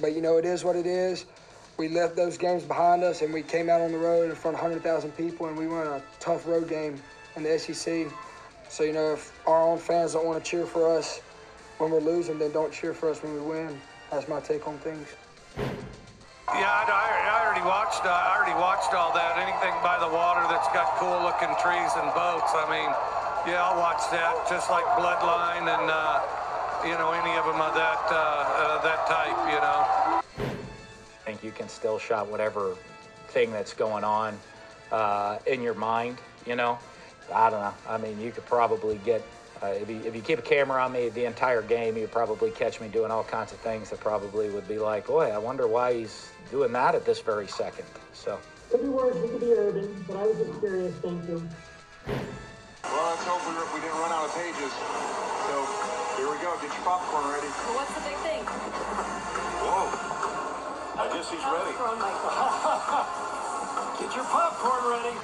But 0.00 0.14
you 0.14 0.20
know, 0.20 0.36
it 0.36 0.44
is 0.44 0.64
what 0.64 0.76
it 0.76 0.86
is. 0.86 1.26
We 1.78 1.88
left 1.88 2.16
those 2.16 2.38
games 2.38 2.62
behind 2.62 3.02
us, 3.02 3.22
and 3.22 3.32
we 3.32 3.42
came 3.42 3.68
out 3.68 3.80
on 3.80 3.92
the 3.92 3.98
road 3.98 4.30
in 4.30 4.36
front 4.36 4.56
of 4.56 4.62
100,000 4.62 5.10
people, 5.12 5.46
and 5.46 5.56
we 5.56 5.66
won 5.66 5.86
a 5.86 6.02
tough 6.20 6.46
road 6.46 6.68
game 6.68 7.00
in 7.36 7.42
the 7.42 7.58
SEC. 7.58 8.06
So 8.68 8.82
you 8.82 8.92
know, 8.92 9.12
if 9.12 9.32
our 9.46 9.62
own 9.62 9.78
fans 9.78 10.14
don't 10.14 10.26
want 10.26 10.42
to 10.42 10.50
cheer 10.50 10.66
for 10.66 10.88
us 10.96 11.20
when 11.78 11.90
we're 11.90 12.00
losing, 12.00 12.38
then 12.38 12.52
don't 12.52 12.72
cheer 12.72 12.94
for 12.94 13.10
us 13.10 13.22
when 13.22 13.34
we 13.34 13.40
win. 13.40 13.80
That's 14.10 14.28
my 14.28 14.40
take 14.40 14.66
on 14.66 14.78
things. 14.78 15.08
Yeah, 16.54 16.70
I, 16.70 16.86
I 16.86 17.44
already 17.44 17.66
watched. 17.66 18.06
Uh, 18.06 18.14
I 18.14 18.38
already 18.38 18.54
watched 18.54 18.94
all 18.94 19.12
that. 19.12 19.36
Anything 19.36 19.74
by 19.82 19.98
the 19.98 20.08
water 20.08 20.46
that's 20.48 20.70
got 20.70 20.96
cool-looking 20.96 21.52
trees 21.58 21.90
and 21.98 22.08
boats. 22.14 22.54
I 22.54 22.64
mean, 22.70 22.90
yeah, 23.50 23.66
I'll 23.66 23.78
watch 23.78 24.02
that. 24.14 24.46
Just 24.48 24.70
like 24.70 24.86
Bloodline 24.94 25.66
and 25.66 25.90
uh, 25.90 26.22
you 26.84 26.92
know 26.92 27.12
any 27.12 27.36
of 27.36 27.44
them 27.44 27.60
of 27.60 27.74
that 27.74 28.02
uh, 28.10 28.14
uh, 28.14 28.82
that 28.82 29.06
type. 29.06 29.36
You 29.52 29.60
know. 29.60 30.22
I 30.38 31.30
think 31.30 31.42
you 31.42 31.50
can 31.50 31.68
still 31.68 31.98
shot 31.98 32.28
whatever 32.30 32.76
thing 33.28 33.50
that's 33.50 33.72
going 33.72 34.04
on 34.04 34.38
uh, 34.92 35.38
in 35.46 35.62
your 35.62 35.74
mind. 35.74 36.18
You 36.46 36.56
know, 36.56 36.78
I 37.34 37.50
don't 37.50 37.60
know. 37.60 37.74
I 37.88 37.98
mean, 37.98 38.20
you 38.20 38.30
could 38.30 38.46
probably 38.46 38.98
get 39.04 39.22
uh, 39.62 39.68
if, 39.68 39.88
you, 39.88 40.00
if 40.04 40.14
you 40.14 40.20
keep 40.20 40.38
a 40.38 40.42
camera 40.42 40.82
on 40.84 40.92
me 40.92 41.08
the 41.08 41.24
entire 41.24 41.62
game, 41.62 41.96
you'd 41.96 42.12
probably 42.12 42.50
catch 42.50 42.80
me 42.80 42.88
doing 42.88 43.10
all 43.10 43.24
kinds 43.24 43.52
of 43.52 43.58
things 43.58 43.90
that 43.90 44.00
probably 44.00 44.50
would 44.50 44.68
be 44.68 44.78
like, 44.78 45.06
boy, 45.06 45.30
I 45.30 45.38
wonder 45.38 45.66
why 45.66 45.94
he's 45.94 46.30
doing 46.50 46.72
that 46.72 46.94
at 46.94 47.04
this 47.06 47.20
very 47.20 47.48
second. 47.48 47.86
So. 48.12 48.38
Could 48.70 48.82
be 48.82 48.88
worse, 48.88 49.16
we 49.16 49.28
could 49.28 49.40
be 49.40 49.52
urban, 49.52 50.04
but 50.06 50.16
I 50.16 50.26
was 50.26 50.36
just 50.36 50.60
curious. 50.60 50.94
Thank 50.96 51.26
you. 51.28 51.48
Well, 52.84 53.10
let's 53.10 53.24
hope 53.24 53.42
we, 53.48 53.74
we 53.74 53.80
didn't 53.80 53.98
run 53.98 54.12
out 54.12 54.26
of 54.26 54.34
pages. 54.34 55.35
So 56.36 56.42
here 56.42 56.50
we 56.50 56.56
go. 56.56 56.60
Get 56.60 56.68
your 56.76 56.84
popcorn 56.84 57.24
ready. 57.32 57.48
Well, 57.48 57.76
what's 57.76 57.94
the 57.94 58.00
big 58.00 58.16
thing? 58.20 58.44
Whoa. 59.64 59.88
I 61.00 61.08
guess 61.08 61.30
he's 61.30 61.42
ready. 61.48 61.72
Get 64.00 64.14
your 64.14 64.24
popcorn 64.24 64.84
ready. 64.92 65.16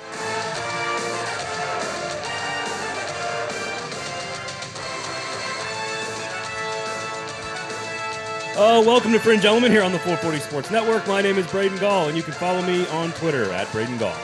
Oh, 8.56 8.82
welcome 8.86 9.12
to 9.12 9.18
Fringe 9.18 9.44
Element 9.44 9.70
here 9.72 9.82
on 9.82 9.92
the 9.92 9.98
440 9.98 10.38
Sports 10.38 10.70
Network. 10.70 11.06
My 11.06 11.20
name 11.20 11.36
is 11.36 11.46
Braden 11.48 11.76
Gall, 11.78 12.08
and 12.08 12.16
you 12.16 12.22
can 12.22 12.32
follow 12.32 12.62
me 12.62 12.86
on 12.88 13.12
Twitter 13.12 13.52
at 13.52 13.70
Braden 13.72 13.98
Gall. 13.98 14.16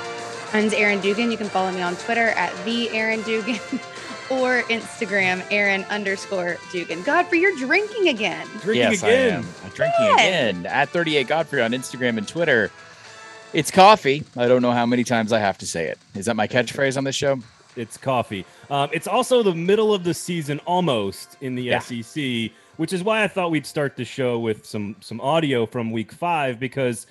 Mine's 0.55 0.73
Aaron 0.73 1.01
Dugan. 1.01 1.31
You 1.31 1.37
can 1.37 1.49
follow 1.49 1.71
me 1.71 1.83
on 1.83 1.97
Twitter 1.97 2.31
at 2.31 2.55
the 2.65 2.89
Aaron 2.91 3.21
Dugan 3.23 3.61
or 4.31 4.63
Instagram 4.65 5.45
Aaron 5.51 5.85
underscore 5.85 6.57
Dugan. 6.73 7.03
Godfrey, 7.03 7.41
you're 7.41 7.57
drinking 7.57 8.09
again. 8.09 8.47
Drinking 8.61 8.93
yes, 8.93 9.03
again. 9.03 9.33
I 9.33 9.37
am. 9.39 9.47
I'm 9.65 9.71
drinking 9.71 9.95
Yes. 10.01 10.21
again 10.21 10.67
at 10.67 10.89
38 10.91 11.27
Godfrey 11.27 11.63
on 11.63 11.73
Instagram 11.73 12.19
and 12.19 12.27
Twitter. 12.29 12.71
It's 13.53 13.71
coffee. 13.71 14.25
I 14.37 14.47
don't 14.49 14.61
know 14.63 14.73
how 14.73 14.85
many 14.87 15.05
times 15.05 15.33
I 15.33 15.39
have 15.39 15.57
to 15.59 15.67
say 15.67 15.87
it. 15.87 15.99
Is 16.15 16.27
that 16.27 16.37
my 16.37 16.47
catchphrase 16.47 16.97
on 16.97 17.05
this 17.05 17.17
show? 17.17 17.39
It's 17.77 17.97
coffee. 17.97 18.45
Um, 18.71 18.91
it's 18.93 19.07
also 19.07 19.43
the 19.43 19.55
middle 19.55 19.95
of 19.95 20.05
the 20.05 20.13
season 20.13 20.59
almost 20.67 21.37
in 21.41 21.55
the 21.55 21.63
Yeah. 21.63 21.79
SEC, 21.79 22.51
which 22.77 22.93
is 22.93 23.03
why 23.03 23.23
I 23.23 23.29
thought 23.29 23.51
we'd 23.51 23.67
start 23.67 23.97
the 23.97 24.05
show 24.05 24.39
with 24.39 24.67
some 24.67 24.97
some 25.01 25.21
audio 25.21 25.65
from 25.65 25.91
week 25.93 26.13
five 26.13 26.59
because 26.61 27.07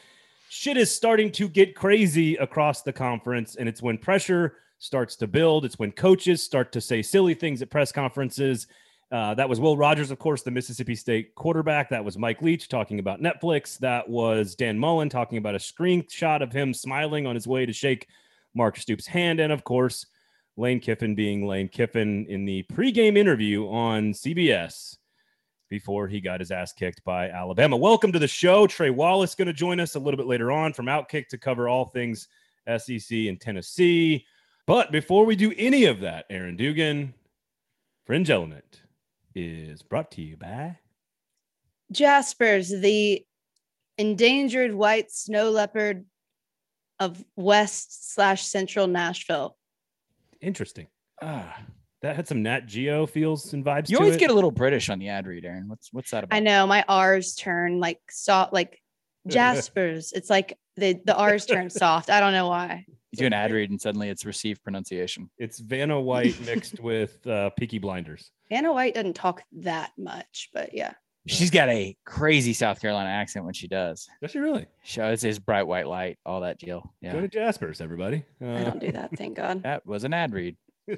shit 0.50 0.78
is 0.78 0.92
starting 0.94 1.31
to 1.34 1.48
get 1.50 1.74
crazy 1.76 2.36
across 2.36 2.81
the 2.84 2.94
conference, 2.94 3.56
and 3.56 3.68
it's 3.68 3.81
when 3.81 3.98
pressure 3.98 4.56
starts 4.80 5.16
to 5.17 5.28
build. 5.28 5.66
It's 5.66 5.80
when 5.80 5.92
coaches 5.92 6.44
start 6.44 6.72
to 6.73 6.81
say 6.81 7.02
silly 7.02 7.33
things 7.33 7.61
at 7.61 7.70
press 7.70 7.92
conferences. 7.92 8.67
Uh, 9.11 9.34
that 9.36 9.47
was 9.47 9.59
Will 9.59 9.78
Rogers, 9.78 10.11
of 10.11 10.19
course, 10.19 10.42
the 10.42 10.52
Mississippi 10.52 10.95
State 10.95 11.34
quarterback. 11.36 11.89
That 11.89 12.03
was 12.03 12.17
Mike 12.17 12.42
Leach 12.42 12.67
talking 12.67 13.00
about 13.00 13.22
Netflix. 13.22 13.78
That 13.79 14.07
was 14.09 14.56
Dan 14.56 14.78
Mullen 14.78 15.09
talking 15.09 15.38
about 15.38 15.56
a 15.56 15.59
screenshot 15.59 16.41
of 16.41 16.52
him 16.52 16.74
smiling 16.74 17.25
on 17.25 17.35
his 17.35 17.47
way 17.47 17.66
to 17.66 17.74
shake 17.74 18.07
Mark 18.53 18.78
Stoops' 18.78 19.07
hand. 19.07 19.40
And 19.40 19.53
of 19.53 19.63
course, 19.63 20.06
Lane 20.57 20.79
Kiffin 20.79 21.16
being 21.16 21.47
Lane 21.47 21.69
Kiffin 21.69 22.25
in 22.28 22.44
the 22.44 22.63
pregame 22.63 23.18
interview 23.18 23.68
on 23.69 24.12
CBS 24.12 24.97
before 25.69 26.07
he 26.07 26.19
got 26.19 26.40
his 26.40 26.52
ass 26.52 26.73
kicked 26.73 27.03
by 27.03 27.29
Alabama. 27.29 27.78
Welcome 27.78 28.12
to 28.12 28.19
the 28.19 28.28
show. 28.28 28.68
Trey 28.68 28.90
Wallace 28.90 29.35
going 29.35 29.47
to 29.47 29.53
join 29.53 29.79
us 29.79 29.96
a 29.96 30.00
little 30.00 30.18
bit 30.18 30.28
later 30.28 30.52
on 30.52 30.73
from 30.73 30.88
Outkick 30.88 31.28
to 31.29 31.38
cover 31.38 31.69
all 31.69 31.85
things 31.85 32.28
SEC 32.78 33.12
and 33.12 33.40
Tennessee. 33.40 34.25
But 34.67 34.91
before 34.91 35.25
we 35.25 35.38
do 35.38 35.53
any 35.57 35.85
of 35.85 36.01
that, 36.01 36.25
Aaron 36.29 36.57
Dugan, 36.57 37.13
Fringe 38.05 38.29
Element 38.29 38.81
is 39.33 39.81
brought 39.81 40.11
to 40.11 40.22
you 40.22 40.35
by 40.35 40.78
Jaspers, 41.91 42.69
the 42.69 43.25
endangered 43.97 44.73
white 44.73 45.09
snow 45.09 45.51
leopard 45.51 46.05
of 47.00 47.23
West 47.38 48.13
slash 48.13 48.44
Central 48.44 48.88
Nashville. 48.88 49.55
Interesting. 50.41 50.88
Ah, 51.22 51.61
that 52.01 52.17
had 52.17 52.28
some 52.28 52.44
Nat 52.44 52.67
Geo 52.67 53.05
feels 53.05 53.53
and 53.53 53.63
vibes. 53.63 53.89
You 53.89 53.97
to 53.97 54.03
always 54.03 54.17
it. 54.17 54.19
get 54.19 54.31
a 54.31 54.34
little 54.34 54.51
British 54.51 54.89
on 54.89 54.99
the 54.99 55.07
ad 55.07 55.28
read, 55.28 55.45
Aaron. 55.45 55.69
What's 55.69 55.94
what's 55.94 56.11
that 56.11 56.25
about? 56.25 56.35
I 56.35 56.41
know 56.41 56.67
my 56.67 56.84
R's 56.89 57.35
turn 57.35 57.79
like 57.79 58.01
soft, 58.09 58.51
like 58.51 58.81
Jaspers. 59.28 60.11
it's 60.11 60.29
like 60.29 60.57
the 60.75 60.99
the 61.05 61.16
R's 61.16 61.45
turn 61.45 61.69
soft. 61.69 62.09
I 62.09 62.19
don't 62.19 62.34
know 62.34 62.49
why. 62.49 62.85
You 63.12 63.19
do 63.19 63.25
an 63.25 63.34
ad 63.34 63.51
read 63.51 63.69
and 63.69 63.79
suddenly 63.79 64.09
it's 64.09 64.25
received 64.25 64.63
pronunciation. 64.63 65.29
It's 65.38 65.59
Vanna 65.59 66.00
White 66.00 66.40
mixed 66.45 66.79
with 66.81 67.25
uh, 67.25 67.50
Peaky 67.51 67.79
Blinders. 67.79 68.31
Vanna 68.50 68.73
White 68.73 68.95
doesn't 68.95 69.16
talk 69.16 69.41
that 69.53 69.91
much, 69.97 70.50
but 70.53 70.73
yeah. 70.73 70.94
She's 71.25 71.51
got 71.51 71.67
a 71.69 71.96
crazy 72.06 72.53
South 72.53 72.79
Carolina 72.81 73.09
accent 73.09 73.44
when 73.44 73.53
she 73.53 73.67
does. 73.67 74.07
Does 74.22 74.31
she 74.31 74.40
really? 74.40 74.66
She 74.84 75.01
always 75.01 75.22
says 75.22 75.40
bright 75.40 75.63
white 75.67 75.88
light, 75.88 76.17
all 76.25 76.41
that 76.41 76.57
deal. 76.57 76.81
Go 77.03 77.09
Yeah. 77.09 77.22
to 77.22 77.28
Jaspers, 77.28 77.81
everybody. 77.81 78.23
I 78.41 78.46
Uh, 78.46 78.63
don't 78.63 78.79
do 78.79 78.91
that, 78.94 79.09
thank 79.17 79.35
God. 79.35 79.62
That 79.63 79.85
was 79.85 80.03
an 80.06 80.13
ad 80.13 80.31
read. 80.34 80.56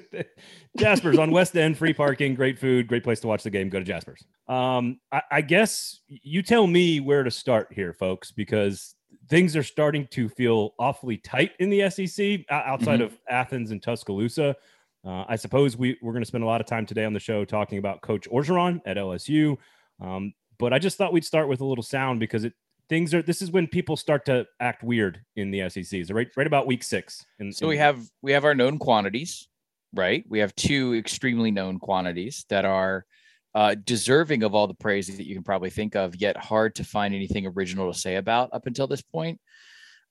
Jaspers 0.76 1.18
on 1.18 1.30
West 1.32 1.56
End, 1.56 1.76
free 1.76 1.92
parking, 1.92 2.34
great 2.34 2.58
food, 2.58 2.86
great 2.86 3.02
place 3.02 3.20
to 3.20 3.26
watch 3.26 3.42
the 3.42 3.50
game. 3.50 3.68
Go 3.68 3.80
to 3.80 3.84
Jaspers. 3.84 4.22
Um, 4.48 5.00
I, 5.10 5.22
I 5.30 5.40
guess 5.40 6.00
you 6.08 6.42
tell 6.42 6.66
me 6.66 7.00
where 7.00 7.22
to 7.24 7.30
start 7.30 7.72
here, 7.72 7.92
folks, 7.92 8.30
because 8.30 8.94
things 9.28 9.54
are 9.56 9.62
starting 9.62 10.06
to 10.12 10.28
feel 10.28 10.74
awfully 10.78 11.16
tight 11.18 11.52
in 11.60 11.70
the 11.70 11.82
SEC 11.82 12.44
outside 12.50 13.00
Mhm. 13.00 13.04
of 13.04 13.18
Athens 13.28 13.70
and 13.70 13.82
Tuscaloosa. 13.82 14.56
Uh, 15.04 15.24
I 15.28 15.36
suppose 15.36 15.76
we, 15.76 15.96
we're 16.02 16.12
going 16.12 16.22
to 16.22 16.26
spend 16.26 16.44
a 16.44 16.46
lot 16.46 16.60
of 16.60 16.66
time 16.66 16.84
today 16.86 17.04
on 17.04 17.12
the 17.12 17.20
show 17.20 17.44
talking 17.44 17.78
about 17.78 18.00
Coach 18.02 18.28
Orgeron 18.28 18.80
at 18.86 18.96
LSU. 18.96 19.56
Um, 20.00 20.32
but 20.58 20.72
I 20.72 20.78
just 20.78 20.98
thought 20.98 21.12
we'd 21.12 21.24
start 21.24 21.48
with 21.48 21.60
a 21.60 21.64
little 21.64 21.82
sound 21.84 22.20
because 22.20 22.44
it 22.44 22.52
things 22.88 23.14
are 23.14 23.22
this 23.22 23.40
is 23.40 23.50
when 23.52 23.66
people 23.68 23.96
start 23.96 24.24
to 24.26 24.44
act 24.58 24.82
weird 24.82 25.20
in 25.36 25.50
the 25.52 25.60
SEC. 25.70 26.04
So 26.04 26.12
right 26.12 26.28
right 26.36 26.46
about 26.46 26.66
week 26.66 26.82
six. 26.82 27.24
In, 27.38 27.52
So 27.52 27.66
in- 27.66 27.68
we 27.70 27.76
have 27.78 28.00
we 28.20 28.32
have 28.32 28.44
our 28.44 28.54
known 28.54 28.78
quantities, 28.78 29.48
right? 29.94 30.24
We 30.28 30.40
have 30.40 30.54
two 30.56 30.94
extremely 30.94 31.50
known 31.50 31.78
quantities 31.78 32.44
that 32.50 32.64
are 32.64 33.06
uh, 33.54 33.74
deserving 33.84 34.42
of 34.42 34.54
all 34.54 34.66
the 34.66 34.74
praise 34.74 35.06
that 35.08 35.26
you 35.26 35.34
can 35.34 35.42
probably 35.42 35.70
think 35.70 35.96
of, 35.96 36.16
yet 36.16 36.36
hard 36.36 36.74
to 36.76 36.84
find 36.84 37.14
anything 37.14 37.46
original 37.46 37.92
to 37.92 37.98
say 37.98 38.16
about 38.16 38.50
up 38.52 38.66
until 38.66 38.86
this 38.86 39.02
point. 39.02 39.40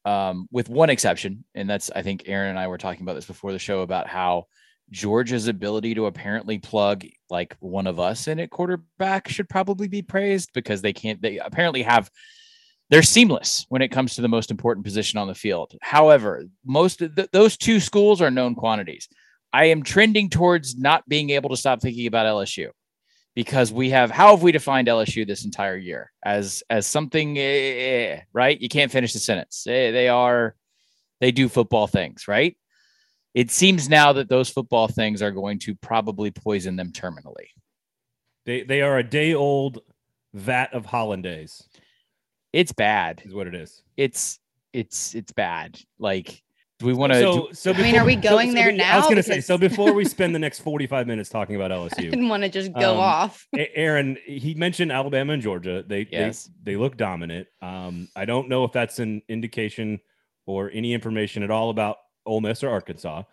Um, 0.06 0.48
with 0.52 0.70
one 0.70 0.90
exception, 0.90 1.44
and 1.56 1.70
that's 1.70 1.92
I 1.92 2.02
think 2.02 2.24
Aaron 2.26 2.52
and 2.52 2.60
I 2.60 2.68
were 2.68 2.78
talking 2.78 3.02
about 3.02 3.16
this 3.16 3.26
before 3.26 3.52
the 3.52 3.60
show 3.60 3.82
about 3.82 4.08
how 4.08 4.46
Georgia's 4.92 5.48
ability 5.48 5.94
to 5.96 6.06
apparently 6.06 6.58
plug 6.58 7.06
like 7.30 7.56
one 7.60 7.86
of 7.86 8.00
us 8.00 8.28
in 8.28 8.40
at 8.40 8.50
quarterback 8.50 9.28
should 9.28 9.50
probably 9.50 9.88
be 9.88 10.02
praised 10.02 10.52
because 10.54 10.82
they 10.82 10.94
can't 10.94 11.22
they 11.22 11.38
apparently 11.38 11.84
have 11.84 12.10
they're 12.90 13.04
seamless 13.04 13.66
when 13.70 13.82
it 13.82 13.90
comes 13.90 14.16
to 14.16 14.22
the 14.22 14.28
most 14.28 14.50
important 14.50 14.84
position 14.84 15.20
on 15.20 15.28
the 15.28 15.36
field. 15.36 15.76
However, 15.82 16.46
most 16.66 17.00
th- 17.00 17.30
those 17.32 17.56
two 17.56 17.80
schools 17.80 18.22
are 18.22 18.32
known 18.32 18.56
quantities. 18.56 19.08
I 19.54 19.66
am 19.66 19.84
trending 19.84 20.30
towards 20.30 20.78
not 20.78 21.08
being 21.08 21.30
able 21.32 21.50
to 21.50 21.58
stop 21.58 21.82
thinking 21.82 22.08
about 22.08 22.26
LSU 22.26 22.70
because 23.40 23.72
we 23.72 23.90
have 23.90 24.12
how 24.12 24.32
have 24.32 24.44
we 24.44 24.52
defined 24.52 24.90
LSU 24.90 25.26
this 25.26 25.46
entire 25.46 25.78
year 25.78 26.12
as 26.26 26.62
as 26.70 26.86
something 26.86 27.38
eh, 27.38 27.42
eh, 27.42 27.82
eh 27.82 28.22
right? 28.34 28.60
You 28.60 28.68
can't 28.68 28.92
finish 28.92 29.14
the 29.14 29.20
sentence. 29.20 29.64
They, 29.66 29.92
they 29.92 30.10
are 30.10 30.56
they 31.22 31.32
do 31.32 31.48
football 31.48 31.88
things, 31.88 32.28
right? 32.28 32.58
It 33.34 33.50
seems 33.50 33.88
now 33.88 34.12
that 34.12 34.28
those 34.28 34.50
football 34.50 34.90
things 34.90 35.22
are 35.22 35.32
going 35.32 35.60
to 35.60 35.76
probably 35.76 36.32
poison 36.32 36.76
them 36.76 36.92
terminally. 36.92 37.48
They 38.46 38.64
they 38.64 38.82
are 38.82 38.98
a 38.98 39.10
day 39.10 39.36
old 39.36 39.80
vat 40.34 40.74
of 40.74 40.86
hollandaise 40.86 41.66
It's 42.52 42.74
bad. 42.74 43.22
is 43.24 43.34
what 43.34 43.48
it 43.48 43.56
is. 43.56 43.84
It's 43.96 44.38
it's 44.74 45.16
it's 45.16 45.32
bad. 45.32 45.80
Like 45.98 46.44
do 46.80 46.86
we 46.86 46.94
want 46.94 47.12
to 47.14 47.20
So, 47.20 47.50
so 47.52 47.74
I 47.74 47.82
mean, 47.82 47.96
are 47.98 48.06
we 48.06 48.16
going 48.16 48.50
so 48.52 48.56
there 48.56 48.72
be- 48.72 48.82
I 48.82 48.96
was 48.98 49.06
going 49.06 49.18
to 49.18 49.24
say 49.24 49.42
so 49.42 49.58
before 49.58 49.94
we 49.94 50.06
spend 50.16 50.34
the 50.34 50.40
next 50.40 50.60
45 50.62 51.06
minutes 51.08 51.30
talking 51.30 51.56
about 51.56 51.72
I 51.74 51.76
LSU. 51.76 52.10
didn't 52.10 52.30
want 52.30 52.44
to 52.44 52.50
just 52.50 52.72
go 52.74 52.94
Um, 52.94 53.00
off. 53.00 53.46
Aaron, 53.56 54.18
he 54.26 54.54
mentioned 54.56 54.92
Alabama 54.92 55.34
and 55.34 55.42
Georgia. 55.42 55.84
They 55.86 56.08
Yes. 56.12 56.46
they, 56.64 56.72
they 56.72 56.78
look 56.78 56.98
dominant. 56.98 57.48
Um, 57.62 58.08
I 58.16 58.26
don't 58.26 58.48
know 58.50 58.64
if 58.64 58.72
that's 58.72 59.00
an 59.00 59.22
indication 59.28 60.00
or 60.46 60.72
any 60.74 60.94
information 60.94 61.44
at 61.44 61.52
all 61.52 61.70
about 61.70 61.98
Ole 62.26 62.42
Miss 62.42 62.64
or 62.64 62.70
Arkansas. 62.70 63.24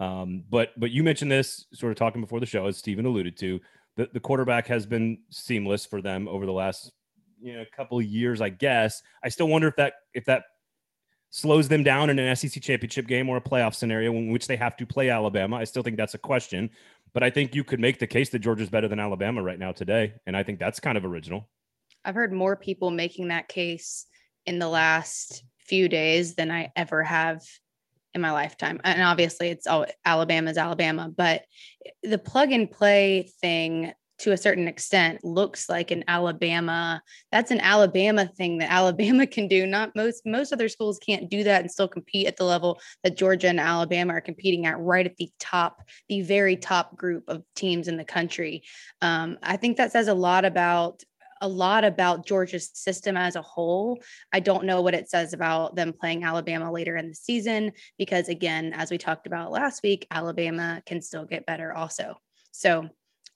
Um, 0.00 0.44
but 0.50 0.70
but 0.78 0.90
you 0.90 1.02
mentioned 1.02 1.30
this 1.30 1.66
sort 1.72 1.90
of 1.92 1.98
talking 1.98 2.20
before 2.20 2.40
the 2.40 2.46
show, 2.46 2.66
as 2.66 2.76
Stephen 2.76 3.06
alluded 3.06 3.36
to. 3.38 3.60
The, 3.96 4.08
the 4.12 4.20
quarterback 4.20 4.66
has 4.68 4.86
been 4.86 5.18
seamless 5.30 5.84
for 5.86 6.00
them 6.00 6.28
over 6.28 6.46
the 6.46 6.52
last 6.52 6.92
you 7.40 7.52
know, 7.56 7.64
couple 7.76 7.98
of 7.98 8.04
years, 8.04 8.40
I 8.40 8.48
guess. 8.48 9.02
I 9.24 9.28
still 9.28 9.48
wonder 9.48 9.66
if 9.68 9.76
that 9.76 9.94
if 10.14 10.24
that 10.26 10.42
slows 11.30 11.68
them 11.68 11.82
down 11.82 12.10
in 12.10 12.18
an 12.18 12.34
SEC 12.34 12.62
championship 12.62 13.06
game 13.06 13.28
or 13.28 13.36
a 13.36 13.40
playoff 13.40 13.74
scenario 13.74 14.12
in 14.12 14.30
which 14.30 14.46
they 14.46 14.56
have 14.56 14.76
to 14.76 14.86
play 14.86 15.10
Alabama. 15.10 15.56
I 15.56 15.64
still 15.64 15.82
think 15.82 15.96
that's 15.96 16.14
a 16.14 16.18
question, 16.18 16.70
but 17.12 17.22
I 17.22 17.30
think 17.30 17.54
you 17.54 17.64
could 17.64 17.80
make 17.80 17.98
the 17.98 18.06
case 18.06 18.30
that 18.30 18.38
Georgia's 18.40 18.70
better 18.70 18.88
than 18.88 19.00
Alabama 19.00 19.42
right 19.42 19.58
now 19.58 19.72
today, 19.72 20.14
and 20.26 20.36
I 20.36 20.42
think 20.42 20.58
that's 20.58 20.80
kind 20.80 20.96
of 20.96 21.04
original. 21.04 21.48
I've 22.04 22.14
heard 22.14 22.32
more 22.32 22.56
people 22.56 22.90
making 22.90 23.28
that 23.28 23.48
case 23.48 24.06
in 24.46 24.58
the 24.58 24.68
last 24.68 25.44
few 25.58 25.88
days 25.88 26.34
than 26.34 26.50
I 26.50 26.72
ever 26.74 27.02
have 27.02 27.42
in 28.14 28.22
my 28.22 28.32
lifetime. 28.32 28.80
And 28.84 29.02
obviously 29.02 29.48
it's 29.48 29.66
all 29.66 29.86
Alabama's 30.04 30.56
Alabama, 30.56 31.12
but 31.14 31.42
the 32.02 32.18
plug 32.18 32.52
and 32.52 32.70
play 32.70 33.30
thing 33.40 33.92
to 34.18 34.32
a 34.32 34.36
certain 34.36 34.68
extent 34.68 35.24
looks 35.24 35.68
like 35.68 35.90
an 35.90 36.04
Alabama. 36.08 37.02
That's 37.30 37.50
an 37.50 37.60
Alabama 37.60 38.26
thing 38.26 38.58
that 38.58 38.70
Alabama 38.70 39.26
can 39.26 39.48
do. 39.48 39.66
Not 39.66 39.94
most 39.94 40.26
most 40.26 40.52
other 40.52 40.68
schools 40.68 40.98
can't 40.98 41.30
do 41.30 41.44
that 41.44 41.62
and 41.62 41.70
still 41.70 41.88
compete 41.88 42.26
at 42.26 42.36
the 42.36 42.44
level 42.44 42.80
that 43.04 43.16
Georgia 43.16 43.48
and 43.48 43.60
Alabama 43.60 44.14
are 44.14 44.20
competing 44.20 44.66
at, 44.66 44.78
right 44.78 45.06
at 45.06 45.16
the 45.16 45.30
top, 45.38 45.82
the 46.08 46.22
very 46.22 46.56
top 46.56 46.96
group 46.96 47.24
of 47.28 47.42
teams 47.54 47.88
in 47.88 47.96
the 47.96 48.04
country. 48.04 48.62
Um, 49.02 49.38
I 49.42 49.56
think 49.56 49.76
that 49.76 49.92
says 49.92 50.08
a 50.08 50.14
lot 50.14 50.44
about 50.44 51.02
a 51.40 51.48
lot 51.48 51.84
about 51.84 52.26
Georgia's 52.26 52.70
system 52.74 53.16
as 53.16 53.36
a 53.36 53.42
whole. 53.42 54.00
I 54.32 54.40
don't 54.40 54.64
know 54.64 54.82
what 54.82 54.94
it 54.94 55.08
says 55.08 55.32
about 55.32 55.76
them 55.76 55.92
playing 55.92 56.24
Alabama 56.24 56.72
later 56.72 56.96
in 56.96 57.08
the 57.08 57.14
season 57.14 57.72
because, 57.96 58.28
again, 58.28 58.72
as 58.72 58.90
we 58.90 58.98
talked 58.98 59.26
about 59.26 59.52
last 59.52 59.82
week, 59.82 60.06
Alabama 60.10 60.82
can 60.86 61.00
still 61.00 61.24
get 61.24 61.46
better 61.46 61.72
also. 61.72 62.16
So 62.50 62.88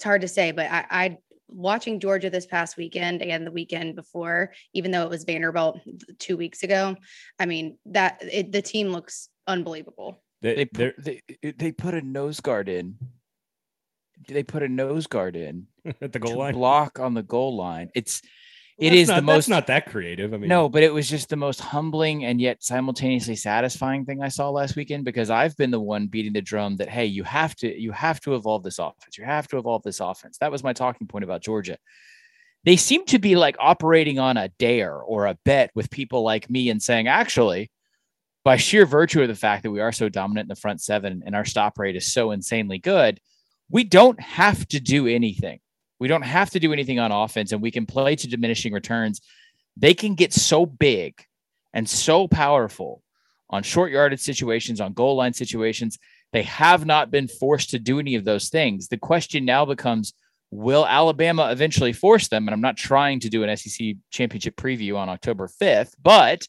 it's 0.03 0.05
hard 0.09 0.23
to 0.23 0.29
say, 0.29 0.51
but 0.51 0.69
I, 0.69 0.85
I 0.91 1.19
watching 1.47 2.01
Georgia 2.01 2.29
this 2.29 2.45
past 2.45 2.77
weekend 2.77 3.23
and 3.23 3.47
the 3.47 3.53
weekend 3.53 3.95
before, 3.95 4.53
even 4.75 4.91
though 4.91 5.05
it 5.05 5.11
was 5.11 5.23
Vanderbilt 5.23 5.79
two 6.19 6.37
weeks 6.37 6.65
ago. 6.65 6.97
I 7.39 7.47
mean 7.47 7.79
that 7.87 8.19
it, 8.21 8.51
the 8.51 8.63
team 8.63 8.89
looks 8.89 9.29
unbelievable. 9.47 10.21
They, 10.41 10.57
they 10.57 10.65
put, 10.65 10.95
they 10.99 11.23
they 11.57 11.71
put 11.71 11.95
a 11.95 12.03
nose 12.03 12.41
guard 12.41 12.69
in. 12.69 12.97
They 14.27 14.43
put 14.43 14.65
a 14.65 14.69
nose 14.69 15.07
guard 15.07 15.37
in 15.37 15.69
at 16.01 16.13
the 16.13 16.19
goal 16.19 16.33
to 16.33 16.39
line. 16.39 16.55
block 16.55 16.99
on 16.99 17.15
the 17.15 17.23
goal 17.23 17.55
line. 17.55 17.91
It's 17.95 18.23
it 18.83 18.91
That's 18.91 19.03
is 19.03 19.09
not, 19.09 19.15
the 19.15 19.23
most 19.23 19.35
That's 19.35 19.49
not 19.49 19.67
that 19.69 19.87
creative. 19.87 20.35
I 20.35 20.39
mean, 20.39 20.49
no, 20.49 20.69
but 20.69 20.83
it 20.83 20.93
was 20.93 21.09
just 21.09 21.29
the 21.29 21.37
most 21.37 21.61
humbling 21.61 22.25
and 22.25 22.41
yet 22.41 22.65
simultaneously 22.65 23.37
satisfying 23.37 24.05
thing 24.05 24.21
I 24.21 24.27
saw 24.27 24.51
last 24.51 24.75
weekend 24.75 25.05
because 25.05 25.31
I've 25.31 25.57
been 25.57 25.71
the 25.71 25.79
one 25.79 26.09
beating 26.09 26.33
the 26.33 26.43
drum 26.43 26.75
that 26.79 26.89
hey, 26.89 27.07
you 27.07 27.23
have 27.23 27.55
to 27.57 27.81
you 27.81 27.93
have 27.93 28.21
to 28.23 28.35
evolve 28.35 28.65
this 28.65 28.81
offense. 28.81 29.17
You 29.17 29.25
have 29.25 29.47
to 29.49 29.59
evolve 29.59 29.85
this 29.85 30.01
offense. 30.01 30.39
That 30.39 30.51
was 30.51 30.65
my 30.65 30.73
talking 30.73 31.07
point 31.07 31.23
about 31.23 31.43
Georgia. 31.43 31.79
They 32.65 32.75
seem 32.75 33.05
to 33.07 33.21
be 33.21 33.37
like 33.37 33.55
operating 33.61 34.19
on 34.19 34.37
a 34.37 34.49
dare 34.59 34.97
or 34.99 35.27
a 35.27 35.39
bet 35.45 35.71
with 35.77 35.89
people 35.89 36.25
like 36.25 36.51
me 36.51 36.69
and 36.69 36.83
saying, 36.83 37.07
actually, 37.07 37.71
by 38.45 38.57
sheer 38.57 38.85
virtue 38.85 39.23
of 39.23 39.29
the 39.29 39.37
fact 39.37 39.63
that 39.63 39.71
we 39.71 39.81
are 39.81 39.93
so 39.93 40.09
dominant 40.09 40.47
in 40.47 40.49
the 40.49 40.61
front 40.61 40.81
seven 40.81 41.23
and 41.25 41.37
our 41.37 41.45
stop 41.45 41.79
rate 41.79 41.95
is 41.95 42.13
so 42.13 42.33
insanely 42.33 42.79
good, 42.79 43.21
we 43.71 43.85
don't 43.85 44.21
have 44.21 44.67
to 44.69 44.81
do 44.81 45.07
anything. 45.07 45.61
We 46.03 46.09
don't 46.09 46.23
have 46.23 46.51
to 46.51 46.59
do 46.59 46.73
anything 46.73 46.99
on 46.99 47.13
offense 47.13 47.53
and 47.53 47.63
we 47.63 47.71
can 47.71 47.87
play 47.87 48.17
to 48.17 48.27
diminishing 48.27 48.73
returns. 48.73 49.21
They 49.77 49.95
can 49.95 50.17
get 50.17 50.33
so 50.33 50.67
big 50.67 51.15
and 51.73 51.89
so 51.89 52.27
powerful 52.27 53.05
on 53.51 53.63
short 53.63 53.93
yardage 53.93 54.19
situations, 54.19 54.81
on 54.81 54.95
goal 54.95 55.15
line 55.15 55.33
situations. 55.33 56.01
They 56.33 56.43
have 56.43 56.85
not 56.85 57.13
been 57.13 57.29
forced 57.29 57.71
to 57.71 57.79
do 57.79 58.01
any 58.01 58.17
of 58.17 58.25
those 58.25 58.49
things. 58.49 58.89
The 58.89 58.97
question 58.97 59.45
now 59.45 59.65
becomes 59.65 60.13
will 60.51 60.85
Alabama 60.87 61.53
eventually 61.53 61.93
force 61.93 62.27
them? 62.27 62.49
And 62.49 62.53
I'm 62.53 62.61
not 62.61 62.77
trying 62.77 63.21
to 63.21 63.29
do 63.29 63.45
an 63.45 63.57
SEC 63.57 63.95
championship 64.11 64.57
preview 64.57 64.97
on 64.97 65.09
October 65.09 65.47
5th, 65.47 65.93
but 66.03 66.49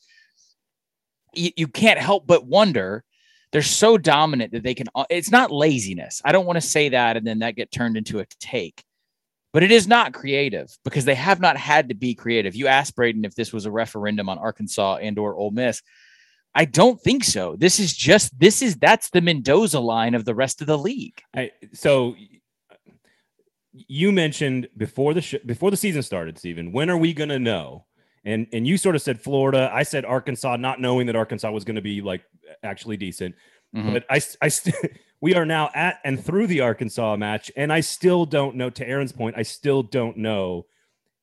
you, 1.36 1.52
you 1.56 1.68
can't 1.68 2.00
help 2.00 2.26
but 2.26 2.48
wonder 2.48 3.04
they're 3.52 3.62
so 3.62 4.00
dominant 4.00 4.52
that 4.54 4.64
they 4.64 4.74
can 4.74 4.88
it's 5.12 5.30
not 5.30 5.52
laziness 5.52 6.22
i 6.26 6.32
don't 6.32 6.46
want 6.46 6.58
to 6.58 6.62
say 6.62 6.90
that 6.90 7.18
and 7.18 7.26
then 7.26 7.40
that 7.40 7.56
get 7.56 7.72
turned 7.72 7.98
into 7.98 8.20
a 8.20 8.26
take 8.40 8.84
but 9.54 9.64
it 9.64 9.72
is 9.72 9.88
not 9.88 10.14
creative 10.14 10.76
because 10.84 11.06
they 11.06 11.16
have 11.16 11.40
not 11.40 11.56
had 11.56 11.90
to 11.90 11.96
be 11.96 12.14
creative 12.14 12.56
you 12.56 12.68
asked 12.68 12.96
braden 12.96 13.26
if 13.26 13.36
this 13.36 13.54
was 13.54 13.66
a 13.66 13.72
referendum 13.72 14.28
on 14.30 14.38
arkansas 14.38 14.96
and 14.96 15.18
or 15.18 15.36
Ole 15.36 15.52
miss 15.52 15.82
i 16.54 16.66
don't 16.66 17.00
think 17.00 17.24
so 17.24 17.56
this 17.58 17.80
is 17.80 17.96
just 17.96 18.38
this 18.38 18.62
is 18.62 18.76
that's 18.76 19.10
the 19.12 19.22
mendoza 19.22 19.80
line 19.80 20.16
of 20.16 20.26
the 20.26 20.36
rest 20.36 20.62
of 20.62 20.68
the 20.68 20.78
league 20.78 21.22
I, 21.36 21.52
so 21.74 22.16
you 23.74 24.12
mentioned 24.12 24.68
before 24.76 25.14
the 25.14 25.22
sh- 25.22 25.36
before 25.46 25.72
the 25.72 25.78
season 25.78 26.04
started 26.04 26.38
stephen 26.38 26.72
when 26.72 26.90
are 26.90 26.98
we 26.98 27.14
going 27.14 27.30
to 27.30 27.40
know 27.40 27.86
and 28.26 28.48
and 28.54 28.66
you 28.66 28.78
sort 28.78 28.96
of 28.96 29.02
said 29.02 29.20
Florida. 29.20 29.70
I 29.74 29.84
said 29.84 30.06
Arkansas, 30.06 30.56
not 30.56 30.80
knowing 30.80 31.08
that 31.08 31.16
Arkansas 31.16 31.52
was 31.52 31.64
going 31.64 31.76
to 31.76 31.82
be 31.82 32.02
like 32.02 32.24
actually 32.64 32.98
decent. 32.98 33.36
Mm-hmm. 33.76 33.94
But 33.94 34.06
I, 34.10 34.22
I 34.42 34.48
st- 34.48 34.76
we 35.24 35.36
are 35.36 35.46
now 35.46 35.70
at 35.74 36.02
and 36.04 36.22
through 36.22 36.48
the 36.48 36.60
Arkansas 36.60 37.16
match, 37.16 37.50
and 37.56 37.72
I 37.72 37.80
still 37.80 38.26
don't 38.26 38.58
know. 38.58 38.70
To 38.70 38.86
Aaron's 38.86 39.14
point, 39.14 39.38
I 39.38 39.44
still 39.44 39.82
don't 39.82 40.18
know. 40.18 40.66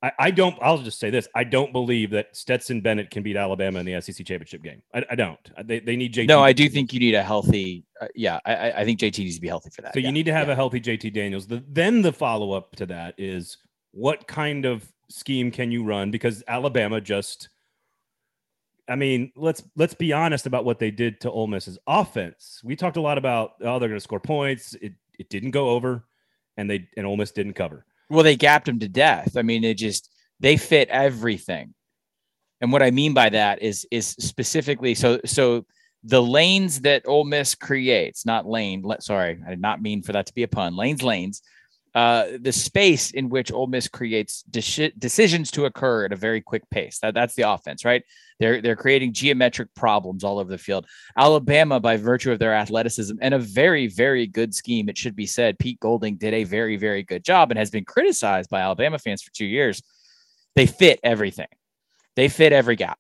I, 0.02 0.12
I 0.18 0.30
don't. 0.30 0.56
I'll 0.62 0.78
just 0.78 0.98
say 0.98 1.10
this: 1.10 1.28
I 1.34 1.44
don't 1.44 1.70
believe 1.70 2.08
that 2.12 2.34
Stetson 2.34 2.80
Bennett 2.80 3.10
can 3.10 3.22
beat 3.22 3.36
Alabama 3.36 3.78
in 3.78 3.84
the 3.84 4.00
SEC 4.00 4.24
championship 4.24 4.62
game. 4.62 4.80
I, 4.94 5.04
I 5.10 5.14
don't. 5.16 5.38
They, 5.66 5.80
they 5.80 5.96
need 5.96 6.14
JT. 6.14 6.28
No, 6.28 6.42
I 6.42 6.54
do 6.54 6.66
think 6.70 6.94
you 6.94 6.98
need 6.98 7.14
a 7.14 7.22
healthy. 7.22 7.84
Uh, 8.00 8.06
yeah, 8.14 8.40
I, 8.46 8.72
I 8.72 8.84
think 8.86 9.00
JT 9.00 9.18
needs 9.18 9.34
to 9.34 9.42
be 9.42 9.48
healthy 9.48 9.68
for 9.68 9.82
that. 9.82 9.92
So 9.92 10.00
yeah. 10.00 10.06
you 10.06 10.12
need 10.12 10.24
to 10.24 10.32
have 10.32 10.46
yeah. 10.46 10.54
a 10.54 10.56
healthy 10.56 10.80
JT 10.80 11.12
Daniels. 11.12 11.46
The, 11.46 11.62
then 11.68 12.00
the 12.00 12.12
follow 12.12 12.52
up 12.52 12.74
to 12.76 12.86
that 12.86 13.16
is 13.18 13.58
what 13.90 14.26
kind 14.26 14.64
of 14.64 14.90
scheme 15.10 15.50
can 15.50 15.70
you 15.70 15.84
run 15.84 16.10
because 16.10 16.42
Alabama 16.48 17.02
just 17.02 17.50
I 18.90 18.96
mean, 18.96 19.30
let's 19.36 19.62
let's 19.76 19.94
be 19.94 20.12
honest 20.12 20.46
about 20.46 20.64
what 20.64 20.80
they 20.80 20.90
did 20.90 21.20
to 21.20 21.30
Ole 21.30 21.46
Miss's 21.46 21.78
offense. 21.86 22.60
We 22.64 22.74
talked 22.74 22.96
a 22.96 23.00
lot 23.00 23.18
about 23.18 23.52
oh 23.62 23.78
they're 23.78 23.88
going 23.88 23.92
to 23.92 24.00
score 24.00 24.20
points. 24.20 24.74
It 24.82 24.94
it 25.18 25.30
didn't 25.30 25.52
go 25.52 25.70
over 25.70 26.04
and 26.56 26.68
they 26.68 26.88
and 26.96 27.06
Ole 27.06 27.16
Miss 27.16 27.30
didn't 27.30 27.54
cover. 27.54 27.86
Well, 28.10 28.24
they 28.24 28.36
gapped 28.36 28.66
them 28.66 28.80
to 28.80 28.88
death. 28.88 29.36
I 29.36 29.42
mean, 29.42 29.62
it 29.62 29.74
just 29.74 30.10
they 30.40 30.56
fit 30.56 30.88
everything. 30.88 31.74
And 32.60 32.72
what 32.72 32.82
I 32.82 32.90
mean 32.90 33.14
by 33.14 33.28
that 33.28 33.62
is 33.62 33.86
is 33.92 34.08
specifically 34.08 34.96
so 34.96 35.20
so 35.24 35.64
the 36.02 36.22
lanes 36.22 36.80
that 36.80 37.02
Ole 37.06 37.24
Miss 37.24 37.54
creates, 37.54 38.26
not 38.26 38.46
lane, 38.46 38.84
sorry, 39.00 39.40
I 39.46 39.50
did 39.50 39.60
not 39.60 39.82
mean 39.82 40.02
for 40.02 40.12
that 40.12 40.26
to 40.26 40.34
be 40.34 40.42
a 40.42 40.48
pun. 40.48 40.76
Lanes 40.76 41.02
lanes 41.02 41.42
uh, 41.94 42.26
the 42.40 42.52
space 42.52 43.10
in 43.10 43.28
which 43.28 43.50
Ole 43.50 43.66
Miss 43.66 43.88
creates 43.88 44.42
de- 44.42 44.92
decisions 44.98 45.50
to 45.50 45.64
occur 45.64 46.04
at 46.04 46.12
a 46.12 46.16
very 46.16 46.40
quick 46.40 46.62
pace. 46.70 47.00
That, 47.00 47.14
that's 47.14 47.34
the 47.34 47.50
offense, 47.50 47.84
right? 47.84 48.04
They're 48.38 48.62
they're 48.62 48.76
creating 48.76 49.12
geometric 49.12 49.74
problems 49.74 50.22
all 50.22 50.38
over 50.38 50.50
the 50.50 50.56
field. 50.56 50.86
Alabama, 51.16 51.80
by 51.80 51.96
virtue 51.96 52.30
of 52.30 52.38
their 52.38 52.54
athleticism 52.54 53.16
and 53.20 53.34
a 53.34 53.38
very 53.38 53.88
very 53.88 54.26
good 54.28 54.54
scheme, 54.54 54.88
it 54.88 54.96
should 54.96 55.16
be 55.16 55.26
said, 55.26 55.58
Pete 55.58 55.80
Golding 55.80 56.16
did 56.16 56.32
a 56.32 56.44
very 56.44 56.76
very 56.76 57.02
good 57.02 57.24
job 57.24 57.50
and 57.50 57.58
has 57.58 57.70
been 57.70 57.84
criticized 57.84 58.50
by 58.50 58.60
Alabama 58.60 58.98
fans 58.98 59.22
for 59.22 59.32
two 59.32 59.44
years. 59.46 59.82
They 60.54 60.66
fit 60.66 61.00
everything. 61.02 61.48
They 62.14 62.28
fit 62.28 62.52
every 62.52 62.76
gap 62.76 62.99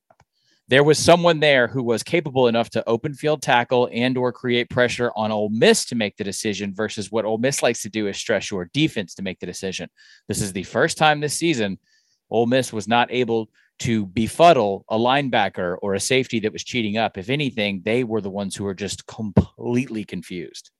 there 0.70 0.84
was 0.84 1.00
someone 1.00 1.40
there 1.40 1.66
who 1.66 1.82
was 1.82 2.04
capable 2.04 2.46
enough 2.46 2.70
to 2.70 2.88
open 2.88 3.12
field 3.12 3.42
tackle 3.42 3.88
and 3.92 4.16
or 4.16 4.32
create 4.32 4.70
pressure 4.70 5.10
on 5.16 5.32
Ole 5.32 5.48
Miss 5.48 5.84
to 5.86 5.96
make 5.96 6.16
the 6.16 6.22
decision 6.22 6.72
versus 6.72 7.10
what 7.10 7.24
Ole 7.24 7.38
Miss 7.38 7.60
likes 7.60 7.82
to 7.82 7.88
do 7.88 8.06
is 8.06 8.16
stress 8.16 8.52
your 8.52 8.70
defense 8.72 9.16
to 9.16 9.22
make 9.22 9.40
the 9.40 9.46
decision. 9.46 9.90
This 10.28 10.40
is 10.40 10.52
the 10.52 10.62
first 10.62 10.96
time 10.96 11.18
this 11.18 11.34
season 11.34 11.76
Ole 12.30 12.46
Miss 12.46 12.72
was 12.72 12.86
not 12.86 13.10
able 13.10 13.50
to 13.80 14.06
befuddle 14.06 14.84
a 14.88 14.96
linebacker 14.96 15.76
or 15.82 15.94
a 15.94 16.00
safety 16.00 16.38
that 16.38 16.52
was 16.52 16.62
cheating 16.62 16.96
up. 16.96 17.18
If 17.18 17.30
anything, 17.30 17.82
they 17.84 18.04
were 18.04 18.20
the 18.20 18.30
ones 18.30 18.54
who 18.54 18.62
were 18.62 18.74
just 18.74 19.06
completely 19.06 20.04
confused. 20.04 20.70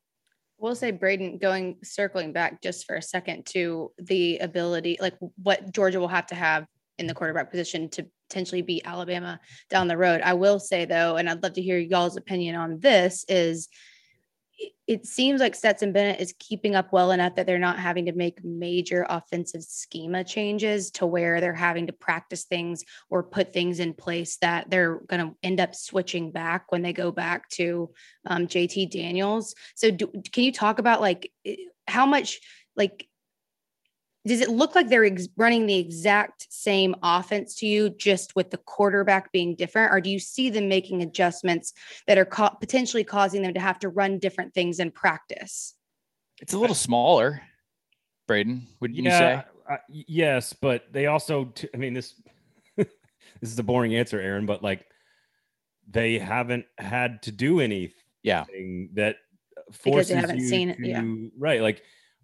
We'll 0.59 0.77
say 0.77 0.93
Braden 0.93 1.39
going 1.39 1.79
circling 1.83 2.33
back 2.33 2.63
just 2.63 2.87
for 2.87 2.95
a 2.95 3.03
second 3.03 3.47
to 3.47 3.91
the 3.99 4.39
ability, 4.39 4.99
like 5.01 5.17
what 5.43 5.73
Georgia 5.73 5.99
will 5.99 6.07
have 6.07 6.29
to 6.29 6.37
have 6.37 6.67
in 7.00 7.07
the 7.07 7.14
quarterback 7.14 7.50
position 7.50 7.88
to 7.88 8.07
potentially 8.28 8.62
beat 8.62 8.87
Alabama 8.87 9.40
down 9.69 9.88
the 9.88 9.97
road. 9.97 10.21
I 10.21 10.35
will 10.35 10.61
say 10.61 10.85
though, 10.85 11.16
and 11.16 11.28
I'd 11.28 11.42
love 11.42 11.54
to 11.54 11.62
hear 11.62 11.78
y'all's 11.78 12.16
opinion 12.16 12.54
on 12.54 12.78
this 12.78 13.25
is 13.28 13.69
it 14.87 15.07
seems 15.07 15.40
like 15.40 15.54
Stetson 15.54 15.92
Bennett 15.92 16.21
is 16.21 16.35
keeping 16.38 16.75
up 16.75 16.92
well 16.92 17.12
enough 17.12 17.37
that 17.37 17.47
they're 17.47 17.59
not 17.59 17.78
having 17.78 18.07
to 18.07 18.12
make 18.12 18.45
major 18.45 19.07
offensive 19.09 19.62
schema 19.62 20.25
changes 20.25 20.90
to 20.92 21.07
where 21.07 21.40
they're 21.40 21.54
having 21.54 21.87
to 21.87 21.92
practice 21.92 22.45
things 22.45 22.85
or 23.09 23.23
put 23.23 23.52
things 23.52 23.80
in 23.80 23.95
place 23.95 24.37
that 24.38 24.69
they're 24.69 25.00
going 25.07 25.26
to 25.26 25.35
end 25.42 25.61
up 25.61 25.75
switching 25.75 26.30
back 26.30 26.73
when 26.73 26.83
they 26.83 26.92
go 26.92 27.11
back 27.11 27.49
to 27.50 27.90
um, 28.26 28.47
JT 28.47 28.90
Daniels. 28.90 29.54
So, 29.76 29.90
do, 29.90 30.09
can 30.33 30.45
you 30.45 30.52
talk 30.52 30.78
about 30.78 31.00
like 31.00 31.33
how 31.87 32.04
much 32.04 32.40
like 32.76 33.09
does 34.27 34.41
it 34.43 34.50
look 34.50 34.75
like 34.75 34.89
they're 34.89 35.05
ex- 35.05 35.29
running 35.37 35.67
the 35.67 35.79
exact 35.79 36.47
same 36.50 36.95
offense 37.03 37.55
to 37.57 37.67
you 37.67 37.91
just 37.91 38.37
with 38.37 38.50
the 38.50 38.59
quarterback 38.59 39.33
being 39.33 39.55
different 39.55 39.93
or 39.93 40.00
do 40.00 40.11
you 40.11 40.19
see 40.19 40.50
them 40.50 40.69
making 40.69 41.03
adjustments 41.03 41.73
that 42.07 42.19
are 42.19 42.25
ca- 42.27 42.50
potentially 42.50 43.05
causing 43.05 43.43
them 43.43 43.55
to 43.55 43.61
have 43.61 43.79
to 43.79 43.89
run 43.89 44.19
different 44.19 44.53
things 44.55 44.79
in 44.81 44.91
practice 44.91 45.75
it's 46.41 46.53
a 46.53 46.59
little 46.59 46.75
smaller 46.75 47.41
braden 48.27 48.67
would 48.81 48.95
yeah, 48.95 49.03
you 49.03 49.11
say 49.11 49.45
uh, 49.71 49.77
yes 49.89 50.53
but 50.53 50.85
they 50.93 51.07
also 51.07 51.45
t- 51.47 51.69
i 51.75 51.77
mean 51.77 51.95
this 51.95 52.15
this 52.77 53.53
is 53.53 53.59
a 53.59 53.62
boring 53.62 53.95
answer, 53.95 54.21
Aaron, 54.21 54.45
but 54.45 54.62
like 54.62 54.85
they 55.89 56.19
haven't 56.19 56.67
had 56.79 57.23
to 57.23 57.33
do 57.33 57.61
anything 57.61 57.95
Yeah. 58.23 58.45
that 58.95 59.17
Because 59.69 59.81
forces 59.81 60.09
they 60.09 60.15
haven't 60.17 60.39
you 60.41 60.49
seen 60.49 60.71
it, 60.71 60.77
to, 60.77 60.87
yeah. 60.89 61.03
right. 61.39 61.61
Like 61.62 61.83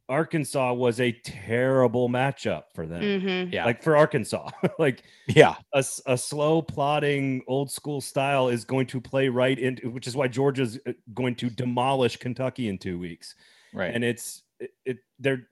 Arkansas 0.08 0.72
was 0.72 1.00
a 1.00 1.12
terrible 1.24 2.08
matchup 2.08 2.64
for 2.74 2.86
them. 2.86 3.02
Mhm. 3.02 3.52
Yeah. 3.52 3.64
Like 3.64 3.82
for 3.82 3.96
Arkansas, 3.96 4.50
like 4.78 5.02
Yeah. 5.26 5.56
A, 5.72 5.84
a 6.06 6.16
slow 6.16 6.62
plodding 6.62 7.42
old 7.48 7.70
school 7.70 8.00
style 8.00 8.48
is 8.48 8.64
going 8.64 8.86
to 8.88 9.00
play 9.00 9.28
right 9.28 9.58
into 9.58 9.90
which 9.90 10.06
is 10.06 10.14
why 10.16 10.28
Georgia's 10.28 10.78
uh, 10.86 10.92
going 11.14 11.34
to 11.36 11.50
demolish 11.50 12.16
Kentucky 12.16 12.68
in 12.68 12.78
two 12.78 12.98
weeks. 12.98 13.34
Right. 13.72 13.92
And 13.94 14.04
it's 14.04 14.44
it, 14.60 14.70
it 14.84 14.98
they're 15.18 15.48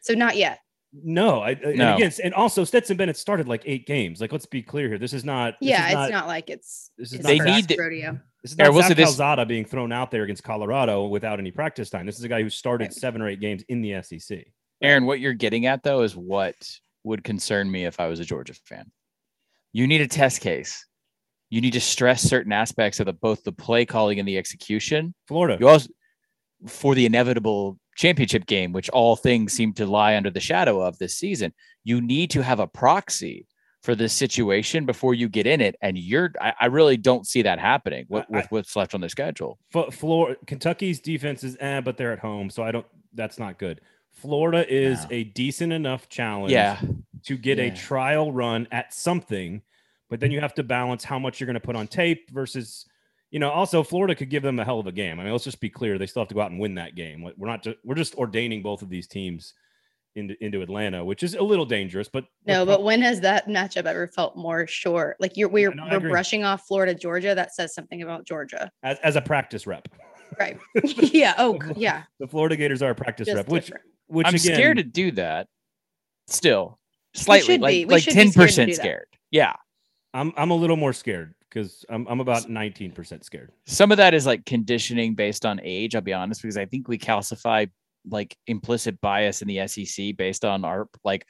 So 0.00 0.14
not 0.14 0.36
yet. 0.36 0.58
No, 1.02 1.40
I, 1.40 1.50
I- 1.50 1.52
and 1.52 1.76
No. 1.78 1.96
again, 1.96 2.12
and 2.22 2.32
also 2.34 2.64
Stetson 2.64 2.96
Bennett 2.96 3.16
started 3.16 3.48
like 3.48 3.62
eight 3.66 3.86
games. 3.86 4.20
Like, 4.20 4.32
let's 4.32 4.46
be 4.46 4.62
clear 4.62 4.88
here. 4.88 4.98
This 4.98 5.12
is 5.12 5.24
not. 5.24 5.54
this 5.60 5.70
Yeah, 5.70 5.86
is 5.88 5.92
it's 6.08 6.12
not, 6.12 6.26
like 6.26 6.50
it's. 6.50 6.90
this 6.96 7.08
is 7.12 7.14
it's 7.20 7.26
They 7.26 7.38
a 7.38 7.44
need 7.44 7.50
fast 7.66 7.68
to- 7.70 7.76
rodeo. 7.82 8.20
This 8.42 8.52
is 8.52 8.58
Yeah, 8.58 8.64
not 8.66 8.74
we'll 8.74 8.82
say 8.82 8.88
Zach 8.88 8.96
this- 8.98 9.06
Calzada 9.06 9.46
being 9.46 9.64
thrown 9.64 9.90
out 9.92 10.10
there 10.10 10.22
against 10.22 10.42
Colorado 10.44 11.06
without 11.06 11.38
any 11.38 11.50
practice 11.50 11.90
time. 11.90 12.04
This 12.06 12.18
is 12.18 12.24
a 12.24 12.28
guy 12.28 12.42
who 12.42 12.50
started 12.50 12.84
Right. 12.84 12.92
seven 12.92 13.22
or 13.22 13.28
eight 13.28 13.40
games 13.40 13.62
in 13.68 13.80
the 13.80 13.94
SEC. 13.94 14.44
Aaron, 14.82 15.06
what 15.06 15.18
you're 15.20 15.32
getting 15.32 15.66
at 15.66 15.82
though 15.82 16.02
is 16.02 16.14
what 16.14 16.54
would 17.04 17.24
concern 17.24 17.70
me 17.70 17.86
if 17.86 17.98
I 18.00 18.06
was 18.08 18.20
a 18.20 18.24
Georgia 18.24 18.54
fan. 18.66 18.90
You 19.72 19.86
need 19.86 20.00
a 20.02 20.06
test 20.06 20.40
case. 20.42 20.86
You 21.50 21.60
need 21.60 21.72
to 21.72 21.80
stress 21.80 22.22
certain 22.22 22.52
aspects 22.52 23.00
of 23.00 23.06
the 23.06 23.12
both 23.12 23.44
the 23.44 23.52
play 23.52 23.84
calling 23.86 24.18
and 24.18 24.28
the 24.28 24.36
execution. 24.38 25.14
Florida. 25.26 25.56
You 25.58 25.68
also 25.68 25.88
for 26.66 26.94
the 26.94 27.06
inevitable 27.06 27.78
championship 27.94 28.46
game, 28.46 28.72
which 28.72 28.88
all 28.90 29.16
things 29.16 29.52
seem 29.52 29.72
to 29.74 29.86
lie 29.86 30.16
under 30.16 30.30
the 30.30 30.40
shadow 30.40 30.80
of 30.80 30.98
this 30.98 31.16
season. 31.16 31.52
You 31.84 32.00
need 32.00 32.30
to 32.30 32.42
have 32.42 32.60
a 32.60 32.66
proxy 32.66 33.46
for 33.82 33.94
this 33.94 34.12
situation 34.14 34.86
before 34.86 35.12
you 35.14 35.28
get 35.28 35.46
in 35.46 35.60
it. 35.60 35.76
And 35.82 35.98
you're 35.98 36.32
I, 36.40 36.54
I 36.62 36.66
really 36.66 36.96
don't 36.96 37.26
see 37.26 37.42
that 37.42 37.58
happening 37.58 38.06
with, 38.08 38.24
I- 38.34 38.46
what's 38.50 38.74
left 38.76 38.94
on 38.94 39.00
the 39.00 39.08
schedule. 39.08 39.58
F- 39.74 39.94
Florida, 39.94 40.38
Kentucky's 40.46 41.00
defense 41.00 41.44
is 41.44 41.56
eh, 41.60 41.80
but 41.80 41.96
they're 41.96 42.12
at 42.12 42.18
home, 42.20 42.50
so 42.50 42.62
I 42.62 42.70
don't. 42.72 42.86
That's 43.12 43.38
not 43.38 43.58
good. 43.58 43.80
Florida 44.12 44.64
is 44.72 45.02
No. 45.02 45.08
a 45.10 45.24
decent 45.24 45.72
enough 45.72 46.08
challenge. 46.08 46.52
Yeah. 46.52 46.80
to 47.24 47.36
get 47.36 47.58
a 47.58 47.70
trial 47.70 48.32
run 48.32 48.68
at 48.70 48.92
something, 48.94 49.62
but 50.10 50.20
then 50.20 50.30
you 50.30 50.40
have 50.40 50.54
to 50.54 50.62
balance 50.62 51.04
how 51.04 51.18
much 51.18 51.40
you're 51.40 51.46
going 51.46 51.54
to 51.54 51.60
put 51.60 51.74
on 51.76 51.86
tape 51.86 52.28
versus, 52.30 52.86
you 53.34 53.40
know, 53.40 53.50
also 53.50 53.82
Florida 53.82 54.14
could 54.14 54.30
give 54.30 54.44
them 54.44 54.60
a 54.60 54.64
hell 54.64 54.78
of 54.78 54.86
a 54.86 54.92
game. 54.92 55.18
I 55.18 55.24
mean, 55.24 55.32
let's 55.32 55.42
just 55.42 55.58
be 55.58 55.68
clear; 55.68 55.98
they 55.98 56.06
still 56.06 56.22
have 56.22 56.28
to 56.28 56.36
go 56.36 56.40
out 56.40 56.52
and 56.52 56.60
win 56.60 56.76
that 56.76 56.94
game. 56.94 57.28
We're 57.36 57.48
not 57.48 57.64
just 57.64 57.78
we're 57.82 57.96
just 57.96 58.14
ordaining 58.14 58.62
both 58.62 58.80
of 58.80 58.88
these 58.88 59.08
teams 59.08 59.54
into 60.14 60.36
into 60.40 60.62
Atlanta, 60.62 61.04
which 61.04 61.24
is 61.24 61.34
a 61.34 61.42
little 61.42 61.66
dangerous. 61.66 62.08
But 62.08 62.26
No, 62.46 62.64
but 62.64 62.84
when 62.84 63.02
has 63.02 63.20
that 63.22 63.48
matchup 63.48 63.86
ever 63.86 64.06
felt 64.06 64.36
more 64.36 64.68
sure? 64.68 65.16
Like 65.18 65.36
you're 65.36 65.48
we're, 65.48 65.74
no, 65.74 65.88
we're 65.90 65.98
brushing 65.98 66.44
off 66.44 66.68
Florida, 66.68 66.94
Georgia. 66.94 67.34
That 67.34 67.52
says 67.52 67.74
something 67.74 68.02
about 68.02 68.24
Georgia, 68.24 68.70
as, 68.84 68.98
as 69.00 69.16
a 69.16 69.20
practice 69.20 69.66
rep, 69.66 69.88
right? 70.38 70.56
yeah. 70.84 71.34
Oh, 71.36 71.58
yeah. 71.74 72.04
the 72.20 72.28
Florida 72.28 72.54
Gators 72.54 72.82
are 72.82 72.90
a 72.90 72.94
practice 72.94 73.26
Just 73.26 73.34
rep, 73.34 73.48
which 73.48 73.64
different. 73.66 73.84
which 74.06 74.28
I'm 74.28 74.36
again, 74.36 74.54
scared 74.54 74.76
to 74.76 74.84
do 74.84 75.10
that. 75.10 75.48
Still, 76.28 76.78
slightly 77.14 77.54
should 77.54 77.60
be. 77.60 77.62
like 77.62 77.88
We 77.88 77.94
like 77.94 78.02
should 78.04 78.14
ten 78.14 78.30
percent 78.30 78.70
do 78.70 78.76
that. 78.76 78.80
scared. 78.80 79.06
Yeah, 79.32 79.54
I'm 80.12 80.32
I'm 80.36 80.52
a 80.52 80.56
little 80.56 80.76
more 80.76 80.92
scared 80.92 81.34
because 81.54 81.84
I'm 81.88 82.06
I'm 82.08 82.20
about 82.20 82.48
19 82.48 82.92
percent 82.92 83.24
scared. 83.24 83.52
some 83.66 83.92
of 83.92 83.98
that 83.98 84.14
is 84.14 84.26
like 84.26 84.44
conditioning 84.44 85.14
based 85.14 85.46
on 85.46 85.60
age. 85.62 85.94
I'll 85.94 86.02
be 86.02 86.12
honest 86.12 86.42
because 86.42 86.56
I 86.56 86.66
think 86.66 86.88
we 86.88 86.98
calcify 86.98 87.70
like 88.10 88.36
implicit 88.46 89.00
bias 89.00 89.40
in 89.40 89.48
the 89.48 89.66
SEC 89.68 90.16
based 90.16 90.44
on 90.44 90.64
our 90.64 90.88
like. 91.04 91.26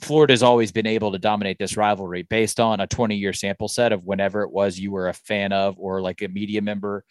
Florida's 0.00 0.42
always 0.42 0.72
been 0.72 0.88
able 0.88 1.12
to 1.12 1.18
dominate 1.18 1.60
this 1.60 1.76
rivalry 1.76 2.22
based 2.22 2.58
on 2.58 2.80
a 2.80 2.88
20 2.88 3.14
year 3.14 3.32
sample 3.32 3.68
set 3.68 3.92
of 3.92 4.02
whenever 4.02 4.42
it 4.42 4.50
was 4.50 4.76
you 4.76 4.90
were 4.90 5.08
a 5.08 5.14
fan 5.14 5.52
of 5.52 5.78
or 5.78 6.00
like 6.00 6.22
a 6.22 6.28
media 6.28 6.60
member. 6.60 7.04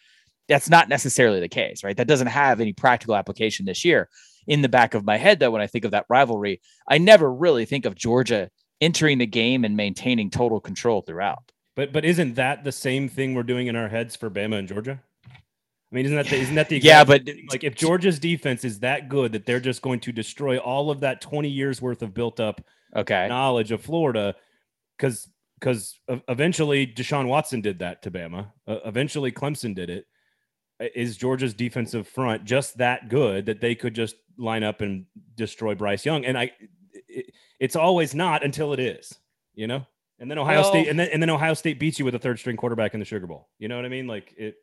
That's 0.46 0.68
not 0.68 0.90
necessarily 0.90 1.40
the 1.40 1.48
case, 1.48 1.82
right? 1.82 1.96
That 1.96 2.06
doesn't 2.06 2.26
have 2.26 2.60
any 2.60 2.74
practical 2.74 3.16
application 3.16 3.64
this 3.64 3.82
year. 3.82 4.10
In 4.46 4.60
the 4.60 4.68
back 4.68 4.92
of 4.92 5.06
my 5.06 5.16
head, 5.16 5.40
though, 5.40 5.52
when 5.52 5.62
I 5.62 5.68
think 5.68 5.86
of 5.86 5.92
that 5.92 6.04
rivalry, 6.10 6.60
I 6.86 6.98
never 6.98 7.32
really 7.32 7.64
think 7.64 7.86
of 7.86 7.94
Georgia 7.94 8.50
entering 8.78 9.16
the 9.16 9.26
game 9.26 9.64
and 9.64 9.74
maintaining 9.74 10.28
total 10.28 10.60
control 10.60 11.00
throughout. 11.00 11.50
But 11.74 11.92
but 11.92 12.04
isn't 12.04 12.34
that 12.34 12.64
the 12.64 12.72
same 12.72 13.08
thing 13.08 13.34
we're 13.34 13.42
doing 13.42 13.66
in 13.66 13.76
our 13.76 13.88
heads 13.88 14.16
for 14.16 14.30
Bama 14.30 14.58
and 14.58 14.68
Georgia? 14.68 15.00
I 15.26 15.94
mean, 15.94 16.06
isn't 16.06 16.16
that 16.16 16.26
the, 16.26 16.36
isn't 16.36 16.54
that 16.54 16.68
the 16.68 16.78
Yeah, 16.82 17.04
but 17.04 17.24
thing? 17.24 17.46
like 17.50 17.64
if 17.64 17.74
Georgia's 17.74 18.18
defense 18.18 18.64
is 18.64 18.80
that 18.80 19.08
good 19.08 19.32
that 19.32 19.44
they're 19.44 19.60
just 19.60 19.82
going 19.82 20.00
to 20.00 20.12
destroy 20.12 20.58
all 20.58 20.90
of 20.90 21.00
that 21.00 21.20
20 21.20 21.48
years 21.48 21.82
worth 21.82 22.02
of 22.02 22.14
built 22.14 22.40
up 22.40 22.62
okay, 22.96 23.28
knowledge 23.28 23.72
of 23.72 23.82
Florida, 23.82 24.34
because 24.96 25.28
because 25.58 26.00
eventually 26.28 26.86
Deshaun 26.86 27.28
Watson 27.28 27.60
did 27.60 27.78
that 27.80 28.02
to 28.02 28.10
Bama. 28.10 28.50
Uh, 28.66 28.78
eventually 28.84 29.30
Clemson 29.30 29.74
did 29.74 29.90
it. 29.90 30.06
Uh, 30.80 31.04
Georgia's 31.12 31.54
defensive 31.54 32.08
front 32.08 32.44
just 32.44 32.78
that 32.78 33.08
good 33.08 33.46
that 33.46 33.60
they 33.60 33.74
could 33.74 33.94
just 33.94 34.16
line 34.36 34.62
up 34.62 34.80
and 34.80 35.06
destroy 35.36 35.74
Bryce 35.74 36.04
Young? 36.04 36.24
And 36.24 36.36
I, 36.36 36.50
it, 37.08 37.26
it's 37.60 37.76
always 37.76 38.14
not 38.14 38.44
until 38.44 38.72
it 38.72 38.80
is, 38.80 39.14
you 39.54 39.66
know. 39.66 39.86
And 40.22 40.30
then 40.30 40.38
Ohio 40.38 40.60
Well- 40.60 40.70
State, 40.70 40.88
and 40.88 40.96
then 40.98 41.08
and 41.12 41.20
then 41.20 41.30
Ohio 41.30 41.52
State 41.52 41.80
beats 41.80 41.98
you 41.98 42.04
with 42.04 42.14
a 42.14 42.18
third 42.18 42.38
string 42.38 42.56
quarterback 42.56 42.94
in 42.94 43.00
the 43.00 43.04
Sugar 43.04 43.26
Bowl. 43.26 43.48
You 43.58 43.66
know 43.66 43.74
what 43.74 43.84
I 43.84 43.88
mean? 43.88 44.06
Like 44.06 44.32
it. 44.38 44.54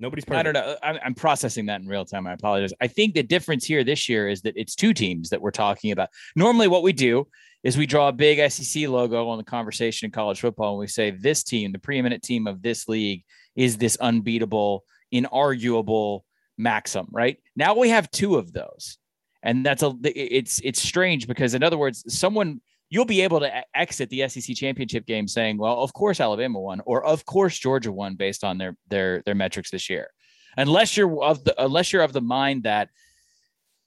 Nobody's 0.00 0.24
perfect. 0.24 0.38
I 0.38 0.42
don't 0.44 0.52
know. 0.52 0.60
Uh, 0.60 0.76
I'm, 0.80 0.98
I'm 1.06 1.14
processing 1.14 1.66
that 1.66 1.80
in 1.80 1.88
real 1.88 2.04
time. 2.04 2.24
I 2.28 2.32
apologize. 2.32 2.72
I 2.80 2.86
think 2.86 3.14
the 3.14 3.24
difference 3.24 3.64
here 3.64 3.82
this 3.82 4.08
year 4.08 4.28
is 4.28 4.42
that 4.42 4.54
it's 4.56 4.76
two 4.76 4.94
teams 4.94 5.30
that 5.30 5.42
we're 5.42 5.50
talking 5.50 5.90
about. 5.90 6.10
Normally, 6.36 6.68
what 6.68 6.84
we 6.84 6.92
do 6.92 7.26
is 7.64 7.76
we 7.76 7.84
draw 7.84 8.06
a 8.06 8.12
big 8.12 8.48
SEC 8.48 8.88
logo 8.88 9.28
on 9.28 9.38
the 9.38 9.44
conversation 9.44 10.06
in 10.06 10.12
college 10.12 10.40
football, 10.40 10.74
and 10.74 10.78
we 10.78 10.86
say 10.86 11.10
this 11.10 11.42
team, 11.42 11.72
the 11.72 11.80
preeminent 11.80 12.22
team 12.22 12.46
of 12.46 12.62
this 12.62 12.86
league, 12.86 13.24
is 13.56 13.76
this 13.76 13.96
unbeatable, 13.96 14.84
inarguable 15.12 16.20
maxim. 16.56 17.08
Right 17.10 17.38
now, 17.56 17.74
we 17.74 17.88
have 17.88 18.08
two 18.12 18.36
of 18.36 18.52
those, 18.52 18.98
and 19.42 19.66
that's 19.66 19.82
a. 19.82 19.96
It's 20.04 20.60
it's 20.62 20.80
strange 20.80 21.26
because, 21.26 21.54
in 21.54 21.64
other 21.64 21.76
words, 21.76 22.04
someone 22.06 22.60
you'll 22.90 23.04
be 23.04 23.20
able 23.20 23.40
to 23.40 23.64
exit 23.74 24.10
the 24.10 24.28
SEC 24.28 24.56
championship 24.56 25.06
game 25.06 25.28
saying, 25.28 25.58
"Well, 25.58 25.82
of 25.82 25.92
course 25.92 26.20
Alabama 26.20 26.60
won," 26.60 26.80
or 26.84 27.04
"Of 27.04 27.24
course 27.24 27.58
Georgia 27.58 27.92
won," 27.92 28.14
based 28.14 28.44
on 28.44 28.58
their 28.58 28.76
their 28.88 29.22
their 29.22 29.34
metrics 29.34 29.70
this 29.70 29.88
year. 29.90 30.10
Unless 30.56 30.96
you're 30.96 31.22
of 31.22 31.44
the 31.44 31.54
unless 31.62 31.92
you're 31.92 32.02
of 32.02 32.12
the 32.12 32.20
mind 32.20 32.64
that 32.64 32.88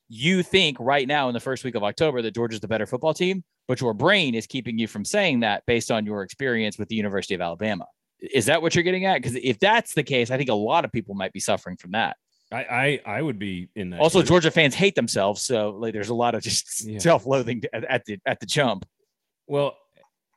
you 0.07 0.43
think 0.43 0.77
right 0.79 1.07
now 1.07 1.29
in 1.29 1.33
the 1.33 1.39
first 1.39 1.63
week 1.63 1.75
of 1.75 1.83
October 1.83 2.21
that 2.21 2.35
Georgia's 2.35 2.59
the 2.59 2.67
better 2.67 2.85
football 2.85 3.13
team, 3.13 3.43
but 3.67 3.79
your 3.79 3.93
brain 3.93 4.35
is 4.35 4.45
keeping 4.45 4.77
you 4.77 4.85
from 4.85 5.05
saying 5.05 5.39
that 5.39 5.63
based 5.65 5.89
on 5.89 6.05
your 6.05 6.21
experience 6.21 6.77
with 6.77 6.89
the 6.89 6.95
University 6.95 7.33
of 7.33 7.39
Alabama. 7.39 7.85
Is 8.19 8.45
that 8.47 8.61
what 8.61 8.75
you're 8.75 8.83
getting 8.83 9.05
at? 9.05 9.21
Because 9.21 9.35
if 9.35 9.57
that's 9.59 9.93
the 9.93 10.03
case, 10.03 10.29
I 10.29 10.37
think 10.37 10.49
a 10.49 10.53
lot 10.53 10.83
of 10.83 10.91
people 10.91 11.15
might 11.15 11.31
be 11.31 11.39
suffering 11.39 11.77
from 11.77 11.91
that. 11.91 12.17
I, 12.51 12.99
I 13.05 13.17
I 13.17 13.21
would 13.21 13.39
be 13.39 13.69
in 13.75 13.91
that. 13.91 13.99
Also, 14.01 14.19
camp. 14.19 14.27
Georgia 14.27 14.51
fans 14.51 14.75
hate 14.75 14.95
themselves, 14.95 15.41
so 15.41 15.69
like 15.71 15.93
there's 15.93 16.09
a 16.09 16.13
lot 16.13 16.35
of 16.35 16.43
just 16.43 16.85
Yeah. 16.85 16.99
self-loathing 16.99 17.63
at, 17.73 17.83
at 17.85 18.05
the 18.05 18.19
at 18.25 18.39
the 18.39 18.45
jump. 18.45 18.85
Well, 19.47 19.77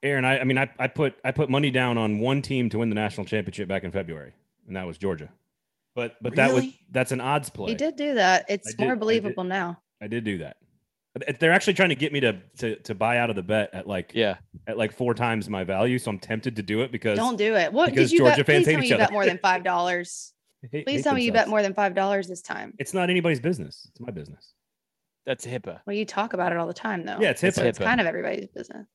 Aaron, 0.03 0.25
I, 0.25 0.41
I 0.41 0.45
mean, 0.45 0.59
I, 0.59 0.71
I 0.79 0.87
put 0.89 1.15
I 1.25 1.33
put 1.33 1.51
money 1.51 1.71
down 1.71 1.99
on 1.99 2.19
one 2.21 2.43
team 2.43 2.69
to 2.71 2.79
win 2.79 2.89
the 2.89 2.95
national 2.95 3.27
championship 3.27 3.69
back 3.69 3.85
in 3.85 3.91
February, 3.91 4.33
and 4.67 4.77
that 4.77 4.87
was 4.87 4.97
Georgia. 4.99 5.29
But 5.97 6.17
but 6.23 6.35
that 6.37 6.53
was 6.53 6.67
that's 6.91 7.13
an 7.13 7.21
odds 7.21 7.51
play. 7.51 7.71
He 7.71 7.75
did 7.75 7.97
do 7.97 8.15
that. 8.15 8.47
It's 8.49 8.75
did- 8.75 8.81
I 8.83 8.85
more 8.85 8.95
did. 8.95 9.01
believable 9.01 9.45
now. 9.45 9.81
I 10.03 10.07
did 10.09 10.25
do 10.25 10.39
that. 10.39 10.57
They're 11.39 11.53
actually 11.53 11.75
trying 11.75 11.91
to 11.91 11.95
get 11.95 12.13
me 12.13 12.19
to 12.21 12.41
to 12.59 12.77
to 12.81 12.95
buy 12.95 13.19
out 13.19 13.31
of 13.31 13.37
the 13.37 13.43
bet 13.45 13.71
at 13.73 13.87
like 13.87 14.11
Yeah, 14.15 14.37
at 14.67 14.77
like 14.77 14.93
four 14.93 15.15
times 15.15 15.49
my 15.49 15.63
value, 15.63 15.99
so 16.01 16.11
I'm 16.11 16.19
tempted 16.19 16.57
to 16.57 16.63
do 16.63 16.83
it 16.83 16.91
because 16.91 17.17
Don't 17.17 17.37
do 17.37 17.55
it. 17.55 17.73
What 17.73 17.91
because 17.91 18.11
did 18.11 18.15
you 18.15 18.19
Georgia 18.25 18.39
bet? 18.39 18.47
fans 18.47 18.67
hate 18.67 18.73
tell 18.73 18.81
me 18.81 18.87
each 18.87 18.91
you 18.91 18.97
bet 18.99 19.07
other. 19.07 19.13
more 19.13 19.25
than 19.25 19.39
five 19.39 19.63
dollars. 19.63 20.33
They 20.71 20.79
hate- 20.79 20.87
Please 20.87 20.97
hate 20.97 21.05
tell 21.05 21.15
me 21.15 21.23
you 21.25 21.33
bet 21.33 21.49
more 21.49 21.63
than 21.63 21.75
five 21.75 21.95
dollars 21.95 22.29
this 22.29 22.43
time. 22.43 22.75
It's 22.79 22.95
not 22.95 23.11
anybody's 23.11 23.41
business. 23.41 23.87
It's 23.91 24.01
my 24.01 24.11
business. 24.11 24.53
that's 25.27 25.47
HIPAA. 25.47 25.81
Well, 25.87 25.97
you 25.97 26.05
talk 26.05 26.33
about 26.35 26.53
it 26.53 26.59
all 26.59 26.67
the 26.67 26.75
time, 26.75 27.05
though. 27.05 27.19
Yeah, 27.21 27.31
it's 27.31 27.43
It's 27.43 27.59
HIPAA. 27.59 27.65
It's 27.67 27.79
kind 27.79 28.01
of 28.01 28.07
everybody's 28.07 28.49
business. 28.49 28.87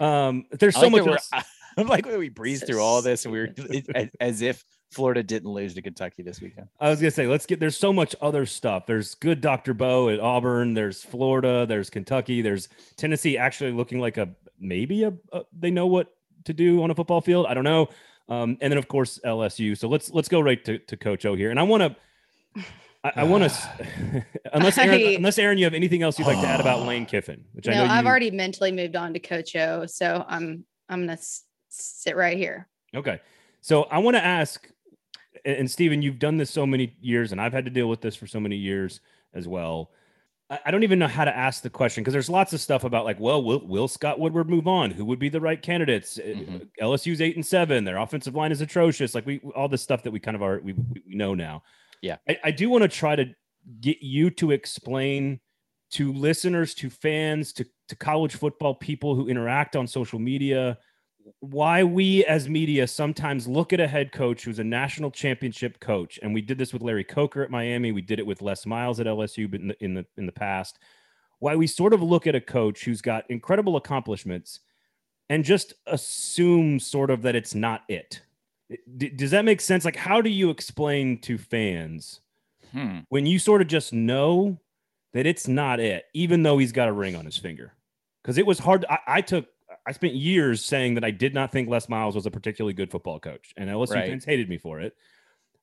Um, 0.00 0.44
there's 0.52 0.76
I 0.76 0.80
so 0.80 0.86
like 0.88 1.04
much. 1.04 1.20
we're- 1.32 1.42
I'm 1.78 1.86
like 1.86 2.04
we 2.04 2.28
breezed 2.28 2.66
through 2.66 2.80
all 2.80 3.00
this, 3.00 3.24
and 3.24 3.32
we 3.32 3.38
were 3.40 3.48
it- 3.56 3.86
as- 3.94 4.10
as 4.20 4.42
if 4.42 4.64
Florida 4.90 5.22
didn't 5.22 5.50
lose 5.50 5.72
to 5.74 5.80
Kentucky 5.82 6.22
this 6.22 6.38
weekend. 6.40 6.68
I 6.78 6.90
was 6.90 7.00
gonna 7.00 7.10
say, 7.10 7.26
let's 7.26 7.46
get. 7.46 7.60
There's 7.60 7.76
so 7.78 7.92
much 7.94 8.14
other 8.20 8.44
stuff. 8.44 8.84
There's 8.86 9.14
good 9.14 9.40
Dr. 9.40 9.72
Bo 9.72 10.10
at 10.10 10.20
Auburn. 10.20 10.74
There's 10.74 11.02
Florida. 11.02 11.64
There's 11.66 11.88
Kentucky. 11.88 12.42
There's 12.42 12.68
Tennessee. 12.96 13.38
Actually, 13.38 13.72
looking 13.72 14.00
like 14.00 14.18
a 14.18 14.28
maybe 14.60 15.04
a, 15.04 15.14
a 15.32 15.42
they 15.58 15.70
know 15.70 15.86
what 15.86 16.08
to 16.44 16.52
do 16.52 16.82
on 16.82 16.90
a 16.90 16.94
football 16.94 17.22
field. 17.22 17.46
I 17.46 17.54
don't 17.54 17.64
know. 17.64 17.88
Um, 18.28 18.56
and 18.60 18.70
then 18.70 18.78
of 18.78 18.88
course 18.88 19.18
LSU. 19.24 19.76
So 19.76 19.88
let's 19.88 20.10
let's 20.12 20.28
go 20.28 20.40
right 20.40 20.64
to, 20.64 20.78
to 20.78 20.96
Coach 20.96 21.26
O 21.26 21.34
here. 21.34 21.50
And 21.50 21.58
I 21.58 21.64
want 21.64 21.82
to. 21.82 22.62
I, 23.04 23.12
I 23.16 23.22
want 23.24 23.50
to, 23.50 24.26
unless 24.52 24.78
Aaron, 24.78 24.94
I- 24.94 25.14
unless 25.14 25.38
Aaron, 25.38 25.58
you 25.58 25.64
have 25.64 25.74
anything 25.74 26.02
else 26.02 26.18
you'd 26.18 26.28
like 26.28 26.40
to 26.40 26.46
add 26.46 26.60
about 26.60 26.86
Lane 26.86 27.06
Kiffin, 27.06 27.44
which 27.52 27.68
I 27.68 27.72
no, 27.72 27.84
know 27.84 27.92
I've 27.92 28.06
already 28.06 28.30
mentally 28.30 28.72
moved 28.72 28.96
on 28.96 29.12
to 29.14 29.18
Coach 29.18 29.56
O, 29.56 29.86
so 29.86 30.24
I'm 30.28 30.64
I'm 30.88 31.00
gonna 31.00 31.12
s- 31.12 31.42
sit 31.68 32.16
right 32.16 32.36
here. 32.36 32.68
Okay. 32.94 33.20
So 33.60 33.84
I 33.84 33.98
want 33.98 34.16
to 34.16 34.24
ask, 34.24 34.68
and 35.44 35.56
and 35.56 35.70
Stephen, 35.70 36.02
you've 36.02 36.18
done 36.18 36.36
this 36.36 36.50
so 36.50 36.66
many 36.66 36.94
years, 37.00 37.32
and 37.32 37.40
I've 37.40 37.52
had 37.52 37.64
to 37.64 37.70
deal 37.70 37.88
with 37.88 38.00
this 38.00 38.14
for 38.14 38.26
so 38.26 38.38
many 38.40 38.56
years 38.56 39.00
as 39.34 39.48
well. 39.48 39.90
I 40.64 40.70
don't 40.70 40.82
even 40.82 40.98
know 40.98 41.08
how 41.08 41.24
to 41.24 41.34
ask 41.36 41.62
the 41.62 41.70
question 41.70 42.02
because 42.02 42.12
there's 42.12 42.28
lots 42.28 42.52
of 42.52 42.60
stuff 42.60 42.84
about 42.84 43.04
like, 43.04 43.18
well, 43.18 43.42
will 43.42 43.66
will 43.66 43.88
Scott 43.88 44.18
Woodward 44.20 44.48
move 44.50 44.66
on? 44.66 44.90
Who 44.90 45.04
would 45.06 45.18
be 45.18 45.28
the 45.28 45.40
right 45.40 45.60
candidates? 45.60 46.18
Uh, 46.18 46.22
Mhm. 46.22 46.68
LSU's 46.80 47.20
eight 47.20 47.36
and 47.36 47.44
seven. 47.46 47.84
Their 47.84 47.96
offensive 47.98 48.34
line 48.34 48.52
is 48.52 48.60
atrocious. 48.60 49.14
Like 49.14 49.24
we 49.26 49.38
all 49.54 49.68
this 49.68 49.82
stuff 49.82 50.02
that 50.02 50.10
we 50.10 50.20
kind 50.20 50.34
of 50.34 50.42
are 50.42 50.60
we, 50.60 50.72
we 50.74 51.02
we 51.06 51.14
know 51.14 51.34
now. 51.34 51.62
Yeah. 52.02 52.16
I, 52.28 52.38
I 52.44 52.50
do 52.50 52.68
want 52.68 52.82
to 52.82 52.88
try 52.88 53.16
to 53.16 53.26
get 53.80 53.98
you 54.02 54.30
to 54.30 54.50
explain 54.50 55.40
to 55.92 56.12
listeners, 56.12 56.74
to 56.74 56.90
fans, 56.90 57.52
to 57.54 57.64
to 57.88 57.96
college 57.96 58.34
football 58.36 58.74
people 58.74 59.14
who 59.14 59.28
interact 59.28 59.76
on 59.76 59.86
social 59.86 60.18
media 60.18 60.78
why 61.40 61.82
we 61.84 62.24
as 62.24 62.48
media 62.48 62.86
sometimes 62.86 63.46
look 63.46 63.72
at 63.72 63.80
a 63.80 63.86
head 63.88 64.12
coach 64.12 64.44
who's 64.44 64.58
a 64.58 64.64
national 64.64 65.10
championship 65.10 65.80
coach 65.80 66.18
and 66.22 66.32
we 66.34 66.40
did 66.40 66.58
this 66.58 66.72
with 66.72 66.82
Larry 66.82 67.04
Coker 67.04 67.42
at 67.42 67.50
Miami 67.50 67.92
we 67.92 68.02
did 68.02 68.18
it 68.18 68.26
with 68.26 68.42
Les 68.42 68.66
Miles 68.66 69.00
at 69.00 69.06
LSU 69.06 69.50
but 69.50 69.60
in 69.60 69.68
the 69.68 69.84
in 69.84 69.94
the, 69.94 70.06
in 70.16 70.26
the 70.26 70.32
past 70.32 70.78
why 71.38 71.56
we 71.56 71.66
sort 71.66 71.92
of 71.92 72.02
look 72.02 72.26
at 72.26 72.34
a 72.34 72.40
coach 72.40 72.84
who's 72.84 73.00
got 73.00 73.28
incredible 73.30 73.76
accomplishments 73.76 74.60
and 75.28 75.44
just 75.44 75.74
assume 75.86 76.78
sort 76.78 77.10
of 77.10 77.22
that 77.22 77.34
it's 77.34 77.54
not 77.54 77.82
it 77.88 78.22
D- 78.96 79.10
does 79.10 79.30
that 79.32 79.44
make 79.44 79.60
sense 79.60 79.84
like 79.84 79.96
how 79.96 80.20
do 80.20 80.30
you 80.30 80.50
explain 80.50 81.20
to 81.22 81.38
fans 81.38 82.20
Hmm. 82.72 83.00
when 83.10 83.26
you 83.26 83.38
sort 83.38 83.60
of 83.60 83.68
just 83.68 83.92
know 83.92 84.58
that 85.12 85.26
it's 85.26 85.46
not 85.46 85.78
it, 85.78 86.06
even 86.14 86.42
though 86.42 86.56
he's 86.56 86.72
got 86.72 86.88
a 86.88 86.92
ring 86.92 87.14
on 87.14 87.26
his 87.26 87.36
finger. 87.36 87.74
Because 88.22 88.38
it 88.38 88.46
was 88.46 88.58
hard. 88.58 88.86
I, 88.88 88.98
I 89.06 89.20
took, 89.20 89.46
I 89.86 89.92
spent 89.92 90.14
years 90.14 90.64
saying 90.64 90.94
that 90.94 91.04
I 91.04 91.10
did 91.10 91.34
not 91.34 91.50
think 91.52 91.68
Les 91.68 91.88
Miles 91.88 92.14
was 92.14 92.26
a 92.26 92.30
particularly 92.30 92.72
good 92.74 92.90
football 92.90 93.18
coach, 93.18 93.52
and 93.56 93.68
LSU 93.68 93.94
Right. 93.94 94.08
fans 94.08 94.24
hated 94.24 94.48
me 94.48 94.58
for 94.58 94.80
it. 94.80 94.94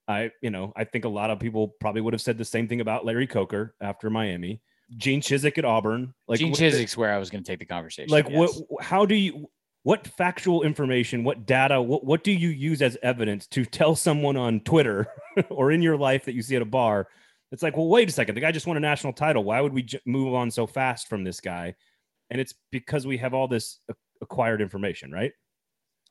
I, 0.08 0.32
you 0.42 0.50
know, 0.50 0.74
I 0.76 0.84
think 0.86 1.06
a 1.06 1.10
lot 1.10 1.30
of 1.30 1.40
people 1.40 1.70
probably 1.80 2.02
would 2.02 2.14
have 2.14 2.22
said 2.22 2.38
the 2.38 2.46
same 2.46 2.68
thing 2.68 2.82
about 2.82 3.06
Larry 3.06 3.28
Coker 3.28 3.76
after 3.80 4.10
Miami, 4.10 4.60
Gene 4.98 5.22
Chizik 5.22 5.58
at 5.60 5.66
Auburn. 5.66 6.14
Like 6.28 6.40
Gene 6.40 6.52
Chizik's 6.54 6.98
where 6.98 7.14
I 7.14 7.18
was 7.20 7.30
going 7.30 7.44
to 7.44 7.48
take 7.50 7.60
the 7.60 7.66
conversation. 7.66 8.10
like 8.12 8.28
yes. 8.28 8.60
what 8.68 8.84
how 8.84 9.06
do 9.06 9.14
you 9.16 9.48
what 9.84 10.06
factual 10.08 10.64
information 10.64 11.24
what 11.24 11.46
data 11.46 11.82
what, 11.82 12.04
what 12.04 12.24
do 12.24 12.32
you 12.32 12.50
use 12.50 12.82
as 12.82 12.98
evidence 13.04 13.48
to 13.48 13.64
tell 13.64 13.96
someone 13.96 14.36
on 14.36 14.60
twitter 14.62 15.08
or 15.50 15.72
in 15.72 15.82
your 15.82 15.96
life 15.96 16.26
that 16.26 16.34
you 16.34 16.42
see 16.42 16.56
at 16.58 16.62
a 16.62 16.66
bar 16.66 17.08
it's 17.54 17.64
like 17.64 17.78
well 17.78 17.88
wait 17.88 18.10
a 18.10 18.12
second 18.12 18.36
the 18.36 18.42
guy 18.42 18.52
just 18.52 18.68
won 18.68 18.76
a 18.76 18.80
national 18.82 19.14
title 19.14 19.42
why 19.44 19.62
would 19.62 19.72
we 19.74 19.84
j- 19.84 20.02
move 20.06 20.34
on 20.34 20.52
so 20.52 20.68
fast 20.68 21.08
from 21.08 21.24
this 21.24 21.40
guy 21.40 21.74
and 22.30 22.42
it's 22.42 22.54
because 22.72 23.08
we 23.08 23.16
have 23.18 23.34
all 23.34 23.48
this 23.48 23.80
acquired 24.22 24.62
information 24.62 25.12
right 25.12 25.32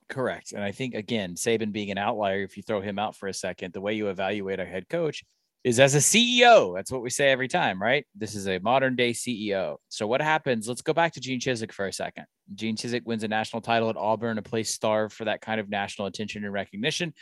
Correct. 0.09 0.53
And 0.53 0.63
I 0.63 0.71
think 0.71 0.95
again, 0.95 1.35
Saban 1.35 1.71
being 1.71 1.91
an 1.91 1.99
outlier, 1.99 2.41
if 2.41 2.57
you 2.57 2.63
throw 2.63 2.81
him 2.81 2.97
out 2.97 3.15
for 3.15 3.27
a 3.27 3.33
second, 3.33 3.73
the 3.73 3.81
way 3.81 3.93
you 3.93 4.09
evaluate 4.09 4.59
a 4.59 4.65
head 4.65 4.89
coach 4.89 5.23
is 5.63 5.79
as 5.79 5.93
a 5.93 5.99
CEO. 5.99 6.75
That's 6.75 6.91
what 6.91 7.03
we 7.03 7.11
say 7.11 7.29
every 7.29 7.47
time, 7.47 7.81
right? 7.81 8.05
This 8.15 8.33
is 8.33 8.47
a 8.47 8.59
modern 8.59 8.95
day 8.95 9.11
CEO. 9.11 9.77
So 9.89 10.07
what 10.07 10.21
happens? 10.21 10.67
Let's 10.67 10.81
go 10.81 10.93
back 10.93 11.13
to 11.13 11.19
Gene 11.19 11.39
Chizik 11.39 11.71
for 11.71 11.85
a 11.85 11.93
second. 11.93 12.25
Gene 12.55 12.75
Chizik 12.75 13.05
wins 13.05 13.23
a 13.23 13.27
national 13.27 13.61
title 13.61 13.89
at 13.89 13.97
Auburn, 13.97 14.39
a 14.39 14.41
place 14.41 14.73
starved 14.73 15.13
for 15.13 15.25
that 15.25 15.41
kind 15.41 15.59
of 15.59 15.69
national 15.69 16.07
attention 16.07 16.43
and 16.43 16.53
recognition. 16.53 17.13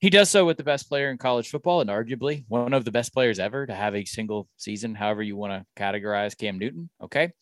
He 0.00 0.10
does 0.10 0.28
so 0.28 0.44
with 0.44 0.58
the 0.58 0.64
best 0.64 0.90
player 0.90 1.10
in 1.10 1.16
college 1.16 1.48
football 1.48 1.80
and 1.80 1.88
arguably 1.88 2.44
one 2.48 2.74
of 2.74 2.84
the 2.84 2.92
best 2.92 3.14
players 3.14 3.38
ever 3.38 3.66
to 3.66 3.74
have 3.74 3.94
a 3.94 4.04
single 4.04 4.46
season, 4.58 4.94
however 4.94 5.22
you 5.22 5.36
want 5.36 5.52
to 5.54 5.82
categorize 5.82 6.36
Cam 6.36 6.58
Newton. 6.58 6.90
Okay. 7.02 7.32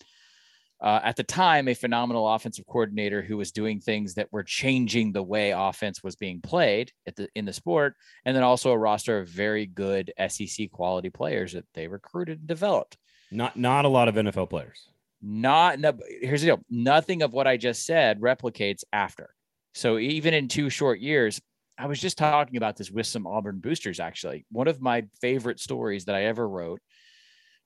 Uh, 0.85 1.00
at 1.03 1.17
the 1.17 1.25
time, 1.25 1.67
a 1.67 1.73
phenomenal 1.75 2.29
offensive 2.29 2.67
coordinator 2.67 3.23
who 3.23 3.38
was 3.38 3.50
doing 3.50 3.81
things 3.81 4.12
that 4.12 4.31
were 4.31 4.43
changing 4.43 5.12
the 5.12 5.23
way 5.23 5.50
offense 5.50 6.03
was 6.03 6.14
being 6.14 6.43
played 6.43 6.93
at 7.07 7.17
the, 7.17 7.26
in 7.35 7.47
the 7.47 7.55
sport, 7.55 7.97
and 8.26 8.37
then 8.37 8.43
also 8.43 8.71
a 8.71 8.76
roster 8.76 9.19
of 9.19 9.26
very 9.26 9.64
good 9.64 10.12
SEC 10.29 10.71
quality 10.71 11.09
players 11.09 11.55
that 11.55 11.64
they 11.73 11.88
recruited 11.88 12.41
and 12.41 12.47
developed. 12.47 12.99
not 13.31 13.57
not 13.57 13.87
a 13.87 13.88
lot 13.88 14.09
of 14.09 14.14
nfl 14.14 14.49
players 14.49 14.91
Not 15.23 15.80
no, 15.80 15.95
here's 16.21 16.43
the 16.43 16.49
deal: 16.49 16.61
nothing 16.69 17.23
of 17.23 17.32
what 17.32 17.47
I 17.47 17.56
just 17.56 17.87
said 17.87 18.21
replicates 18.21 18.85
after. 18.93 19.35
So 19.73 19.97
even 19.99 20.35
in 20.35 20.49
two 20.49 20.69
short 20.69 21.00
years, 21.00 21.41
I 21.78 21.87
was 21.87 21.99
just 21.99 22.19
talking 22.19 22.58
about 22.58 22.76
this 22.76 22.91
with 22.91 23.06
some 23.06 23.26
Auburn 23.26 23.58
boosters. 23.58 24.00
Actually, 24.00 24.45
one 24.50 24.69
of 24.69 24.82
my 24.82 25.04
favorite 25.23 25.61
stories 25.61 26.04
that 26.04 26.15
I 26.15 26.25
ever 26.25 26.47
wrote 26.47 26.80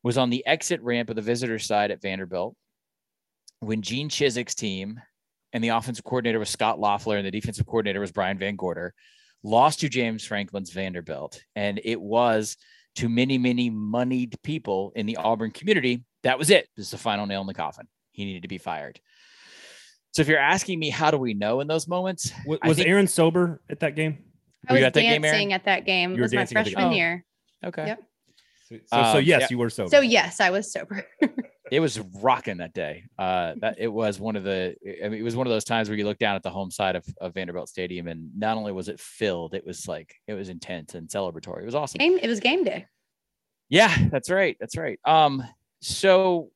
was 0.04 0.16
on 0.16 0.30
the 0.30 0.46
exit 0.46 0.80
ramp 0.82 1.10
of 1.10 1.16
the 1.16 1.22
visitor 1.22 1.58
side 1.58 1.90
at 1.90 2.00
Vanderbilt 2.00 2.54
when 3.60 3.82
Gene 3.82 4.08
Chizik's 4.08 4.54
team 4.54 5.00
and 5.52 5.62
the 5.64 5.68
offensive 5.68 6.04
coordinator 6.04 6.38
was 6.38 6.48
Scot 6.50 6.78
Loeffler 6.78 7.16
and 7.16 7.26
the 7.26 7.30
defensive 7.30 7.66
coordinator 7.66 8.00
was 8.00 8.12
Brian 8.12 8.38
Van 8.38 8.56
Gorder 8.56 8.94
lost 9.42 9.80
to 9.80 9.88
James 9.88 10.24
Franklin's 10.24 10.70
Vanderbilt, 10.72 11.40
and 11.54 11.80
it 11.84 12.00
was 12.00 12.56
to 12.96 13.08
many, 13.08 13.38
many 13.38 13.70
moneyed 13.70 14.36
people 14.42 14.92
in 14.96 15.06
the 15.06 15.16
Auburn 15.16 15.52
community. 15.52 16.04
That 16.24 16.38
was 16.38 16.50
it. 16.50 16.68
This 16.76 16.86
is 16.86 16.90
the 16.90 16.98
final 16.98 17.26
nail 17.26 17.40
in 17.42 17.46
the 17.46 17.54
coffin. 17.54 17.86
He 18.10 18.24
needed 18.24 18.42
to 18.42 18.48
be 18.48 18.58
fired. 18.58 18.98
So 20.12 20.22
if 20.22 20.28
you're 20.28 20.38
asking 20.40 20.80
me, 20.80 20.90
how 20.90 21.12
do 21.12 21.18
we 21.18 21.34
know 21.34 21.60
in 21.60 21.68
those 21.68 21.86
moments? 21.86 22.30
W- 22.40 22.58
I 22.62 22.68
was 22.68 22.78
think- 22.78 22.88
area 22.88 23.06
sober 23.06 23.62
at 23.70 23.80
that 23.80 23.94
game 23.94 24.24
I 24.68 24.72
Were 24.72 24.78
was 24.80 24.84
at 24.86 24.94
that 24.94 25.00
game, 25.02 25.22
dancing 25.22 25.52
at 25.52 25.64
that 25.66 25.84
game. 25.86 26.10
You 26.10 26.16
It 26.16 26.18
were 26.18 26.22
was 26.24 26.32
my 26.32 26.38
dancing 26.40 26.56
at 26.58 26.64
the 26.64 26.70
freshman 26.72 26.92
Oh. 26.92 26.96
year. 26.96 27.24
Okay. 27.64 27.86
Yep. 27.86 28.02
so, 28.68 28.76
so, 28.76 28.82
so 29.12 29.18
Um, 29.18 29.24
yes 29.24 29.40
yeah. 29.42 29.46
you 29.50 29.58
were 29.58 29.70
sober 29.70 29.90
So 29.90 30.00
yes, 30.00 30.40
I 30.40 30.50
was 30.50 30.72
sober. 30.72 31.06
It 31.70 31.80
was 31.80 31.98
rocking 31.98 32.58
that 32.58 32.72
day. 32.72 33.04
Uh, 33.18 33.54
that 33.60 33.76
it 33.78 33.88
was 33.88 34.18
one 34.20 34.36
of 34.36 34.44
the. 34.44 34.74
I 35.04 35.08
mean, 35.08 35.20
it 35.20 35.24
was 35.24 35.36
one 35.36 35.46
of 35.46 35.50
those 35.50 35.64
times 35.64 35.88
where 35.88 35.98
you 35.98 36.04
look 36.04 36.18
down 36.18 36.36
at 36.36 36.42
the 36.42 36.50
home 36.50 36.70
side 36.70 36.96
of, 36.96 37.04
of 37.20 37.34
Vanderbilt 37.34 37.68
Stadium, 37.68 38.08
and 38.08 38.30
not 38.36 38.56
only 38.56 38.72
was 38.72 38.88
it 38.88 39.00
filled, 39.00 39.54
it 39.54 39.66
was 39.66 39.88
like 39.88 40.14
it 40.26 40.34
was 40.34 40.48
intense 40.48 40.94
and 40.94 41.08
celebratory. 41.08 41.62
It 41.62 41.66
was 41.66 41.74
awesome. 41.74 41.98
game. 41.98 42.18
It 42.20 42.28
was 42.28 42.40
game 42.40 42.64
day. 42.64 42.86
Yeah, 43.68 43.94
that's 44.10 44.30
right. 44.30 44.56
That's 44.60 44.76
right. 44.76 44.98
Um, 45.04 45.44
so 45.80 46.50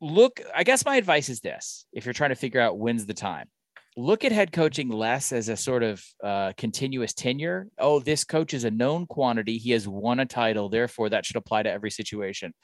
look, 0.00 0.40
I 0.54 0.64
guess 0.64 0.84
my 0.84 0.96
advice 0.96 1.28
is 1.28 1.40
this: 1.40 1.86
if 1.92 2.04
you're 2.04 2.14
trying 2.14 2.30
to 2.30 2.36
figure 2.36 2.60
out 2.60 2.78
when's 2.78 3.06
the 3.06 3.14
time, 3.14 3.48
look 3.96 4.24
at 4.24 4.32
head 4.32 4.52
coaching 4.52 4.88
less 4.88 5.32
as 5.32 5.48
a 5.48 5.56
sort 5.56 5.82
of 5.82 6.04
uh, 6.22 6.52
continuous 6.56 7.12
tenure. 7.12 7.68
Oh, 7.78 8.00
this 8.00 8.24
coach 8.24 8.54
is 8.54 8.64
a 8.64 8.70
known 8.70 9.06
quantity. 9.06 9.58
He 9.58 9.72
has 9.72 9.86
won 9.86 10.20
a 10.20 10.26
title, 10.26 10.68
therefore 10.68 11.10
that 11.10 11.26
should 11.26 11.36
apply 11.36 11.62
to 11.64 11.70
every 11.70 11.90
situation. 11.90 12.54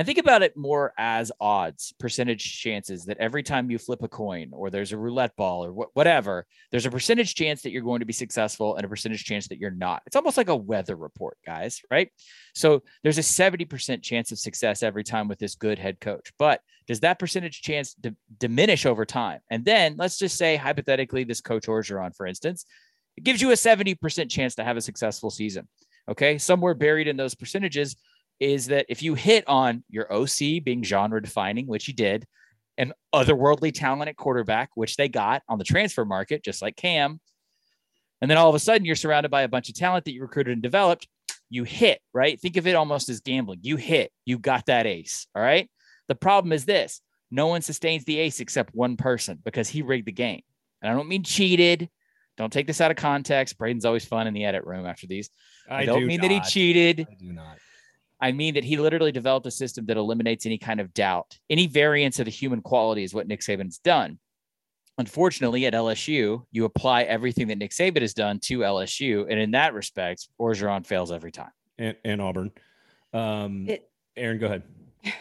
And 0.00 0.06
think 0.06 0.16
about 0.16 0.40
it 0.40 0.56
more 0.56 0.94
as 0.96 1.30
odds, 1.42 1.92
percentage 2.00 2.58
chances 2.58 3.04
that 3.04 3.18
every 3.18 3.42
time 3.42 3.70
you 3.70 3.76
flip 3.76 4.02
a 4.02 4.08
coin 4.08 4.48
or 4.50 4.70
there's 4.70 4.92
a 4.92 4.96
roulette 4.96 5.36
ball 5.36 5.62
or 5.62 5.72
wh- 5.72 5.94
whatever, 5.94 6.46
there's 6.70 6.86
a 6.86 6.90
percentage 6.90 7.34
chance 7.34 7.60
that 7.60 7.70
you're 7.70 7.82
going 7.82 8.00
to 8.00 8.06
be 8.06 8.14
successful 8.14 8.76
and 8.76 8.86
a 8.86 8.88
percentage 8.88 9.24
chance 9.24 9.48
that 9.48 9.58
you're 9.58 9.70
not. 9.70 10.00
It's 10.06 10.16
almost 10.16 10.38
like 10.38 10.48
a 10.48 10.56
weather 10.56 10.96
report, 10.96 11.36
guys, 11.44 11.82
right? 11.90 12.10
So 12.54 12.82
there's 13.02 13.18
a 13.18 13.20
70% 13.20 14.02
chance 14.02 14.32
of 14.32 14.38
success 14.38 14.82
every 14.82 15.04
time 15.04 15.28
with 15.28 15.38
this 15.38 15.54
good 15.54 15.78
head 15.78 16.00
coach. 16.00 16.32
But 16.38 16.62
does 16.86 17.00
that 17.00 17.18
percentage 17.18 17.60
chance 17.60 17.92
d- 17.92 18.16
diminish 18.38 18.86
over 18.86 19.04
time? 19.04 19.40
And 19.50 19.66
then 19.66 19.96
let's 19.98 20.16
just 20.16 20.38
say, 20.38 20.56
hypothetically, 20.56 21.24
this 21.24 21.42
coach 21.42 21.66
Orgeron, 21.66 22.16
for 22.16 22.24
instance, 22.24 22.64
it 23.18 23.24
gives 23.24 23.42
you 23.42 23.50
a 23.50 23.54
70% 23.54 24.30
chance 24.30 24.54
to 24.54 24.64
have 24.64 24.78
a 24.78 24.80
successful 24.80 25.28
season. 25.28 25.68
Okay. 26.08 26.38
Somewhere 26.38 26.72
buried 26.72 27.06
in 27.06 27.18
those 27.18 27.34
percentages 27.34 27.96
is 28.40 28.66
that 28.66 28.86
if 28.88 29.02
you 29.02 29.14
hit 29.14 29.46
on 29.46 29.84
your 29.88 30.10
OC 30.12 30.64
being 30.64 30.82
genre 30.82 31.22
defining, 31.22 31.66
which 31.66 31.84
he 31.84 31.92
did, 31.92 32.26
an 32.78 32.94
otherworldly 33.14 33.72
talent 33.72 34.08
at 34.08 34.16
quarterback, 34.16 34.70
which 34.74 34.96
they 34.96 35.08
got 35.08 35.42
on 35.48 35.58
the 35.58 35.64
transfer 35.64 36.04
market, 36.04 36.42
just 36.42 36.62
like 36.62 36.76
Cam. 36.76 37.20
And 38.22 38.30
then 38.30 38.38
all 38.38 38.48
of 38.48 38.54
a 38.54 38.58
sudden, 38.58 38.86
you're 38.86 38.96
surrounded 38.96 39.30
by 39.30 39.42
a 39.42 39.48
bunch 39.48 39.68
of 39.68 39.74
talent 39.74 40.06
that 40.06 40.12
you 40.12 40.22
recruited 40.22 40.54
and 40.54 40.62
developed. 40.62 41.06
You 41.50 41.64
hit, 41.64 42.00
right? 42.14 42.40
Think 42.40 42.56
of 42.56 42.66
it 42.66 42.74
almost 42.74 43.08
as 43.08 43.20
gambling. 43.20 43.60
You 43.62 43.76
hit, 43.76 44.12
you 44.24 44.38
got 44.38 44.66
that 44.66 44.86
ace. 44.86 45.26
All 45.34 45.42
right. 45.42 45.70
The 46.08 46.14
problem 46.14 46.52
is 46.52 46.64
this 46.64 47.02
no 47.30 47.48
one 47.48 47.62
sustains 47.62 48.04
the 48.04 48.18
ace 48.18 48.40
except 48.40 48.74
one 48.74 48.96
person 48.96 49.38
because 49.44 49.68
he 49.68 49.82
rigged 49.82 50.06
the 50.06 50.12
game. 50.12 50.42
And 50.80 50.90
I 50.90 50.94
don't 50.94 51.08
mean 51.08 51.22
cheated. 51.22 51.88
Don't 52.36 52.52
take 52.52 52.66
this 52.66 52.80
out 52.80 52.90
of 52.90 52.96
context. 52.96 53.58
Braden's 53.58 53.84
always 53.84 54.04
fun 54.04 54.26
in 54.26 54.32
the 54.32 54.44
edit 54.44 54.64
room 54.64 54.86
after 54.86 55.06
these. 55.06 55.28
I, 55.68 55.84
don't 55.84 56.00
do 56.00 56.06
mean 56.06 56.22
that 56.22 56.30
he 56.30 56.40
cheated. 56.40 57.06
I 57.10 57.14
do 57.14 57.32
not 57.32 57.58
I 58.20 58.32
mean 58.32 58.54
that 58.54 58.64
he 58.64 58.76
literally 58.76 59.12
developed 59.12 59.46
a 59.46 59.50
system 59.50 59.86
that 59.86 59.96
eliminates 59.96 60.44
any 60.46 60.58
kind 60.58 60.78
of 60.80 60.92
doubt. 60.92 61.38
Any 61.48 61.66
variance 61.66 62.18
of 62.18 62.26
the 62.26 62.30
human 62.30 62.60
quality 62.60 63.02
is 63.02 63.14
what 63.14 63.26
Nick 63.26 63.40
Saban's 63.40 63.78
done. 63.78 64.18
Unfortunately, 64.98 65.64
at 65.64 65.72
LSU, 65.72 66.44
you 66.52 66.64
apply 66.66 67.04
everything 67.04 67.48
that 67.48 67.56
Nick 67.56 67.70
Saban 67.70 68.02
has 68.02 68.12
done 68.12 68.38
to 68.40 68.58
LSU, 68.58 69.26
and 69.30 69.40
in 69.40 69.52
that 69.52 69.72
respect, 69.72 70.28
Orgeron 70.38 70.84
fails 70.86 71.10
every 71.10 71.32
time. 71.32 71.50
and, 71.78 71.96
and 72.04 72.20
Auburn. 72.20 72.50
Um, 73.14 73.66
It- 73.68 73.88
Aaron, 74.16 74.38
go 74.38 74.46
ahead. 74.46 74.62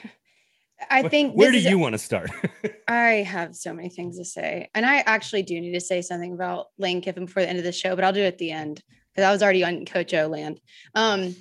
I 0.90 1.08
think. 1.08 1.34
Where 1.36 1.52
do 1.52 1.58
is- 1.58 1.66
you 1.66 1.78
want 1.78 1.94
to 1.94 2.00
start? 2.00 2.32
I 2.88 3.24
have 3.28 3.56
so 3.56 3.74
many 3.74 3.90
things 3.90 4.18
to 4.18 4.26
say, 4.26 4.70
and 4.74 4.86
I 4.86 4.98
actually 5.06 5.44
do 5.44 5.60
need 5.62 5.74
to 5.74 5.82
say 5.82 6.02
something 6.02 6.34
about 6.34 6.68
Lane 6.78 7.02
Kiffin 7.02 7.26
before 7.26 7.44
the 7.44 7.50
end 7.50 7.58
of 7.60 7.64
the 7.64 7.72
show, 7.72 7.96
but 7.96 8.04
I'll 8.04 8.14
do 8.14 8.22
it 8.22 8.28
at 8.28 8.38
the 8.38 8.52
end 8.52 8.82
because 9.14 9.26
I 9.28 9.32
was 9.32 9.44
already 9.44 9.64
on 9.64 9.86
Coach 9.86 10.14
O 10.14 10.28
land. 10.28 10.60
Um, 10.96 11.36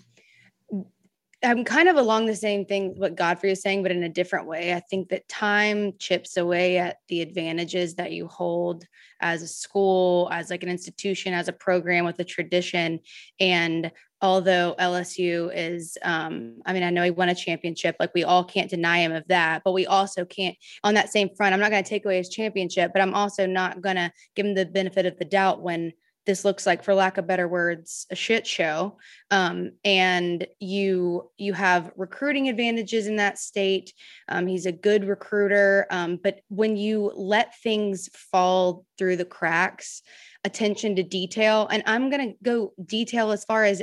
I'm 1.45 1.65
kind 1.65 1.89
of 1.89 1.97
along 1.97 2.27
the 2.27 2.35
same 2.35 2.65
thing 2.65 2.95
what 2.97 3.15
Godfrey 3.15 3.53
is 3.53 3.63
saying, 3.63 3.85
but 3.85 3.93
in 3.93 4.03
a 4.03 4.09
different 4.09 4.49
way. 4.49 4.75
I 4.75 4.81
think 4.81 5.09
that 5.11 5.29
time 5.29 5.93
chips 6.01 6.37
away 6.37 6.79
at 6.79 6.99
the 7.07 7.23
advantages 7.23 7.95
that 7.95 8.11
you 8.11 8.27
hold 8.27 8.85
as 9.21 9.43
a 9.43 9.47
school, 9.47 10.29
as 10.33 10.51
like 10.51 10.65
an 10.65 10.69
institution, 10.69 11.35
as 11.35 11.47
a 11.47 11.53
program 11.53 12.05
with 12.05 12.19
a 12.19 12.25
tradition. 12.25 12.99
And 13.39 13.93
although 14.21 14.75
LSU 14.81 15.53
is, 15.55 15.97
um, 16.03 16.57
I 16.67 16.73
mean, 16.73 16.83
I 16.83 16.91
know 16.91 17.05
he 17.05 17.11
won 17.13 17.29
a 17.29 17.37
championship, 17.37 17.95
like 18.01 18.15
we 18.15 18.25
all 18.25 18.43
can't 18.43 18.71
deny 18.71 18.99
him 18.99 19.13
of 19.13 19.27
that, 19.29 19.63
but 19.65 19.73
we 19.73 19.87
also 19.87 20.25
can't, 20.25 20.57
on 20.83 20.95
that 20.95 21.13
same 21.13 21.29
front, 21.37 21.55
I'm 21.55 21.61
not 21.61 21.71
going 21.71 21.85
to 21.85 21.89
take 21.89 22.05
away 22.05 22.17
his 22.17 22.31
championship, 22.31 22.91
but 22.93 23.01
I'm 23.01 23.15
also 23.15 23.47
not 23.47 23.81
going 23.81 23.97
to 23.97 24.13
give 24.35 24.45
him 24.45 24.55
the 24.55 24.67
benefit 24.67 25.07
of 25.07 25.17
the 25.19 25.25
doubt 25.25 25.63
when 25.63 25.93
this 26.29 26.45
looks 26.45 26.67
like 26.67 26.85
for 26.85 26.93
lack 26.93 27.17
of 27.17 27.27
better 27.27 27.49
words 27.49 28.07
a 28.11 28.15
shit 28.15 28.47
show 28.47 28.99
um, 29.31 29.73
and 29.83 30.47
you 30.61 31.29
you 31.39 31.55
have 31.55 31.91
recruiting 31.97 32.51
advantages 32.51 33.07
in 33.07 33.17
that 33.17 33.39
state 33.39 33.95
um, 34.29 34.47
he's 34.47 34.67
a 34.67 34.73
good 34.73 35.07
recruiter 35.07 35.87
um, 35.91 36.21
but 36.23 36.41
when 36.49 36.77
you 36.77 37.11
let 37.17 37.59
things 37.63 38.11
fall 38.13 38.85
through 38.99 39.17
the 39.17 39.25
cracks 39.25 40.03
attention 40.45 40.95
to 40.95 41.03
detail 41.03 41.67
and 41.73 41.83
i'm 41.87 42.11
going 42.11 42.29
to 42.29 42.37
go 42.43 42.75
detail 42.85 43.33
as 43.33 43.45
far 43.47 43.65
as 43.65 43.83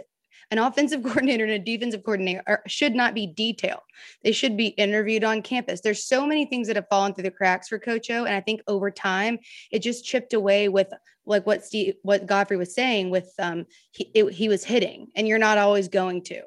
an 0.52 0.60
offensive 0.60 1.02
coordinator 1.04 1.46
and 1.46 1.54
a 1.54 1.60
defensive 1.60 2.04
coordinator 2.04 2.62
should 2.68 2.94
not 2.94 3.16
be 3.16 3.26
detailed. 3.26 3.82
They 4.24 4.32
should 4.32 4.56
be 4.56 4.68
interviewed 4.68 5.24
on 5.24 5.42
campus. 5.42 5.82
There's 5.82 6.06
so 6.06 6.28
many 6.28 6.46
things 6.46 6.68
that 6.68 6.76
have 6.76 6.88
fallen 6.88 7.16
through 7.16 7.24
the 7.24 7.32
cracks 7.32 7.68
for 7.68 7.80
Coach 7.80 8.12
O, 8.12 8.26
and 8.26 8.36
I 8.36 8.42
think 8.42 8.62
over 8.68 8.92
time 8.92 9.40
it 9.72 9.80
just 9.80 10.06
chipped 10.06 10.34
away 10.34 10.70
with 10.70 10.94
like 11.26 11.46
what 11.46 11.66
Steve, 11.66 11.96
what 12.04 12.26
Godfrey 12.26 12.58
was 12.58 12.74
saying 12.74 13.10
with 13.10 13.34
um 13.40 13.66
he 13.92 14.12
it, 14.14 14.32
he 14.34 14.50
was 14.50 14.64
hitting, 14.64 15.08
and 15.16 15.28
you're 15.28 15.38
not 15.38 15.58
always 15.58 15.88
going 15.88 16.24
to. 16.24 16.42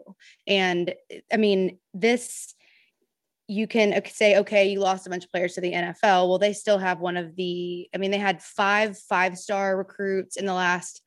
And 0.47 0.95
I 1.33 1.37
mean 1.37 1.79
this 1.95 2.55
you 3.49 3.67
can 3.67 3.99
say, 4.07 4.37
okay, 4.37 4.69
you 4.69 4.79
lost 4.79 5.07
a 5.07 5.11
bunch 5.11 5.25
of 5.25 5.31
players 5.31 5.55
to 5.55 5.62
the 5.62 5.73
NFL. 5.73 6.29
Well, 6.29 6.38
they 6.38 6.53
still 6.53 6.77
have 6.77 7.01
one 7.01 7.17
of 7.17 7.35
the, 7.35 7.88
I 7.95 7.99
mean, 7.99 8.11
they 8.11 8.19
had 8.19 8.43
five 8.43 8.99
five 8.99 9.38
star 9.38 9.77
recruits 9.77 10.37
in 10.37 10.45
the 10.45 10.53
last 10.53 11.03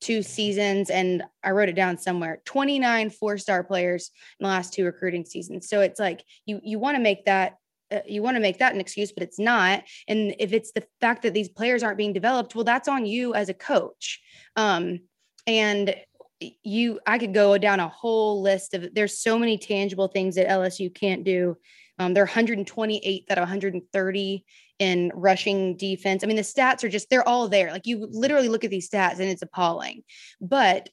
two 0.00 0.20
seasons. 0.22 0.90
And 0.90 1.22
I 1.42 1.52
wrote 1.52 1.68
it 1.68 1.76
down 1.76 1.96
somewhere 1.96 2.42
29 2.44 3.10
four 3.10 3.38
star 3.38 3.62
players 3.62 4.10
in 4.40 4.44
the 4.44 4.50
last 4.50 4.74
two 4.74 4.84
recruiting 4.84 5.24
seasons. 5.24 5.68
So 5.68 5.80
it's 5.80 6.00
like 6.00 6.24
you, 6.46 6.60
you 6.62 6.78
want 6.78 6.96
to 6.96 7.02
make 7.02 7.26
that. 7.26 7.56
Uh, 7.90 8.00
you 8.06 8.22
want 8.22 8.36
to 8.36 8.40
make 8.40 8.58
that 8.58 8.74
an 8.74 8.80
excuse, 8.80 9.12
but 9.12 9.22
it's 9.22 9.38
not. 9.38 9.82
And 10.08 10.34
if 10.38 10.52
it's 10.52 10.72
the 10.72 10.86
fact 11.00 11.22
that 11.22 11.34
these 11.34 11.48
players 11.48 11.82
aren't 11.82 11.98
being 11.98 12.12
developed, 12.12 12.54
well, 12.54 12.64
that's 12.64 12.88
on 12.88 13.06
you 13.06 13.34
as 13.34 13.48
a 13.48 13.54
coach. 13.54 14.20
Um, 14.56 15.00
and 15.46 15.94
you, 16.40 17.00
I 17.06 17.18
could 17.18 17.34
go 17.34 17.58
down 17.58 17.80
a 17.80 17.88
whole 17.88 18.42
list 18.42 18.74
of. 18.74 18.94
There's 18.94 19.18
so 19.18 19.38
many 19.38 19.58
tangible 19.58 20.08
things 20.08 20.34
that 20.34 20.48
LSU 20.48 20.94
can't 20.94 21.24
do 21.24 21.56
um, 21.98 22.14
they're 22.14 22.24
128 22.24 23.24
out 23.30 23.38
of 23.38 23.42
130 23.42 24.44
in 24.78 25.12
rushing 25.14 25.76
defense. 25.76 26.24
I 26.24 26.26
mean, 26.26 26.36
the 26.36 26.42
stats 26.42 26.82
are 26.82 26.88
just, 26.88 27.08
they're 27.08 27.26
all 27.26 27.48
there. 27.48 27.70
Like 27.70 27.86
you 27.86 28.08
literally 28.10 28.48
look 28.48 28.64
at 28.64 28.70
these 28.70 28.90
stats 28.90 29.20
and 29.20 29.28
it's 29.28 29.42
appalling. 29.42 30.02
But 30.40 30.88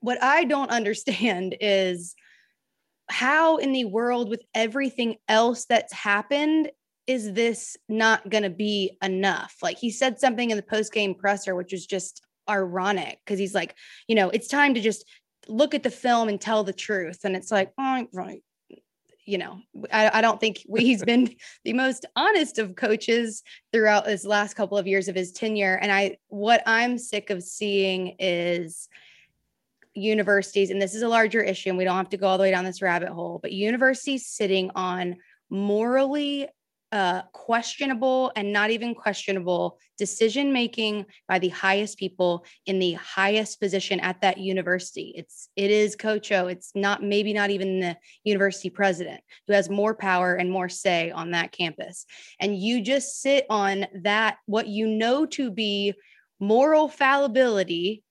what 0.00 0.22
I 0.22 0.44
don't 0.44 0.70
understand 0.70 1.56
is 1.60 2.14
how 3.08 3.56
in 3.56 3.72
the 3.72 3.84
world, 3.84 4.28
with 4.28 4.42
everything 4.54 5.16
else 5.28 5.64
that's 5.66 5.92
happened, 5.92 6.70
is 7.06 7.32
this 7.32 7.76
not 7.88 8.28
going 8.28 8.42
to 8.42 8.50
be 8.50 8.96
enough? 9.02 9.56
Like 9.62 9.78
he 9.78 9.90
said 9.90 10.18
something 10.18 10.50
in 10.50 10.56
the 10.56 10.62
post 10.62 10.92
game 10.92 11.14
presser, 11.14 11.54
which 11.54 11.72
was 11.72 11.86
just 11.86 12.22
ironic 12.48 13.20
because 13.24 13.38
he's 13.38 13.54
like, 13.54 13.74
you 14.08 14.14
know, 14.14 14.30
it's 14.30 14.48
time 14.48 14.74
to 14.74 14.80
just 14.80 15.04
look 15.48 15.74
at 15.74 15.82
the 15.82 15.90
film 15.90 16.28
and 16.28 16.40
tell 16.40 16.64
the 16.64 16.72
truth. 16.72 17.20
And 17.24 17.36
it's 17.36 17.50
like, 17.52 17.72
oh, 17.78 18.06
right, 18.12 18.42
you 19.26 19.38
know, 19.38 19.60
I, 19.92 20.18
I 20.18 20.20
don't 20.20 20.40
think 20.40 20.64
he's 20.76 21.04
been 21.04 21.34
the 21.64 21.72
most 21.72 22.06
honest 22.16 22.58
of 22.58 22.76
coaches 22.76 23.42
throughout 23.72 24.06
his 24.06 24.24
last 24.24 24.54
couple 24.54 24.78
of 24.78 24.86
years 24.86 25.08
of 25.08 25.14
his 25.14 25.32
tenure. 25.32 25.78
And 25.80 25.92
I, 25.92 26.18
what 26.28 26.62
I'm 26.66 26.96
sick 26.96 27.30
of 27.30 27.42
seeing 27.42 28.16
is 28.18 28.88
universities, 29.96 30.70
and 30.70 30.80
this 30.80 30.94
is 30.94 31.02
a 31.02 31.08
larger 31.08 31.40
issue, 31.40 31.70
and 31.70 31.78
we 31.78 31.84
don't 31.84 31.96
have 31.96 32.10
to 32.10 32.16
go 32.16 32.28
all 32.28 32.38
the 32.38 32.42
way 32.42 32.50
down 32.50 32.64
this 32.64 32.82
rabbit 32.82 33.08
hole, 33.08 33.38
but 33.42 33.52
universities 33.52 34.26
sitting 34.26 34.70
on 34.74 35.16
morally 35.50 36.48
uh, 36.92 37.22
questionable 37.32 38.30
and 38.36 38.52
not 38.52 38.70
even 38.70 38.94
questionable 38.94 39.78
decision 39.98 40.52
making 40.52 41.04
by 41.28 41.38
the 41.38 41.48
highest 41.48 41.98
people 41.98 42.44
in 42.64 42.78
the 42.78 42.92
highest 42.92 43.58
position 43.60 43.98
at 44.00 44.20
that 44.20 44.38
university. 44.38 45.12
It's 45.16 45.48
it 45.56 45.70
is 45.70 45.96
Coach 45.96 46.30
O. 46.30 46.46
It's 46.46 46.70
not 46.74 47.02
maybe 47.02 47.32
not 47.32 47.50
even 47.50 47.80
the 47.80 47.96
university 48.22 48.70
president 48.70 49.20
who 49.46 49.52
has 49.52 49.68
more 49.68 49.94
power 49.94 50.34
and 50.36 50.50
more 50.50 50.68
say 50.68 51.10
on 51.10 51.32
that 51.32 51.50
campus. 51.50 52.06
And 52.40 52.56
you 52.56 52.80
just 52.80 53.20
sit 53.20 53.46
on 53.50 53.86
that 54.02 54.38
what 54.46 54.68
you 54.68 54.86
know 54.86 55.26
to 55.26 55.50
be 55.50 55.92
moral 56.38 56.88
fallibility 56.88 58.04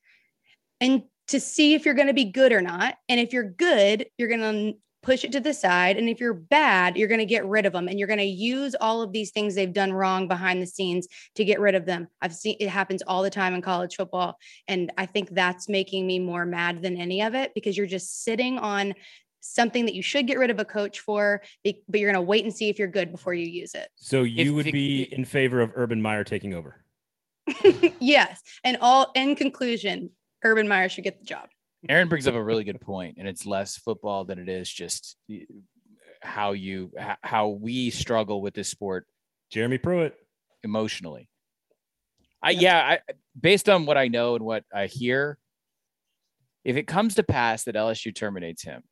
and 0.81 1.03
to 1.27 1.39
see 1.39 1.73
if 1.73 1.85
you're 1.85 1.93
going 1.93 2.07
to 2.07 2.13
be 2.13 2.25
good 2.25 2.51
or 2.51 2.61
not. 2.61 2.95
And 3.09 3.19
if 3.19 3.33
you're 3.33 3.43
good, 3.43 4.07
you're 4.17 4.29
going 4.29 4.41
to 4.73 4.77
push 5.05 5.23
it 5.23 5.31
to 5.31 5.39
the 5.39 5.53
side. 5.53 5.97
And 5.97 6.09
if 6.09 6.19
you're 6.19 6.33
bad, 6.33 6.97
you're 6.97 7.07
going 7.07 7.19
to 7.19 7.25
get 7.25 7.45
rid 7.45 7.65
of 7.65 7.73
them 7.73 7.87
and 7.87 7.99
you're 7.99 8.07
going 8.07 8.17
to 8.17 8.25
use 8.25 8.75
all 8.81 9.03
of 9.03 9.11
these 9.11 9.31
things 9.31 9.53
they've 9.53 9.71
done 9.71 9.93
wrong 9.93 10.27
behind 10.27 10.61
the 10.61 10.67
scenes 10.67 11.07
to 11.35 11.45
get 11.45 11.59
rid 11.59 11.75
of 11.75 11.85
them. 11.85 12.07
I've 12.21 12.33
seen 12.33 12.57
it 12.59 12.69
happens 12.69 13.03
all 13.05 13.21
the 13.21 13.29
time 13.29 13.53
in 13.53 13.61
college 13.61 13.95
football. 13.95 14.37
And 14.67 14.91
I 14.97 15.05
think 15.05 15.29
that's 15.29 15.69
making 15.69 16.07
me 16.07 16.17
more 16.19 16.45
mad 16.45 16.81
than 16.81 16.97
any 16.97 17.21
of 17.21 17.35
it 17.35 17.53
because 17.53 17.77
you're 17.77 17.85
just 17.85 18.23
sitting 18.23 18.57
on 18.57 18.95
something 19.41 19.85
that 19.85 19.93
you 19.93 20.01
should 20.01 20.25
get 20.25 20.39
rid 20.39 20.49
of 20.49 20.59
a 20.59 20.65
coach 20.65 20.99
for, 21.01 21.41
but 21.63 21.99
you're 21.99 22.11
going 22.11 22.15
to 22.15 22.27
wait 22.27 22.43
and 22.43 22.53
see 22.53 22.67
if 22.69 22.79
you're 22.79 22.87
good 22.87 23.11
before 23.11 23.33
you 23.35 23.45
use 23.45 23.75
it. 23.75 23.89
So 23.95 24.23
you 24.23 24.57
if 24.57 24.65
would 24.65 24.73
be 24.73 25.03
in 25.03 25.23
favor 25.23 25.61
of 25.61 25.71
Urban 25.75 26.01
Meyer 26.01 26.23
taking 26.23 26.55
over? 26.55 26.83
yes. 27.99 28.41
And 28.63 28.77
all 28.81 29.11
in 29.13 29.35
conclusion, 29.35 30.09
Urban 30.45 30.67
Meyer 30.67 30.87
should 30.87 31.03
get 31.03 31.19
the 31.19 31.25
job. 31.25 31.49
Aaron 31.89 32.07
brings 32.07 32.27
up 32.27 32.35
a 32.35 32.43
really 32.43 32.63
good 32.63 32.79
point, 32.79 33.17
and 33.17 33.27
it's 33.27 33.45
less 33.45 33.77
football 33.77 34.23
than 34.25 34.39
it 34.39 34.47
is 34.47 34.71
just 34.71 35.17
how 36.21 36.53
you 36.53 36.91
how 37.21 37.49
we 37.49 37.89
struggle 37.89 38.41
with 38.41 38.53
this 38.53 38.69
sport. 38.69 39.05
Jeremy 39.51 39.77
Pruitt 39.77 40.15
emotionally. 40.63 41.29
I 42.41 42.51
yeah, 42.51 42.77
I 42.77 43.13
based 43.39 43.69
on 43.69 43.85
what 43.85 43.97
I 43.97 44.07
know 44.07 44.35
and 44.35 44.45
what 44.45 44.63
I 44.73 44.85
hear, 44.85 45.37
if 46.63 46.75
it 46.75 46.87
comes 46.87 47.15
to 47.15 47.23
pass 47.23 47.63
that 47.63 47.75
LSU 47.75 48.15
terminates 48.15 48.63
him, 48.63 48.83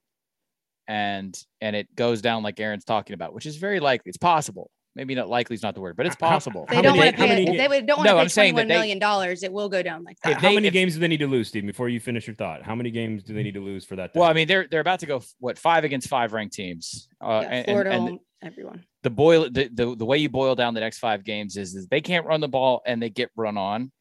and 0.88 1.39
and 1.62 1.76
it 1.76 1.94
goes 1.96 2.22
down 2.22 2.44
like 2.44 2.60
Aaron's 2.60 2.86
talking 2.86 3.13
about, 3.13 3.34
which 3.34 3.46
is 3.46 3.58
very 3.58 3.80
likely, 3.80 4.10
it's 4.10 4.18
possible 4.18 4.70
maybe 4.95 5.15
not 5.15 5.29
likely 5.29 5.56
is 5.56 5.63
not 5.63 5.75
the 5.75 5.82
word, 5.82 5.95
but 5.95 6.06
it's 6.06 6.15
possible. 6.15 6.65
They 6.69 6.82
don't 6.82 6.97
want 6.97 7.12
to 7.12 7.15
pay. 7.17 7.43
If 7.43 7.58
they 7.58 7.82
don't 7.82 7.97
want 7.97 8.10
to 8.10 8.15
no, 8.15 8.23
pay 8.23 8.27
twenty-one 8.27 8.67
million 8.67 8.99
dollars, 8.99 9.43
it 9.43 9.51
will 9.51 9.69
go 9.69 9.82
down 9.82 10.03
like 10.03 10.17
that. 10.23 10.36
How 10.36 10.49
they, 10.49 10.56
many 10.56 10.67
if, 10.67 10.73
games 10.73 10.93
do 10.93 10.99
they 10.99 11.08
need 11.08 11.19
to 11.19 11.27
lose, 11.27 11.47
Steve? 11.47 11.65
Before 11.65 11.89
you 11.89 11.99
finish 11.99 12.27
your 12.27 12.36
thought, 12.36 12.63
how 12.63 12.75
many 12.75 12.91
games 12.91 13.23
do 13.23 13.34
they 13.34 13.43
need 13.43 13.53
to 13.53 13.63
lose 13.63 13.86
for 13.86 13.95
that? 13.95 14.12
Well, 14.15 14.29
I 14.29 14.34
mean, 14.34 14.47
they're 14.47 14.67
they're 14.69 14.82
about 14.82 14.99
to 14.99 15.06
go 15.06 15.21
what 15.39 15.58
five 15.58 15.84
against 15.84 16.08
five 16.08 16.34
ranked 16.34 16.53
teams. 16.53 17.08
Uh, 17.21 17.41
yeah, 17.43 17.63
Florida, 17.63 17.91
and, 17.91 18.08
and 18.10 18.19
everyone. 18.41 18.86
The 19.03 19.10
boil 19.10 19.49
the, 19.49 19.69
the 19.73 19.95
the 19.95 20.06
way 20.06 20.17
you 20.17 20.29
boil 20.29 20.56
down 20.56 20.73
the 20.73 20.82
next 20.82 20.99
five 20.99 21.23
games 21.23 21.58
is, 21.58 21.75
is 21.75 21.88
they 21.88 22.01
can't 22.01 22.25
run 22.25 22.41
the 22.41 22.47
ball 22.47 22.82
and 22.86 23.01
they 23.01 23.10
get 23.10 23.29
run 23.36 23.58
on. 23.58 23.91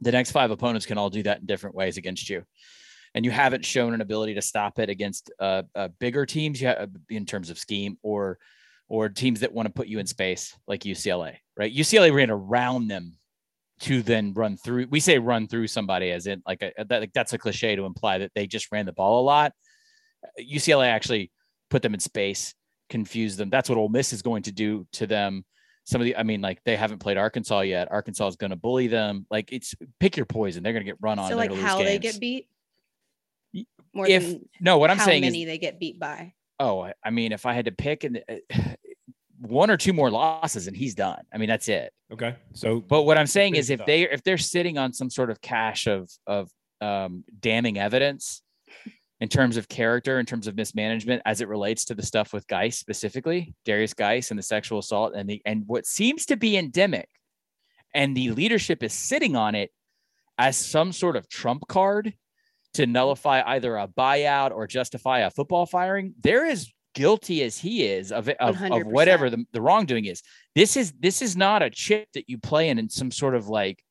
The 0.00 0.12
next 0.12 0.30
five 0.30 0.50
opponents 0.50 0.86
can 0.86 0.98
all 0.98 1.10
do 1.10 1.22
that 1.24 1.40
in 1.40 1.46
different 1.46 1.76
ways 1.76 1.98
against 1.98 2.30
you 2.30 2.44
and 3.14 3.24
you 3.24 3.30
haven't 3.30 3.64
shown 3.64 3.92
an 3.92 4.00
ability 4.00 4.34
to 4.34 4.42
stop 4.42 4.78
it 4.78 4.88
against 4.88 5.30
uh, 5.40 5.62
uh, 5.74 5.88
bigger 5.98 6.24
teams 6.24 6.62
uh, 6.62 6.86
in 7.08 7.26
terms 7.26 7.50
of 7.50 7.58
scheme 7.58 7.98
or 8.02 8.38
or 8.90 9.08
teams 9.08 9.40
that 9.40 9.52
want 9.52 9.66
to 9.66 9.72
put 9.72 9.86
you 9.86 10.00
in 10.00 10.06
space 10.06 10.54
like 10.66 10.80
UCLA, 10.82 11.36
right? 11.56 11.72
UCLA 11.72 12.12
ran 12.12 12.28
around 12.28 12.88
them 12.88 13.16
to 13.82 14.02
then 14.02 14.34
run 14.34 14.56
through. 14.56 14.88
We 14.90 14.98
say 14.98 15.18
run 15.18 15.46
through 15.46 15.68
somebody 15.68 16.10
as 16.10 16.26
in 16.26 16.42
like 16.46 16.60
a, 16.60 16.72
that, 16.84 17.00
like 17.00 17.12
that's 17.14 17.32
a 17.32 17.38
cliche 17.38 17.76
to 17.76 17.84
imply 17.84 18.18
that 18.18 18.32
they 18.34 18.48
just 18.48 18.70
ran 18.72 18.86
the 18.86 18.92
ball 18.92 19.20
a 19.20 19.24
lot. 19.24 19.52
UCLA 20.38 20.88
actually 20.88 21.30
put 21.70 21.82
them 21.82 21.94
in 21.94 22.00
space, 22.00 22.52
confused 22.90 23.38
them. 23.38 23.48
That's 23.48 23.68
what 23.68 23.78
Ole 23.78 23.88
Miss 23.88 24.12
is 24.12 24.22
going 24.22 24.42
to 24.42 24.52
do 24.52 24.86
to 24.94 25.06
them. 25.06 25.44
Some 25.84 26.00
of 26.00 26.04
the, 26.04 26.16
I 26.16 26.24
mean, 26.24 26.40
like 26.40 26.60
they 26.64 26.74
haven't 26.74 26.98
played 26.98 27.16
Arkansas 27.16 27.60
yet. 27.60 27.92
Arkansas 27.92 28.26
is 28.26 28.36
going 28.36 28.50
to 28.50 28.56
bully 28.56 28.88
them. 28.88 29.24
Like 29.30 29.52
it's 29.52 29.72
pick 30.00 30.16
your 30.16 30.26
poison. 30.26 30.64
They're 30.64 30.72
going 30.72 30.84
to 30.84 30.90
get 30.90 30.98
run 31.00 31.20
on. 31.20 31.30
So 31.30 31.36
like 31.36 31.54
how 31.54 31.78
they 31.78 32.00
get 32.00 32.18
beat. 32.18 32.48
More 33.94 34.08
if 34.08 34.36
no, 34.60 34.78
what 34.78 34.90
I'm 34.90 34.98
saying 34.98 35.22
is 35.22 35.32
many 35.32 35.44
they 35.44 35.58
get 35.58 35.78
beat 35.78 35.98
by. 36.00 36.34
Oh, 36.60 36.90
I 37.02 37.08
mean, 37.10 37.32
if 37.32 37.46
I 37.46 37.54
had 37.54 37.64
to 37.64 37.72
pick 37.72 38.04
and 38.04 38.22
uh, 38.28 38.58
one 39.40 39.70
or 39.70 39.76
two 39.76 39.92
more 39.92 40.10
losses 40.10 40.66
and 40.66 40.76
he's 40.76 40.94
done. 40.94 41.22
I 41.32 41.38
mean, 41.38 41.48
that's 41.48 41.68
it. 41.68 41.92
Okay. 42.12 42.36
So, 42.52 42.80
but 42.80 43.02
what 43.02 43.18
I'm 43.18 43.26
saying 43.26 43.56
is, 43.56 43.70
if 43.70 43.84
they 43.86 44.02
if 44.02 44.22
they're 44.22 44.38
sitting 44.38 44.78
on 44.78 44.92
some 44.92 45.10
sort 45.10 45.30
of 45.30 45.40
cache 45.40 45.86
of 45.86 46.10
of 46.26 46.50
um, 46.80 47.24
damning 47.40 47.78
evidence 47.78 48.42
in 49.20 49.28
terms 49.28 49.56
of 49.56 49.68
character, 49.68 50.18
in 50.18 50.26
terms 50.26 50.46
of 50.46 50.56
mismanagement, 50.56 51.22
as 51.24 51.40
it 51.40 51.48
relates 51.48 51.84
to 51.86 51.94
the 51.94 52.02
stuff 52.02 52.32
with 52.32 52.46
Guice 52.46 52.78
specifically, 52.78 53.54
Derrius 53.66 53.94
Guice 53.94 54.30
and 54.30 54.38
the 54.38 54.42
sexual 54.42 54.78
assault 54.78 55.14
and 55.14 55.28
the 55.28 55.40
and 55.44 55.64
what 55.66 55.86
seems 55.86 56.26
to 56.26 56.36
be 56.36 56.56
endemic, 56.56 57.08
and 57.94 58.16
the 58.16 58.30
leadership 58.30 58.82
is 58.82 58.92
sitting 58.92 59.36
on 59.36 59.54
it 59.54 59.70
as 60.38 60.56
some 60.56 60.92
sort 60.92 61.16
of 61.16 61.28
trump 61.28 61.66
card 61.68 62.14
to 62.74 62.86
nullify 62.86 63.42
either 63.46 63.76
a 63.76 63.88
buyout 63.88 64.52
or 64.52 64.66
justify 64.66 65.20
a 65.20 65.30
football 65.30 65.66
firing, 65.66 66.14
they're 66.20 66.46
as 66.46 66.70
guilty 66.94 67.42
as 67.42 67.58
he 67.58 67.84
is 67.84 68.12
of, 68.12 68.28
of, 68.40 68.60
of 68.62 68.86
whatever 68.86 69.30
the, 69.30 69.44
the 69.52 69.60
wrongdoing 69.60 70.04
is. 70.06 70.22
This 70.54 70.76
is 70.76 70.92
this 71.00 71.22
is 71.22 71.36
not 71.36 71.62
a 71.62 71.70
chip 71.70 72.08
that 72.14 72.28
you 72.28 72.38
play 72.38 72.68
in 72.68 72.78
in 72.78 72.88
some 72.88 73.10
sort 73.10 73.34
of 73.34 73.48
like 73.48 73.82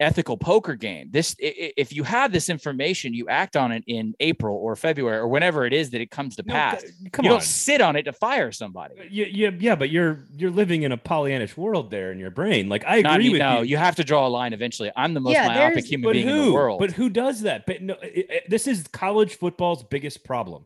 ethical 0.00 0.36
poker 0.36 0.74
game. 0.74 1.08
This 1.12 1.36
i- 1.40 1.46
i- 1.46 1.72
if 1.76 1.92
you 1.92 2.02
have 2.02 2.32
this 2.32 2.48
information, 2.48 3.14
you 3.14 3.28
act 3.28 3.56
on 3.56 3.70
it 3.70 3.84
in 3.86 4.12
April 4.18 4.56
or 4.56 4.74
February 4.74 5.18
or 5.18 5.28
whenever 5.28 5.64
it 5.66 5.72
is 5.72 5.90
that 5.90 6.00
it 6.00 6.10
comes 6.10 6.34
to 6.36 6.42
No, 6.44 6.52
pass. 6.52 6.80
c- 6.82 6.88
come 7.12 7.24
you 7.24 7.30
on. 7.30 7.34
don't 7.36 7.44
sit 7.44 7.80
on 7.80 7.94
it 7.94 8.02
to 8.04 8.12
fire 8.12 8.50
somebody. 8.50 8.94
Uh, 8.98 9.04
yeah, 9.08 9.26
yeah, 9.30 9.50
yeah, 9.58 9.76
but 9.76 9.90
you're 9.90 10.24
you're 10.36 10.50
living 10.50 10.82
in 10.82 10.90
a 10.90 10.98
Pollyannish 10.98 11.56
world 11.56 11.90
there 11.92 12.10
in 12.10 12.18
your 12.18 12.30
brain. 12.32 12.68
Like 12.68 12.84
I 12.86 12.96
agree 12.96 13.18
me- 13.26 13.30
with 13.30 13.38
no, 13.38 13.60
you. 13.60 13.68
you 13.70 13.76
have 13.76 13.94
to 13.96 14.04
draw 14.04 14.26
a 14.26 14.28
line 14.28 14.52
eventually. 14.52 14.90
I'm 14.96 15.14
the 15.14 15.20
most 15.20 15.34
Yeah, 15.34 15.46
myopic 15.46 15.84
human 15.84 16.04
but 16.04 16.12
being 16.14 16.26
who? 16.26 16.38
in 16.40 16.44
the 16.46 16.52
world. 16.54 16.80
But 16.80 16.90
who 16.92 17.08
does 17.08 17.42
that? 17.42 17.64
But 17.66 17.80
no, 17.82 17.94
it, 18.02 18.26
it- 18.30 18.50
this 18.50 18.66
is 18.66 18.88
college 18.88 19.36
football's 19.36 19.84
biggest 19.84 20.24
problem. 20.24 20.64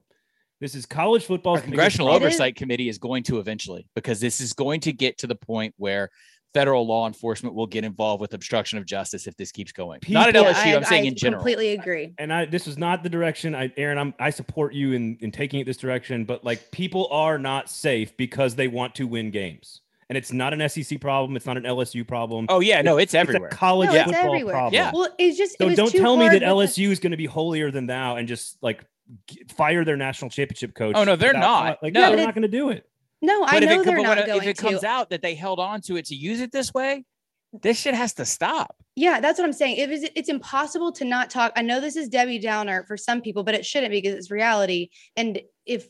This 0.60 0.74
is 0.74 0.86
college 0.86 1.24
football's 1.24 1.58
Our 1.60 1.64
congressional 1.64 2.08
biggest 2.08 2.22
It 2.22 2.26
is- 2.26 2.34
oversight 2.34 2.56
committee 2.56 2.88
is 2.88 2.98
going 2.98 3.22
to 3.24 3.38
eventually 3.38 3.86
because 3.94 4.20
this 4.20 4.40
is 4.40 4.52
going 4.52 4.80
to 4.80 4.92
get 4.92 5.18
to 5.18 5.26
the 5.26 5.34
point 5.36 5.74
where 5.78 6.10
federal 6.54 6.86
law 6.86 7.06
enforcement 7.06 7.54
will 7.54 7.66
get 7.66 7.84
involved 7.84 8.20
with 8.20 8.32
obstruction 8.34 8.78
of 8.78 8.86
justice 8.86 9.26
if 9.26 9.36
this 9.36 9.52
keeps 9.52 9.70
going. 9.70 10.00
Not 10.08 10.28
at 10.28 10.34
People- 10.34 10.50
LSU, 10.50 10.72
I, 10.72 10.76
I'm 10.76 10.84
saying 10.84 11.04
I 11.04 11.08
in 11.08 11.14
general. 11.14 11.40
completely 11.40 11.72
agree. 11.74 12.14
and 12.18 12.32
I 12.32 12.46
this 12.46 12.66
is 12.66 12.76
not 12.78 13.02
the 13.02 13.08
direction 13.10 13.54
I 13.54 13.70
Aaron 13.76 13.98
I'm 13.98 14.14
I 14.18 14.30
support 14.30 14.72
you 14.74 14.92
in 14.94 15.18
in 15.20 15.30
taking 15.30 15.60
it 15.60 15.64
this 15.64 15.76
direction 15.76 16.24
but 16.24 16.44
like 16.44 16.70
people 16.72 17.06
are 17.12 17.38
not 17.38 17.68
safe 17.70 18.16
because 18.16 18.54
they 18.56 18.66
want 18.66 18.94
to 18.96 19.06
win 19.06 19.30
games 19.30 19.82
and 20.08 20.16
it's 20.16 20.32
not 20.32 20.54
an 20.54 20.66
SEC 20.70 20.98
problem 21.00 21.36
it's 21.36 21.44
not 21.46 21.58
an 21.58 21.64
LSU 21.64 22.04
problem 22.08 22.46
Oh 22.48 22.60
yeah, 22.60 22.80
no, 22.80 22.96
it's 22.96 23.12
it's 23.12 23.14
everywhere. 23.14 23.50
a 23.50 23.52
college 23.54 23.90
No, 23.90 23.94
it's 23.96 24.04
football 24.06 24.24
everywhere. 24.34 24.54
problem 24.54 24.74
Yeah. 24.74 24.90
Well, 24.92 25.14
it's 25.18 25.36
just 25.36 25.52
it 25.56 25.58
so 25.58 25.66
was 25.66 25.76
don't 25.76 25.92
too 25.92 25.98
tell 26.00 26.16
me 26.16 26.24
that 26.28 26.32
with 26.32 26.40
the- 26.40 26.46
LSU 26.82 26.90
is 26.90 26.98
going 26.98 27.10
to 27.12 27.16
be 27.18 27.26
holier 27.26 27.70
than 27.70 27.86
thou 27.86 28.16
and 28.16 28.26
just 28.26 28.56
like 28.62 28.80
g- 28.80 28.86
fire 29.56 29.84
their 29.84 29.96
national 29.96 30.30
championship 30.30 30.74
coach 30.74 30.94
Oh, 30.96 31.04
no, 31.04 31.16
they're 31.16 31.30
without- 31.30 31.40
not. 31.40 31.82
like 31.82 31.92
No. 31.92 32.00
no 32.00 32.06
But 32.06 32.10
they're 32.16 32.22
it- 32.22 32.26
not 32.26 32.34
going 32.34 32.42
to 32.42 32.48
do 32.48 32.70
it 32.70 32.84
No, 33.20 33.42
I 33.42 33.52
But 33.52 33.62
if 33.64 33.68
know 33.70 33.80
it, 33.80 33.84
they're 33.84 33.96
but 33.96 34.02
not 34.02 34.16
when- 34.18 34.26
going 34.26 34.42
if 34.42 34.46
it 34.48 34.56
to. 34.58 34.62
comes 34.62 34.84
out 34.84 35.10
that 35.10 35.22
they 35.22 35.34
held 35.34 35.58
on 35.58 35.80
to 35.82 35.96
it 35.96 36.04
to 36.06 36.14
use 36.14 36.40
it 36.40 36.52
this 36.52 36.72
way, 36.72 37.04
this 37.62 37.80
shit 37.80 37.94
has 37.94 38.12
to 38.14 38.24
stop. 38.24 38.76
Yeah, 38.94 39.20
that's 39.20 39.38
what 39.38 39.44
I'm 39.46 39.52
saying. 39.54 39.76
It 39.78 39.88
was 39.88 40.04
it's 40.14 40.28
impossible 40.28 40.92
to 40.92 41.04
not 41.04 41.30
talk. 41.30 41.52
I 41.56 41.62
know 41.62 41.80
this 41.80 41.96
is 41.96 42.08
Debbie 42.08 42.38
Downer 42.38 42.84
for 42.86 42.96
some 42.96 43.20
people, 43.22 43.42
but 43.42 43.54
it 43.54 43.64
shouldn't 43.66 43.90
because 43.90 44.14
it's 44.14 44.30
reality. 44.30 44.90
And 45.16 45.40
if 45.66 45.88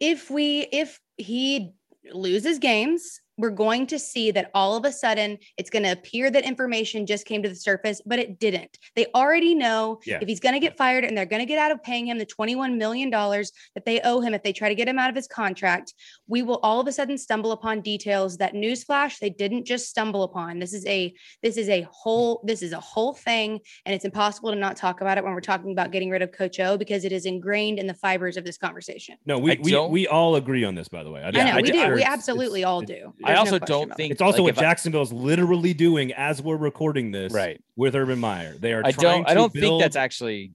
if 0.00 0.30
we 0.30 0.60
if 0.72 1.00
he 1.16 1.72
loses 2.12 2.58
games, 2.58 3.20
we're 3.38 3.50
going 3.50 3.86
to 3.88 3.98
see 3.98 4.30
that 4.30 4.50
all 4.54 4.76
of 4.76 4.84
a 4.84 4.92
sudden 4.92 5.38
it's 5.58 5.70
going 5.70 5.82
to 5.82 5.92
appear 5.92 6.30
that 6.30 6.44
information 6.44 7.06
just 7.06 7.26
came 7.26 7.42
to 7.42 7.48
the 7.48 7.54
surface, 7.54 8.00
but 8.06 8.18
it 8.18 8.38
didn't. 8.40 8.78
They 8.94 9.06
already 9.14 9.54
know 9.54 10.00
Yeah. 10.06 10.18
if 10.22 10.28
he's 10.28 10.40
going 10.40 10.54
to 10.54 10.60
get 10.60 10.76
fired 10.76 11.04
and 11.04 11.16
they're 11.16 11.26
going 11.26 11.40
to 11.42 11.46
get 11.46 11.58
out 11.58 11.70
of 11.70 11.82
paying 11.82 12.06
him 12.06 12.18
the 12.18 12.26
$21 12.26 12.76
million 12.78 13.10
that 13.10 13.84
they 13.84 14.00
owe 14.00 14.20
him 14.20 14.32
if 14.34 14.42
they 14.42 14.52
try 14.52 14.68
to 14.68 14.74
get 14.74 14.88
him 14.88 14.98
out 14.98 15.10
of 15.10 15.16
his 15.16 15.26
contract. 15.26 15.92
We 16.26 16.42
will 16.42 16.58
all 16.62 16.80
of 16.80 16.86
a 16.86 16.92
sudden 16.92 17.18
stumble 17.18 17.52
upon 17.52 17.82
details 17.82 18.38
that 18.38 18.54
newsflash 18.54 19.18
they 19.18 19.30
didn't 19.30 19.64
just 19.66 19.88
stumble 19.88 20.22
upon. 20.22 20.58
This 20.58 20.72
is 20.72 20.86
a 20.86 21.14
this 21.42 21.56
is 21.56 21.68
a 21.68 21.86
whole 21.90 22.42
this 22.44 22.62
is 22.62 22.72
a 22.72 22.80
whole 22.80 23.14
thing 23.14 23.60
and 23.84 23.94
it's 23.94 24.04
impossible 24.04 24.50
to 24.50 24.56
not 24.58 24.76
talk 24.76 25.00
about 25.00 25.18
it 25.18 25.24
when 25.24 25.32
we're 25.34 25.40
talking 25.40 25.72
about 25.72 25.90
getting 25.90 26.10
rid 26.10 26.22
of 26.22 26.32
Coach 26.32 26.58
O 26.60 26.76
because 26.76 27.04
it 27.04 27.12
is 27.12 27.26
ingrained 27.26 27.78
in 27.78 27.86
the 27.86 27.94
fibers 27.94 28.36
of 28.36 28.44
this 28.44 28.56
conversation. 28.58 29.16
no 29.26 29.38
we 29.38 29.56
we, 29.62 29.76
we 29.88 30.06
all 30.08 30.36
agree 30.36 30.64
on 30.64 30.74
this 30.74 30.88
by 30.88 31.02
the 31.02 31.10
way 31.10 31.22
I 31.22 31.30
know 31.30 31.40
I 31.40 31.56
we 31.56 31.62
ju- 31.64 31.72
do. 31.72 31.78
sure 31.80 31.94
We 31.94 32.02
absolutely 32.02 32.64
all 32.64 32.80
do. 32.80 33.12
I 33.26 33.34
There's 33.34 33.36
no 33.36 33.40
also 33.40 33.58
question 33.58 33.88
don't 33.88 33.96
think 33.96 34.12
It's 34.12 34.22
also 34.22 34.42
like, 34.44 34.56
what 34.56 34.62
Jacksonville 34.62 35.02
is 35.02 35.12
literally 35.12 35.74
doing 35.74 36.12
as 36.12 36.40
we're 36.42 36.56
recording 36.56 37.10
this 37.10 37.32
right. 37.32 37.60
with 37.76 37.94
Urban 37.94 38.18
Meyer. 38.18 38.54
They 38.58 38.72
are 38.72 38.82
I 38.84 38.92
trying 38.92 39.22
don't. 39.22 39.28
I 39.30 39.34
don't 39.34 39.52
think 39.52 39.80
that's 39.80 39.96
actually 39.96 40.52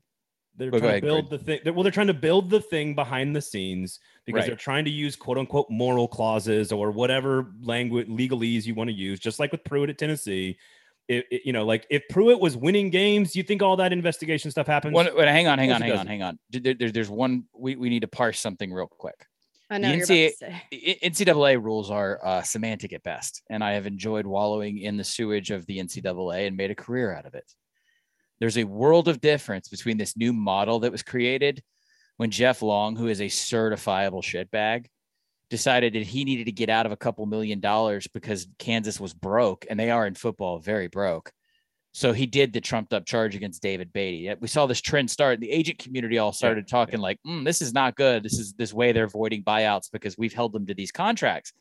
they're 0.57 0.69
trying 0.69 0.83
ahead, 0.83 1.01
to 1.01 1.07
build 1.07 1.29
the 1.29 1.37
thing. 1.37 1.59
they're- 1.63 1.73
Well, 1.73 1.83
they're 1.83 1.91
trying 1.91 2.07
to 2.07 2.13
build 2.13 2.49
the 2.49 2.59
thing 2.61 2.93
behind 2.93 3.35
the 3.35 3.41
scenes 3.41 3.99
because 4.25 4.41
Right. 4.41 4.47
they're 4.47 4.55
trying 4.55 4.85
to 4.85 4.91
use 4.91 5.15
quote 5.15 5.37
unquote 5.37 5.69
moral 5.69 6.07
clauses 6.07 6.71
or 6.71 6.91
whatever 6.91 7.51
language 7.61 8.07
legalese 8.07 8.65
you 8.65 8.75
want 8.75 8.89
to 8.89 8.95
use, 8.95 9.19
just 9.19 9.39
like 9.39 9.51
with 9.51 9.63
Pruitt 9.63 9.89
at 9.89 9.97
Tennessee. 9.97 10.57
It, 11.07 11.25
it- 11.31 11.41
you 11.45 11.53
know, 11.53 11.65
like 11.65 11.87
if 11.89 12.03
Pruitt 12.09 12.39
was 12.39 12.55
winning 12.55 12.89
games, 12.89 13.35
you 13.35 13.43
think 13.43 13.61
all 13.63 13.77
that 13.77 13.91
investigation 13.91 14.51
stuff 14.51 14.67
happens? 14.67 14.93
One, 14.93 15.07
wait, 15.15 15.27
hang 15.27 15.47
on, 15.47 15.57
hang 15.57 15.71
on, 15.71 15.81
hang 15.81 15.91
on, 15.91 15.97
doesn't. 15.97 16.07
hang 16.07 16.21
on. 16.21 16.39
There- 16.51 16.73
there- 16.75 16.91
there's 16.91 17.09
one. 17.09 17.45
We, 17.57 17.75
we 17.75 17.89
need 17.89 18.01
to 18.01 18.07
parse 18.07 18.39
something 18.39 18.71
real 18.71 18.87
quick. 18.87 19.25
I 19.71 19.77
know 19.77 19.91
the 19.91 19.97
you're 19.97 20.05
about 20.05 20.61
to 20.71 20.75
NCAA. 20.75 21.01
NCAA 21.01 21.63
rules 21.63 21.89
are 21.89 22.19
uh, 22.23 22.41
semantic 22.41 22.91
at 22.91 23.03
best, 23.03 23.41
and 23.49 23.63
I 23.63 23.71
have 23.71 23.87
enjoyed 23.87 24.25
wallowing 24.25 24.79
in 24.79 24.97
the 24.97 25.03
sewage 25.03 25.49
of 25.49 25.65
the 25.65 25.79
NCAA 25.79 26.45
and 26.45 26.57
made 26.57 26.71
a 26.71 26.75
career 26.75 27.15
out 27.15 27.25
of 27.25 27.35
it. 27.35 27.49
There's 28.41 28.57
a 28.57 28.65
world 28.65 29.07
of 29.07 29.21
difference 29.21 29.69
between 29.69 29.97
this 29.97 30.17
new 30.17 30.33
model 30.33 30.79
that 30.81 30.91
was 30.91 31.03
created 31.03 31.63
when 32.17 32.31
Jeff 32.31 32.61
Long, 32.61 32.97
who 32.97 33.07
is 33.07 33.21
a 33.21 33.25
certifiable 33.25 34.21
shitbag, 34.21 34.87
decided 35.49 35.93
that 35.93 36.07
he 36.07 36.25
needed 36.25 36.45
to 36.45 36.51
get 36.51 36.69
out 36.69 36.85
of 36.85 36.91
a 36.91 36.97
couple 36.97 37.25
million 37.25 37.59
dollars 37.61 38.07
because 38.07 38.47
Kansas 38.59 38.99
was 38.99 39.13
broke, 39.13 39.65
and 39.69 39.79
they 39.79 39.89
are 39.89 40.05
in 40.05 40.15
football 40.15 40.59
very 40.59 40.87
broke. 40.87 41.31
So 41.93 42.13
he 42.13 42.25
did 42.25 42.53
the 42.53 42.61
trumped 42.61 42.93
up 42.93 43.05
charge 43.05 43.35
against 43.35 43.61
David 43.61 43.91
Beaty. 43.91 44.33
We 44.39 44.47
saw 44.47 44.65
this 44.65 44.79
trend 44.79 45.11
start. 45.11 45.41
The 45.41 45.51
agent 45.51 45.77
community 45.79 46.17
all 46.19 46.31
started 46.31 46.67
talking 46.67 46.99
like, 47.01 47.19
"Mm, 47.27 47.43
"This 47.43 47.61
is 47.61 47.73
not 47.73 47.95
good. 47.95 48.23
This 48.23 48.39
is 48.39 48.53
this 48.53 48.73
way 48.73 48.91
they're 48.93 49.03
avoiding 49.03 49.43
buyouts 49.43 49.91
because 49.91 50.17
we've 50.17 50.33
held 50.33 50.53
them 50.53 50.65
to 50.67 50.73
these 50.73 50.91
contracts." 50.91 51.51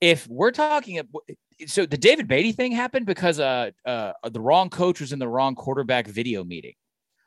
If 0.00 0.28
we're 0.28 0.52
talking, 0.52 1.00
so 1.66 1.86
the 1.86 1.96
David 1.96 2.28
Beaty 2.28 2.52
thing 2.52 2.70
happened 2.70 3.06
because 3.06 3.40
uh, 3.40 3.70
uh, 3.84 4.12
the 4.30 4.40
wrong 4.40 4.68
coach 4.70 5.00
was 5.00 5.12
in 5.12 5.18
the 5.18 5.28
wrong 5.28 5.54
quarterback 5.54 6.06
video 6.06 6.44
meeting. 6.44 6.74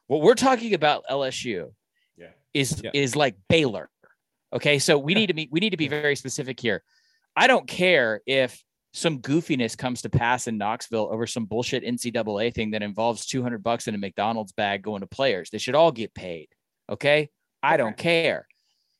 What 0.07 0.21
we're 0.21 0.35
talking 0.35 0.73
about 0.73 1.03
LSU 1.09 1.73
Yeah. 2.15 2.27
is 2.53 2.79
Yeah. 2.81 2.91
is 2.93 3.15
like 3.15 3.35
Baylor. 3.49 3.89
Okay, 4.53 4.79
so 4.79 4.97
we 4.97 5.13
need 5.13 5.27
to 5.27 5.33
be 5.33 5.49
we 5.51 5.59
need 5.59 5.71
to 5.71 5.77
be 5.77 5.88
very 5.89 6.15
specific 6.15 6.59
here. 6.59 6.81
I 7.35 7.47
don't 7.47 7.67
care 7.67 8.21
if 8.25 8.63
some 8.93 9.19
goofiness 9.19 9.78
comes 9.78 10.02
to 10.02 10.10
pass 10.10 10.47
in 10.47 10.58
Knoxville 10.58 11.10
over 11.12 11.28
some 11.28 11.45
bullshit 11.45 11.84
NCAA 11.84 12.54
thing 12.54 12.71
that 12.71 12.82
involves 12.82 13.25
200 13.25 13.62
bucks 13.63 13.88
in 13.88 13.95
a 13.95 13.99
McDonald's 13.99 14.52
bag 14.52 14.82
going 14.82 15.02
to 15.02 15.08
players. 15.08 15.49
They 15.49 15.60
should 15.60 15.75
all 15.75 15.91
get 15.91 16.13
paid. 16.13 16.47
Okay. 16.89 17.30
I 17.62 17.78
don't 17.78 17.97
care. 17.97 18.47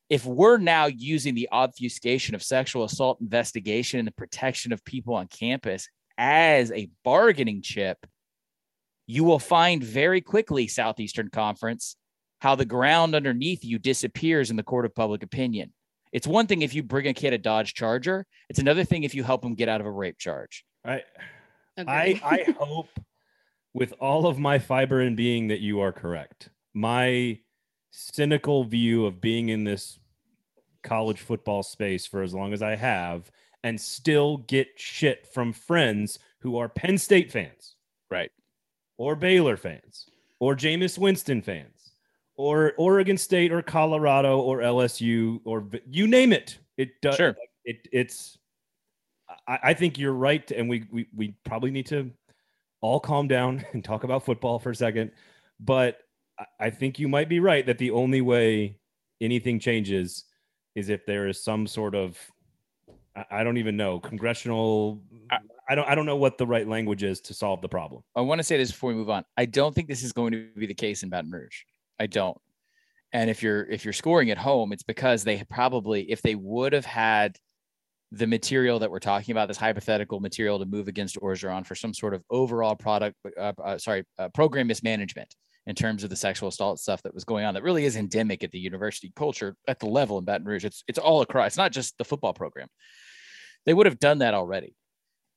If 0.10 0.26
we're 0.26 0.58
now 0.58 0.88
using 0.88 1.36
the 1.36 1.50
obfuscation 1.52 2.36
of 2.36 2.44
sexual 2.44 2.84
assault 2.84 3.22
investigation 3.22 4.00
and 4.00 4.08
the 4.08 4.14
protection 4.14 4.74
of 4.74 4.84
people 4.84 5.16
on 5.16 5.28
campus 5.28 5.88
as 6.18 6.72
a 6.72 6.90
bargaining 7.04 7.62
chip, 7.62 7.98
you 9.08 9.24
will 9.24 9.40
find 9.40 9.84
very 9.84 10.22
quickly, 10.22 10.68
Southeastern 10.68 11.30
Conference, 11.30 11.96
how 12.42 12.56
the 12.56 12.66
ground 12.66 13.16
underneath 13.16 13.64
you 13.64 13.80
disappears 13.80 14.52
in 14.52 14.56
the 14.56 14.64
court 14.64 14.86
of 14.86 14.94
public 14.94 15.24
opinion. 15.24 15.74
It's 16.12 16.28
one 16.28 16.48
thing 16.48 16.62
if 16.62 16.74
you 16.74 16.82
bring 16.84 17.08
a 17.08 17.14
kid 17.14 17.34
a 17.34 17.38
Dodge 17.38 17.74
Charger. 17.74 18.26
It's 18.50 18.60
another 18.60 18.84
thing 18.84 19.04
if 19.04 19.14
you 19.14 19.24
help 19.24 19.44
him 19.44 19.56
get 19.56 19.70
out 19.70 19.80
of 19.82 19.88
a 19.88 19.92
rape 19.92 20.18
charge. 20.18 20.66
I, 20.84 21.04
Agree. 21.78 21.94
I, 22.24 22.46
I 22.48 22.52
hope 22.60 22.90
with 23.74 23.94
all 24.00 24.26
of 24.28 24.40
my 24.40 24.58
fiber 24.60 25.02
and 25.02 25.16
being 25.16 25.48
that 25.50 25.60
you 25.60 25.80
are 25.82 25.92
correct. 25.92 26.50
My 26.74 27.40
cynical 27.92 28.64
view 28.64 29.06
of 29.06 29.22
being 29.22 29.50
in 29.50 29.64
this 29.64 30.00
college 30.84 31.20
football 31.20 31.62
space 31.64 32.06
for 32.08 32.22
as 32.24 32.34
long 32.34 32.54
as 32.54 32.62
I 32.62 32.76
have 32.76 33.30
and 33.64 33.80
still 33.80 34.38
get 34.38 34.68
shit 34.78 35.28
from 35.28 35.52
friends 35.54 36.18
who 36.40 36.58
are 36.58 36.70
Penn 36.70 36.98
State 36.98 37.32
fans 37.32 37.76
Right. 38.10 38.32
or 38.98 39.16
Baylor 39.16 39.58
fans 39.58 40.08
or 40.40 40.56
Jameis 40.56 40.98
Winston 40.98 41.42
fans 41.42 41.79
or 42.40 42.74
Oregon 42.78 43.18
State 43.18 43.52
or 43.52 43.62
Colorado 43.62 44.40
or 44.40 44.60
LSU 44.60 45.42
or 45.44 45.68
you 45.90 46.08
name 46.08 46.32
it. 46.32 46.58
It 46.78 46.90
does. 47.02 47.18
Sure. 47.18 47.36
It, 47.66 47.86
it's. 47.92 48.38
I, 49.46 49.60
I 49.62 49.74
think 49.74 50.00
you're 50.00 50.14
right, 50.14 50.50
and 50.52 50.70
we, 50.70 50.86
we 50.90 51.06
we 51.14 51.36
probably 51.44 51.70
need 51.70 51.86
to 51.88 52.10
all 52.80 53.02
calm 53.02 53.28
down 53.28 53.66
and 53.74 53.84
talk 53.84 54.06
about 54.06 54.24
football 54.24 54.58
for 54.58 54.70
a 54.72 54.76
second. 54.76 55.12
But 55.60 56.00
I- 56.40 56.46
I 56.62 56.70
think 56.70 56.98
you 56.98 57.10
might 57.10 57.28
be 57.28 57.42
right 57.42 57.66
that 57.66 57.78
the 57.78 57.92
only 57.92 58.22
way 58.22 58.78
anything 59.20 59.60
changes 59.60 60.24
is 60.76 60.88
if 60.88 61.06
there 61.06 61.28
is 61.28 61.44
some 61.44 61.68
sort 61.68 61.94
of 61.94 62.18
I- 63.18 63.26
I 63.32 63.44
don't 63.44 63.58
even 63.58 63.76
know 63.76 64.00
congressional. 64.00 65.02
I- 65.30 65.40
I 65.72 65.76
don't 65.76 65.90
I 65.90 65.94
don't 65.94 66.06
know 66.06 66.16
what 66.16 66.38
the 66.38 66.48
right 66.48 66.68
language 66.68 67.04
is 67.04 67.20
to 67.22 67.34
solve 67.34 67.62
the 67.62 67.68
problem. 67.70 68.02
I 68.16 68.22
want 68.22 68.40
to 68.40 68.44
say 68.44 68.56
this 68.56 68.72
before 68.72 68.92
we 68.92 68.96
move 68.96 69.10
on. 69.10 69.26
I 69.36 69.46
don't 69.46 69.76
think 69.76 69.90
this 69.90 70.04
is 70.04 70.14
going 70.14 70.32
to 70.32 70.48
be 70.58 70.66
the 70.68 70.74
case 70.74 71.04
in 71.04 71.10
Baton 71.10 71.30
Rouge. 71.32 71.64
I 72.00 72.08
don't. 72.08 72.38
And 73.12 73.30
if 73.30 73.42
you're 73.42 73.64
if 73.70 73.86
you're 73.86 73.94
scoring 73.94 74.30
at 74.32 74.38
home, 74.38 74.72
it's 74.72 74.84
because 74.84 75.24
they 75.24 75.44
probably 75.50 76.12
if 76.12 76.22
they 76.22 76.36
would 76.36 76.74
have 76.74 76.86
had 76.86 77.38
the 78.12 78.28
material 78.28 78.80
that 78.80 78.90
we're 78.90 79.00
talking 79.00 79.32
about, 79.32 79.48
this 79.48 79.58
hypothetical 79.58 80.20
material 80.20 80.60
to 80.60 80.66
move 80.66 80.88
against 80.88 81.20
Orgeron 81.20 81.66
for 81.66 81.76
some 81.76 81.94
sort 81.94 82.14
of 82.14 82.24
overall 82.30 82.76
product, 82.76 83.16
uh, 83.38 83.54
uh, 83.64 83.78
sorry, 83.78 84.04
uh, 84.18 84.30
program 84.30 84.68
mismanagement 84.68 85.36
in 85.68 85.76
terms 85.76 86.04
of 86.04 86.10
the 86.10 86.16
sexual 86.16 86.50
assault 86.50 86.80
stuff 86.80 87.02
that 87.04 87.14
was 87.14 87.24
going 87.24 87.46
on 87.46 87.54
that 87.54 87.62
really 87.62 87.86
is 87.86 87.96
endemic 87.96 88.44
at 88.44 88.52
the 88.52 88.60
university 88.60 89.12
culture 89.16 89.56
at 89.68 89.80
the 89.80 89.86
level 89.86 90.18
in 90.18 90.26
Baton 90.26 90.48
Rouge. 90.48 90.66
It's 90.66 90.84
it's 90.88 91.00
all 91.00 91.22
across. 91.22 91.48
It's 91.48 91.58
not 91.58 91.72
just 91.72 91.98
the 91.98 92.06
football 92.06 92.34
program. 92.34 92.68
They 93.66 93.74
would 93.74 93.86
have 93.86 94.00
done 94.00 94.20
that 94.20 94.34
already. 94.34 94.76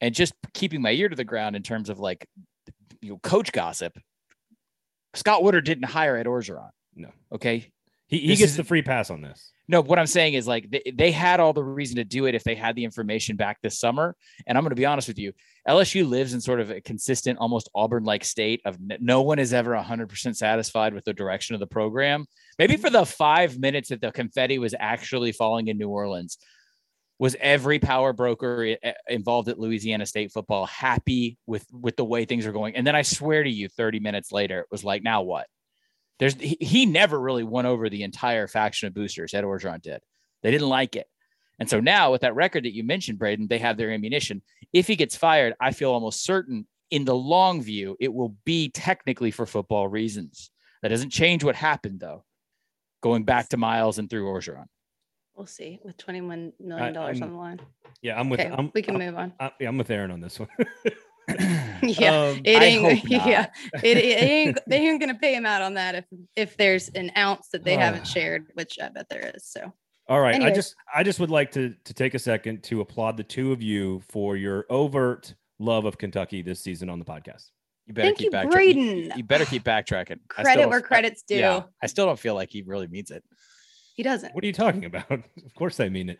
And 0.00 0.14
just 0.14 0.34
keeping 0.54 0.82
my 0.82 0.92
ear 0.92 1.08
to 1.08 1.16
the 1.16 1.24
ground 1.24 1.56
in 1.56 1.62
terms 1.62 1.88
of 1.88 1.98
like 1.98 2.26
you 3.00 3.10
know 3.10 3.18
coach 3.22 3.52
gossip 3.52 3.98
Scott 5.14 5.42
Woodward 5.42 5.64
didn't 5.64 5.84
hire 5.84 6.16
Ed 6.16 6.26
Orgeron. 6.26 6.70
No. 6.94 7.08
Okay. 7.32 7.72
He, 8.06 8.18
he 8.18 8.28
gets 8.28 8.52
is- 8.52 8.56
the 8.56 8.64
free 8.64 8.82
pass 8.82 9.10
on 9.10 9.22
this. 9.22 9.52
No, 9.68 9.80
what 9.80 9.98
I'm 9.98 10.06
saying 10.06 10.34
is 10.34 10.46
like 10.46 10.68
they, 10.70 10.92
they 10.94 11.12
had 11.12 11.40
all 11.40 11.52
the 11.52 11.62
reason 11.64 11.96
to 11.96 12.04
do 12.04 12.26
it 12.26 12.34
if 12.34 12.44
they 12.44 12.54
had 12.54 12.76
the 12.76 12.84
information 12.84 13.36
back 13.36 13.62
this 13.62 13.78
summer. 13.78 14.14
And 14.46 14.58
I'm 14.58 14.64
going 14.64 14.70
to 14.70 14.76
be 14.76 14.84
honest 14.84 15.08
with 15.08 15.18
you, 15.18 15.32
LSU 15.66 16.06
lives 16.06 16.34
in 16.34 16.40
sort 16.40 16.60
of 16.60 16.70
a 16.70 16.80
consistent, 16.80 17.38
almost 17.38 17.70
Auburn 17.74 18.04
like 18.04 18.24
state 18.24 18.60
of 18.66 18.76
no 19.00 19.22
one 19.22 19.38
is 19.38 19.54
ever 19.54 19.72
100% 19.74 20.36
satisfied 20.36 20.92
with 20.92 21.04
the 21.04 21.14
direction 21.14 21.54
of 21.54 21.60
the 21.60 21.66
program. 21.66 22.26
Maybe 22.58 22.76
for 22.76 22.90
the 22.90 23.06
five 23.06 23.58
minutes 23.58 23.88
that 23.90 24.00
the 24.00 24.12
confetti 24.12 24.58
was 24.58 24.74
actually 24.78 25.32
falling 25.32 25.68
in 25.68 25.78
New 25.78 25.88
Orleans, 25.88 26.36
was 27.18 27.36
every 27.40 27.78
power 27.78 28.12
broker 28.12 28.64
i- 28.64 28.88
i- 28.88 28.94
involved 29.08 29.48
at 29.48 29.58
Louisiana 29.58 30.06
State 30.06 30.32
football 30.32 30.66
happy 30.66 31.38
with 31.46 31.66
with 31.72 31.96
the 31.96 32.04
way 32.04 32.24
things 32.24 32.46
are 32.46 32.52
going? 32.52 32.74
And 32.76 32.86
then 32.86 32.96
I 32.96 33.02
swear 33.02 33.42
to 33.42 33.50
you, 33.50 33.68
30 33.68 34.00
minutes 34.00 34.32
later, 34.32 34.60
it 34.60 34.66
was 34.70 34.84
like, 34.84 35.02
now 35.02 35.22
what? 35.22 35.46
There's 36.18 36.34
he, 36.34 36.56
he 36.60 36.86
never 36.86 37.20
really 37.20 37.44
won 37.44 37.66
over 37.66 37.88
the 37.88 38.02
entire 38.02 38.46
faction 38.48 38.88
of 38.88 38.94
boosters. 38.94 39.34
Ed 39.34 39.44
Orgeron 39.44 39.82
did. 39.82 40.00
They 40.42 40.50
didn't 40.50 40.68
like 40.68 40.96
it. 40.96 41.06
And 41.58 41.68
so 41.70 41.80
now 41.80 42.10
with 42.10 42.22
that 42.22 42.34
record 42.34 42.64
that 42.64 42.74
you 42.74 42.82
mentioned, 42.82 43.18
Braden, 43.18 43.46
they 43.46 43.58
have 43.58 43.76
their 43.76 43.92
ammunition. 43.92 44.42
If 44.72 44.86
he 44.88 44.96
gets 44.96 45.16
fired, 45.16 45.54
I 45.60 45.70
feel 45.72 45.90
almost 45.92 46.24
certain 46.24 46.66
in 46.90 47.04
the 47.04 47.14
long 47.14 47.62
view, 47.62 47.96
it 48.00 48.12
will 48.12 48.36
be 48.44 48.68
technically 48.68 49.30
for 49.30 49.46
football 49.46 49.86
reasons. 49.88 50.50
That 50.82 50.88
doesn't 50.88 51.10
change 51.10 51.44
what 51.44 51.54
happened 51.54 52.00
though. 52.00 52.24
Going 53.00 53.24
back 53.24 53.48
to 53.50 53.56
Miles 53.56 53.98
and 53.98 54.10
through 54.10 54.26
Orgeron. 54.26 54.66
We'll 55.36 55.46
see 55.46 55.80
with 55.82 55.96
$21 55.96 56.52
million 56.60 56.96
on 56.96 57.04
I'm- 57.04 57.18
the 57.18 57.26
line. 57.26 57.60
Yeah, 58.02 58.18
I'm 58.18 58.28
with. 58.28 58.40
Okay, 58.40 58.50
I'm, 58.50 58.70
we 58.74 58.82
can 58.82 58.96
I'm, 58.96 59.06
move 59.06 59.16
on. 59.16 59.32
I, 59.38 59.52
yeah, 59.60 59.68
I'm 59.68 59.78
with 59.78 59.88
Aaron 59.88 60.10
on 60.10 60.20
this 60.20 60.38
one. 60.40 60.48
yeah, 61.82 62.30
Um, 62.30 62.40
it 62.44 62.62
ain't. 62.62 63.04
Yeah, 63.08 63.46
it, 63.82 63.96
it 63.96 64.22
ain't. 64.22 64.58
They 64.66 64.78
ain't 64.78 65.00
gonna 65.00 65.14
pay 65.14 65.34
him 65.34 65.46
out 65.46 65.62
on 65.62 65.74
that 65.74 65.94
if 65.94 66.04
if 66.34 66.56
there's 66.56 66.88
an 66.90 67.12
ounce 67.16 67.48
that 67.52 67.62
they 67.62 67.76
haven't 67.76 68.06
shared, 68.08 68.46
which 68.54 68.78
I 68.82 68.88
bet 68.88 69.08
there 69.08 69.30
is. 69.34 69.44
So 69.46 69.72
All 70.08 70.20
right. 70.20 70.42
I 70.42 70.50
just 70.50 70.74
I 70.92 71.04
just 71.04 71.20
would 71.20 71.30
like 71.30 71.52
to 71.52 71.74
to 71.84 71.94
take 71.94 72.14
a 72.14 72.18
second 72.18 72.64
to 72.64 72.80
applaud 72.80 73.16
the 73.16 73.22
two 73.22 73.52
of 73.52 73.62
you 73.62 74.02
for 74.08 74.36
your 74.36 74.66
overt 74.68 75.32
love 75.60 75.84
of 75.84 75.96
Kentucky 75.96 76.42
this 76.42 76.58
season 76.58 76.90
on 76.90 76.98
the 76.98 77.04
podcast. 77.04 77.50
You 77.86 77.94
better 77.94 78.08
Thank 78.08 78.18
keep 78.18 78.32
you, 78.32 78.38
backtracking. 78.38 78.50
Braden. 78.50 79.12
You 79.16 79.24
better 79.24 79.44
keep 79.44 79.62
backtracking. 79.62 80.18
I 80.36 80.42
still 80.42 80.54
credit 80.54 80.68
where 80.68 80.80
credit's 80.80 81.22
due. 81.22 81.36
Yeah, 81.36 81.62
I 81.80 81.86
still 81.86 82.06
don't 82.06 82.18
feel 82.18 82.34
like 82.34 82.50
he 82.50 82.62
really 82.62 82.88
means 82.88 83.12
it. 83.12 83.22
He 84.02 84.08
doesn't. 84.08 84.34
What 84.34 84.42
are 84.42 84.48
you 84.48 84.52
talking 84.52 84.84
about? 84.84 85.08
of 85.12 85.54
course 85.54 85.78
I 85.78 85.88
mean 85.88 86.08
it. 86.08 86.18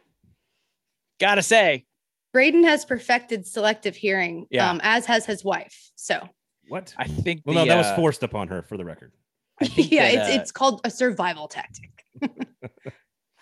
Gotta 1.18 1.42
say, 1.42 1.84
Braden 2.32 2.62
has 2.62 2.84
perfected 2.84 3.44
selective 3.44 3.96
hearing, 3.96 4.46
Yeah. 4.52 4.70
um, 4.70 4.80
as 4.84 5.04
has 5.06 5.26
his 5.26 5.44
wife. 5.44 5.90
So 5.96 6.28
What? 6.68 6.94
I 6.96 7.08
think. 7.08 7.42
Well, 7.44 7.56
no, 7.56 7.62
the, 7.62 7.70
that 7.70 7.78
was 7.78 7.86
uh, 7.88 7.96
forced 7.96 8.22
upon 8.22 8.46
her 8.48 8.62
for 8.62 8.76
the 8.76 8.84
record. 8.84 9.10
Yeah, 9.74 10.02
that, 10.02 10.14
it's 10.14 10.28
uh, 10.28 10.40
it's 10.42 10.52
called 10.52 10.80
a 10.84 10.90
survival 10.90 11.48
tactic. 11.48 11.90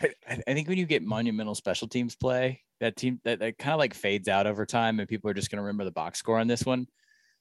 I, 0.00 0.09
I 0.26 0.55
think 0.55 0.70
when 0.70 0.79
you 0.79 0.87
get 0.87 1.03
monumental 1.03 1.55
special 1.55 1.87
teams 1.87 2.16
play, 2.16 2.62
that 2.81 2.96
team 2.96 3.20
that, 3.24 3.40
that 3.40 3.59
kind 3.59 3.74
of 3.74 3.79
like 3.79 3.92
fades 3.92 4.26
out 4.26 4.46
over 4.46 4.64
time, 4.64 5.00
and 5.00 5.07
people 5.09 5.29
are 5.29 5.35
just 5.35 5.50
going 5.50 5.59
to 5.59 5.62
remember 5.64 5.85
the 5.85 5.90
box 5.90 6.18
score 6.18 6.38
on 6.38 6.46
this 6.46 6.64
one. 6.64 6.87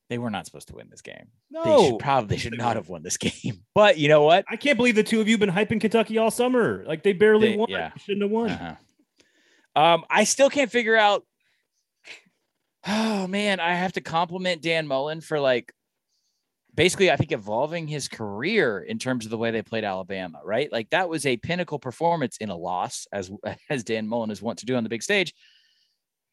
They 0.09 0.17
were 0.17 0.29
not 0.31 0.45
supposed 0.47 0.67
to 0.69 0.75
win 0.75 0.89
this 0.89 1.01
game. 1.01 1.27
They 1.51 1.59
No. 1.59 1.83
should 1.91 1.99
probably 1.99 2.37
should 2.37 2.57
not 2.57 2.75
have 2.75 2.89
won 2.89 3.03
this 3.03 3.17
game. 3.43 3.63
But 3.75 3.97
you 3.99 4.07
know 4.07 4.23
what? 4.23 4.43
I 4.49 4.55
can't 4.55 4.75
believe 4.77 4.95
the 4.95 5.03
two 5.03 5.21
of 5.21 5.27
you 5.27 5.33
have 5.33 5.39
been 5.39 5.51
hyping 5.51 5.79
Kentucky 5.79 6.17
all 6.17 6.31
summer. 6.31 6.83
Like 6.87 7.03
they 7.03 7.13
barely 7.13 7.51
They- 7.51 7.57
won. 7.57 7.69
yeah. 7.69 7.91
They 7.95 8.01
shouldn't 8.01 8.23
have 8.23 8.31
won. 8.31 8.49
Uh-huh. 8.49 9.81
Um, 9.81 10.05
I 10.09 10.23
still 10.23 10.49
can't 10.49 10.71
figure 10.71 10.95
out. 10.95 11.23
Oh 12.87 13.27
man, 13.27 13.59
I 13.59 13.75
have 13.75 13.93
to 13.93 14.01
compliment 14.01 14.61
Dan 14.61 14.87
Mullen 14.87 15.21
for 15.21 15.39
like 15.39 15.73
basically, 16.73 17.11
I 17.11 17.17
think 17.17 17.31
evolving 17.31 17.87
his 17.87 18.07
career 18.07 18.79
in 18.79 18.99
terms 18.99 19.25
of 19.25 19.31
the 19.31 19.37
way 19.37 19.51
they 19.51 19.61
played 19.61 19.83
Alabama, 19.83 20.39
right? 20.43 20.71
Like 20.71 20.89
that 20.91 21.09
was 21.09 21.25
a 21.25 21.35
pinnacle 21.37 21.77
performance 21.77 22.37
in 22.37 22.49
a 22.49 22.55
loss, 22.57 23.05
as 23.11 23.29
as 23.69 23.83
Dan 23.83 24.07
Mullen 24.07 24.31
is 24.31 24.41
wont 24.41 24.59
to 24.59 24.65
do 24.65 24.75
on 24.75 24.83
the 24.83 24.89
big 24.89 25.03
stage. 25.03 25.33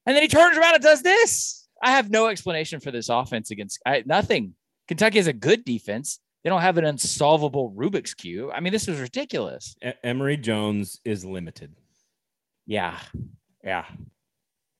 And 0.06 0.14
then 0.14 0.22
he 0.22 0.28
turns 0.28 0.56
around 0.56 0.74
and 0.74 0.82
does 0.82 1.02
this. 1.02 1.65
I 1.82 1.90
have 1.92 2.10
no 2.10 2.26
explanation 2.28 2.80
for 2.80 2.90
this 2.90 3.08
offense 3.08 3.50
against 3.50 3.80
I, 3.86 4.02
nothing. 4.06 4.54
Kentucky 4.88 5.18
has 5.18 5.26
a 5.26 5.32
good 5.32 5.64
defense. 5.64 6.20
They 6.44 6.50
don't 6.50 6.60
have 6.62 6.78
an 6.78 6.84
unsolvable 6.84 7.72
Rubik's 7.76 8.14
cube. 8.14 8.50
I 8.54 8.60
mean, 8.60 8.72
this 8.72 8.86
is 8.88 9.00
ridiculous. 9.00 9.74
E- 9.84 9.90
Emory 10.04 10.36
Jones 10.36 11.00
is 11.04 11.24
limited. 11.24 11.74
Yeah. 12.66 12.98
Yeah. 13.64 13.84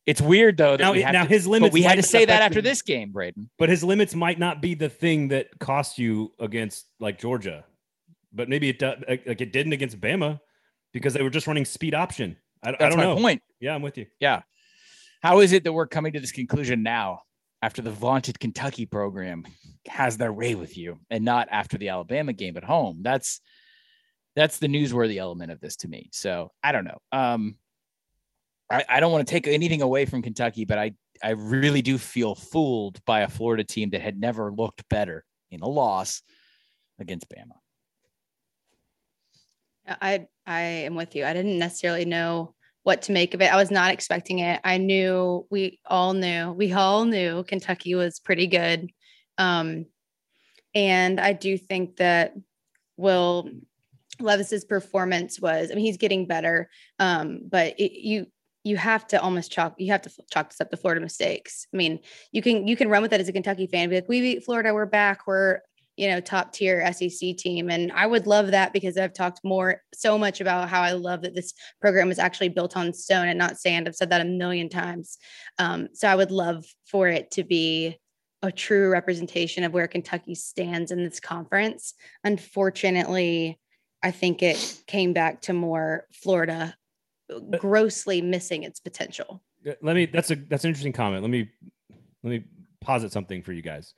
It's 0.07 0.21
weird 0.21 0.57
though 0.57 0.77
that 0.77 0.83
Now, 0.85 0.93
we 0.93 1.03
have 1.03 1.13
now 1.13 1.25
to, 1.25 1.29
his 1.29 1.47
limits. 1.49 1.71
but 1.71 1.75
we 1.75 1.83
had 1.83 1.97
to 1.97 2.03
say 2.03 2.25
that 2.25 2.41
after 2.43 2.61
him, 2.61 2.65
this 2.65 2.83
game, 2.83 3.11
Braden. 3.11 3.51
but 3.59 3.69
his 3.69 3.83
limits 3.83 4.15
might 4.15 4.39
not 4.39 4.63
be 4.63 4.75
the 4.75 4.89
thing 4.89 5.29
that 5.29 5.49
cost 5.59 5.99
you 5.99 6.33
against 6.39 6.87
like 7.01 7.19
Georgia, 7.19 7.65
but 8.33 8.49
maybe 8.49 8.69
it 8.69 8.79
does, 8.79 9.03
like 9.09 9.23
uh, 9.27 9.31
like 9.31 9.41
it 9.41 9.53
didn't 9.53 9.73
against 9.73 10.01
Bama 10.01 10.39
because 10.93 11.13
they 11.15 11.23
were 11.23 11.31
just 11.31 11.49
running 11.49 11.65
speed 11.65 11.93
option. 11.95 12.37
I, 12.63 12.69
I 12.71 12.73
don't 12.89 12.97
my 12.99 13.03
know. 13.05 13.17
point. 13.17 13.43
Yeah, 13.59 13.75
I'm 13.75 13.83
with 13.83 13.99
you. 13.99 14.07
Yeah. 14.21 14.43
How 15.23 15.41
is 15.41 15.53
it 15.53 15.65
that 15.65 15.73
we're 15.73 15.87
coming 15.87 16.13
to 16.13 16.21
this 16.21 16.33
conclusion 16.33 16.83
now 16.83 17.21
after 17.63 17.83
the 17.83 17.91
vaunted 17.91 18.39
Kentucky 18.39 18.87
program 18.87 19.45
has 19.87 20.17
their 20.17 20.33
way 20.33 20.55
with 20.55 20.77
you 20.77 20.99
and 21.11 21.25
not 21.25 21.49
after 21.51 21.79
the 21.79 21.89
Alabama 21.89 22.33
game 22.33 22.57
at 22.57 22.65
home? 22.65 22.99
That's 23.03 23.41
that's 24.35 24.59
the 24.59 24.69
newsworthy 24.69 25.17
element 25.17 25.51
of 25.51 25.61
this 25.61 25.77
to 25.77 25.89
me. 25.89 26.11
So 26.13 26.53
I 26.63 26.73
don't 26.73 26.85
know. 26.85 26.99
Um 27.13 27.57
I, 28.71 28.85
I 28.89 29.01
don't 29.01 29.13
want 29.13 29.27
to 29.27 29.31
take 29.31 29.47
anything 29.47 29.81
away 29.81 30.07
from 30.07 30.23
Kentucky, 30.23 30.65
but 30.65 30.79
I 30.79 30.93
I 31.23 31.31
really 31.31 31.83
do 31.83 31.99
feel 31.99 32.35
fooled 32.35 33.03
by 33.05 33.21
a 33.21 33.29
Florida 33.29 33.65
team 33.65 33.91
that 33.91 34.03
had 34.03 34.21
never 34.21 34.53
looked 34.53 34.89
better 34.89 35.25
in 35.51 35.61
a 35.63 35.69
loss 35.69 36.23
against 36.99 37.29
Bama. 37.29 37.57
I 39.87 40.27
I 40.47 40.61
am 40.61 40.97
with 40.97 41.15
you. 41.15 41.25
I 41.25 41.33
didn't 41.33 41.59
necessarily 41.59 42.05
know 42.05 42.55
what 42.87 43.03
to 43.03 43.11
make 43.11 43.35
of 43.35 43.43
it. 43.43 43.53
I 43.53 43.57
was 43.57 43.73
not 43.73 43.93
expecting 43.93 44.39
it. 44.39 44.61
I 44.63 44.79
knew 44.79 45.45
we 45.51 45.81
all 45.85 46.13
knew 46.13 46.53
we 46.53 46.73
all 46.73 47.05
knew 47.05 47.43
Kentucky 47.43 47.97
was 47.97 48.21
pretty 48.21 48.47
good, 48.47 48.89
um, 49.39 49.87
and 50.73 51.19
I 51.19 51.33
do 51.33 51.59
think 51.59 51.97
that 51.97 52.35
Will 52.97 53.51
Levis's 54.21 54.65
performance 54.65 55.41
was. 55.41 55.73
I 55.73 55.75
mean, 55.75 55.85
he's 55.85 55.97
getting 55.97 56.29
better, 56.29 56.71
um, 57.01 57.41
but 57.51 57.75
it, 57.77 57.91
you 58.07 58.27
you 58.63 58.77
have 58.77 59.05
to 59.09 59.21
almost 59.21 59.51
chalk 59.51 59.75
you 59.79 59.91
have 59.91 60.03
to 60.03 60.11
chalk 60.31 60.51
this 60.51 60.61
up 60.61 60.71
to 60.71 60.77
Florida 60.77 61.01
mistakes. 61.01 61.67
I 61.75 61.77
mean, 61.77 61.99
you 62.31 62.41
can 62.41 62.69
you 62.69 62.77
can 62.77 62.89
run 62.89 63.03
with 63.03 63.11
that 63.11 63.21
as 63.21 63.29
a 63.29 63.33
Kentucky 63.33 63.67
fan, 63.67 63.89
be 63.89 63.97
like, 63.97 64.09
we 64.09 64.21
beat 64.21 64.45
Florida, 64.45 64.73
we're 64.73 64.87
back, 64.87 65.27
we're 65.27 65.59
you 65.97 66.09
know 66.09 66.21
top 66.21 66.53
tier 66.53 66.93
SEC 66.93 67.37
team, 67.37 67.71
and 67.71 67.91
I 67.93 68.07
would 68.07 68.27
love 68.27 68.51
that 68.51 68.73
because 68.73 68.97
I've 68.97 69.15
talked 69.15 69.41
more 69.45 69.83
so 69.95 70.19
much 70.19 70.41
about 70.41 70.69
how 70.69 70.83
I 70.83 70.93
love 70.93 71.23
that 71.23 71.35
this 71.35 71.55
program 71.81 72.11
is 72.11 72.19
actually 72.19 72.51
built 72.51 72.77
on 72.77 72.93
stone 72.93 73.29
and 73.29 73.39
not 73.39 73.59
sand. 73.59 73.89
I've 73.89 73.97
said 73.97 74.11
that 74.11 74.21
a 74.21 74.25
million 74.25 74.69
times. 74.69 75.19
Um, 75.59 75.89
so 75.93 76.09
I 76.09 76.15
would 76.15 76.31
love 76.31 76.65
for 76.87 77.09
it 77.09 77.31
to 77.33 77.45
be 77.45 77.99
a 78.43 78.53
true 78.53 78.91
representation 78.91 79.65
of 79.65 79.73
where 79.73 79.89
Kentucky 79.89 80.35
stands 80.35 80.91
in 80.91 81.03
this 81.03 81.21
conference. 81.21 81.95
Unfortunately, 82.25 83.59
I 84.03 84.11
think 84.11 84.43
it 84.43 84.83
came 84.87 85.13
back 85.13 85.43
to 85.43 85.53
more 85.53 86.07
Florida 86.13 86.77
grossly 87.59 88.23
missing 88.23 88.63
its 88.63 88.81
potential. 88.81 89.43
Let 89.83 89.97
me. 89.97 90.07
That's 90.07 90.31
a 90.31 90.37
that's 90.37 90.65
an 90.65 90.69
interesting 90.69 90.93
comment. 90.93 91.23
Let 91.23 91.31
me 91.31 91.51
let 92.23 92.31
me 92.31 92.45
posit 92.81 93.11
something 93.13 93.43
for 93.43 93.53
you 93.53 93.63
guys. 93.63 93.95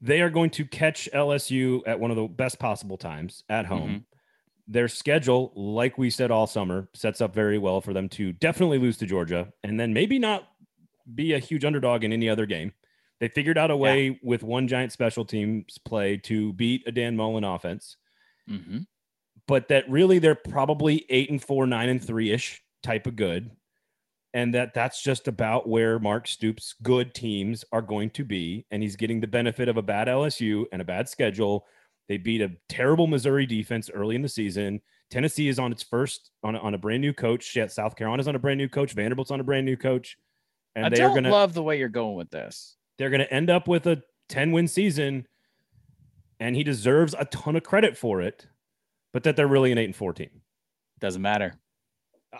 They 0.00 0.20
are 0.20 0.30
going 0.30 0.50
to 0.50 0.64
catch 0.66 1.08
LSU 1.14 1.80
at 1.86 1.98
one 1.98 2.10
of 2.10 2.16
the 2.16 2.26
best 2.26 2.58
possible 2.58 2.96
times 2.98 3.42
at 3.48 3.66
home. 3.66 4.04
Their 4.66 4.88
schedule, 4.88 5.52
like 5.54 5.98
we 5.98 6.10
said 6.10 6.30
all 6.30 6.46
summer, 6.46 6.88
sets 6.94 7.20
up 7.20 7.34
very 7.34 7.58
well 7.58 7.80
for 7.80 7.92
them 7.92 8.08
to 8.10 8.32
definitely 8.32 8.78
lose 8.78 8.96
to 8.98 9.06
Georgia 9.06 9.52
and 9.62 9.78
then 9.78 9.92
maybe 9.92 10.18
not 10.18 10.48
be 11.14 11.34
a 11.34 11.38
huge 11.38 11.64
underdog 11.64 12.02
in 12.04 12.12
any 12.12 12.28
other 12.28 12.46
game. 12.46 12.72
They 13.20 13.28
figured 13.28 13.56
out 13.58 13.70
a 13.70 13.76
way 13.76 14.18
with 14.22 14.42
one 14.42 14.66
giant 14.68 14.92
special 14.92 15.24
teams 15.24 15.78
play 15.84 16.16
to 16.24 16.52
beat 16.54 16.82
a 16.86 16.92
Dan 16.92 17.16
Mullen 17.16 17.44
offense. 17.44 17.96
Mm-hmm. 18.50 18.78
but 19.46 19.68
that 19.68 19.88
really 19.88 20.18
they're 20.18 20.34
probably 20.34 21.06
eight 21.08 21.30
and 21.30 21.42
four, 21.42 21.66
nine 21.66 21.88
and 21.88 22.02
three 22.04 22.30
ish 22.30 22.62
type 22.82 23.06
of 23.06 23.16
good. 23.16 23.50
And 24.34 24.52
that 24.54 24.74
that's 24.74 25.00
just 25.02 25.28
about 25.28 25.68
where 25.68 25.98
Mark 25.98 26.26
Stoops' 26.28 26.74
good 26.82 27.14
teams 27.14 27.64
are 27.72 27.80
going 27.80 28.10
to 28.10 28.24
be. 28.24 28.66
And 28.70 28.82
he's 28.82 28.96
getting 28.96 29.20
the 29.20 29.26
benefit 29.28 29.68
of 29.68 29.76
a 29.76 29.82
bad 29.82 30.08
LSU 30.08 30.64
and 30.72 30.82
a 30.82 30.84
bad 30.84 31.08
schedule. 31.08 31.64
They 32.08 32.18
beat 32.18 32.42
a 32.42 32.50
terrible 32.68 33.06
Missouri 33.06 33.46
defense 33.46 33.88
early 33.94 34.16
in 34.16 34.22
the 34.22 34.28
season. 34.28 34.82
Tennessee 35.10 35.48
is 35.48 35.58
on 35.60 35.70
its 35.70 35.82
first 35.84 36.32
on 36.42 36.56
a, 36.56 36.58
on 36.58 36.74
a 36.74 36.78
brand 36.78 37.00
new 37.00 37.12
coach. 37.14 37.54
Yeah, 37.54 37.68
South 37.68 37.94
Carolina's 37.96 38.26
on 38.28 38.34
a 38.34 38.38
brand 38.40 38.58
new 38.58 38.68
coach. 38.68 38.92
Vanderbilt's 38.92 39.30
on 39.30 39.38
a 39.40 39.44
brand 39.44 39.64
new 39.66 39.76
coach. 39.76 40.18
And 40.74 40.86
I 40.86 40.88
they 40.88 40.96
are 40.96 41.06
don't 41.08 41.14
gonna 41.14 41.30
love 41.30 41.54
the 41.54 41.62
way 41.62 41.78
you're 41.78 41.88
going 41.88 42.16
with 42.16 42.30
this. 42.30 42.76
they're 42.98 43.10
going 43.10 43.20
to 43.20 43.32
end 43.32 43.48
up 43.48 43.68
with 43.68 43.86
a 43.86 44.02
10 44.28 44.50
win 44.50 44.66
season 44.66 45.26
and 46.40 46.56
he 46.56 46.64
deserves 46.64 47.14
a 47.16 47.24
ton 47.26 47.54
of 47.54 47.62
credit 47.62 47.96
for 47.96 48.20
it 48.20 48.48
but 49.12 49.22
that 49.22 49.36
they're 49.36 49.46
really 49.46 49.70
an 49.70 49.78
8 49.78 49.84
and 49.84 49.94
4 49.96 50.12
team 50.14 50.30
Doesn't 50.98 51.22
matter. 51.22 51.54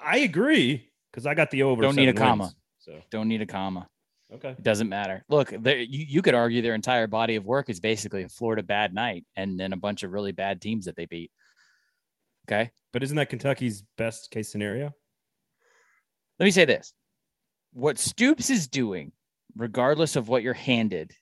i 0.04 0.18
agree 0.18 0.88
because 1.14 1.26
i 1.26 1.34
got 1.34 1.50
the 1.52 1.62
over 1.62 1.80
Don't 1.80 1.94
need 1.94 2.08
a 2.08 2.12
seven 2.12 2.22
comma. 2.22 2.52
so 2.80 2.98
Don't 3.10 3.28
need 3.28 3.40
a 3.40 3.46
comma. 3.46 3.88
Okay. 4.34 4.50
It 4.50 4.62
doesn't 4.64 4.88
matter. 4.88 5.24
Look, 5.28 5.50
there, 5.50 5.78
you, 5.78 6.06
you 6.08 6.22
could 6.22 6.34
argue 6.34 6.60
their 6.60 6.74
entire 6.74 7.06
body 7.06 7.36
of 7.36 7.44
work 7.44 7.70
is 7.70 7.78
basically 7.78 8.24
a 8.24 8.28
Florida 8.28 8.64
bad 8.64 8.92
night 8.92 9.24
and 9.36 9.60
then 9.60 9.72
a 9.72 9.76
bunch 9.76 10.02
of 10.02 10.10
really 10.10 10.32
bad 10.32 10.60
teams 10.60 10.86
that 10.86 10.96
they 10.96 11.06
beat. 11.06 11.30
Okay. 12.48 12.72
But 12.92 13.04
isn't 13.04 13.16
that 13.16 13.28
Kentucky's 13.28 13.84
best 13.96 14.32
case 14.32 14.50
scenario? 14.50 14.92
Let 16.40 16.44
me 16.46 16.50
say 16.50 16.64
this 16.64 16.94
what 17.72 17.98
Stoops 17.98 18.50
is 18.50 18.66
doing, 18.66 19.12
regardless 19.56 20.16
of 20.16 20.28
what 20.28 20.42
you're 20.42 20.52
handed, 20.52 21.12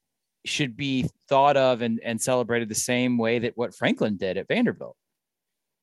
should 0.47 0.75
be 0.75 1.07
thought 1.29 1.59
of 1.59 1.83
and, 1.83 2.01
and 2.03 2.19
celebrated 2.19 2.71
the 2.71 2.75
same 2.75 3.19
way 3.19 3.41
that 3.41 3.57
what 3.57 3.75
Franklin 3.75 4.17
did 4.17 4.39
at 4.39 4.49
Vanderbilt. 4.49 4.97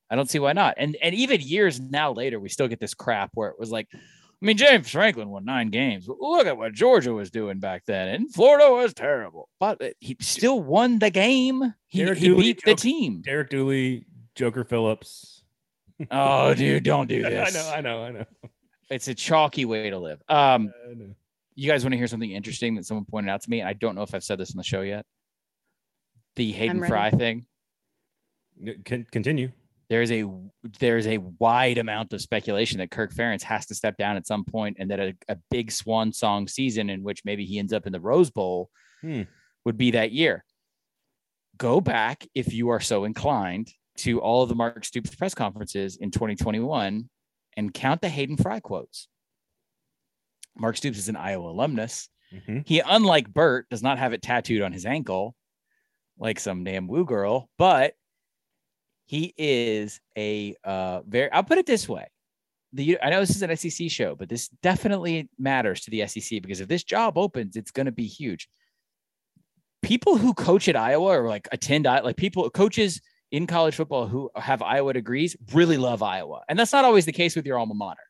I 0.10 0.16
don't 0.16 0.30
see 0.30 0.40
why 0.40 0.54
not. 0.54 0.76
And 0.78 0.98
and 1.02 1.14
even 1.16 1.42
years 1.42 1.80
now 1.80 2.12
later, 2.12 2.40
we 2.40 2.50
still 2.50 2.68
get 2.68 2.80
this 2.80 2.94
crap 2.94 3.32
where 3.34 3.50
it 3.50 3.60
was 3.60 3.72
like, 3.72 3.88
I 3.94 3.98
mean, 4.46 4.58
James 4.58 4.90
Franklin 4.90 5.30
won 5.30 5.46
nine 5.46 5.70
games. 5.70 6.08
Look 6.08 6.48
at 6.48 6.58
what 6.58 6.74
Georgia 6.74 7.14
was 7.14 7.30
doing 7.30 7.60
back 7.60 7.84
then, 7.86 8.08
and 8.08 8.34
Florida 8.34 8.72
was 8.72 8.94
terrible, 8.94 9.50
but 9.60 9.82
he 10.00 10.16
still 10.22 10.62
won 10.62 11.00
the 11.00 11.10
game. 11.10 11.74
He, 11.88 12.04
Derek 12.04 12.18
he 12.20 12.28
Dooley 12.30 12.42
beat 12.44 12.62
the 12.64 12.72
joked- 12.72 12.82
team. 12.82 13.22
Derek 13.22 13.50
Dooley, 13.50 14.06
Joker 14.36 14.64
Phillips. 14.64 15.44
Oh, 16.10 16.54
dude, 16.54 16.84
don't 16.84 17.08
do 17.08 17.22
this. 17.22 17.56
I 17.56 17.60
know, 17.60 17.70
I 17.76 17.82
know, 17.82 18.04
I 18.04 18.12
know. 18.12 18.26
It's 18.90 19.08
a 19.10 19.14
chalky 19.14 19.66
way 19.66 19.90
to 19.90 19.98
live. 20.00 20.22
Um, 20.30 20.72
you 21.56 21.70
guys 21.70 21.84
want 21.84 21.92
to 21.92 21.98
hear 21.98 22.08
something 22.08 22.32
interesting 22.32 22.76
that 22.76 22.86
someone 22.86 23.04
pointed 23.06 23.30
out 23.30 23.42
to 23.42 23.50
me? 23.50 23.62
I 23.62 23.74
don't 23.74 23.94
know 23.96 24.02
if 24.04 24.16
I've 24.16 24.24
said 24.24 24.40
this 24.40 24.52
on 24.52 24.58
the 24.58 24.64
show 24.64 24.82
yet. 24.82 25.06
The 26.38 26.52
Hayden. 26.54 26.84
Fry 26.86 27.12
thing. 27.12 27.46
Can 28.86 29.06
continue. 29.12 29.52
There's 29.90 30.12
a 30.12 30.24
there's 30.80 31.08
a 31.08 31.18
wide 31.18 31.80
amount 31.80 32.14
of 32.14 32.22
speculation 32.22 32.78
that 32.78 32.92
Kirk 32.92 33.12
Ferentz 33.14 33.42
has 33.44 33.66
to 33.68 33.76
step 33.76 33.98
down 33.98 34.18
at 34.18 34.28
some 34.28 34.46
point, 34.46 34.78
and 34.80 34.92
that 34.92 35.00
a, 35.00 35.16
a 35.28 35.38
big 35.50 35.72
swan 35.72 36.14
song 36.14 36.48
season 36.48 36.90
in 36.92 37.02
which 37.04 37.26
maybe 37.26 37.44
he 37.46 37.58
ends 37.58 37.74
up 37.74 37.88
in 37.88 37.94
the 37.94 38.00
Rose 38.00 38.30
Bowl 38.30 38.70
Hmm. 39.02 39.24
would 39.66 39.78
be 39.78 39.92
that 39.92 40.12
year. 40.12 40.44
Go 41.58 41.80
back 41.82 42.28
if 42.36 42.54
you 42.54 42.70
are 42.70 42.80
so 42.82 43.04
inclined 43.06 43.74
to 43.98 44.20
all 44.22 44.44
of 44.44 44.50
the 44.50 44.56
Mark 44.56 44.84
Stoops 44.86 45.16
press 45.16 45.34
conferences 45.34 45.98
in 45.98 46.12
2021 46.12 47.10
and 47.58 47.74
count 47.74 48.02
the 48.02 48.10
Hayden 48.10 48.38
Fry 48.38 48.60
quotes. 48.60 49.08
Mark 50.58 50.78
Stoops 50.78 50.98
is 50.98 51.10
an 51.10 51.16
Iowa 51.16 51.52
alumnus. 51.52 52.10
Mhm. 52.34 52.68
He, 52.68 52.80
unlike 52.82 53.34
Bert, 53.34 53.68
does 53.70 53.82
not 53.82 53.98
have 53.98 54.14
it 54.14 54.22
tattooed 54.22 54.62
on 54.62 54.72
his 54.72 54.86
ankle 54.86 55.36
like 56.18 56.40
some 56.40 56.64
damn 56.64 56.88
woo 56.88 57.06
girl, 57.06 57.50
but 57.58 57.94
he 59.10 59.34
is 59.40 60.00
a 60.16 60.56
uh 60.64 61.02
very 61.02 61.32
I'll 61.32 61.44
put 61.44 61.58
it 61.58 61.66
this 61.66 61.90
way. 61.90 62.06
The 62.74 63.02
I 63.02 63.10
know 63.10 63.22
this 63.22 63.36
is 63.36 63.42
an 63.42 63.58
SEC 63.58 63.90
show, 63.90 64.14
but 64.14 64.30
this 64.30 64.50
definitely 64.62 65.28
matters 65.40 65.82
to 65.82 65.90
the 65.90 66.06
SEC 66.06 66.44
because 66.44 66.60
if 66.60 66.68
this 66.68 66.84
job 66.84 67.18
opens, 67.18 67.56
it's 67.56 67.72
going 67.72 67.88
to 67.88 67.92
be 67.92 68.06
huge. 68.06 68.48
People 69.82 70.16
who 70.18 70.36
coach 70.36 70.68
at 70.68 70.76
Iowa 70.76 71.18
or 71.22 71.28
like 71.28 71.48
attend 71.52 71.88
I- 71.88 72.02
like 72.02 72.18
people 72.18 72.48
coaches 72.52 73.02
in 73.32 73.48
college 73.48 73.74
football 73.74 74.06
who 74.08 74.30
have 74.36 74.62
Iowa 74.62 74.94
degrees 74.94 75.36
really 75.54 75.78
love 75.78 76.04
Iowa. 76.04 76.42
And 76.48 76.60
that's 76.60 76.72
not 76.72 76.86
always 76.86 77.06
the 77.06 77.12
case 77.12 77.36
with 77.36 77.48
your 77.48 77.58
alma 77.58 77.74
mater. 77.74 78.04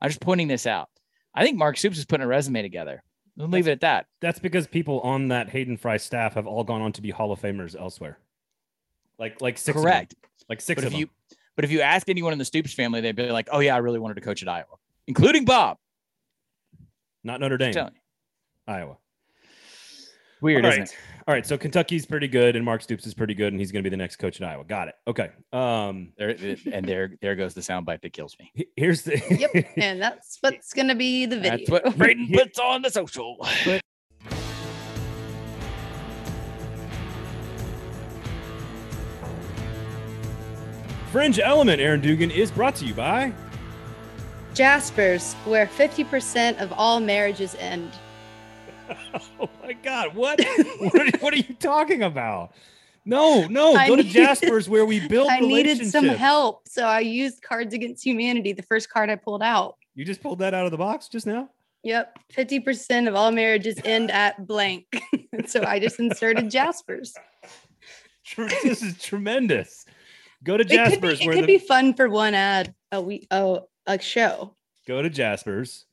I'm 0.00 0.08
just 0.08 0.20
pointing 0.20 0.46
this 0.46 0.68
out. 0.68 0.88
I 1.34 1.42
think 1.44 1.58
Mark 1.58 1.76
Stoops 1.78 1.98
is 1.98 2.04
putting 2.06 2.24
a 2.24 2.28
resume 2.28 2.62
together. 2.62 3.02
We'll 3.36 3.48
leave 3.48 3.66
it 3.66 3.72
at 3.72 3.80
that. 3.80 4.06
That's 4.20 4.38
because 4.38 4.68
people 4.68 5.00
on 5.00 5.28
that 5.28 5.48
Hayden 5.50 5.76
Fry 5.76 5.96
staff 5.96 6.34
have 6.34 6.46
all 6.46 6.62
gone 6.62 6.80
on 6.80 6.92
to 6.92 7.02
be 7.02 7.10
Hall 7.10 7.32
of 7.32 7.40
Famers 7.40 7.74
elsewhere. 7.76 8.18
Like 9.18 9.40
like 9.40 9.58
six. 9.58 9.76
of 9.76 9.82
them. 9.82 9.90
Correct. 9.90 10.14
Like 10.48 10.60
six 10.60 10.80
But 10.80 10.86
of 10.86 10.92
if 10.92 10.98
you 10.98 11.08
but 11.56 11.64
if 11.64 11.70
you 11.72 11.80
ask 11.80 12.08
anyone 12.08 12.32
in 12.32 12.38
the 12.38 12.44
Stoops 12.44 12.72
family, 12.72 13.00
they'd 13.00 13.16
be 13.16 13.30
like, 13.30 13.48
"Oh 13.50 13.58
yeah, 13.60 13.74
I 13.74 13.78
really 13.78 13.98
wanted 13.98 14.14
to 14.14 14.20
coach 14.20 14.42
at 14.42 14.48
Iowa," 14.48 14.76
including 15.06 15.44
Bob. 15.44 15.78
Not 17.24 17.40
Notre 17.40 17.58
Dame. 17.58 17.74
Iowa. 18.66 18.96
Weird, 20.40 20.64
All 20.64 20.70
isn't 20.70 20.82
right. 20.82 20.88
it? 20.90 20.96
All 21.26 21.34
right. 21.34 21.44
So 21.44 21.58
Kentucky's 21.58 22.06
pretty 22.06 22.28
good, 22.28 22.54
and 22.54 22.64
Mark 22.64 22.80
Stoops 22.80 23.06
is 23.06 23.12
pretty 23.12 23.34
good, 23.34 23.52
and 23.52 23.58
he's 23.58 23.72
going 23.72 23.82
to 23.82 23.90
be 23.90 23.90
the 23.90 23.96
next 23.96 24.16
coach 24.16 24.40
at 24.40 24.48
Iowa. 24.48 24.64
Got 24.64 24.88
it. 24.88 24.94
Okay. 25.06 25.30
Um. 25.52 26.12
There, 26.16 26.36
and 26.72 26.86
there, 26.86 27.10
there 27.20 27.34
goes 27.34 27.54
the 27.54 27.60
soundbite 27.60 28.02
that 28.02 28.12
kills 28.12 28.36
me. 28.38 28.66
Here's 28.76 29.02
the. 29.02 29.20
Yep. 29.28 29.66
And 29.76 30.00
that's 30.00 30.38
what's 30.40 30.72
going 30.72 30.88
to 30.88 30.94
be 30.94 31.26
the 31.26 31.40
video. 31.40 31.58
That's 31.58 31.70
what 31.70 31.98
Braden 31.98 32.28
puts 32.32 32.58
on 32.60 32.82
the 32.82 32.90
social. 32.90 33.36
Fringe 41.10 41.38
Element, 41.38 41.80
Aaron 41.80 42.00
Dugan, 42.00 42.30
is 42.30 42.50
brought 42.50 42.74
to 42.76 42.84
you 42.84 42.92
by. 42.92 43.32
Jaspers, 44.54 45.32
where 45.46 45.66
50% 45.66 46.60
of 46.60 46.72
all 46.72 47.00
marriages 47.00 47.54
end. 47.58 47.90
Oh 49.38 49.48
my 49.62 49.74
God! 49.74 50.14
What? 50.14 50.40
what, 50.78 51.14
are, 51.14 51.18
what 51.18 51.34
are 51.34 51.36
you 51.36 51.54
talking 51.60 52.02
about? 52.02 52.52
No, 53.04 53.46
no. 53.46 53.74
I 53.76 53.86
go 53.86 53.96
to 53.96 54.02
needed- 54.02 54.12
Jasper's 54.12 54.68
where 54.68 54.84
we 54.86 55.06
build 55.06 55.28
I 55.30 55.40
needed 55.40 55.86
some 55.86 56.06
help. 56.06 56.66
So 56.66 56.84
I 56.86 57.00
used 57.00 57.42
Cards 57.42 57.74
Against 57.74 58.04
Humanity, 58.04 58.52
the 58.52 58.62
first 58.62 58.88
card 58.90 59.10
I 59.10 59.16
pulled 59.16 59.42
out. 59.42 59.76
You 59.94 60.04
just 60.06 60.22
pulled 60.22 60.38
that 60.40 60.54
out 60.54 60.64
of 60.64 60.70
the 60.70 60.78
box 60.78 61.08
just 61.08 61.26
now. 61.26 61.50
Yep. 61.82 62.18
50% 62.34 63.08
of 63.08 63.14
all 63.14 63.30
marriages 63.30 63.78
end 63.84 64.10
at 64.10 64.46
blank. 64.46 64.86
so 65.46 65.62
I 65.64 65.78
just 65.78 66.00
inserted 66.00 66.50
Jaspers. 66.50 67.14
This 68.36 68.82
is 68.82 69.00
tremendous. 69.02 69.84
Go 70.44 70.56
to 70.56 70.62
It 70.62 70.68
could, 70.68 70.70
be, 70.70 70.76
Jasper's 70.76 71.20
it 71.20 71.30
could 71.30 71.42
the 71.42 71.46
be 71.46 71.58
fun 71.58 71.94
for 71.94 72.08
one 72.08 72.34
ad 72.34 72.74
a 72.92 73.00
week, 73.00 73.26
oh, 73.30 73.68
a 73.86 73.98
show. 74.00 74.54
go 74.86 75.02
to 75.02 75.10
Jasper's 75.10 75.86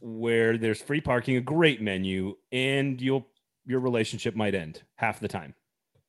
where 0.00 0.58
there's 0.58 0.82
free 0.82 1.00
parking, 1.00 1.36
a 1.36 1.40
great 1.40 1.80
menu, 1.80 2.34
and 2.50 3.00
you'll 3.00 3.26
your 3.64 3.78
relationship 3.80 4.34
might 4.34 4.54
end 4.54 4.82
half 4.96 5.20
the 5.20 5.28
time. 5.28 5.54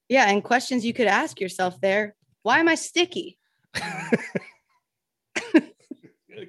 Yeah. 0.09 0.29
And 0.29 0.43
questions 0.43 0.83
you 0.85 0.93
could 0.93 1.07
ask 1.07 1.39
yourself 1.39 1.79
there. 1.81 2.15
Why 2.41 2.59
am 2.59 2.67
I 2.67 2.75
sticky? 2.75 3.37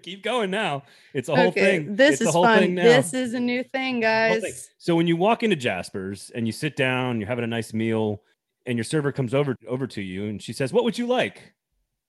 Keep 0.03 0.23
going 0.23 0.51
now. 0.51 0.83
It's 1.13 1.29
a 1.29 1.37
whole 1.37 1.51
thing. 1.53 1.95
This 1.95 2.15
It's 2.15 2.23
is 2.23 2.31
whole 2.31 2.45
fun. 2.45 2.59
thing 2.59 2.75
now. 2.75 2.83
This 2.83 3.15
is 3.15 3.35
a 3.35 3.41
new 3.41 3.63
thing, 3.63 4.01
guys. 4.01 4.43
thing. 4.43 4.53
So 4.79 4.97
when 4.97 5.07
you 5.07 5.17
walk 5.17 5.43
into 5.43 5.57
Jasper's 5.57 6.31
and 6.35 6.47
you 6.47 6.53
sit 6.53 6.77
down, 6.77 7.21
you're 7.21 7.29
having 7.29 7.45
a 7.45 7.49
nice 7.49 7.73
meal, 7.73 8.23
and 8.67 8.77
your 8.77 8.85
server 8.85 9.13
comes 9.13 9.35
over 9.35 9.57
over 9.69 9.87
to 9.89 10.03
you 10.03 10.25
and 10.27 10.43
she 10.43 10.53
says, 10.53 10.73
"What 10.73 10.85
would 10.85 10.99
you 10.99 11.07
like?" 11.07 11.53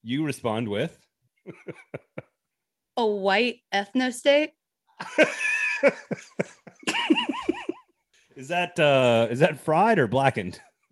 You 0.04 0.24
respond 0.24 0.68
with, 0.68 0.98
A 2.98 3.06
white 3.06 3.60
ethno 3.74 4.14
state. 4.14 4.52
"Is 8.36 8.48
that 8.50 8.80
uh 8.80 9.28
is 9.30 9.40
that 9.40 9.60
fried 9.60 10.00
or 10.00 10.08
blackened?" 10.08 10.60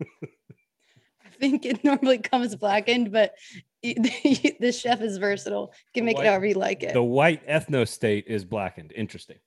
I 1.24 1.28
think 1.38 1.66
it 1.66 1.84
normally 1.84 2.18
comes 2.18 2.54
blackened, 2.56 3.12
but 3.12 3.34
the 3.82 4.74
chef 4.76 5.00
is 5.00 5.18
versatile. 5.18 5.72
You 5.94 6.00
can 6.00 6.04
make 6.06 6.16
White- 6.16 6.26
it 6.26 6.28
however 6.28 6.46
you 6.46 6.54
like 6.54 6.82
it. 6.82 6.94
The 6.94 7.02
white 7.02 7.46
ethno 7.46 7.86
state 7.86 8.24
is 8.28 8.44
blackened. 8.44 8.92
Interesting. 8.96 9.38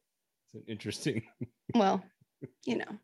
It's 0.46 0.54
an 0.56 0.64
interesting. 0.68 1.24
well, 1.74 2.04
you 2.66 2.78
know. 2.78 3.00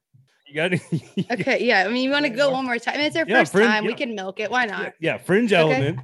You 0.54 0.70
got. 0.70 0.72
Okay. 1.32 1.66
Yeah. 1.66 1.86
I 1.86 1.88
mean, 1.92 2.04
you 2.04 2.12
want 2.12 2.26
to 2.26 2.30
go 2.30 2.52
one 2.52 2.66
more 2.66 2.78
time? 2.78 3.00
I 3.00 3.04
it's 3.06 3.16
our 3.16 3.26
Yeah, 3.28 3.40
first 3.40 3.54
friend, 3.54 3.68
time. 3.68 3.86
We 3.86 3.96
can 3.96 4.14
milk 4.14 4.40
it. 4.40 4.52
Why 4.52 4.66
not? 4.66 4.94
yeah, 5.00 5.18
fringe 5.18 5.52
Okay. 5.52 5.62
element. 5.74 6.00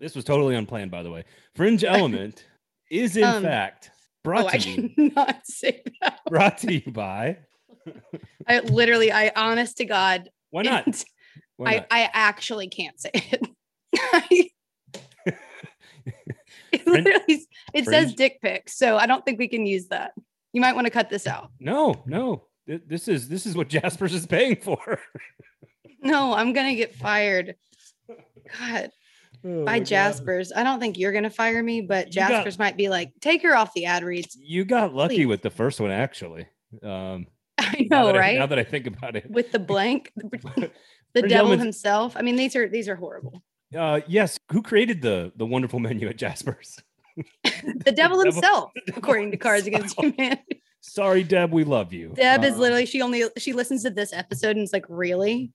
This 0.00 0.14
was 0.14 0.24
totally 0.24 0.54
unplanned, 0.54 0.90
by 0.90 1.02
the 1.02 1.10
way. 1.10 1.24
Fringe 1.54 1.84
element 1.94 2.44
is 2.90 3.16
in 3.16 3.24
Um, 3.24 3.42
fact 3.42 3.90
brought 4.22 4.44
Oh, 4.44 4.48
I 4.48 4.58
to 4.58 4.70
you 4.70 4.88
cannot 4.96 5.46
say 5.46 5.82
that. 6.00 6.20
brought 6.28 6.58
to 6.58 6.72
you 6.72 6.90
by. 6.92 7.38
I 8.46 8.60
literally, 8.60 9.12
I 9.12 9.32
honest 9.36 9.76
to 9.78 9.84
God, 9.84 10.30
Why 10.50 10.62
not? 10.62 11.04
Why 11.56 11.70
I, 11.70 11.74
not? 11.76 11.86
I 11.90 12.10
actually 12.14 12.68
can't 12.68 12.98
say 12.98 13.10
it. 13.14 14.50
It 16.72 16.86
literally, 16.86 17.46
it 17.74 17.84
says 17.84 18.14
dick 18.14 18.40
pic, 18.42 18.68
so 18.68 18.96
I 18.96 19.06
don't 19.06 19.24
think 19.24 19.38
we 19.38 19.48
can 19.48 19.66
use 19.66 19.88
that. 19.88 20.12
You 20.52 20.60
might 20.60 20.74
want 20.74 20.86
to 20.86 20.90
cut 20.90 21.10
this 21.10 21.26
out. 21.26 21.50
no, 21.60 22.02
no. 22.06 22.46
Th- 22.66 22.82
This 22.86 23.08
is 23.08 23.28
this 23.28 23.46
is 23.46 23.56
what 23.56 23.68
Jasper's 23.74 24.14
is 24.14 24.26
paying 24.26 24.56
for. 24.56 24.98
No, 26.02 26.34
I'm 26.34 26.52
gonna 26.52 26.74
get 26.74 26.94
fired. 26.94 27.54
God, 28.58 28.90
Oh 29.42 29.64
by 29.64 29.72
my 29.72 29.78
God. 29.78 29.86
Jaspers. 29.86 30.52
I 30.54 30.62
don't 30.62 30.78
think 30.78 30.98
you're 30.98 31.12
gonna 31.12 31.30
fire 31.30 31.62
me, 31.62 31.80
but 31.80 32.08
You 32.08 32.20
got- 32.20 32.30
Jaspers 32.44 32.58
might 32.58 32.76
be 32.76 32.90
like, 32.90 33.10
take 33.22 33.42
her 33.42 33.56
off 33.56 33.72
the 33.72 33.86
ad 33.86 34.04
reads. 34.04 34.36
You 34.38 34.66
got 34.66 34.94
lucky 34.94 35.16
Please. 35.20 35.26
with 35.26 35.40
the 35.40 35.48
first 35.48 35.80
one, 35.80 35.90
actually. 35.90 36.46
Um, 36.82 37.26
I 37.58 37.86
now 37.90 38.02
know, 38.02 38.08
I- 38.10 38.18
right? 38.18 38.38
now 38.38 38.44
that 38.44 38.58
I 38.58 38.64
think 38.64 38.86
about 38.86 39.16
it. 39.16 39.30
With 39.30 39.50
the 39.50 39.58
blank, 39.58 40.12
the 41.14 41.22
devil 41.22 41.56
himself. 41.56 42.16
I 42.18 42.20
mean, 42.22 42.36
these 42.36 42.54
are 42.54 42.68
these 42.68 42.86
are 42.86 42.96
horrible. 42.96 43.42
Uh, 43.74 44.00
yes. 44.06 44.38
Who 44.52 44.60
created 44.60 45.00
the 45.00 45.32
the 45.36 45.46
wonderful 45.46 45.78
menu 45.80 46.06
at 46.08 46.18
Jasper's? 46.18 46.78
The 47.44 47.92
devil 47.96 48.20
himself, 48.20 48.72
the 48.74 48.80
devil 48.88 48.98
according 48.98 49.30
to 49.30 49.36
Cards 49.38 49.66
Against. 49.66 49.98
Humanity. 49.98 50.53
Sorry, 50.86 51.24
Deb. 51.24 51.50
We 51.50 51.64
love 51.64 51.92
you. 51.94 52.10
Deb 52.14 52.44
is 52.44 52.54
Um, 52.54 52.60
literally 52.60 52.84
she 52.86 53.00
only 53.00 53.24
she 53.38 53.52
listens 53.54 53.82
to 53.84 53.90
this 53.90 54.12
episode 54.12 54.50
and 54.50 54.60
it's 54.60 54.72
like, 54.72 54.84
really? 54.88 55.50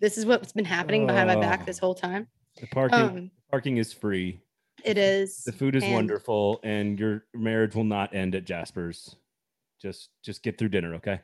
This 0.00 0.18
is 0.18 0.26
what's 0.26 0.52
been 0.52 0.64
happening 0.64 1.06
behind 1.06 1.28
my 1.28 1.36
back 1.36 1.60
Oh. 1.62 1.64
this 1.66 1.78
whole 1.78 1.94
time. 1.94 2.26
the 2.60 2.66
parking. 2.68 2.98
Um, 2.98 3.30
parking 3.50 3.76
is 3.76 3.92
free. 3.92 4.40
it 4.84 4.98
is. 4.98 5.44
The 5.44 5.52
food 5.52 5.74
is 5.76 5.82
and- 5.84 5.92
wonderful, 5.94 6.58
and 6.64 6.98
your 6.98 7.24
marriage 7.34 7.74
will 7.74 7.84
not 7.84 8.14
end 8.14 8.34
at 8.34 8.44
Jasper's. 8.44 9.14
Just 9.80 10.10
just 10.22 10.42
get 10.42 10.58
through 10.58 10.70
dinner, 10.70 10.94
okay? 10.96 11.20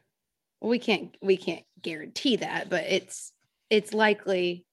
We 0.61 0.78
can't 0.78 1.16
we 1.20 1.36
can't 1.36 1.64
guarantee 1.82 2.36
that, 2.36 2.70
but 2.70 2.84
it's 2.84 3.32
it's 3.70 3.93
likely 3.93 4.66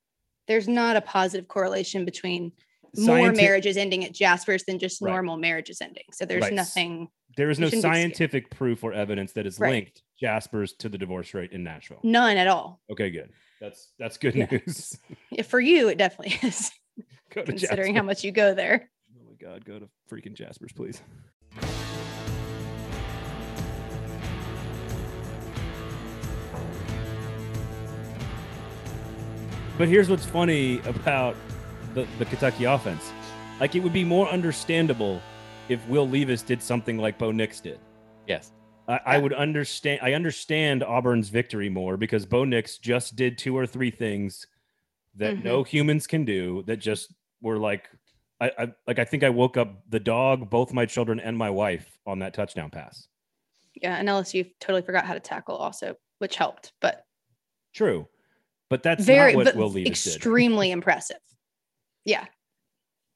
there's 0.48 0.68
not 0.68 0.96
a 0.96 1.02
positive 1.02 1.48
correlation 1.48 2.06
between 2.06 2.52
more 2.98 3.32
marriages 3.32 3.78
ending 3.78 4.04
at 4.06 4.14
Jaspers 4.14 4.64
than 4.66 4.80
just 4.80 5.02
Right. 5.02 5.12
normal 5.12 5.38
marriages 5.38 5.82
ending. 5.82 6.04
So 6.12 6.26
there's 6.26 6.44
Right. 6.44 6.54
nothing 6.54 7.10
There 7.38 7.50
is 7.50 7.60
no 7.60 7.68
shouldn't 7.68 7.84
be 7.84 7.88
scared. 7.90 7.96
scientific 7.96 8.50
proof 8.50 8.84
or 8.84 8.94
evidence 8.94 9.34
that 9.34 9.46
is 9.46 9.60
Right. 9.60 9.72
linked 9.72 10.02
Jaspers 10.20 10.74
to 10.80 10.90
the 10.90 10.98
divorce 10.98 11.34
rate 11.34 11.52
in 11.52 11.64
Nashville. 11.64 12.00
none 12.04 12.38
at 12.38 12.48
all. 12.48 12.82
Okay, 12.92 13.10
good. 13.10 13.30
That's 13.62 13.92
that's 14.00 14.18
good 14.18 14.36
Yeah. 14.36 14.48
news. 14.52 14.98
Yeah, 15.32 15.44
For 15.44 15.60
you, 15.60 15.90
it 15.90 15.98
definitely 15.98 16.38
is, 16.48 16.72
considering 17.30 17.96
how 17.96 18.04
much 18.04 18.24
you 18.24 18.32
go 18.32 18.54
there. 18.54 18.90
Oh 19.20 19.24
my 19.30 19.36
god, 19.36 19.64
go 19.66 19.80
to 19.80 19.90
freaking 20.10 20.34
Jaspers, 20.34 20.74
please. 20.74 21.02
But 29.78 29.88
here's 29.88 30.10
what's 30.10 30.26
funny 30.26 30.80
about 30.80 31.36
the, 31.94 32.08
the 32.18 32.26
Kentucky 32.26 32.66
offense. 32.66 33.12
Like 33.60 33.76
it 33.76 33.80
would 33.82 33.94
be 33.94 34.04
more 34.04 34.28
understandable 34.30 35.22
if 35.68 35.86
Will 35.88 36.08
Levis 36.08 36.42
did 36.42 36.62
something 36.62 36.98
like 36.98 37.18
Bo 37.18 37.32
Nix 37.32 37.60
did. 37.60 37.80
Yes. 38.28 38.52
I, 38.88 39.00
I 39.06 39.18
would 39.18 39.34
understand. 39.34 40.00
I 40.02 40.14
understand 40.14 40.84
Auburn's 40.84 41.30
victory 41.30 41.70
more 41.70 41.98
because 41.98 42.26
Bo 42.26 42.44
Nix 42.46 42.78
just 42.78 43.16
did 43.16 43.38
two 43.38 43.56
or 43.56 43.68
three 43.68 43.92
things 43.92 44.48
that 45.16 45.36
Mhm. 45.36 45.44
no 45.44 45.64
humans 45.64 46.08
can 46.08 46.26
do. 46.26 46.64
That 46.66 46.78
just 46.78 47.14
were 47.42 47.58
like, 47.58 47.88
I, 48.42 48.52
I 48.58 48.68
like. 48.88 48.98
I 49.00 49.06
think 49.06 49.24
I 49.24 49.30
woke 49.30 49.58
up 49.58 49.84
the 49.90 50.00
dog, 50.00 50.50
both 50.50 50.74
my 50.74 50.86
children, 50.86 51.20
and 51.20 51.38
my 51.38 51.50
wife 51.50 51.86
on 52.08 52.20
that 52.20 52.34
touchdown 52.34 52.70
pass. 52.72 53.08
Yeah, 53.76 53.96
and 53.98 54.08
LSU 54.10 54.50
totally 54.60 54.82
forgot 54.82 55.06
how 55.06 55.14
to 55.14 55.20
tackle 55.20 55.56
also, 55.56 55.96
which 56.20 56.36
helped, 56.36 56.72
but 56.82 57.06
True, 57.74 58.08
but 58.70 58.82
that's 58.82 59.06
very 59.06 59.34
not 59.34 59.38
what 59.38 59.46
but 59.46 59.56
Will 59.56 59.70
Levis 59.70 60.04
did. 60.04 60.16
extremely 60.16 60.72
impressive. 60.78 61.18
Yeah. 62.10 62.26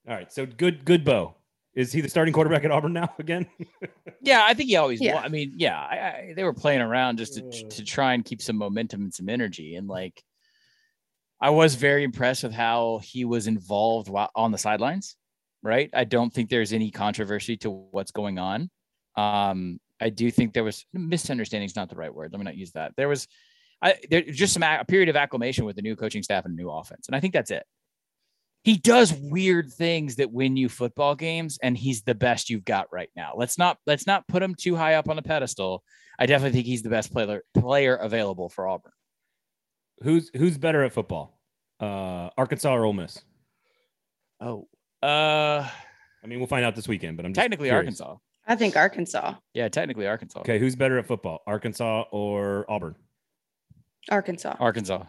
All 0.08 0.14
right, 0.14 0.32
so 0.32 0.46
good, 0.46 0.86
good 0.86 1.04
Bo. 1.04 1.36
Is 1.76 1.92
he 1.92 2.02
the 2.02 2.10
starting 2.10 2.34
quarterback 2.34 2.64
at 2.64 2.70
Auburn 2.72 2.94
now 2.94 3.12
again? 3.20 3.48
Yeah, 4.22 4.44
I 4.46 4.54
think 4.54 4.70
he 4.70 4.76
always. 4.76 5.02
Yeah. 5.02 5.16
wa- 5.16 5.22
I 5.22 5.30
mean, 5.30 5.54
yeah, 5.58 5.80
I, 5.80 5.96
I, 5.98 6.34
they 6.36 6.44
were 6.44 6.54
playing 6.54 6.82
around 6.82 7.18
just 7.18 7.34
to 7.36 7.68
to 7.70 7.84
try 7.84 8.14
and 8.14 8.24
keep 8.24 8.42
some 8.42 8.58
momentum 8.58 9.02
and 9.02 9.14
some 9.14 9.30
energy, 9.30 9.76
and 9.76 9.88
like, 9.88 10.22
I 11.42 11.50
was 11.50 11.74
very 11.74 12.04
impressed 12.04 12.44
with 12.44 12.54
how 12.54 13.00
he 13.04 13.26
was 13.26 13.48
involved 13.48 14.08
while 14.10 14.30
on 14.36 14.52
the 14.52 14.58
sidelines. 14.60 15.16
Right, 15.64 15.90
I 15.94 16.04
don't 16.04 16.32
think 16.32 16.50
there's 16.50 16.74
any 16.74 16.92
controversy 16.92 17.58
to 17.58 17.72
what's 17.72 18.12
going 18.12 18.38
on. 18.38 18.70
Um, 19.16 19.80
I 20.02 20.10
do 20.10 20.30
think 20.30 20.54
there 20.54 20.64
was 20.66 20.86
misunderstanding 20.94 21.66
is 21.66 21.76
not 21.76 21.90
the 21.90 21.96
right 21.96 22.14
word. 22.14 22.34
Let 22.34 22.40
me 22.40 22.44
not 22.44 22.58
use 22.58 22.72
that. 22.74 22.92
There 22.98 23.08
was, 23.08 23.28
I 23.82 23.96
there 24.10 24.22
just 24.22 24.54
some 24.54 24.62
a 24.64 24.80
a 24.82 24.86
period 24.86 25.10
of 25.10 25.16
acclimation 25.16 25.66
with 25.66 25.78
the 25.78 25.82
new 25.82 25.96
coaching 25.96 26.22
staff 26.22 26.46
and 26.46 26.56
new 26.56 26.70
offense, 26.70 27.08
and 27.08 27.16
I 27.16 27.20
think 27.20 27.34
that's 27.34 27.50
it. 27.50 27.64
He 28.64 28.78
does 28.78 29.14
weird 29.14 29.72
things 29.74 30.16
that 30.16 30.32
win 30.32 30.56
you 30.56 30.70
football 30.70 31.16
games, 31.16 31.60
and 31.62 31.78
he's 31.78 32.04
the 32.04 32.16
best 32.16 32.50
you've 32.50 32.64
got 32.64 32.88
right 32.94 33.10
now. 33.16 33.34
Let's 33.36 33.58
not 33.58 33.78
let's 33.86 34.08
not 34.08 34.28
put 34.28 34.42
him 34.42 34.56
too 34.56 34.76
high 34.76 34.96
up 34.96 35.10
on 35.10 35.18
a 35.18 35.22
pedestal. 35.22 35.84
I 36.18 36.26
definitely 36.28 36.54
think 36.56 36.68
he's 36.68 36.82
the 36.82 36.90
best 36.90 37.12
player 37.12 37.42
player 37.54 37.96
available 37.96 38.48
for 38.50 38.68
Auburn. 38.68 38.92
who's 40.02 40.32
who's 40.36 40.58
better 40.58 40.84
at 40.84 40.94
football? 40.94 41.38
Uh, 41.80 42.30
Arkansas 42.38 42.74
or 42.74 42.86
Ole 42.86 42.94
Miss? 42.94 43.20
Oh, 44.40 44.68
uh, 45.02 45.68
I 46.24 46.28
mean, 46.28 46.40
we'll 46.40 46.48
find 46.48 46.64
out 46.64 46.76
this 46.76 46.88
weekend. 46.88 47.18
But 47.18 47.26
I'm 47.26 47.34
just 47.34 47.42
technically 47.44 47.68
curious. 47.68 48.00
Arkansas. 48.00 48.18
I 48.48 48.56
think 48.56 48.78
Arkansas. 48.78 49.36
Yeah, 49.54 49.68
technically 49.70 50.08
Arkansas. 50.08 50.40
Okay, 50.40 50.60
who's 50.60 50.76
better 50.78 50.98
at 51.00 51.06
football, 51.06 51.42
Arkansas 51.48 52.06
or 52.12 52.66
Auburn? 52.70 52.96
Arkansas. 54.10 54.56
Arkansas. 54.60 55.04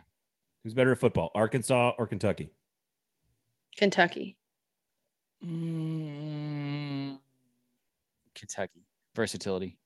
Who's 0.65 0.75
better 0.75 0.93
at 0.93 0.99
football, 0.99 1.31
Arkansas 1.35 1.93
or 1.99 2.07
Kentucky? 2.07 2.51
Kentucky. 3.77 4.37
Mm, 5.45 7.19
Kentucky 8.35 8.87
versatility. 9.15 9.79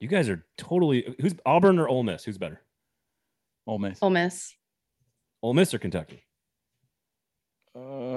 You 0.00 0.08
guys 0.08 0.28
are 0.28 0.44
totally 0.56 1.16
who's 1.20 1.34
Auburn 1.44 1.78
or 1.78 1.88
Ole 1.88 2.04
Miss? 2.04 2.24
Who's 2.24 2.38
better, 2.38 2.60
Ole 3.66 3.78
Miss. 3.78 3.98
Ole 4.00 4.10
Miss. 4.10 4.54
Ole 5.42 5.54
Miss 5.54 5.74
or 5.74 5.78
Kentucky? 5.78 6.24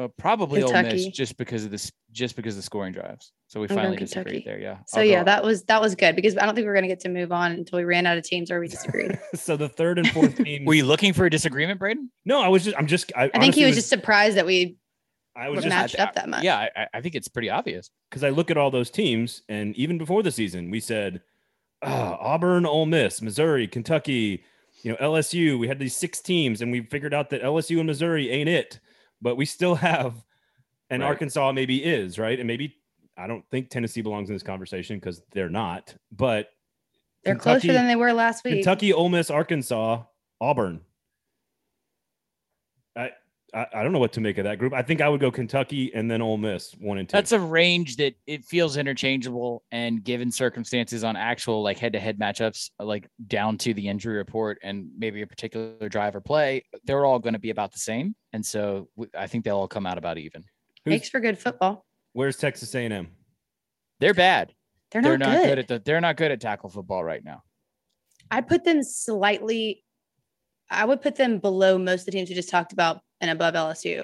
Uh, 0.02 0.08
probably 0.18 0.64
Ole 0.64 0.82
Miss 0.82 1.08
just 1.08 1.38
because 1.38 1.64
of 1.64 1.72
this, 1.72 1.92
just 2.12 2.36
because 2.36 2.56
of 2.56 2.60
the 2.60 2.64
scoring 2.64 2.94
drives. 2.94 3.32
So 3.48 3.60
we 3.60 3.68
I'm 3.70 3.76
finally 3.76 3.98
disagreed 3.98 4.46
there. 4.46 4.60
Yeah. 4.60 4.78
So 4.88 5.02
I'll 5.02 5.06
yeah, 5.06 5.20
go- 5.20 5.26
that 5.26 5.44
was 5.44 5.64
that 5.66 5.82
was 5.82 5.96
good 5.96 6.16
because 6.16 6.38
I 6.38 6.46
don't 6.46 6.56
think 6.56 6.66
we 6.66 6.70
are 6.70 6.74
gonna 6.74 6.88
get 6.88 7.02
to 7.02 7.10
move 7.10 7.32
on 7.32 7.52
until 7.52 7.78
we 7.78 7.84
ran 7.84 8.06
out 8.06 8.18
of 8.18 8.24
teams 8.24 8.50
or 8.50 8.60
we 8.60 8.68
disagreed. 8.68 9.20
so 9.36 9.58
the 9.58 9.70
third 9.70 10.00
and 10.00 10.10
fourth 10.10 10.36
team. 10.44 10.66
Were 10.66 10.74
you 10.74 10.86
looking 10.86 11.14
for 11.14 11.26
a 11.26 11.30
disagreement, 11.30 11.80
Braden? 11.80 12.10
no, 12.26 12.42
I 12.42 12.48
was 12.48 12.64
just. 12.64 12.78
I'm 12.78 12.88
just. 12.88 13.12
I, 13.16 13.30
I 13.34 13.40
think 13.40 13.56
he 13.56 13.66
was 13.66 13.76
just 13.76 13.90
surprised 13.90 14.38
that 14.38 14.46
we 14.46 14.78
I 15.36 15.50
was 15.50 15.58
were 15.58 15.62
just 15.64 15.70
matched 15.70 16.00
up 16.00 16.16
that 16.16 16.30
much. 16.30 16.44
Yeah, 16.44 16.58
I- 16.58 16.70
I, 16.76 16.88
I 16.96 17.02
think 17.02 17.16
it's 17.16 17.28
pretty 17.28 17.50
obvious. 17.50 17.90
because 18.10 18.24
I 18.24 18.30
look 18.30 18.50
at 18.52 18.58
all 18.58 18.72
those 18.72 18.90
teams, 18.90 19.44
and 19.50 19.76
even 19.76 19.98
before 19.98 20.24
the 20.24 20.32
season, 20.32 20.72
we 20.72 20.80
said 20.80 21.22
ah, 21.82 22.18
Auburn, 22.20 22.66
Ole 22.66 22.86
Miss, 22.86 23.22
Missouri, 23.22 23.68
Kentucky, 23.68 24.44
you 24.84 24.92
know, 24.92 24.98
LSU. 24.98 25.60
We 25.60 25.68
had 25.68 25.80
these 25.80 25.96
six 25.96 26.22
teams, 26.22 26.62
and 26.62 26.72
we 26.72 26.82
figured 26.82 27.14
out 27.14 27.30
that 27.30 27.44
LSU 27.44 27.78
and 27.78 27.88
Missouri 27.88 28.30
ain't 28.32 28.50
it, 28.50 28.80
but 29.22 29.36
we 29.36 29.46
still 29.46 29.76
have, 29.76 30.14
and 30.90 31.02
Right. 31.02 31.08
Arkansas 31.10 31.52
maybe 31.52 31.84
is 31.84 32.18
right, 32.20 32.38
and 32.40 32.48
maybe 32.48 32.76
I 33.18 33.28
don't 33.28 33.46
think 33.50 33.70
Tennessee 33.70 34.02
belongs 34.02 34.30
in 34.30 34.36
this 34.36 34.44
conversation 34.44 34.98
because 34.98 35.22
they're 35.32 35.50
not, 35.50 35.96
but 36.12 36.50
They're 37.24 37.36
Kentucky- 37.36 37.68
closer 37.68 37.74
than 37.74 37.88
they 37.88 37.96
were 37.96 38.14
last 38.14 38.44
week. 38.44 38.56
Kentucky, 38.56 38.94
Ole 38.94 39.10
Miss, 39.10 39.30
Arkansas, 39.30 40.04
Auburn. 40.40 40.82
I, 42.96 43.12
I 43.54 43.66
I 43.74 43.84
don't 43.84 43.92
know 43.92 44.00
what 44.00 44.14
to 44.14 44.22
make 44.22 44.38
of 44.38 44.46
that 44.46 44.58
group. 44.60 44.74
I 44.74 44.82
think 44.82 45.02
I 45.02 45.10
would 45.10 45.20
go 45.20 45.30
Kentucky 45.32 45.92
and 45.94 46.10
then 46.10 46.22
Ole 46.22 46.38
Miss 46.38 46.74
one 46.80 46.98
and 46.98 47.08
two. 47.10 47.14
That's 47.14 47.32
a 47.32 47.40
range 47.40 47.98
that 47.98 48.14
it 48.28 48.46
feels 48.46 48.78
interchangeable, 48.78 49.64
and 49.72 50.04
given 50.04 50.32
circumstances 50.32 51.04
on 51.04 51.16
actual 51.16 51.62
like 51.62 51.78
head-to-head 51.78 52.18
matchups, 52.20 52.70
like 52.80 53.08
down 53.28 53.58
to 53.60 53.74
the 53.74 53.88
injury 53.88 54.16
report 54.18 54.58
and 54.64 54.90
maybe 54.98 55.22
a 55.22 55.28
particular 55.28 55.90
drive 55.90 56.16
or 56.16 56.22
play, 56.22 56.64
they're 56.86 57.06
all 57.06 57.20
going 57.20 57.34
to 57.34 57.40
be 57.40 57.50
about 57.50 57.72
the 57.74 57.80
same. 57.80 58.16
And 58.34 58.46
so 58.46 58.88
w- 58.96 59.12
I 59.18 59.28
think 59.28 59.44
they'll 59.44 59.58
all 59.58 59.68
come 59.68 59.86
out 59.86 59.98
about 59.98 60.18
even. 60.18 60.44
Who's- 60.86 60.94
Makes 60.94 61.10
for 61.10 61.20
good 61.20 61.38
football. 61.38 61.86
Where's 62.14 62.38
Texas 62.38 62.74
A&M? 62.76 63.08
They're 64.00 64.14
bad. 64.14 64.54
They're 64.92 65.02
They're 65.02 65.18
not, 65.18 65.30
not 65.30 65.38
good. 65.38 65.48
good 65.48 65.60
at 65.60 65.68
the. 65.68 65.80
They're 65.80 66.02
not 66.02 66.18
good 66.18 66.32
at 66.32 66.42
tackle 66.42 66.70
football 66.70 67.04
right 67.04 67.24
now. 67.24 67.44
I 68.30 68.42
put 68.42 68.64
them 68.66 68.82
slightly. 68.84 69.84
I 70.70 70.86
would 70.86 71.02
put 71.02 71.16
them 71.16 71.40
below 71.40 71.78
most 71.78 72.02
of 72.02 72.06
the 72.08 72.12
teams 72.14 72.30
we 72.30 72.36
just 72.36 72.50
talked 72.50 72.72
about 72.74 73.02
and 73.22 73.30
above 73.32 73.54
LSU. 73.54 74.04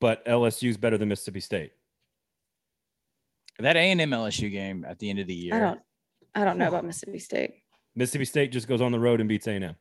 But 0.00 0.24
LSU's 0.26 0.76
better 0.76 0.98
than 0.98 1.08
Mississippi 1.08 1.40
State. 1.40 1.72
That 3.58 3.76
A 3.76 3.80
and 3.90 4.00
M 4.00 4.10
LSU 4.10 4.50
game 4.52 4.84
at 4.86 4.98
the 4.98 5.08
end 5.10 5.18
of 5.18 5.26
the 5.26 5.34
year. 5.34 5.54
I 5.54 5.58
don't. 5.58 5.80
I 6.34 6.44
don't 6.44 6.58
know 6.58 6.68
about 6.68 6.84
Mississippi 6.84 7.18
State. 7.18 7.54
Mississippi 7.94 8.26
State 8.26 8.52
just 8.52 8.68
goes 8.68 8.82
on 8.82 8.92
the 8.92 9.00
road 9.00 9.20
and 9.20 9.28
beats 9.28 9.46
A&M. 9.46 9.74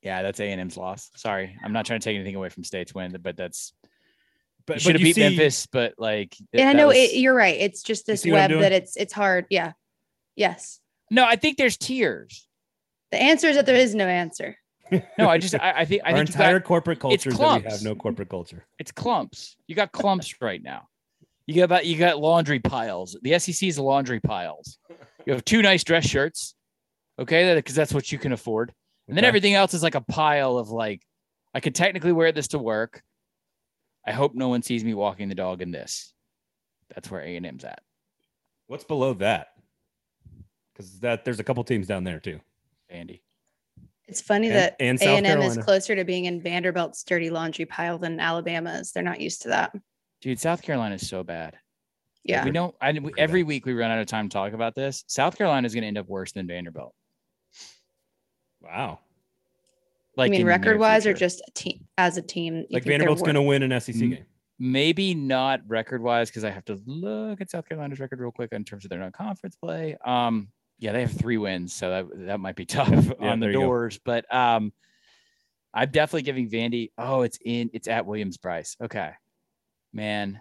Yeah, 0.00 0.22
that's 0.22 0.38
A 0.38 0.44
and 0.44 0.60
M's 0.60 0.76
loss. 0.76 1.10
Sorry, 1.16 1.56
I'm 1.64 1.72
not 1.72 1.84
trying 1.86 1.98
to 1.98 2.04
take 2.04 2.14
anything 2.14 2.36
away 2.36 2.50
from 2.50 2.62
State's 2.62 2.94
win, 2.94 3.16
but 3.20 3.36
that's 3.36 3.72
But, 4.64 4.76
you 4.76 4.80
should 4.80 4.94
have 4.94 5.00
you 5.00 5.06
beat 5.08 5.14
see- 5.16 5.22
Memphis. 5.22 5.66
But 5.66 5.94
like, 5.98 6.30
th- 6.36 6.46
Yeah, 6.52 6.68
I 6.70 6.72
know 6.74 6.86
was- 6.88 6.96
it, 6.96 7.16
you're 7.16 7.34
right. 7.34 7.56
It's 7.58 7.82
just 7.82 8.06
this 8.06 8.22
see 8.22 8.30
what 8.30 8.42
I'm 8.42 8.50
web 8.52 8.60
that 8.60 8.70
it's 8.72 8.96
it's 8.96 9.12
hard. 9.12 9.46
Yeah. 9.50 9.72
Yes. 10.36 10.78
no, 11.10 11.24
I 11.24 11.34
think 11.34 11.56
there's 11.58 11.76
tiers. 11.76 12.46
The 13.10 13.20
answer 13.20 13.48
is 13.48 13.56
that 13.56 13.66
there 13.66 13.74
is 13.74 13.92
no 13.96 14.06
answer. 14.06 14.56
No, 15.18 15.28
I 15.28 15.38
just 15.38 15.54
I, 15.54 15.72
I 15.78 15.84
think 15.84 16.02
I 16.04 16.10
Our 16.12 16.18
think 16.18 16.30
entire 16.30 16.58
got, 16.60 16.66
corporate 16.66 17.00
culture 17.00 17.30
is 17.30 17.38
that 17.38 17.62
we 17.64 17.70
have 17.70 17.82
no 17.82 17.94
corporate 17.94 18.28
culture. 18.28 18.66
it's 18.78 18.92
clumps. 18.92 19.56
You 19.66 19.74
got 19.74 19.92
clumps 19.92 20.34
right 20.40 20.62
now. 20.62 20.88
You 21.46 21.54
got 21.56 21.64
about 21.64 21.86
you 21.86 21.96
got 21.98 22.18
laundry 22.18 22.58
piles. 22.60 23.16
The 23.22 23.38
SEC's 23.38 23.78
laundry 23.78 24.20
piles. 24.20 24.78
You 25.26 25.32
have 25.32 25.44
two 25.44 25.62
nice 25.62 25.84
dress 25.84 26.06
shirts, 26.06 26.54
okay, 27.18 27.54
because 27.54 27.74
that's 27.74 27.92
what 27.92 28.10
you 28.12 28.18
can 28.18 28.32
afford, 28.32 28.72
and 29.08 29.16
then 29.16 29.24
Okay. 29.24 29.28
everything 29.28 29.54
else 29.54 29.74
is 29.74 29.82
like 29.82 29.94
a 29.94 30.00
pile 30.00 30.56
of 30.58 30.70
like, 30.70 31.02
I 31.54 31.60
could 31.60 31.74
technically 31.74 32.12
wear 32.12 32.32
this 32.32 32.48
to 32.48 32.58
work. 32.58 33.02
I 34.06 34.12
hope 34.12 34.34
no 34.34 34.48
one 34.48 34.62
sees 34.62 34.84
me 34.84 34.94
walking 34.94 35.28
the 35.28 35.34
dog 35.34 35.60
in 35.60 35.70
this. 35.70 36.14
That's 36.94 37.10
where 37.10 37.20
A 37.20 37.36
and 37.36 37.44
M's 37.44 37.64
at. 37.64 37.80
What's 38.68 38.84
below 38.84 39.12
that? 39.14 39.48
Because 40.72 41.00
that 41.00 41.24
there's 41.24 41.40
a 41.40 41.44
couple 41.44 41.62
teams 41.64 41.86
down 41.86 42.04
there 42.04 42.20
too. 42.20 42.40
Andy. 42.88 43.22
It's 44.08 44.20
funny 44.22 44.48
And- 44.48 44.56
that 44.56 44.76
and 44.80 45.00
A&M 45.02 45.42
is 45.42 45.58
closer 45.58 45.94
to 45.94 46.04
being 46.04 46.24
in 46.24 46.40
Vanderbilt's 46.40 47.04
dirty 47.04 47.30
laundry 47.30 47.66
pile 47.66 47.98
than 47.98 48.18
Alabama's. 48.20 48.90
They're 48.92 49.02
not 49.02 49.20
used 49.20 49.42
to 49.42 49.48
that. 49.48 49.72
Dude, 50.20 50.40
South 50.40 50.62
Carolina 50.62 50.94
is 50.96 51.06
so 51.08 51.22
bad. 51.22 51.56
Yeah. 52.24 52.44
We 52.44 52.50
don't. 52.50 52.74
I, 52.80 52.92
we, 52.92 53.12
every 53.16 53.42
week 53.42 53.64
we 53.66 53.72
run 53.74 53.90
out 53.90 53.98
of 54.00 54.06
time 54.06 54.28
to 54.28 54.32
talk 54.32 54.52
about 54.52 54.74
this. 54.74 55.04
South 55.06 55.36
Carolina 55.38 55.66
is 55.66 55.74
going 55.74 55.82
to 55.82 55.88
end 55.88 55.98
up 55.98 56.08
worse 56.08 56.32
than 56.32 56.46
Vanderbilt. 56.46 56.94
Wow. 58.60 58.98
Like 60.16 60.28
I 60.28 60.30
mean, 60.32 60.40
in 60.40 60.46
the 60.46 60.50
near 60.50 60.58
record 60.58 60.78
wise, 60.80 61.06
or 61.06 61.14
just 61.14 61.40
a 61.46 61.50
team 61.52 61.86
as 61.96 62.16
a 62.16 62.22
team. 62.22 62.54
you 62.56 62.60
Like 62.70 62.82
think 62.82 62.86
Vanderbilt's 62.92 63.22
going 63.22 63.36
to 63.36 63.42
win 63.42 63.62
an 63.62 63.80
SEC 63.80 63.94
game. 63.96 64.24
maybe 64.58 65.14
not 65.14 65.60
record 65.68 66.02
wise 66.02 66.28
because 66.28 66.44
I 66.44 66.50
have 66.50 66.64
to 66.66 66.80
look 66.86 67.40
at 67.40 67.50
South 67.50 67.68
Carolina's 67.68 68.00
record 68.00 68.18
real 68.20 68.32
quick 68.32 68.52
in 68.52 68.64
terms 68.64 68.84
of 68.84 68.90
their 68.90 68.98
non-conference 68.98 69.56
play. 69.56 69.96
Um, 70.04 70.48
Yeah, 70.78 70.92
they 70.92 71.00
have 71.00 71.12
three 71.12 71.38
wins, 71.38 71.72
so 71.74 71.90
that 71.90 72.26
that 72.26 72.40
might 72.40 72.56
be 72.56 72.64
tough 72.66 72.88
Yeah, 72.88 73.30
on 73.32 73.40
the 73.40 73.52
doors. 73.52 73.98
But 74.04 74.32
um, 74.34 74.72
I'm 75.74 75.90
definitely 75.90 76.22
giving 76.22 76.48
Vandy. 76.48 76.90
Oh, 76.96 77.22
it's 77.22 77.38
in. 77.44 77.70
It's 77.72 77.88
at 77.88 78.06
Williams-Brice. 78.06 78.76
Okay, 78.82 79.10
man, 79.92 80.38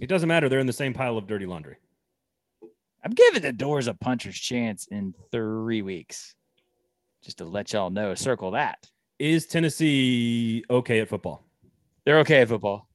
It 0.00 0.06
doesn't 0.08 0.28
matter. 0.28 0.48
They're 0.48 0.58
in 0.58 0.66
the 0.66 0.72
same 0.72 0.94
pile 0.94 1.18
of 1.18 1.26
dirty 1.26 1.46
laundry. 1.46 1.76
I'm 3.04 3.12
giving 3.12 3.42
the 3.42 3.52
doors 3.52 3.86
a 3.86 3.94
puncher's 3.94 4.38
chance 4.38 4.88
in 4.90 5.14
three 5.30 5.82
weeks. 5.82 6.34
Just 7.22 7.38
to 7.38 7.44
let 7.44 7.72
y'all 7.72 7.90
know, 7.90 8.14
circle 8.14 8.52
that 8.52 8.86
Is 9.18 9.46
Tennessee 9.46 10.64
okay 10.70 11.00
at 11.00 11.08
football? 11.08 11.44
they're 12.04 12.20
okay 12.20 12.40
at 12.42 12.48
football. 12.48 12.88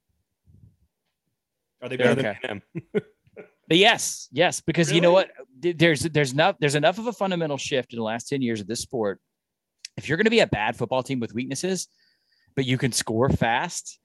Are 1.82 1.90
they 1.90 1.98
They're 1.98 2.16
better 2.16 2.30
okay. 2.30 2.40
than 2.48 2.62
A&M? 2.96 3.02
But 3.70 3.78
yes, 3.78 4.28
yes, 4.32 4.60
because 4.60 4.92
you 4.92 5.00
know 5.00 5.12
what? 5.14 5.32
Th- 5.62 5.78
There's 5.78 6.02
there's 6.02 6.34
enough 6.34 6.56
there's 6.60 6.76
enough 6.76 6.98
of 6.98 7.08
a 7.08 7.14
fundamental 7.14 7.58
shift 7.58 7.94
in 7.94 7.98
the 7.98 8.04
last 8.04 8.28
10 8.30 8.42
years 8.42 8.62
of 8.62 8.68
this 8.68 8.80
sport. 8.82 9.20
If 9.98 10.10
you're 10.10 10.18
going 10.18 10.26
to 10.26 10.32
be 10.32 10.40
a 10.40 10.48
bad 10.48 10.76
football 10.76 11.04
team 11.04 11.20
with 11.20 11.34
weaknesses, 11.34 11.88
but 12.56 12.66
you 12.66 12.78
can 12.78 12.92
score 12.92 13.30
fast, 13.30 14.00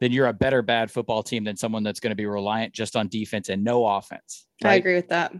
then 0.00 0.10
you're 0.12 0.26
a 0.26 0.32
better 0.32 0.62
bad 0.62 0.90
football 0.90 1.22
team 1.22 1.44
than 1.44 1.56
someone 1.56 1.82
that's 1.82 2.00
going 2.00 2.12
to 2.12 2.16
be 2.16 2.24
reliant 2.26 2.72
just 2.72 2.96
on 2.96 3.08
defense 3.08 3.48
and 3.50 3.62
no 3.62 3.84
offense. 3.86 4.46
I 4.64 4.74
agree 4.76 4.94
with 4.94 5.08
that. 5.08 5.32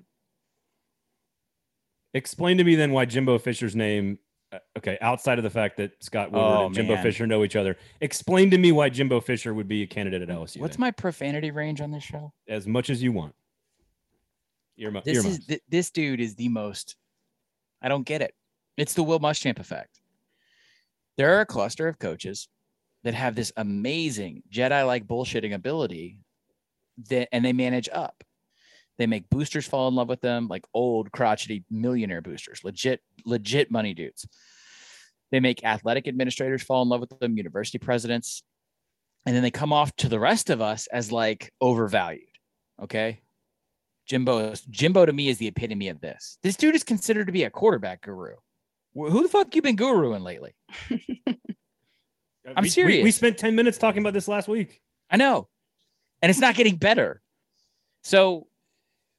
Explain 2.14 2.58
to 2.58 2.64
me 2.64 2.74
then 2.74 2.92
why 2.92 3.04
Jimbo 3.04 3.38
Fisher's 3.38 3.76
name. 3.76 4.18
uh, 4.52 4.58
Okay, 4.78 4.98
outside 5.00 5.38
of 5.38 5.44
the 5.44 5.50
fact 5.50 5.76
that 5.76 5.92
Scott 6.02 6.32
Woodward 6.32 6.50
Oh, 6.58 6.66
and 6.66 6.74
Jimbo 6.74 6.94
man. 6.94 7.02
Fisher 7.02 7.26
know 7.26 7.44
each 7.44 7.56
other, 7.56 7.76
explain 8.00 8.50
to 8.50 8.58
me 8.58 8.72
why 8.72 8.88
Jimbo 8.88 9.20
Fisher 9.20 9.52
would 9.54 9.68
be 9.68 9.82
a 9.82 9.86
candidate 9.86 10.22
at 10.22 10.28
LSU. 10.28 10.60
What's 10.60 10.76
then. 10.76 10.80
my 10.80 10.90
profanity 10.90 11.50
range 11.50 11.80
on 11.80 11.90
this 11.90 12.02
show? 12.04 12.32
as 12.48 12.66
much 12.66 12.88
as 12.90 13.02
you 13.02 13.12
want? 13.12 13.34
Earmu- 14.80 15.04
This 15.04 15.24
is 15.24 15.46
th- 15.46 15.62
this 15.68 15.90
dude 15.90 16.20
is 16.20 16.34
the 16.34 16.48
most. 16.48 16.96
I 17.82 17.88
don't 17.88 18.06
get 18.06 18.22
it. 18.22 18.34
It's 18.76 18.94
the 18.94 19.02
Will 19.02 19.20
Muschamp 19.20 19.58
effect. 19.58 20.00
There 21.16 21.36
are 21.36 21.40
a 21.40 21.46
cluster 21.46 21.88
of 21.88 21.98
coaches 21.98 22.48
that 23.04 23.14
have 23.14 23.34
this 23.34 23.52
amazing 23.56 24.42
Jedi-like 24.52 25.06
bullshitting 25.06 25.54
ability, 25.54 26.18
that 27.08 27.28
and 27.32 27.44
they 27.44 27.52
manage 27.52 27.88
up. 27.92 28.22
They 28.98 29.06
make 29.06 29.30
boosters 29.30 29.66
fall 29.66 29.88
in 29.88 29.94
love 29.94 30.08
with 30.08 30.20
them, 30.20 30.48
like 30.48 30.64
old 30.74 31.12
crotchety 31.12 31.64
millionaire 31.70 32.20
boosters, 32.20 32.64
legit, 32.64 33.00
legit 33.24 33.70
money 33.70 33.94
dudes. 33.94 34.26
They 35.30 35.40
make 35.40 35.64
athletic 35.64 36.08
administrators 36.08 36.62
fall 36.62 36.82
in 36.82 36.88
love 36.88 37.00
with 37.00 37.16
them, 37.20 37.36
university 37.36 37.78
presidents, 37.78 38.42
and 39.26 39.36
then 39.36 39.42
they 39.42 39.50
come 39.50 39.72
off 39.72 39.94
to 39.96 40.08
the 40.08 40.18
rest 40.18 40.50
of 40.50 40.60
us 40.60 40.88
as 40.88 41.12
like 41.12 41.52
overvalued. 41.60 42.22
Okay. 42.82 43.20
Jimbo, 44.08 44.54
Jimbo 44.70 45.04
to 45.06 45.12
me 45.12 45.28
is 45.28 45.38
the 45.38 45.46
epitome 45.46 45.88
of 45.88 46.00
this. 46.00 46.38
This 46.42 46.56
dude 46.56 46.74
is 46.74 46.82
considered 46.82 47.26
to 47.26 47.32
be 47.32 47.44
a 47.44 47.50
quarterback 47.50 48.02
guru. 48.02 48.34
Who 48.94 49.22
the 49.22 49.28
fuck 49.28 49.54
you 49.54 49.62
been 49.62 49.76
guruing 49.76 50.22
lately? 50.22 50.54
I'm 52.56 52.64
We- 52.64 52.84
we- 52.84 53.02
We, 53.02 53.10
spent 53.10 53.36
10 53.38 53.54
minutes 53.54 53.78
talking 53.78 54.00
about 54.02 54.14
this 54.14 54.26
last 54.28 54.48
week. 54.48 54.80
I 55.10 55.16
know. 55.18 55.48
And 56.22 56.30
it's 56.30 56.40
not 56.40 56.54
getting 56.54 56.76
better. 56.76 57.20
So 58.02 58.46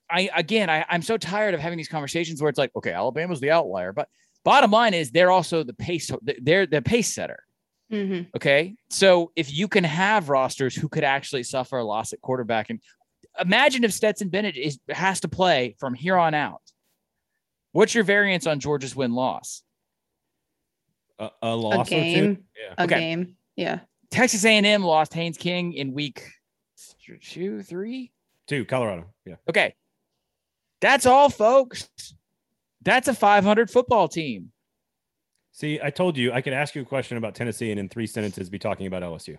I 0.10 0.30
again 0.36 0.70
I, 0.70 0.84
I'm 0.90 1.04
so 1.04 1.18
tired 1.18 1.54
of 1.54 1.60
having 1.60 1.78
these 1.78 1.88
conversations 1.88 2.42
where 2.42 2.50
it's 2.50 2.58
like, 2.58 2.72
okay, 2.76 2.92
Alabama's 2.92 3.40
the 3.40 3.52
outlier. 3.52 3.94
But 3.94 4.10
bottom 4.44 4.72
line 4.72 4.94
is 4.96 5.12
they're 5.12 5.32
also 5.32 5.64
the 5.64 5.74
pace, 5.74 6.10
they're 6.42 6.66
the 6.66 6.82
pace 6.82 7.14
setter. 7.14 7.44
hmm 7.92 8.22
Okay. 8.36 8.76
So 8.90 9.32
if 9.36 9.54
you 9.54 9.68
can 9.68 9.84
have 9.84 10.30
rosters 10.30 10.76
who 10.76 10.90
could 10.90 11.04
actually 11.04 11.44
suffer 11.44 11.78
a 11.78 11.84
loss 11.86 12.12
at 12.12 12.22
quarterback, 12.22 12.70
and 12.72 12.82
imagine 13.40 13.84
if 13.84 13.94
Stetson 13.94 14.30
Bennett 14.30 14.58
is 14.58 14.80
has 14.90 15.20
to 15.22 15.28
play 15.28 15.76
from 15.80 15.94
here 15.94 16.18
on 16.18 16.34
out. 16.34 16.62
What's 17.72 17.94
your 17.94 18.04
variance 18.04 18.48
on 18.48 18.60
Georgia's 18.60 18.96
win 18.96 19.14
loss? 19.14 19.64
A, 21.20 21.26
a 21.26 21.48
A 21.50 21.56
loss 21.56 21.88
or 21.92 21.96
two. 21.96 22.02
game. 22.02 22.44
Yeah. 22.58 22.74
A 22.78 22.84
Okay. 22.84 23.00
game. 23.00 23.36
Yeah. 23.56 23.80
Texas 24.12 24.44
A&M 24.44 24.84
lost 24.84 25.14
Haynes 25.14 25.38
King 25.38 25.74
in 25.74 25.94
week 25.94 26.24
two, 27.22 27.62
three, 27.62 28.12
two, 28.48 28.66
Colorado. 28.66 29.06
Yeah. 29.26 29.36
Okay. 29.48 29.76
That's 30.82 31.06
all, 31.06 31.30
folks. 31.30 31.90
That's 32.82 33.08
a 33.08 33.14
500 33.14 33.70
football 33.70 34.08
team. 34.08 34.52
See, 35.52 35.80
I 35.84 35.90
told 35.90 36.18
you 36.18 36.32
I 36.32 36.42
could 36.42 36.54
ask 36.54 36.74
you 36.74 36.82
a 36.82 36.86
question 36.86 37.18
about 37.18 37.36
Tennessee 37.36 37.70
and 37.72 37.80
in 37.80 37.90
three 37.90 38.08
sentences 38.08 38.50
be 38.50 38.58
talking 38.60 38.88
about 38.88 39.04
LSU. 39.04 39.38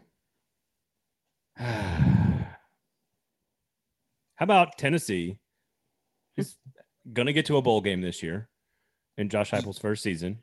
How 4.41 4.45
about 4.45 4.78
Tennessee 4.78 5.36
is 6.38 6.57
going 7.12 7.26
to 7.26 7.32
get 7.34 7.45
to 7.47 7.59
a 7.59 7.62
bowl 7.62 7.82
game 7.82 8.01
this 8.01 8.22
year 8.22 8.49
in 9.18 9.28
Josh 9.28 9.51
Heupel's 9.51 9.78
first 9.78 10.03
season. 10.03 10.38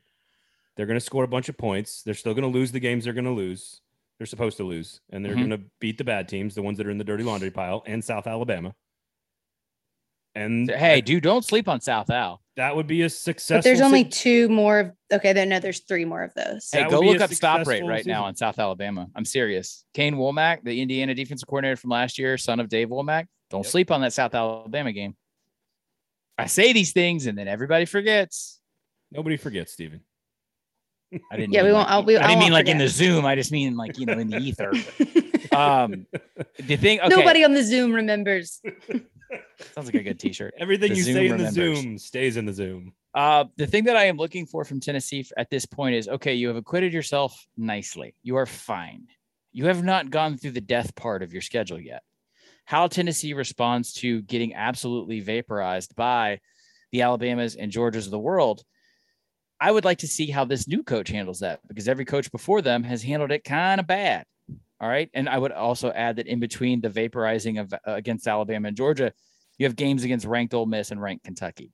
They're 0.76 0.86
going 0.86 0.98
to 0.98 1.04
score 1.04 1.24
a 1.24 1.28
bunch 1.28 1.48
of 1.48 1.58
points. 1.58 2.02
They're 2.04 2.14
still 2.14 2.32
going 2.32 2.50
to 2.50 2.58
lose 2.58 2.70
the 2.70 2.78
games 2.78 3.02
they're 3.04 3.12
going 3.12 3.24
to 3.24 3.32
lose. 3.32 3.80
They're 4.18 4.26
supposed 4.28 4.56
to 4.58 4.64
lose, 4.64 5.00
and 5.10 5.24
they're 5.24 5.32
Mhm. 5.34 5.48
going 5.48 5.50
to 5.50 5.60
beat 5.80 5.98
the 5.98 6.04
bad 6.04 6.28
teams, 6.28 6.54
the 6.54 6.62
ones 6.62 6.78
that 6.78 6.86
are 6.86 6.90
in 6.90 6.98
the 6.98 7.02
dirty 7.04 7.24
laundry 7.24 7.50
pile, 7.50 7.82
and 7.86 8.04
South 8.04 8.28
Alabama. 8.28 8.72
And 10.36 10.70
Hey, 10.70 11.00
dude, 11.00 11.24
don't 11.24 11.44
sleep 11.44 11.66
on 11.68 11.80
South 11.80 12.08
Al. 12.10 12.40
that 12.54 12.76
would 12.76 12.86
be 12.86 13.02
a 13.02 13.10
successful. 13.10 13.58
But 13.58 13.64
there's 13.64 13.80
only 13.80 14.04
sig- 14.04 14.12
two 14.12 14.48
more. 14.48 14.78
Of, 14.80 14.92
okay, 15.14 15.32
then 15.32 15.48
no, 15.48 15.58
there's 15.58 15.80
three 15.80 16.04
more 16.04 16.22
of 16.22 16.32
those. 16.34 16.68
Hey, 16.72 16.82
That 16.82 16.90
go 16.90 17.00
look 17.00 17.20
up 17.20 17.32
stop 17.32 17.58
rate 17.58 17.64
successful 17.78 17.88
right 17.88 18.06
now 18.06 18.20
season. 18.20 18.24
on 18.26 18.36
South 18.36 18.58
Alabama. 18.60 19.08
I'm 19.16 19.24
serious. 19.24 19.84
Kane 19.94 20.14
Wommack, 20.14 20.62
the 20.62 20.80
Indiana 20.80 21.14
defensive 21.14 21.48
coordinator 21.48 21.76
from 21.76 21.90
last 21.90 22.16
year, 22.18 22.38
son 22.38 22.60
of 22.60 22.68
Dave 22.68 22.88
Wommack. 22.90 23.26
Don't 23.50 23.64
Yep. 23.64 23.70
sleep 23.70 23.90
on 23.90 24.00
that 24.02 24.12
South 24.12 24.34
Alabama 24.34 24.92
game. 24.92 25.16
I 26.36 26.46
say 26.46 26.72
these 26.72 26.92
things 26.92 27.26
and 27.26 27.36
then 27.36 27.48
everybody 27.48 27.84
forgets. 27.84 28.60
Nobody 29.10 29.36
forgets, 29.36 29.72
Stephen. 29.72 30.00
I 31.32 31.36
didn't. 31.38 31.52
Yeah, 31.54 31.62
we 31.62 31.72
won't- 31.72 31.88
Like, 31.88 31.90
I'll- 31.90 32.04
we- 32.04 32.16
I 32.16 32.24
I 32.24 32.26
didn't 32.28 32.40
mean 32.40 32.52
won't 32.52 32.66
like 32.66 32.68
in 32.68 32.78
the. 32.78 32.88
Zoom. 32.88 33.24
I 33.24 33.34
just 33.34 33.50
mean 33.50 33.76
like 33.76 33.98
you 33.98 34.04
know 34.06 34.18
in 34.18 34.28
the 34.28 34.36
ether. 34.38 34.70
um, 35.56 36.06
the 36.58 36.76
thing. 36.76 37.00
Okay, 37.00 37.08
Nobody 37.08 37.44
on 37.44 37.54
the 37.54 37.62
Zoom 37.62 37.92
remembers. 37.92 38.60
sounds 39.74 39.86
like 39.86 39.94
a 39.94 40.02
good 40.02 40.20
T-shirt. 40.20 40.54
Everything 40.58 40.90
The 40.92 40.96
you 40.98 41.02
Zoom 41.02 41.14
say 41.14 41.26
in 41.28 41.36
the. 41.38 41.50
Zoom 41.50 41.98
stays 41.98 42.36
in 42.36 42.44
the 42.44 42.52
Zoom. 42.52 42.92
Uh, 43.14 43.46
the 43.56 43.66
thing 43.66 43.84
that 43.84 43.96
I 43.96 44.04
am 44.04 44.18
looking 44.18 44.44
for 44.44 44.64
from 44.66 44.80
Tennessee 44.80 45.24
at 45.38 45.48
this 45.48 45.64
point 45.64 45.94
is 45.94 46.08
okay, 46.08 46.34
you 46.34 46.48
have 46.48 46.56
acquitted 46.56 46.92
yourself 46.92 47.46
nicely. 47.56 48.14
You 48.22 48.36
are 48.36 48.46
fine. 48.46 49.06
You 49.52 49.64
have 49.66 49.82
not 49.82 50.10
gone 50.10 50.36
through 50.36 50.50
the 50.52 50.60
death 50.60 50.94
part 50.94 51.22
of 51.22 51.32
your 51.32 51.40
schedule 51.42 51.80
yet. 51.80 52.02
How 52.68 52.86
Tennessee 52.86 53.32
responds 53.32 53.94
to 53.94 54.20
getting 54.20 54.54
absolutely 54.54 55.20
vaporized 55.20 55.96
by 55.96 56.38
the 56.92 57.00
Alabamas 57.00 57.56
and 57.56 57.72
Georgias 57.72 58.04
of 58.04 58.10
the 58.10 58.18
world, 58.18 58.62
I 59.58 59.72
would 59.72 59.86
like 59.86 59.96
to 60.00 60.06
see 60.06 60.26
how 60.26 60.44
this 60.44 60.68
new 60.68 60.82
coach 60.82 61.08
handles 61.08 61.40
that 61.40 61.60
because 61.66 61.88
every 61.88 62.04
coach 62.04 62.30
before 62.30 62.60
them 62.60 62.82
has 62.82 63.02
handled 63.02 63.32
it 63.32 63.42
kind 63.42 63.80
of 63.80 63.86
bad. 63.86 64.26
All 64.82 64.88
right. 64.88 65.08
And 65.14 65.30
I 65.30 65.38
would 65.38 65.52
also 65.52 65.90
add 65.92 66.16
that 66.16 66.26
in 66.26 66.40
between 66.40 66.82
the 66.82 66.90
vaporizing 66.90 67.58
of 67.58 67.72
uh, 67.72 67.78
against 67.86 68.28
Alabama 68.28 68.68
and 68.68 68.76
Georgia, 68.76 69.14
you 69.56 69.64
have 69.64 69.74
games 69.74 70.04
against 70.04 70.26
ranked 70.26 70.52
Ole 70.52 70.66
Miss 70.66 70.90
and 70.90 71.00
ranked 71.00 71.24
Kentucky 71.24 71.72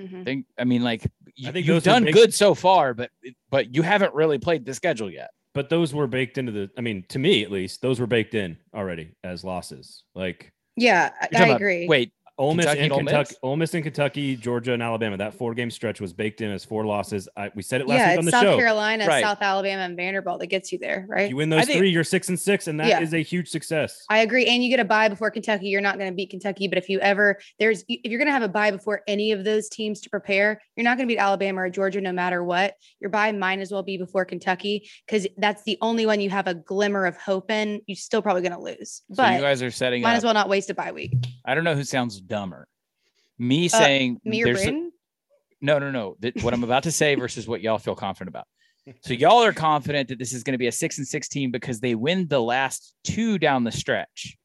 Mhm. 0.00 0.24
think 0.24 0.46
I 0.56 0.62
mean 0.64 0.82
like 0.84 1.02
you, 1.34 1.50
think 1.50 1.66
you've 1.66 1.82
done 1.82 2.04
big- 2.04 2.14
good 2.14 2.32
so 2.32 2.54
far, 2.54 2.94
but 2.94 3.10
but 3.50 3.74
you 3.74 3.82
haven't 3.82 4.14
really 4.14 4.38
played 4.38 4.64
the 4.64 4.74
schedule 4.74 5.10
yet. 5.10 5.30
But 5.54 5.68
those 5.68 5.92
were 5.94 6.06
baked 6.06 6.38
into 6.38 6.52
the. 6.52 6.70
I 6.78 6.80
mean, 6.80 7.04
to 7.08 7.18
me 7.18 7.42
at 7.42 7.50
least, 7.50 7.82
those 7.82 8.00
were 8.00 8.06
baked 8.06 8.34
in 8.34 8.56
already 8.74 9.10
as 9.22 9.44
losses. 9.44 10.04
Like 10.14 10.50
Yeah, 10.76 11.10
I, 11.20 11.28
You're 11.32 11.42
I 11.42 11.44
about- 11.46 11.56
agree. 11.56 11.86
Wait, 11.88 12.12
Ole 12.42 12.54
Miss 12.54 12.66
Kentucky 12.66 12.80
and 12.80 12.84
and 12.84 12.92
Ole 12.92 12.98
Kentucky, 12.98 13.28
Miss? 13.30 13.38
Ole 13.42 13.56
Miss 13.56 13.74
and 13.74 13.84
Kentucky, 13.84 14.36
Georgia 14.36 14.72
and 14.72 14.82
Alabama. 14.82 15.16
That 15.16 15.34
four 15.34 15.54
game 15.54 15.70
stretch 15.70 16.00
was 16.00 16.12
baked 16.12 16.40
in 16.40 16.50
as 16.50 16.64
four 16.64 16.84
losses. 16.84 17.28
I, 17.36 17.50
we 17.54 17.62
said 17.62 17.80
it 17.80 17.86
last 17.86 17.98
yeah, 17.98 18.08
week 18.10 18.18
on 18.18 18.24
it's 18.24 18.26
the 18.26 18.30
South 18.32 18.42
show. 18.42 18.56
Carolina, 18.56 19.06
Right. 19.06 19.22
South 19.22 19.38
Alabama, 19.40 19.82
and 19.82 19.96
Vanderbilt 19.96 20.40
that 20.40 20.48
gets 20.48 20.72
you 20.72 20.78
there, 20.78 21.06
right? 21.08 21.30
You 21.30 21.36
win 21.36 21.50
those 21.50 21.66
think- 21.66 21.78
three, 21.78 21.90
you're 21.90 22.02
six 22.04 22.28
and 22.28 22.38
six, 22.38 22.66
and 22.66 22.80
that 22.80 23.00
is 23.02 23.12
Yeah. 23.12 23.20
a 23.20 23.22
huge 23.22 23.48
success. 23.48 24.04
I 24.10 24.18
agree. 24.18 24.46
And 24.46 24.62
you 24.64 24.70
get 24.70 24.80
a 24.80 24.84
bye 24.84 25.08
before 25.08 25.30
Kentucky. 25.30 25.68
You're 25.68 25.80
not 25.80 25.98
going 25.98 26.10
to 26.10 26.14
beat 26.16 26.30
Kentucky. 26.30 26.66
But 26.66 26.78
if 26.78 26.88
you 26.88 26.98
ever, 27.00 27.38
there's, 27.60 27.84
if 27.88 28.10
you're 28.10 28.18
going 28.18 28.26
to 28.26 28.32
have 28.32 28.42
a 28.42 28.48
bye 28.48 28.72
before 28.72 29.02
any 29.06 29.30
of 29.32 29.44
those 29.44 29.68
teams 29.68 30.00
to 30.00 30.10
prepare, 30.10 30.60
you're 30.76 30.84
not 30.84 30.96
going 30.96 31.08
to 31.08 31.12
beat 31.14 31.20
Alabama 31.20 31.60
or 31.62 31.70
Georgia 31.70 32.00
no 32.00 32.12
matter 32.12 32.42
what. 32.42 32.74
Your 33.00 33.10
bye 33.10 33.30
might 33.32 33.60
as 33.60 33.70
well 33.70 33.84
be 33.84 33.98
before 33.98 34.24
Kentucky 34.24 34.88
because 35.06 35.26
that's 35.38 35.62
the 35.62 35.78
only 35.80 36.06
one 36.06 36.20
you 36.20 36.30
have 36.30 36.48
a 36.48 36.54
glimmer 36.54 37.06
of 37.06 37.16
hope 37.16 37.50
in. 37.52 37.80
You're 37.86 37.94
still 37.96 38.20
probably 38.20 38.42
going 38.42 38.52
to 38.52 38.60
lose. 38.60 39.02
so 39.12 39.14
But 39.16 39.34
you 39.34 39.40
guys 39.40 39.62
are 39.62 39.70
setting 39.70 40.02
might 40.02 40.12
up. 40.12 40.16
as 40.16 40.24
well 40.24 40.34
not 40.34 40.48
waste 40.48 40.70
a 40.70 40.74
bye 40.74 40.90
week. 40.90 41.12
I 41.44 41.54
don't 41.54 41.64
know 41.64 41.74
who 41.76 41.84
sounds 41.84 42.20
dumber. 42.32 42.66
Me 43.38 43.68
saying 43.68 44.16
Uh, 44.26 44.30
Me 44.30 44.42
or 44.42 44.54
Braden? 44.54 44.90
no, 45.60 45.78
no, 45.78 45.90
no. 45.90 46.16
That, 46.20 46.42
what 46.42 46.54
I'm 46.54 46.64
about 46.64 46.84
to 46.84 46.92
say 46.92 47.14
versus 47.24 47.46
what 47.46 47.60
y'all 47.60 47.78
feel 47.78 47.94
confident 47.94 48.28
about. 48.34 48.46
So 49.02 49.12
y'all 49.12 49.44
are 49.44 49.52
confident 49.52 50.08
that 50.08 50.18
this 50.18 50.32
is 50.32 50.42
going 50.42 50.54
to 50.54 50.58
be 50.58 50.66
a 50.66 50.72
six 50.72 50.98
and 50.98 51.06
six 51.06 51.28
team 51.28 51.50
because 51.52 51.78
they 51.80 51.94
win 51.94 52.26
the 52.26 52.40
last 52.40 52.94
two 53.04 53.38
down 53.38 53.62
the 53.64 53.70
stretch. 53.70 54.36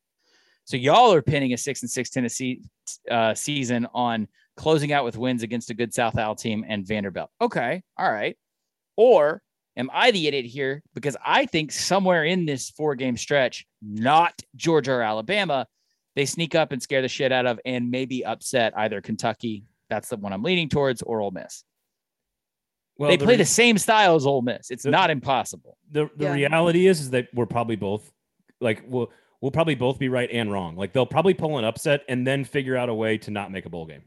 So 0.65 0.77
y'all 0.77 1.13
are 1.13 1.21
pinning 1.21 1.53
a 1.53 1.57
six 1.57 1.81
and 1.81 1.89
six 1.89 2.09
Tennessee 2.09 2.61
uh, 3.09 3.33
season 3.33 3.87
on 3.93 4.27
closing 4.57 4.91
out 4.91 5.05
with 5.05 5.17
wins 5.17 5.41
against 5.43 5.69
a 5.69 5.73
good 5.73 5.93
South 5.93 6.17
Al 6.17 6.35
team 6.35 6.65
and 6.67 6.85
Vanderbilt. 6.85 7.29
Okay, 7.41 7.81
all 7.97 8.11
right. 8.11 8.37
Or 8.95 9.41
am 9.75 9.89
I 9.93 10.11
the 10.11 10.27
idiot 10.27 10.45
here 10.45 10.83
because 10.93 11.15
I 11.25 11.45
think 11.45 11.71
somewhere 11.71 12.23
in 12.23 12.45
this 12.45 12.69
four 12.71 12.95
game 12.95 13.17
stretch, 13.17 13.65
not 13.81 14.33
Georgia 14.55 14.91
or 14.93 15.01
Alabama, 15.01 15.65
they 16.17 16.25
sneak 16.25 16.53
up 16.55 16.71
and 16.73 16.81
scare 16.83 17.01
the 17.01 17.07
shit 17.07 17.31
out 17.31 17.45
of 17.45 17.59
and 17.63 17.89
maybe 17.91 18.25
upset 18.25 18.73
either 18.75 18.99
Kentucky 18.99 19.63
that's 19.89 20.09
the 20.09 20.17
one 20.17 20.33
I'm 20.33 20.43
leaning 20.43 20.67
towards, 20.67 21.01
or 21.01 21.21
Ole 21.21 21.31
Miss. 21.31 21.63
Well, 22.97 23.09
they 23.09 23.15
the 23.17 23.23
play 23.25 23.33
re- 23.35 23.37
the 23.37 23.45
same 23.45 23.77
style 23.77 24.15
as 24.15 24.25
Ole 24.25 24.41
Miss. 24.41 24.71
It's 24.71 24.83
The- 24.83 24.91
not 24.91 25.09
impossible. 25.09 25.77
the 25.91 26.09
the 26.17 26.25
Yeah. 26.25 26.33
reality 26.33 26.87
is, 26.87 26.99
is 26.99 27.11
that 27.11 27.27
we're 27.33 27.45
probably 27.45 27.75
both 27.75 28.11
like 28.59 28.83
we'll 28.87 29.11
we'll 29.39 29.51
probably 29.51 29.75
both 29.75 29.99
be 29.99 30.09
right 30.09 30.29
and 30.31 30.51
wrong. 30.51 30.75
Like 30.75 30.93
they'll 30.93 31.05
probably 31.05 31.33
pull 31.35 31.57
an 31.59 31.63
upset 31.65 32.01
and 32.09 32.25
then 32.25 32.43
figure 32.43 32.75
out 32.75 32.89
a 32.89 32.93
way 32.93 33.17
to 33.19 33.31
not 33.31 33.51
make 33.51 33.65
a 33.65 33.69
bowl 33.69 33.85
game. 33.85 34.01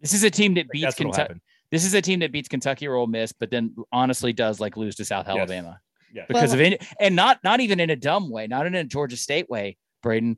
This 0.00 0.14
is 0.14 0.22
a 0.22 0.30
team 0.30 0.54
that 0.54 0.60
Like, 0.66 0.70
beats 0.70 0.84
that's 0.84 0.96
Kentucky. 0.96 1.20
happen. 1.20 1.40
This 1.72 1.84
is 1.84 1.92
a 1.94 2.00
team 2.00 2.20
that 2.20 2.30
beats 2.30 2.48
Kentucky 2.48 2.86
or 2.86 2.94
Ole 2.94 3.08
Miss, 3.08 3.32
but 3.32 3.50
then 3.50 3.74
honestly 3.90 4.32
does 4.32 4.60
like 4.60 4.76
lose 4.76 4.94
to 4.96 5.04
South 5.04 5.26
Yes. 5.26 5.36
Alabama 5.36 5.80
Yeah. 6.14 6.24
because 6.28 6.50
Well- 6.50 6.54
of 6.54 6.66
any, 6.66 6.78
and 7.00 7.16
not 7.16 7.42
not 7.42 7.58
even 7.60 7.80
in 7.80 7.90
a 7.90 7.96
dumb 7.96 8.30
way, 8.30 8.46
not 8.46 8.66
in 8.66 8.74
a 8.76 8.84
Georgia 8.84 9.16
State 9.16 9.50
way, 9.50 9.76
Braden, 10.02 10.36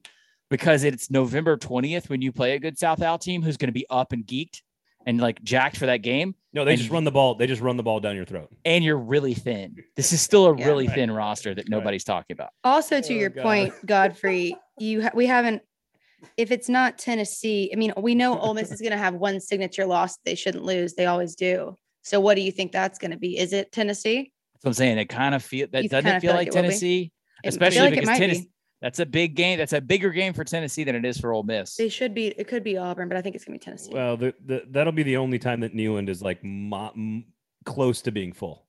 because 0.51 0.85
it's 0.85 1.11
November 1.11 1.57
20th 1.57 2.09
when 2.09 2.23
you 2.23 2.33
play 2.33 2.55
a 2.55 2.59
good 2.59 2.79
South 2.79 3.03
Al 3.03 3.19
team 3.19 3.43
who's 3.43 3.57
going 3.57 3.69
to 3.69 3.73
be 3.73 3.87
up 3.91 4.13
and 4.13 4.27
geeked 4.27 4.63
and 5.07 5.21
like 5.21 5.43
jacked 5.43 5.77
for 5.77 5.87
that 5.87 5.99
game, 5.99 6.35
No, 6.53 6.65
they 6.65 6.73
and- 6.73 6.79
just 6.79 6.91
run 6.91 7.05
the 7.05 7.11
ball. 7.11 7.35
They 7.35 7.47
just 7.47 7.63
run 7.63 7.77
the 7.77 7.83
ball 7.83 8.01
down 8.01 8.17
your 8.17 8.25
throat. 8.25 8.51
and 8.65 8.83
you're 8.85 8.99
really 8.99 9.35
thin. 9.35 9.77
This 9.97 10.13
is 10.13 10.21
still 10.21 10.47
a 10.47 10.57
Yeah. 10.59 10.67
really 10.67 10.87
Right. 10.87 10.95
thin 10.97 11.11
roster 11.11 11.55
that 11.55 11.69
nobody's 11.69 12.05
talking 12.05 12.35
about. 12.35 12.51
Also, 12.65 13.01
to 13.01 13.15
Oh, 13.15 13.17
your 13.17 13.31
God. 13.31 13.43
point, 13.43 13.75
Godfrey, 13.87 14.57
you 14.79 15.03
ha- 15.03 15.11
we 15.15 15.27
haven't. 15.27 15.63
If 16.37 16.51
it's 16.51 16.69
not 16.69 16.99
Tennessee, 16.99 17.71
I 17.73 17.77
mean, 17.77 17.93
we 17.97 18.15
know 18.17 18.39
Ole 18.41 18.55
Miss 18.55 18.73
is 18.73 18.81
going 18.81 18.91
to 18.91 18.99
have 18.99 19.15
one 19.15 19.39
signature 19.41 19.87
loss 19.87 20.19
they 20.25 20.35
shouldn't 20.35 20.65
lose. 20.65 20.95
They 20.95 21.07
always 21.07 21.37
do. 21.37 21.77
So, 22.03 22.19
what 22.19 22.35
do 22.35 22.41
you 22.41 22.51
think 22.51 22.73
that's 22.73 22.99
going 22.99 23.13
to 23.13 23.17
be? 23.17 23.39
Is 23.39 23.53
it 23.53 23.71
Tennessee? 23.71 24.33
That's 24.55 24.65
what 24.65 24.71
I'm 24.71 24.75
saying. 24.75 24.99
It 24.99 25.09
kind 25.09 25.35
of 25.37 25.45
feel 25.45 25.69
that 25.71 25.85
You 25.85 25.89
doesn't 25.89 26.09
it 26.11 26.21
feel 26.21 26.21
feel 26.21 26.31
like 26.33 26.39
like 26.39 26.49
it 26.49 26.55
will 26.57 26.63
be? 26.63 26.69
Tennessee, 26.69 27.13
especially 27.45 27.81
like 27.83 27.95
because 28.01 28.19
Tennessee. 28.19 28.41
be. 28.41 28.51
That's 28.81 29.01
a 29.01 29.07
big 29.07 29.35
game. 29.35 29.59
That's 29.59 29.73
a 29.73 29.81
bigger 29.81 30.11
game 30.11 30.33
for 30.33 30.45
Tennessee 30.45 30.85
than 30.85 30.95
it 30.95 31.05
is 31.05 31.19
for 31.19 31.33
Ole 31.33 31.43
Miss. 31.43 31.75
They 31.75 31.89
should 31.89 32.15
be. 32.15 32.29
It 32.29 32.47
could 32.47 32.63
be 32.63 32.77
Auburn, 32.77 33.09
but 33.09 33.17
I 33.17 33.23
think 33.23 33.35
it's 33.35 33.45
going 33.45 33.59
to 33.59 33.63
be 33.63 33.65
Tennessee. 33.65 33.91
Well, 33.93 34.17
the, 34.17 34.35
the, 34.47 34.63
that'll 34.71 34.93
be 34.93 35.03
the 35.03 35.17
only 35.17 35.39
time 35.39 35.61
that 35.61 35.75
Neyland 35.75 36.09
is 36.09 36.23
like 36.23 36.43
mo- 36.45 36.93
m- 36.95 37.25
close 37.65 38.03
to 38.03 38.13
being 38.13 38.33
full. 38.33 38.69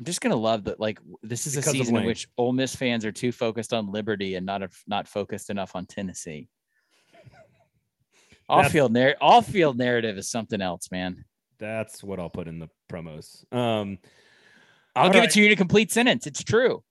I'm 0.00 0.04
just 0.04 0.22
gonna 0.22 0.34
love 0.34 0.64
that. 0.64 0.80
Like 0.80 0.98
this 1.22 1.46
is 1.46 1.56
Because 1.56 1.68
a 1.68 1.72
season 1.72 1.96
in 1.96 2.06
which 2.06 2.26
Ole 2.38 2.52
Miss 2.52 2.74
fans 2.74 3.04
are 3.04 3.12
too 3.12 3.32
focused 3.32 3.74
on 3.74 3.92
Liberty 3.92 4.36
and 4.36 4.46
not 4.46 4.62
not 4.86 5.06
focused 5.06 5.50
enough 5.50 5.76
on 5.76 5.84
Tennessee. 5.84 6.48
Off 8.48 8.72
field 8.72 8.92
narrative, 8.92 9.18
off 9.20 9.46
field 9.46 9.76
narrative 9.76 10.16
is 10.16 10.30
something 10.30 10.62
else, 10.62 10.90
man. 10.90 11.24
That's 11.58 12.02
what 12.02 12.18
I'll 12.18 12.30
put 12.30 12.48
in 12.48 12.58
the 12.58 12.70
promos. 12.90 13.44
Um, 13.54 13.98
I'll 14.96 15.10
give 15.10 15.20
right. 15.20 15.28
it 15.28 15.34
to 15.34 15.40
you 15.40 15.46
in 15.46 15.52
a 15.52 15.56
complete 15.56 15.92
sentence. 15.92 16.26
It's 16.26 16.42
true. 16.42 16.82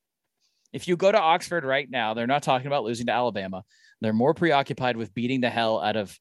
If 0.72 0.88
you 0.88 0.96
go 0.98 1.12
to 1.12 1.20
Oxford 1.20 1.64
right 1.64 1.90
now, 1.90 2.14
they're 2.14 2.28
not 2.28 2.44
talking 2.44 2.68
about 2.68 2.84
losing 2.84 3.08
to 3.08 3.12
Alabama. 3.12 3.64
They're 4.02 4.14
more 4.14 4.34
preoccupied 4.34 4.98
with 4.98 5.14
beating 5.14 5.42
the 5.42 5.50
hell 5.50 5.80
out 5.80 5.96
of 5.96 6.18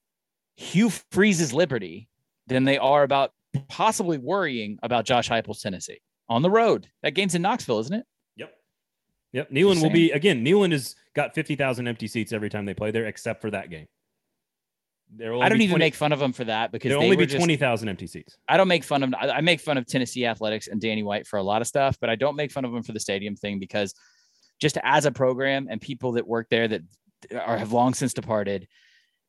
Hugh 0.57 0.91
Freeze's 1.13 1.53
Liberty 1.53 2.09
than 2.47 2.65
they 2.65 2.79
are 2.79 3.03
about 3.03 3.33
possibly 3.69 4.19
worrying 4.19 4.79
about 4.83 5.05
Josh 5.05 5.29
Heupel's 5.29 5.61
Tennessee 5.63 6.01
on 6.29 6.43
the 6.43 6.51
road. 6.51 6.89
That 7.03 7.13
game's 7.15 7.35
in 7.35 7.43
Knoxville, 7.43 7.79
isn't 7.81 7.95
it? 7.95 8.07
Yep. 8.37 8.55
Yep. 9.33 9.51
Neyland 9.51 9.83
will 9.83 9.91
be 9.91 10.11
again. 10.11 10.45
Neyland 10.45 10.73
has 10.73 10.97
got 11.15 11.35
fifty 11.35 11.55
thousand 11.55 11.87
empty 11.87 12.09
seats 12.09 12.33
every 12.33 12.51
time 12.51 12.65
they 12.65 12.75
play 12.75 12.91
there, 12.91 13.07
except 13.07 13.41
for 13.41 13.51
that 13.51 13.71
game. 13.71 13.87
There 15.11 15.33
will 15.33 15.43
I 15.43 15.49
don't 15.49 15.61
even 15.63 15.75
20 15.75 15.85
make 15.85 15.95
fun 15.95 16.13
of 16.13 16.19
them 16.19 16.33
for 16.33 16.45
that 16.45 16.71
because 16.71 16.91
There'll 16.91 17.01
they 17.01 17.07
only 17.07 17.17
be 17.17 17.27
just- 17.27 17.39
twenty 17.39 17.57
thousand 17.57 17.89
empty 17.89 18.07
seats. 18.07 18.37
I 18.49 18.57
don't 18.57 18.69
make 18.69 18.85
fun 18.85 19.03
of 19.03 19.15
I 19.19 19.41
make 19.41 19.61
fun 19.61 19.79
of 19.79 19.87
Tennessee 19.87 20.27
athletics 20.27 20.69
and 20.69 20.81
Danny 20.81 21.03
White 21.03 21.27
for 21.27 21.39
a 21.39 21.43
lot 21.43 21.63
of 21.63 21.69
stuff, 21.69 21.97
but 22.01 22.11
I 22.11 22.17
don't 22.17 22.37
make 22.37 22.51
fun 22.51 22.65
of 22.65 22.73
them 22.73 22.83
for 22.83 22.93
the 22.93 23.01
stadium 23.01 23.37
thing 23.37 23.59
because 23.59 23.95
just 24.61 24.79
as 24.83 25.05
a 25.07 25.13
program 25.13 25.69
and 25.71 25.81
people 25.81 26.13
that 26.13 26.27
work 26.27 26.49
there 26.51 26.69
that 26.69 26.83
are 27.33 27.59
have 27.59 27.73
long 27.73 27.95
since 27.95 28.13
departed, 28.15 28.69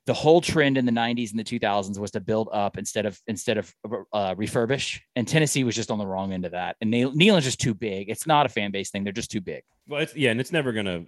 the 0.06 0.14
whole 0.14 0.42
trend 0.42 0.78
in 0.78 0.86
the 0.86 0.92
90s 0.92 1.32
and 1.32 1.40
the 1.40 1.44
2000s 1.44 2.00
was 2.00 2.12
to 2.12 2.20
build 2.20 2.50
up 2.52 2.78
instead 2.78 3.06
of 3.06 3.20
instead 3.28 3.58
of 3.58 3.74
uh, 4.14 4.34
refurbish, 4.36 5.00
and 5.16 5.28
Tennessee 5.28 5.64
was 5.64 5.76
just 5.76 5.92
on 5.92 6.00
the 6.00 6.08
wrong 6.08 6.34
end 6.34 6.46
of 6.46 6.52
that. 6.54 6.78
And 6.82 6.90
Neil, 6.90 7.12
Neyland's 7.14 7.46
just 7.46 7.60
too 7.62 7.74
big. 7.74 8.10
It's 8.10 8.26
not 8.26 8.46
a 8.46 8.50
fan 8.50 8.72
base 8.72 8.90
thing; 8.90 9.04
they're 9.04 9.14
just 9.14 9.32
too 9.32 9.42
big. 9.42 9.64
Well, 9.88 10.02
it's 10.02 10.16
yeah, 10.16 10.32
and 10.32 10.40
it's 10.40 10.52
never 10.52 10.72
gonna. 10.72 11.06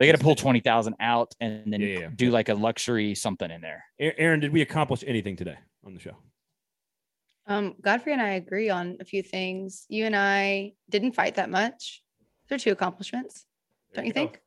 They 0.00 0.06
got 0.06 0.12
to 0.12 0.14
it's- 0.14 0.22
pull 0.22 0.34
20,000 0.34 0.94
out 0.98 1.34
and 1.40 1.70
then 1.70 1.78
Yeah, 1.82 1.86
yeah, 1.86 1.98
yeah. 2.00 2.08
do 2.14 2.30
like 2.30 2.48
a 2.48 2.54
luxury 2.54 3.14
something 3.14 3.50
in 3.50 3.60
there. 3.60 3.84
Aaron, 4.00 4.40
did 4.40 4.50
we 4.50 4.62
accomplish 4.62 5.04
anything 5.06 5.36
today 5.36 5.58
on 5.84 5.92
the 5.92 6.00
show? 6.00 6.16
Um, 7.46 7.74
Godfrey 7.82 8.14
and 8.14 8.22
I 8.22 8.30
agree 8.30 8.70
on 8.70 8.96
a 9.00 9.04
few 9.04 9.22
things. 9.22 9.84
You 9.90 10.06
and 10.06 10.16
I 10.16 10.72
didn't 10.88 11.12
fight 11.12 11.34
that 11.34 11.50
much. 11.50 12.02
There 12.48 12.56
are 12.56 12.58
two 12.58 12.72
accomplishments, 12.72 13.44
don't 13.94 14.06
you 14.06 14.12
go. 14.12 14.20
think? 14.20 14.40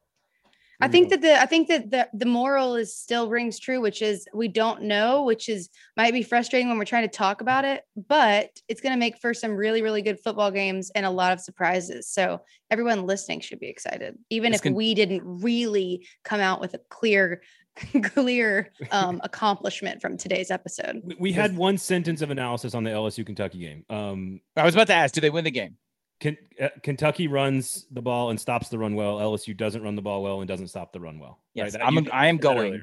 I 0.80 0.88
think 0.88 1.10
that 1.10 1.22
the 1.22 1.42
I 1.42 1.48
think 1.48 1.70
that 1.70 1.90
the 1.90 2.08
the 2.14 2.28
moral 2.28 2.76
is 2.76 2.96
still 2.96 3.30
rings 3.30 3.58
true, 3.58 3.82
which 3.82 4.04
is 4.04 4.28
we 4.32 4.48
don't 4.48 4.84
know, 4.84 5.24
which 5.24 5.50
is 5.50 5.70
might 5.96 6.14
be 6.14 6.22
frustrating 6.22 6.68
when 6.70 6.78
we're 6.78 6.86
trying 6.86 7.10
to 7.10 7.16
talk 7.16 7.42
about 7.42 7.66
it, 7.66 7.82
but 8.08 8.52
it's 8.68 8.80
going 8.80 8.94
to 8.94 9.00
make 9.00 9.18
for 9.18 9.34
some 9.34 9.56
really 9.56 9.82
really 9.82 10.04
good 10.04 10.20
football 10.20 10.52
games 10.52 10.92
and 10.94 11.04
a 11.04 11.10
lot 11.10 11.34
of 11.34 11.40
surprises. 11.40 12.08
So 12.08 12.42
everyone 12.70 13.08
listening 13.08 13.40
should 13.40 13.60
be 13.60 13.70
excited, 13.70 14.20
even 14.30 14.52
This 14.52 14.60
if 14.60 14.64
can- 14.64 14.76
we 14.76 14.94
didn't 14.94 15.24
really 15.26 16.06
come 16.24 16.42
out 16.42 16.62
with 16.62 16.76
a 16.76 16.80
clear 16.90 17.42
clear 18.04 18.72
um, 18.92 19.20
accomplishment 19.24 20.00
from 20.00 20.16
today's 20.16 20.52
episode. 20.52 21.02
We, 21.04 21.16
we 21.20 21.32
had 21.32 21.58
one 21.58 21.80
sentence 21.80 22.22
of 22.22 22.30
analysis 22.30 22.76
on 22.76 22.84
the 22.84 22.92
LSU 22.92 23.26
Kentucky 23.26 23.60
game. 23.60 23.84
Um, 23.90 24.42
I 24.56 24.64
was 24.64 24.76
about 24.76 24.88
to 24.88 24.96
ask, 24.96 25.14
do 25.16 25.22
they 25.22 25.30
win 25.32 25.44
the 25.44 25.52
game? 25.52 25.78
Ken, 26.20 26.36
uh, 26.62 26.70
Kentucky 26.84 27.28
runs 27.28 27.86
the 27.92 28.02
ball 28.02 28.30
and 28.32 28.40
stops 28.40 28.70
the 28.70 28.78
run 28.78 28.96
well. 28.96 29.18
LSU 29.20 29.56
doesn't 29.56 29.84
run 29.84 29.96
the 29.96 30.02
ball 30.02 30.24
well 30.24 30.42
and 30.42 30.48
doesn't 30.48 30.68
stop 30.68 30.92
the 30.92 31.00
run 31.00 31.20
well. 31.20 31.44
Yes, 31.54 31.74
That- 31.74 31.86
I'm 31.86 31.94
you- 31.96 32.10
I 32.12 32.28
am 32.28 32.38
going. 32.38 32.82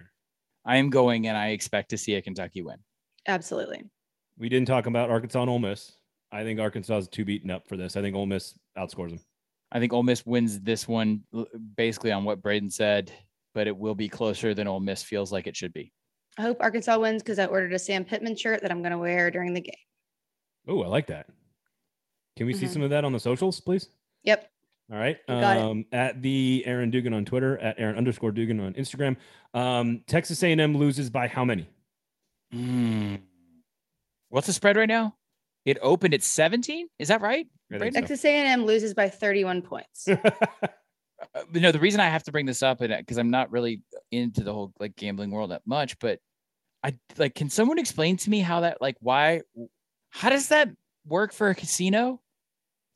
I 0.64 0.76
am 0.76 0.89
going 0.91 1.26
and 1.26 1.37
I 1.37 1.49
expect 1.49 1.91
to 1.91 1.99
see 1.99 2.14
a 2.14 2.22
Kentucky 2.22 2.62
win. 2.62 2.78
Absolutely. 3.26 3.82
We 4.39 4.49
didn't 4.49 4.68
talk 4.68 4.87
about 4.87 5.11
Arkansas 5.11 5.41
and 5.41 5.51
Ole 5.51 5.59
Miss. 5.59 5.97
I 6.32 6.43
think 6.43 6.59
Arkansas 6.61 6.97
is 6.99 7.09
too 7.09 7.24
beaten 7.24 7.51
up 7.51 7.66
for 7.68 7.76
this. 7.76 7.97
I 7.97 8.03
think 8.03 8.16
Ole 8.16 8.26
Miss 8.26 8.59
outscores 8.78 9.11
them. 9.11 9.20
I 9.72 9.78
think 9.80 9.93
Ole 9.93 10.03
Miss 10.05 10.24
wins 10.24 10.61
this 10.61 10.87
one 10.89 11.22
basically 11.76 12.12
on 12.12 12.24
what 12.24 12.41
Braden 12.43 12.70
said, 12.70 13.12
but 13.55 13.66
it 13.66 13.76
will 13.76 13.95
be 13.95 14.09
closer 14.09 14.55
than 14.55 14.66
Ole 14.68 14.80
Miss 14.80 15.03
feels 15.03 15.32
like 15.32 15.47
it 15.47 15.57
should 15.57 15.72
be. 15.72 15.93
I 16.39 16.43
hope 16.43 16.57
Arkansas 16.61 16.99
wins 16.99 17.22
because 17.22 17.39
I 17.39 17.47
ordered 17.47 17.72
a 17.72 17.78
Sam 17.78 18.05
Pittman 18.05 18.37
shirt 18.37 18.62
that 18.62 18.70
I'm 18.70 18.80
going 18.82 18.93
to 18.93 18.99
wear 18.99 19.30
during 19.30 19.53
the 19.55 19.61
game. 19.61 19.74
Oh, 20.66 20.82
I 20.82 20.87
like 20.89 21.07
that. 21.09 21.26
Can 22.37 22.47
we 22.47 22.55
see 22.55 22.66
Mhm. 22.66 22.70
some 22.72 22.82
of 22.82 22.91
that 22.91 23.05
on 23.05 23.12
the 23.12 23.20
socials, 23.20 23.61
please? 23.61 23.89
Yep. 24.24 24.51
All 24.93 24.99
right. 24.99 25.16
Got 25.26 25.57
it. 25.57 25.62
Um, 25.62 25.87
at 25.93 26.20
the 26.20 26.62
Aaron 26.66 26.91
Dugan 26.91 27.14
on 27.14 27.24
Twitter, 27.24 27.59
at 27.59 27.78
Aaron 27.78 27.97
underscore 27.97 28.32
Dugan 28.32 28.61
on 28.61 28.74
Instagram. 28.74 29.16
Um, 29.55 30.03
Texas 30.07 30.43
A&M 30.43 30.76
loses 30.76 31.09
by 31.11 31.26
how 31.28 31.45
many? 31.45 31.68
Hmm. 32.53 33.16
What's 34.28 34.47
the 34.47 34.53
spread 34.53 34.76
right 34.76 34.89
now? 34.89 35.16
It 35.64 35.78
opened 35.80 36.12
at 36.12 36.22
17. 36.22 36.89
Is 36.99 37.09
that 37.09 37.20
right? 37.22 37.47
right? 37.70 37.80
think 37.80 37.80
Braden? 37.80 37.95
so. 37.95 38.01
Texas 38.01 38.24
A&M 38.26 38.64
loses 38.66 38.95
by 38.95 39.09
31 39.09 39.62
points. 39.62 40.09
Uh, 41.35 41.43
but 41.51 41.62
no, 41.62 41.72
the 41.72 41.78
reason 41.78 42.01
I 42.01 42.09
have 42.11 42.22
to 42.24 42.32
bring 42.32 42.45
this 42.45 42.62
up 42.62 42.80
because 42.80 43.16
I'm 43.16 43.30
not 43.30 43.51
really 43.51 43.82
into 44.11 44.45
the 44.45 44.53
whole 44.53 44.74
like 44.78 44.95
gambling 44.95 45.30
world 45.30 45.53
that 45.53 45.62
much, 45.64 45.99
but 45.99 46.18
I 46.82 46.95
like, 47.16 47.35
can 47.35 47.49
someone 47.49 47.78
explain 47.78 48.18
to 48.18 48.30
me 48.30 48.41
how 48.41 48.61
that 48.61 48.82
like 48.82 48.97
why 49.01 49.41
how 50.11 50.28
does 50.28 50.49
that 50.49 50.68
work 51.07 51.32
for 51.32 51.49
a 51.49 51.55
casino? 51.55 52.20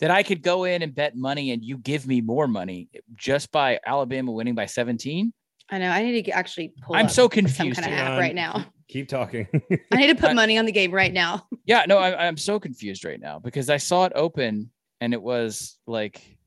That 0.01 0.11
I 0.11 0.23
could 0.23 0.43
go 0.43 0.65
in 0.65 0.83
and 0.83 0.95
bet 0.95 1.17
money 1.17 1.51
and 1.51 1.65
you 1.65 1.77
give 1.77 2.07
me 2.07 2.21
more 2.21 2.47
money 2.47 2.89
just 3.17 3.51
by 3.51 3.81
Alabama 3.85 4.31
winning 4.31 4.55
by 4.55 4.67
17? 4.67 5.33
I 5.71 5.79
know. 5.79 5.91
I 5.91 6.03
need 6.03 6.25
to 6.25 6.31
actually 6.31 6.73
pull 6.83 6.95
I'm 6.97 7.07
up 7.07 7.11
so 7.11 7.25
some 7.25 7.31
confused 7.31 7.81
kind 7.81 7.93
of 7.93 7.99
app 7.99 8.19
right 8.19 8.35
now. 8.35 8.65
Keep 8.89 9.09
talking. 9.09 9.49
I 9.93 9.97
need 9.97 10.07
to 10.07 10.15
put 10.15 10.31
I- 10.31 10.35
money 10.35 10.57
on 10.57 10.67
the 10.67 10.73
game 10.73 10.93
right 10.93 11.13
now. 11.13 11.47
Yeah, 11.67 11.85
no, 11.87 11.99
I'm, 11.99 12.15
I'm 12.15 12.37
so 12.37 12.59
confused 12.59 13.05
right 13.05 13.21
now 13.21 13.39
because 13.39 13.69
I 13.69 13.77
saw 13.77 14.05
it 14.05 14.13
open 14.15 14.71
and 15.01 15.13
it 15.13 15.21
was 15.21 15.79
like, 15.87 16.39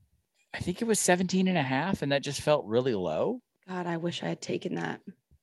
I 0.54 0.58
think 0.58 0.82
it 0.82 0.86
was 0.86 0.98
17 1.00 1.48
and 1.48 1.56
a 1.56 1.62
half, 1.62 2.02
and 2.02 2.12
that 2.12 2.22
just 2.22 2.40
felt 2.42 2.66
really 2.66 2.94
low. 2.94 3.40
God, 3.68 3.86
I 3.86 3.96
wish 3.96 4.22
I 4.22 4.28
had 4.28 4.40
taken 4.40 4.74
that. 4.74 5.00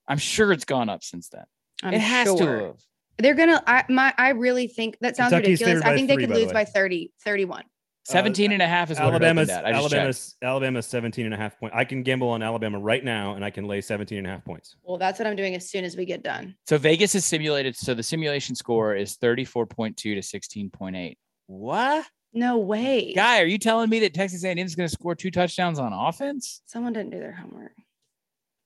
I'm 0.07 0.17
sure 0.17 0.51
it's 0.51 0.65
gone 0.65 0.89
up 0.89 1.03
since 1.03 1.29
then. 1.29 1.45
I'm 1.81 1.93
it 1.93 2.01
has 2.01 2.27
sure. 2.27 2.37
to 2.37 2.65
have. 2.65 2.75
They're 3.17 3.35
gonna. 3.35 3.61
I 3.65 3.85
my. 3.89 4.13
I 4.17 4.29
really 4.29 4.67
think 4.67 4.97
that 5.01 5.15
sounds 5.15 5.31
Kentucky's 5.31 5.61
ridiculous. 5.61 5.83
I 5.83 5.89
by 5.89 5.95
think 5.95 6.07
they 6.07 6.13
three, 6.15 6.23
could 6.23 6.29
by 6.29 6.35
the 6.35 6.41
lose 6.41 6.47
way. 6.49 6.53
by 6.53 6.65
30, 6.65 7.11
31. 7.23 7.63
Uh, 8.09 8.13
17 8.13 8.51
and 8.51 8.61
a 8.61 8.67
half 8.67 8.89
is 8.89 8.97
what 8.97 9.07
Alabama's 9.09 9.49
it 9.49 9.53
opened 9.53 9.67
at. 9.67 9.75
I 9.75 9.79
just 9.79 9.83
checked. 9.83 9.93
Alabama's 9.93 10.35
Alabama's 10.41 10.85
17 10.87 11.25
and 11.25 11.33
a 11.33 11.37
half 11.37 11.59
point. 11.59 11.73
I 11.75 11.85
can 11.85 12.03
gamble 12.03 12.29
on 12.29 12.41
Alabama 12.41 12.79
right 12.79 13.03
now 13.03 13.35
and 13.35 13.45
I 13.45 13.49
can 13.49 13.65
lay 13.65 13.81
17 13.81 14.17
and 14.17 14.27
a 14.27 14.29
half 14.29 14.43
points. 14.43 14.75
Well, 14.83 14.97
that's 14.97 15.19
what 15.19 15.27
I'm 15.27 15.35
doing 15.35 15.55
as 15.55 15.69
soon 15.69 15.85
as 15.85 15.95
we 15.95 16.05
get 16.05 16.23
done. 16.23 16.55
So 16.67 16.77
Vegas 16.77 17.15
is 17.15 17.25
simulated. 17.25 17.75
So 17.75 17.93
the 17.93 18.03
simulation 18.03 18.55
score 18.55 18.95
is 18.95 19.17
34.2 19.17 19.95
to 19.95 20.15
16.8. 20.15 21.17
What? 21.47 22.05
No 22.33 22.57
way. 22.59 23.13
Guy, 23.13 23.41
are 23.41 23.45
you 23.45 23.57
telling 23.57 23.89
me 23.89 23.99
that 24.01 24.13
Texas 24.13 24.43
A&M 24.43 24.57
is 24.59 24.75
going 24.75 24.87
to 24.87 24.93
score 24.93 25.15
two 25.15 25.31
touchdowns 25.31 25.79
on 25.79 25.93
offense? 25.93 26.61
Someone 26.65 26.93
didn't 26.93 27.11
do 27.11 27.19
their 27.19 27.31
homework. 27.31 27.71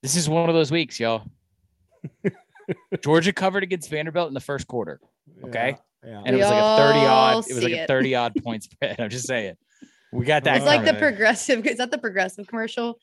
This 0.02 0.16
is 0.16 0.28
one 0.28 0.48
of 0.50 0.54
those 0.54 0.70
weeks, 0.70 1.00
y'all. 1.00 1.24
Georgia 3.02 3.32
covered 3.32 3.62
against 3.62 3.88
Vanderbilt 3.88 4.28
in 4.28 4.34
the 4.34 4.40
first 4.40 4.66
quarter. 4.66 5.00
Okay. 5.44 5.78
Yeah. 6.06 6.22
and 6.24 6.36
it 6.36 6.38
was 6.38 6.48
like 6.50 6.62
a 6.62 6.76
30 6.76 6.98
odd, 7.06 7.32
it 7.48 7.54
was 7.54 7.64
like 7.64 7.72
see 7.72 7.78
a 7.78 7.86
30 7.86 8.14
odd 8.14 8.34
point 8.44 8.62
spread 8.62 9.00
i'm 9.00 9.08
just 9.10 9.26
saying 9.26 9.56
we 10.12 10.24
got 10.26 10.44
that 10.44 10.58
It's 10.58 10.66
like 10.66 10.84
the 10.84 10.94
progressive. 10.94 11.66
Is 11.66 11.78
that 11.78 11.90
the 11.90 11.98
progressive 11.98 12.46
commercial 12.46 12.98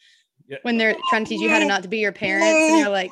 Yeah. 0.48 0.58
when 0.62 0.78
they're 0.78 0.96
trying 1.10 1.26
to 1.26 1.30
teach 1.30 1.42
you 1.42 1.50
how 1.50 1.60
to 1.60 1.66
not 1.66 1.84
to 1.84 1.90
be 1.90 1.98
your 1.98 2.14
parents, 2.14 2.46
and 2.48 2.80
you're 2.80 2.90
like, 2.90 3.12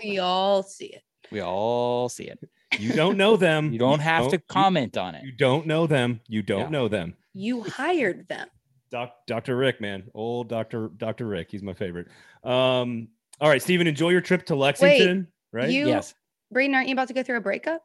we 0.04 0.18
all 0.18 0.62
see 0.62 0.86
it. 0.86 1.02
we 1.30 1.40
all 1.40 2.08
see 2.08 2.24
it 2.30 2.38
You 2.78 2.94
don't 2.94 3.16
know 3.18 3.36
them. 3.36 3.72
You 3.74 3.78
don't 3.78 4.00
have 4.00 4.28
to 4.28 4.36
you- 4.36 4.42
comment 4.48 4.96
on 4.96 5.14
it. 5.14 5.22
You 5.24 5.32
don't 5.32 5.66
know 5.66 5.86
them. 5.86 6.20
You 6.28 6.40
don't 6.42 6.60
Yeah. 6.60 6.68
know 6.70 6.88
them. 6.88 7.14
You 7.34 7.62
hired 7.62 8.26
them. 8.28 8.48
Doc, 8.90 9.12
Dr. 9.26 9.54
Rick, 9.56 9.82
man, 9.82 10.04
old 10.14 10.48
Dr. 10.48 10.88
Dr. 10.96 11.26
Rick, 11.26 11.48
he's 11.50 11.62
my 11.62 11.74
favorite. 11.74 12.06
Um, 12.42 13.08
all 13.38 13.50
right, 13.50 13.60
Steven, 13.60 13.86
enjoy 13.86 14.08
your 14.10 14.22
trip 14.22 14.46
to 14.46 14.54
Lexington. 14.56 15.26
right? 15.52 15.68
You, 15.68 15.88
Yes. 15.88 16.14
Braden, 16.50 16.74
aren't 16.74 16.88
you 16.88 16.94
about 16.94 17.08
to 17.08 17.14
go 17.14 17.22
through 17.22 17.36
a 17.36 17.42
breakup? 17.42 17.82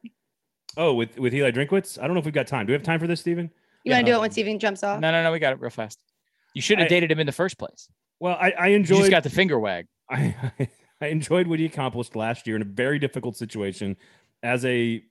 Oh, 0.78 0.94
with 0.94 1.18
with 1.18 1.34
Eli 1.34 1.52
Drinkwitz. 1.52 1.98
I 1.98 2.04
don't 2.06 2.14
know 2.14 2.20
if 2.20 2.26
we've 2.26 2.34
got 2.34 2.48
time. 2.48 2.66
Do 2.66 2.72
we 2.72 2.74
have 2.76 2.84
time 2.84 3.00
for 3.00 3.08
this, 3.08 3.20
Steven? 3.22 3.50
You 3.84 3.92
want 3.92 4.06
to 4.06 4.12
do 4.12 4.18
it 4.18 4.22
when 4.22 4.32
Steven 4.32 4.60
jumps 4.60 4.84
off? 4.84 5.00
No, 5.00 5.12
no, 5.12 5.22
no. 5.24 5.32
We 5.32 5.40
got 5.40 5.54
it 5.54 5.60
real 5.60 5.70
fast. 5.70 6.00
You 6.54 6.62
should 6.62 6.80
have 6.80 6.86
I- 6.86 6.90
dated 6.90 7.12
him 7.12 7.20
in 7.20 7.26
the 7.26 7.32
first 7.34 7.58
place. 7.58 7.90
Well, 8.20 8.38
I, 8.40 8.52
I 8.52 8.68
You 8.68 8.78
enjoyed. 8.78 9.00
just 9.00 9.12
got 9.12 9.24
the 9.24 9.30
finger 9.30 9.60
wag. 9.60 9.88
I, 10.10 10.36
I 11.02 11.08
enjoyed 11.08 11.48
what 11.48 11.60
he 11.60 11.66
accomplished 11.66 12.16
last 12.16 12.48
year 12.48 12.56
in 12.56 12.62
a 12.62 12.66
very 12.66 12.98
difficult 13.00 13.36
situation 13.36 13.98
as 14.44 14.64
a 14.64 15.04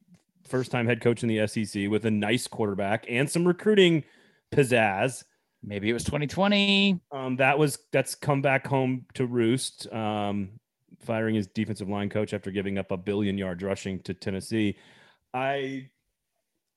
first 0.44 0.70
time 0.70 0.86
head 0.86 1.00
coach 1.02 1.22
in 1.22 1.28
the 1.28 1.46
SEC 1.46 1.88
with 1.90 2.06
a 2.06 2.10
nice 2.10 2.46
quarterback 2.46 3.04
and 3.08 3.28
some 3.28 3.46
recruiting 3.46 4.04
pizzazz. 4.52 5.24
Maybe 5.62 5.90
it 5.90 5.92
was 5.92 6.04
2020. 6.04 7.00
Um, 7.12 7.36
that 7.36 7.58
was 7.58 7.78
that's 7.92 8.14
come 8.14 8.40
back 8.42 8.66
home 8.66 9.04
to 9.14 9.26
roost. 9.26 9.92
Um, 9.92 10.52
firing 11.00 11.34
his 11.34 11.48
defensive 11.48 11.88
line 11.88 12.08
coach 12.08 12.32
after 12.32 12.50
giving 12.52 12.78
up 12.78 12.90
a 12.92 12.96
billion 12.96 13.36
yards 13.36 13.62
rushing 13.62 13.98
to 14.04 14.14
Tennessee. 14.14 14.76
I 15.34 15.88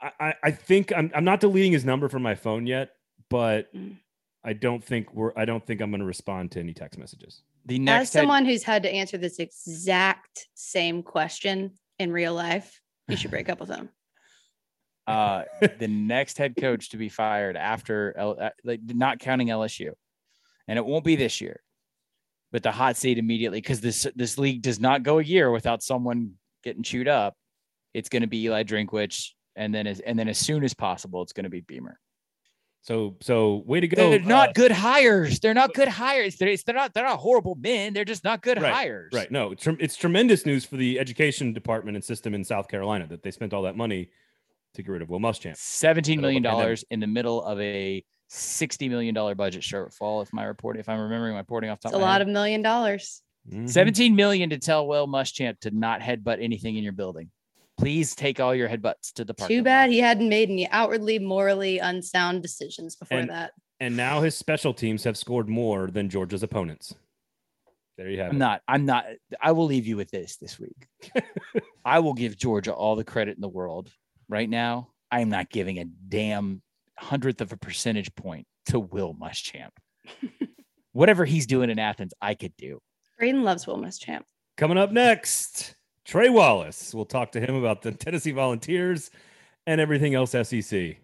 I, 0.01 0.33
I 0.43 0.51
think 0.51 0.91
I'm 0.95 1.11
I'm 1.15 1.23
not 1.25 1.39
deleting 1.39 1.71
his 1.71 1.85
number 1.85 2.09
from 2.09 2.21
my 2.21 2.35
phone 2.35 2.67
yet, 2.67 2.91
but 3.29 3.73
Mm. 3.73 3.97
I 4.43 4.53
don't 4.53 4.83
think 4.83 5.11
we're 5.13 5.31
I 5.35 5.45
don't 5.45 5.65
think 5.65 5.81
I'm 5.81 5.89
going 5.89 6.01
to 6.01 6.05
respond 6.05 6.51
to 6.51 6.59
any 6.59 6.73
text 6.73 6.99
messages. 6.99 7.41
The 7.65 7.75
As 7.75 7.79
next 7.81 8.13
head- 8.13 8.19
someone 8.21 8.45
who's 8.45 8.61
had 8.63 8.83
to 8.83 8.91
answer 8.93 9.17
this 9.17 9.39
exact 9.39 10.47
same 10.53 11.01
question 11.01 11.71
in 11.97 12.11
real 12.11 12.33
life, 12.35 12.79
you 13.07 13.17
should 13.17 13.31
break 13.31 13.49
up 13.49 13.59
with 13.59 13.69
him. 13.69 13.89
uh, 15.07 15.43
the 15.79 15.87
next 15.87 16.37
head 16.37 16.55
coach 16.57 16.89
to 16.89 16.97
be 16.97 17.09
fired 17.09 17.55
after 17.57 18.13
L, 18.17 18.37
uh, 18.39 18.49
like 18.63 18.81
not 18.85 19.19
counting 19.19 19.47
LSU, 19.47 19.91
and 20.67 20.77
it 20.77 20.85
won't 20.85 21.03
be 21.05 21.15
this 21.15 21.41
year, 21.41 21.61
but 22.51 22.61
the 22.63 22.71
hot 22.71 22.97
seat 22.97 23.17
immediately 23.17 23.61
because 23.61 23.81
this 23.81 24.05
this 24.15 24.37
league 24.37 24.61
does 24.61 24.79
not 24.79 25.01
go 25.03 25.17
a 25.19 25.23
year 25.23 25.49
without 25.51 25.81
someone 25.81 26.33
getting 26.63 26.83
chewed 26.83 27.07
up. 27.07 27.35
It's 27.95 28.09
going 28.09 28.21
to 28.23 28.27
be 28.27 28.43
Eli 28.43 28.63
Drinkwitz, 28.63 29.29
and 29.55 29.73
then 29.73 29.87
as 29.87 29.99
and 30.01 30.19
then 30.19 30.27
as 30.27 30.37
soon 30.37 30.63
as 30.63 30.73
possible, 30.73 31.21
it's 31.23 31.33
going 31.33 31.45
to 31.45 31.49
be 31.49 31.61
Beamer. 31.61 31.97
So 32.81 33.15
so 33.21 33.63
way 33.65 33.79
to 33.79 33.87
go. 33.87 34.09
They're 34.11 34.19
not 34.19 34.49
uh, 34.49 34.53
good 34.53 34.71
hires. 34.71 35.39
They're 35.39 35.53
not 35.53 35.73
good 35.73 35.87
hires. 35.87 36.35
They're, 36.35 36.55
they're 36.65 36.75
not 36.75 36.93
they're 36.93 37.05
not 37.05 37.19
horrible 37.19 37.55
men. 37.55 37.93
They're 37.93 38.05
just 38.05 38.23
not 38.23 38.41
good 38.41 38.61
Right, 38.61 38.73
hires. 38.73 39.11
Right. 39.13 39.31
No, 39.31 39.51
it's, 39.53 39.63
trem- 39.63 39.77
it's 39.79 39.95
tremendous 39.95 40.45
news 40.45 40.65
for 40.65 40.75
the 40.75 40.99
education 40.99 41.53
department 41.53 41.95
and 41.95 42.03
system 42.03 42.33
in 42.35 42.43
South 42.43 42.67
Carolina 42.67 43.07
that 43.07 43.23
they 43.23 43.31
spent 43.31 43.53
all 43.53 43.63
that 43.63 43.75
money 43.77 44.09
to 44.75 44.83
get 44.83 44.91
rid 44.91 45.01
of 45.01 45.09
Will 45.09 45.19
Muschamp. 45.19 45.55
Seventeen 45.57 46.19
million 46.21 46.43
Middle 46.43 46.57
of 46.57 46.59
a 46.59 46.63
dollars 46.65 46.85
in 46.91 46.99
the 46.99 47.07
middle 47.07 47.41
of 47.43 47.59
a 47.61 48.03
sixty 48.27 48.89
million 48.89 49.15
dollar 49.15 49.33
budget 49.35 49.61
shortfall. 49.63 50.21
If 50.21 50.31
my 50.33 50.43
report, 50.43 50.77
if 50.77 50.89
I'm 50.89 50.99
remembering 50.99 51.31
my 51.33 51.39
reporting 51.39 51.69
off 51.69 51.79
the 51.79 51.87
It's 51.87 51.93
top 51.93 51.99
a 52.01 52.03
of 52.03 52.07
lot 52.07 52.19
head. 52.19 52.21
of 52.23 52.27
million 52.27 52.61
dollars. 52.61 53.21
Mhm. 53.51 53.69
17 53.69 54.15
million 54.15 54.49
to 54.49 54.57
tell 54.57 54.87
Will 54.87 55.07
Muschamp 55.07 55.59
to 55.61 55.71
not 55.71 56.01
headbutt 56.01 56.43
anything 56.43 56.77
in 56.77 56.83
your 56.83 56.93
building. 56.93 57.29
Please 57.77 58.15
take 58.15 58.39
all 58.39 58.55
your 58.55 58.69
headbutts 58.69 59.11
to 59.13 59.25
the 59.25 59.33
park. 59.33 59.49
Too 59.49 59.61
bad 59.63 59.89
he 59.89 59.99
hadn't 59.99 60.29
made 60.29 60.49
any 60.49 60.69
outwardly 60.69 61.19
morally 61.19 61.79
unsound 61.79 62.41
decisions 62.41 62.95
before 62.95 63.19
And- 63.19 63.29
that. 63.29 63.51
And 63.81 63.97
now 63.97 64.21
his 64.21 64.37
special 64.37 64.73
teams 64.73 65.03
have 65.03 65.17
scored 65.17 65.49
more 65.49 65.87
than 65.87 66.09
Georgia's 66.09 66.43
opponents. 66.43 66.95
There 67.97 68.09
you 68.09 68.19
have 68.21 68.29
I'm 68.29 68.35
it. 68.37 68.39
not. 68.39 68.61
I'm 68.69 68.85
not. 68.85 69.05
I 69.41 69.51
will 69.51 69.65
leave 69.65 69.85
you 69.85 69.97
with 69.97 70.09
this 70.11 70.37
this 70.37 70.57
week. 70.57 70.87
I 71.85 71.99
will 71.99 72.13
give 72.13 72.37
Georgia 72.37 72.73
all 72.73 72.95
the 72.95 73.03
credit 73.03 73.35
in 73.35 73.41
the 73.41 73.49
world. 73.49 73.89
Right 74.29 74.49
now, 74.49 74.89
I 75.11 75.19
am 75.19 75.29
not 75.29 75.49
giving 75.49 75.79
a 75.79 75.85
damn 75.85 76.61
hundredth 76.97 77.41
of 77.41 77.51
a 77.51 77.57
percentage 77.57 78.13
point 78.15 78.47
to 78.67 78.79
Will 78.79 79.13
Muschamp. 79.13 79.71
Whatever 80.93 81.25
he's 81.25 81.45
doing 81.45 81.69
in 81.69 81.77
Athens, 81.79 82.13
I 82.21 82.33
could 82.35 82.55
do. 82.57 82.79
Braden 83.19 83.43
loves 83.43 83.67
Will 83.67 83.77
Muschamp. 83.77 84.21
Coming 84.57 84.77
up 84.77 84.91
next, 84.91 85.75
Trey 86.05 86.29
Wallace. 86.29 86.93
We'll 86.93 87.05
talk 87.05 87.31
to 87.31 87.41
him 87.41 87.55
about 87.55 87.81
the 87.81 87.91
Tennessee 87.91 88.31
Volunteers 88.31 89.09
and 89.65 89.81
everything 89.81 90.13
else 90.13 90.31
SEC. 90.31 90.97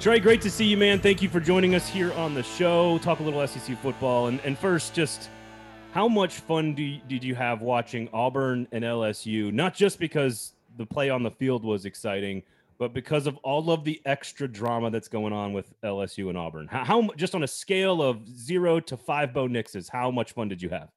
Trey, 0.00 0.18
great 0.18 0.40
to 0.40 0.50
see 0.50 0.64
you, 0.64 0.76
man. 0.76 0.98
Thank 0.98 1.22
you 1.22 1.28
for 1.28 1.38
joining 1.38 1.76
us 1.76 1.88
here 1.88 2.12
on 2.14 2.34
the 2.34 2.42
show. 2.42 2.98
Talk 2.98 3.20
a 3.20 3.22
little 3.22 3.46
SEC 3.46 3.78
football. 3.80 4.26
And, 4.26 4.40
and 4.40 4.58
first, 4.58 4.92
just 4.92 5.28
how 5.92 6.08
much 6.08 6.36
fun 6.36 6.74
do 6.74 6.82
you, 6.82 7.00
did 7.06 7.22
you 7.22 7.36
have 7.36 7.60
watching 7.60 8.08
Auburn 8.12 8.66
and 8.72 8.82
LSU? 8.82 9.52
Not 9.52 9.74
just 9.74 10.00
because 10.00 10.54
the 10.78 10.86
play 10.86 11.10
on 11.10 11.22
the 11.22 11.30
field 11.30 11.64
was 11.64 11.84
exciting, 11.84 12.42
but 12.80 12.94
because 12.94 13.26
of 13.26 13.36
all 13.44 13.70
of 13.70 13.84
the 13.84 14.00
extra 14.06 14.48
drama 14.48 14.90
that's 14.90 15.06
going 15.06 15.34
on 15.34 15.52
with 15.52 15.78
LSU 15.82 16.30
and 16.30 16.38
Auburn. 16.38 16.66
How, 16.66 16.82
how 16.82 17.08
just 17.14 17.34
on 17.34 17.42
a 17.42 17.46
scale 17.46 18.02
of 18.02 18.26
zero 18.26 18.80
to 18.80 18.96
five 18.96 19.34
Bo 19.34 19.46
Nixes, 19.46 19.90
how 19.90 20.10
much 20.10 20.32
fun 20.32 20.48
did 20.48 20.62
you 20.62 20.70
have? 20.70 20.88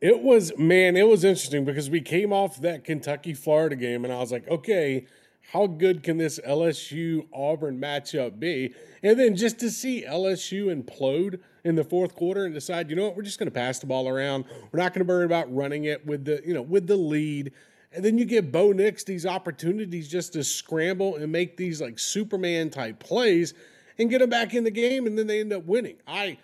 It 0.00 0.22
was 0.22 0.56
man, 0.56 0.96
it 0.96 1.06
was 1.06 1.24
interesting 1.24 1.66
because 1.66 1.90
we 1.90 2.00
came 2.00 2.32
off 2.32 2.60
that 2.62 2.84
Kentucky 2.84 3.34
Florida 3.34 3.76
game 3.76 4.02
and 4.04 4.14
I 4.14 4.18
was 4.18 4.32
like, 4.32 4.48
okay, 4.48 5.06
how 5.52 5.66
good 5.66 6.02
can 6.02 6.16
this 6.16 6.40
LSU 6.40 7.26
Auburn 7.34 7.78
matchup 7.78 8.40
be? 8.40 8.74
And 9.02 9.20
then 9.20 9.36
just 9.36 9.58
to 9.58 9.70
see 9.70 10.06
LSU 10.08 10.74
implode 10.74 11.40
in 11.64 11.76
the 11.76 11.84
fourth 11.84 12.14
quarter 12.14 12.46
and 12.46 12.54
decide, 12.54 12.88
you 12.88 12.96
know 12.96 13.04
what, 13.04 13.14
we're 13.14 13.22
just 13.22 13.38
going 13.38 13.46
to 13.46 13.54
pass 13.54 13.78
the 13.78 13.86
ball 13.86 14.08
around. 14.08 14.46
We're 14.72 14.80
not 14.80 14.94
going 14.94 15.06
to 15.06 15.12
worry 15.12 15.26
about 15.26 15.54
running 15.54 15.84
it 15.84 16.06
with 16.06 16.24
the, 16.24 16.40
you 16.46 16.54
know, 16.54 16.62
with 16.62 16.86
the 16.86 16.96
lead. 16.96 17.52
And 17.96 18.04
then 18.04 18.18
you 18.18 18.26
give 18.26 18.52
Bo 18.52 18.72
Nix 18.72 19.04
these 19.04 19.24
opportunities 19.24 20.06
just 20.06 20.34
to 20.34 20.44
scramble 20.44 21.16
and 21.16 21.32
make 21.32 21.56
these 21.56 21.80
like 21.80 21.98
Superman 21.98 22.68
type 22.68 23.00
plays 23.00 23.54
and 23.98 24.10
get 24.10 24.18
them 24.18 24.28
back 24.28 24.52
in 24.52 24.64
the 24.64 24.70
game, 24.70 25.06
and 25.06 25.18
then 25.18 25.26
they 25.26 25.40
end 25.40 25.52
up 25.52 25.64
winning. 25.64 25.96
I 26.06 26.36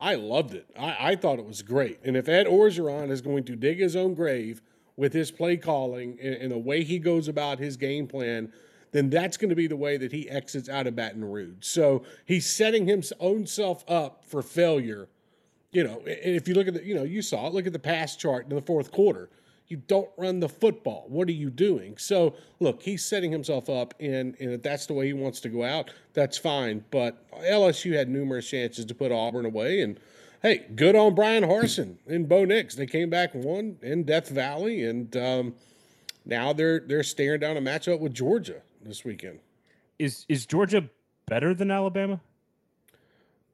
I 0.00 0.14
loved 0.14 0.54
it. 0.54 0.66
I, 0.78 1.12
I 1.12 1.16
thought 1.16 1.38
it 1.38 1.46
was 1.46 1.62
great. 1.62 2.00
And 2.04 2.16
if 2.16 2.28
Ed 2.28 2.46
Orgeron 2.46 3.10
is 3.10 3.20
going 3.20 3.44
to 3.44 3.56
dig 3.56 3.78
his 3.78 3.94
own 3.94 4.14
grave 4.14 4.62
with 4.96 5.12
his 5.12 5.30
play 5.30 5.56
calling 5.56 6.18
and, 6.22 6.34
and 6.34 6.52
the 6.52 6.58
way 6.58 6.82
he 6.84 6.98
goes 6.98 7.28
about 7.28 7.58
his 7.58 7.76
game 7.76 8.06
plan, 8.06 8.52
then 8.92 9.10
that's 9.10 9.36
going 9.36 9.50
to 9.50 9.54
be 9.54 9.66
the 9.66 9.76
way 9.76 9.96
that 9.96 10.12
he 10.12 10.28
exits 10.30 10.68
out 10.68 10.86
of 10.86 10.96
Baton 10.96 11.24
Rouge. 11.24 11.56
So 11.60 12.02
he's 12.24 12.46
setting 12.46 12.86
his 12.86 13.12
own 13.20 13.46
self 13.46 13.84
up 13.88 14.24
for 14.24 14.42
failure. 14.42 15.08
You 15.70 15.84
know, 15.84 15.98
and 16.06 16.36
if 16.36 16.48
you 16.48 16.54
look 16.54 16.68
at 16.68 16.74
the, 16.74 16.84
you 16.84 16.94
know, 16.94 17.02
you 17.02 17.20
saw 17.20 17.46
it, 17.46 17.52
look 17.52 17.66
at 17.66 17.72
the 17.72 17.78
pass 17.78 18.16
chart 18.16 18.46
in 18.48 18.54
the 18.54 18.62
fourth 18.62 18.92
quarter. 18.92 19.28
You 19.66 19.78
don't 19.78 20.10
run 20.18 20.40
the 20.40 20.48
football. 20.48 21.06
What 21.08 21.28
are 21.28 21.32
you 21.32 21.50
doing? 21.50 21.96
So 21.96 22.34
look, 22.60 22.82
he's 22.82 23.04
setting 23.04 23.32
himself 23.32 23.70
up, 23.70 23.94
and, 23.98 24.36
and 24.38 24.52
if 24.52 24.62
that's 24.62 24.86
the 24.86 24.92
way 24.92 25.06
he 25.06 25.12
wants 25.12 25.40
to 25.40 25.48
go 25.48 25.64
out, 25.64 25.90
that's 26.12 26.36
fine. 26.36 26.84
But 26.90 27.30
LSU 27.32 27.94
had 27.94 28.08
numerous 28.08 28.48
chances 28.48 28.84
to 28.84 28.94
put 28.94 29.10
Auburn 29.10 29.46
away, 29.46 29.80
and 29.80 29.98
hey, 30.42 30.66
good 30.74 30.94
on 30.94 31.14
Bryan 31.14 31.44
Harsin 31.44 31.96
and 32.06 32.28
Bo 32.28 32.44
Nix. 32.44 32.74
They 32.74 32.86
came 32.86 33.08
back 33.08 33.34
and 33.34 33.42
won 33.42 33.78
in 33.82 34.04
Death 34.04 34.28
Valley, 34.28 34.84
and 34.84 35.16
um, 35.16 35.54
now 36.24 36.52
they're 36.52 36.80
they're 36.80 37.02
staring 37.02 37.40
down 37.40 37.56
a 37.56 37.60
matchup 37.60 38.00
with 38.00 38.14
Georgia 38.14 38.60
this 38.82 39.04
weekend. 39.04 39.40
Is 39.98 40.26
is 40.28 40.46
Georgia 40.46 40.90
better 41.26 41.54
than 41.54 41.70
Alabama? 41.70 42.20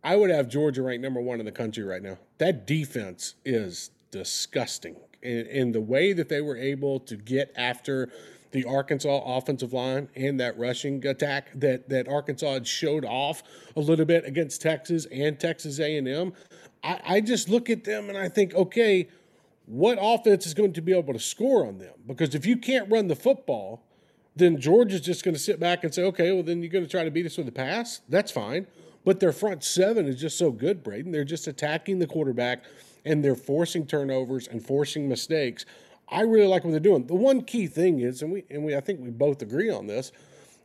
I 0.02 0.16
would 0.16 0.30
have 0.30 0.48
Georgia 0.48 0.82
ranked 0.82 1.02
number 1.02 1.20
one 1.20 1.40
in 1.40 1.46
the 1.46 1.52
country 1.52 1.84
right 1.84 2.02
now. 2.02 2.18
That 2.38 2.66
defense 2.66 3.34
is 3.44 3.90
disgusting. 4.10 4.96
And, 5.22 5.74
the 5.74 5.80
way 5.80 6.12
that 6.12 6.28
they 6.28 6.40
were 6.40 6.56
able 6.56 7.00
to 7.00 7.16
get 7.16 7.52
after 7.56 8.08
the 8.52 8.64
Arkansas 8.64 9.22
offensive 9.24 9.72
line 9.72 10.08
and 10.16 10.40
that 10.40 10.58
rushing 10.58 11.06
attack 11.06 11.50
that, 11.54 11.88
that 11.88 12.08
Arkansas 12.08 12.54
had 12.54 12.66
showed 12.66 13.04
off 13.04 13.42
a 13.76 13.80
little 13.80 14.06
bit 14.06 14.24
against 14.24 14.62
Texas 14.62 15.06
and 15.12 15.38
Texas 15.38 15.78
A&M, 15.78 16.32
I, 16.82 17.00
I 17.04 17.20
just 17.20 17.48
look 17.48 17.70
at 17.70 17.84
them 17.84 18.08
and 18.08 18.18
I 18.18 18.28
think, 18.28 18.54
okay, 18.54 19.08
what 19.66 19.98
offense 20.00 20.46
is 20.46 20.54
going 20.54 20.72
to 20.72 20.80
be 20.80 20.96
able 20.96 21.12
to 21.12 21.20
score 21.20 21.66
on 21.66 21.78
them? 21.78 21.94
Because 22.06 22.34
if 22.34 22.44
you 22.44 22.56
can't 22.56 22.90
run 22.90 23.06
the 23.06 23.16
football, 23.16 23.84
then 24.34 24.60
Georgia's 24.60 25.00
just 25.00 25.24
going 25.24 25.34
to 25.34 25.40
sit 25.40 25.60
back 25.60 25.84
and 25.84 25.94
say, 25.94 26.02
okay, 26.02 26.32
well, 26.32 26.42
then 26.42 26.62
you're 26.62 26.72
going 26.72 26.84
to 26.84 26.90
try 26.90 27.04
to 27.04 27.10
beat 27.10 27.26
us 27.26 27.36
with 27.36 27.46
a 27.48 27.52
pass. 27.52 28.00
That's 28.08 28.32
fine. 28.32 28.66
But 29.04 29.20
their 29.20 29.32
front 29.32 29.64
seven 29.64 30.06
is 30.06 30.20
just 30.20 30.36
so 30.36 30.50
good, 30.50 30.82
Braden. 30.82 31.12
They're 31.12 31.24
just 31.24 31.46
attacking 31.46 31.98
the 31.98 32.06
quarterback 32.06 32.64
and 33.04 33.24
they're 33.24 33.34
forcing 33.34 33.86
turnovers 33.86 34.46
and 34.48 34.64
forcing 34.64 35.08
mistakes. 35.08 35.64
I 36.08 36.22
really 36.22 36.46
like 36.46 36.64
what 36.64 36.70
they're 36.70 36.80
doing. 36.80 37.06
The 37.06 37.14
one 37.14 37.42
key 37.42 37.66
thing 37.66 38.00
is, 38.00 38.22
and 38.22 38.32
we 38.32 38.44
and 38.50 38.64
we 38.64 38.76
I 38.76 38.80
think 38.80 39.00
we 39.00 39.10
both 39.10 39.42
agree 39.42 39.70
on 39.70 39.86
this, 39.86 40.12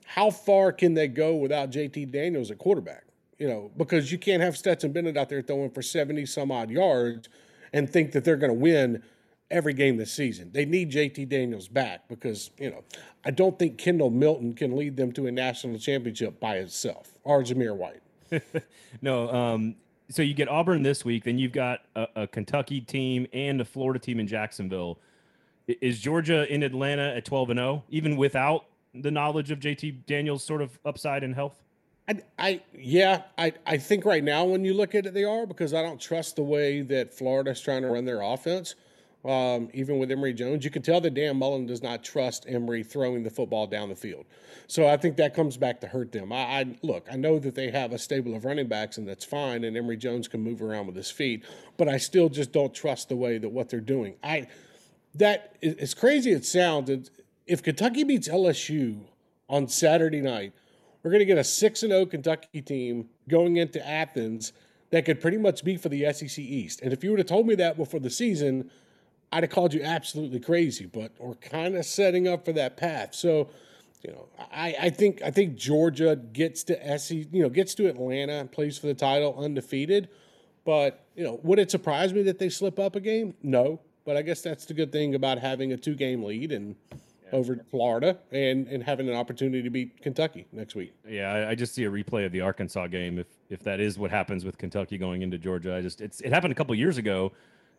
how 0.05 0.31
far 0.31 0.71
can 0.71 0.93
they 0.93 1.07
go 1.07 1.35
without 1.35 1.71
JT 1.71 2.11
Daniels 2.11 2.51
at 2.51 2.57
quarterback? 2.57 3.03
You 3.37 3.47
know, 3.47 3.71
because 3.75 4.11
you 4.11 4.17
can't 4.17 4.41
have 4.41 4.57
Stetson 4.57 4.91
Bennett 4.93 5.17
out 5.17 5.29
there 5.29 5.41
throwing 5.41 5.69
for 5.69 5.81
70 5.81 6.25
some 6.25 6.51
odd 6.51 6.69
yards 6.69 7.27
and 7.73 7.89
think 7.89 8.13
that 8.13 8.23
they're 8.23 8.37
going 8.37 8.53
to 8.53 8.57
win 8.57 9.03
every 9.51 9.73
game 9.73 9.97
this 9.97 10.11
season. 10.11 10.51
They 10.53 10.65
need 10.65 10.91
JT 10.91 11.27
Daniels 11.27 11.67
back 11.67 12.07
because, 12.07 12.51
you 12.57 12.69
know, 12.69 12.83
I 13.25 13.31
don't 13.31 13.59
think 13.59 13.77
Kendall 13.77 14.09
Milton 14.09 14.53
can 14.53 14.75
lead 14.75 14.95
them 14.95 15.11
to 15.13 15.27
a 15.27 15.31
national 15.31 15.79
championship 15.79 16.39
by 16.39 16.57
himself 16.57 17.13
or 17.23 17.43
Zamir 17.43 17.75
White. 17.75 18.01
No, 19.01 19.29
um, 19.29 19.75
so 20.09 20.21
you 20.21 20.33
get 20.33 20.47
Auburn 20.47 20.83
this 20.83 21.03
week, 21.03 21.23
then 21.23 21.37
you've 21.37 21.51
got 21.51 21.81
a, 21.95 22.07
a 22.15 22.27
Kentucky 22.27 22.81
team 22.81 23.27
and 23.33 23.59
a 23.61 23.65
Florida 23.65 23.99
team 23.99 24.19
in 24.19 24.27
Jacksonville. 24.27 24.99
Is 25.67 25.99
Georgia 25.99 26.51
in 26.53 26.61
Atlanta 26.61 27.15
at 27.15 27.25
12 27.25 27.51
and 27.51 27.57
0, 27.57 27.83
even 27.89 28.17
without 28.17 28.65
the 28.93 29.09
knowledge 29.09 29.51
of 29.51 29.59
JT 29.59 30.05
Daniels' 30.05 30.43
sort 30.43 30.61
of 30.61 30.77
upside 30.85 31.23
and 31.23 31.33
health? 31.33 31.61
I, 32.07 32.21
I 32.37 32.61
yeah, 32.73 33.23
I, 33.37 33.53
I 33.65 33.77
think 33.77 34.05
right 34.05 34.23
now 34.23 34.45
when 34.45 34.63
you 34.63 34.75
look 34.75 34.93
at 34.93 35.07
it, 35.07 35.13
they 35.13 35.23
are 35.23 35.47
because 35.47 35.73
I 35.73 35.81
don't 35.81 35.99
trust 35.99 36.35
the 36.35 36.43
way 36.43 36.81
that 36.83 37.13
Florida's 37.13 37.59
trying 37.61 37.81
to 37.81 37.87
run 37.87 38.05
their 38.05 38.21
offense. 38.21 38.75
Um, 39.25 39.69
even 39.73 39.97
with 39.97 40.11
Emory 40.11 40.33
Jones, 40.33 40.63
you 40.63 40.69
can 40.69 40.83
tell 40.83 41.01
that 41.01 41.15
Dan 41.15 41.37
Mullen 41.37 41.65
does 41.65 41.81
not 41.81 42.03
trust 42.03 42.45
Emory 42.47 42.83
throwing 42.83 43.23
the 43.23 43.31
football 43.31 43.65
down 43.65 43.89
the 43.89 43.95
field. 43.95 44.25
So 44.67 44.87
I 44.87 44.97
think 44.97 45.17
that 45.17 45.33
comes 45.33 45.57
back 45.57 45.81
to 45.81 45.87
hurt 45.87 46.11
them. 46.11 46.31
I, 46.31 46.37
I 46.37 46.77
look, 46.83 47.07
I 47.11 47.15
know 47.15 47.39
that 47.39 47.55
they 47.55 47.71
have 47.71 47.91
a 47.91 47.97
stable 47.97 48.35
of 48.35 48.45
running 48.45 48.67
backs 48.67 48.99
and 48.99 49.07
that's 49.07 49.25
fine, 49.25 49.63
and 49.63 49.75
Emory 49.75 49.97
Jones 49.97 50.27
can 50.27 50.41
move 50.41 50.61
around 50.61 50.85
with 50.85 50.95
his 50.95 51.09
feet, 51.09 51.43
but 51.75 51.89
I 51.89 51.97
still 51.97 52.29
just 52.29 52.51
don't 52.51 52.73
trust 52.73 53.09
the 53.09 53.15
way 53.15 53.39
that 53.39 53.49
what 53.49 53.69
they're 53.69 53.79
doing. 53.79 54.15
I 54.23 54.47
that 55.15 55.57
as 55.63 55.95
crazy 55.95 56.31
it 56.31 56.45
sounds, 56.45 57.09
if 57.47 57.63
Kentucky 57.63 58.03
beats 58.03 58.27
LSU 58.27 58.99
on 59.49 59.67
Saturday 59.67 60.21
night, 60.21 60.53
we're 61.01 61.11
going 61.11 61.19
to 61.19 61.25
get 61.25 61.37
a 61.37 61.43
6 61.43 61.83
and 61.83 61.91
0 61.91 62.05
Kentucky 62.07 62.61
team 62.61 63.09
going 63.27 63.57
into 63.57 63.85
Athens 63.87 64.53
that 64.91 65.05
could 65.05 65.19
pretty 65.19 65.37
much 65.37 65.63
be 65.63 65.77
for 65.77 65.89
the 65.89 66.11
SEC 66.13 66.39
East. 66.39 66.81
And 66.81 66.93
if 66.93 67.03
you 67.03 67.09
would 67.11 67.19
have 67.19 67.27
told 67.27 67.47
me 67.47 67.55
that 67.55 67.77
before 67.77 67.99
the 67.99 68.09
season, 68.09 68.69
I'd 69.35 69.43
have 69.43 69.49
called 69.49 69.73
you 69.73 69.83
absolutely 69.83 70.39
crazy, 70.39 70.85
but 70.85 71.11
we're 71.19 71.35
kind 71.35 71.75
of 71.75 71.85
setting 71.85 72.25
up 72.25 72.45
for 72.45 72.53
that 72.53 72.77
path. 72.77 73.13
So, 73.13 73.49
you 74.01 74.13
know, 74.13 74.29
I, 74.49 74.73
I 74.83 74.89
think 74.89 75.21
I 75.21 75.29
think 75.29 75.57
Georgia 75.57 76.15
gets 76.15 76.63
to 76.63 76.97
SEC, 76.97 77.27
you 77.33 77.43
know, 77.43 77.49
gets 77.49 77.75
to 77.75 77.87
Atlanta 77.89 78.31
and 78.31 78.49
plays 78.49 78.77
for 78.77 78.87
the 78.87 78.93
title 78.93 79.35
undefeated. 79.37 80.07
But, 80.63 81.05
you 81.17 81.25
know, 81.25 81.41
would 81.43 81.59
it 81.59 81.69
surprise 81.69 82.13
me 82.13 82.23
that 82.23 82.39
they 82.39 82.47
slip 82.47 82.79
up 82.79 82.95
a 82.95 83.01
game? 83.01 83.33
No. 83.43 83.81
But 84.05 84.15
I 84.15 84.21
guess 84.21 84.41
that's 84.41 84.63
the 84.63 84.73
good 84.73 84.93
thing 84.93 85.15
about 85.15 85.39
having 85.39 85.73
a 85.73 85.77
two 85.77 85.95
game 85.95 86.23
lead 86.23 86.53
and 86.53 86.77
over 87.33 87.59
Florida 87.69 88.17
and 88.31 88.67
and 88.67 88.81
having 88.83 89.09
an 89.09 89.15
opportunity 89.15 89.63
to 89.63 89.69
beat 89.69 90.01
Kentucky 90.01 90.47
next 90.53 90.75
week. 90.75 90.93
Yeah, 91.05 91.33
I, 91.33 91.49
I, 91.49 91.55
just 91.55 91.75
see 91.75 91.83
a 91.83 91.91
replay 91.91 92.25
of 92.25 92.31
the 92.31 92.39
Arkansas 92.39 92.87
game. 92.87 93.19
If 93.19 93.27
if 93.49 93.63
that 93.63 93.81
is 93.81 93.99
what 93.99 94.11
happens 94.11 94.45
with 94.45 94.57
Kentucky 94.57 94.97
going 94.97 95.23
into 95.23 95.37
Georgia, 95.37 95.75
I 95.75 95.81
just 95.81 95.99
it's 95.99 96.21
it 96.21 96.31
happened 96.31 96.53
a 96.53 96.55
couple 96.55 96.73
years 96.75 96.97
ago. 96.97 97.33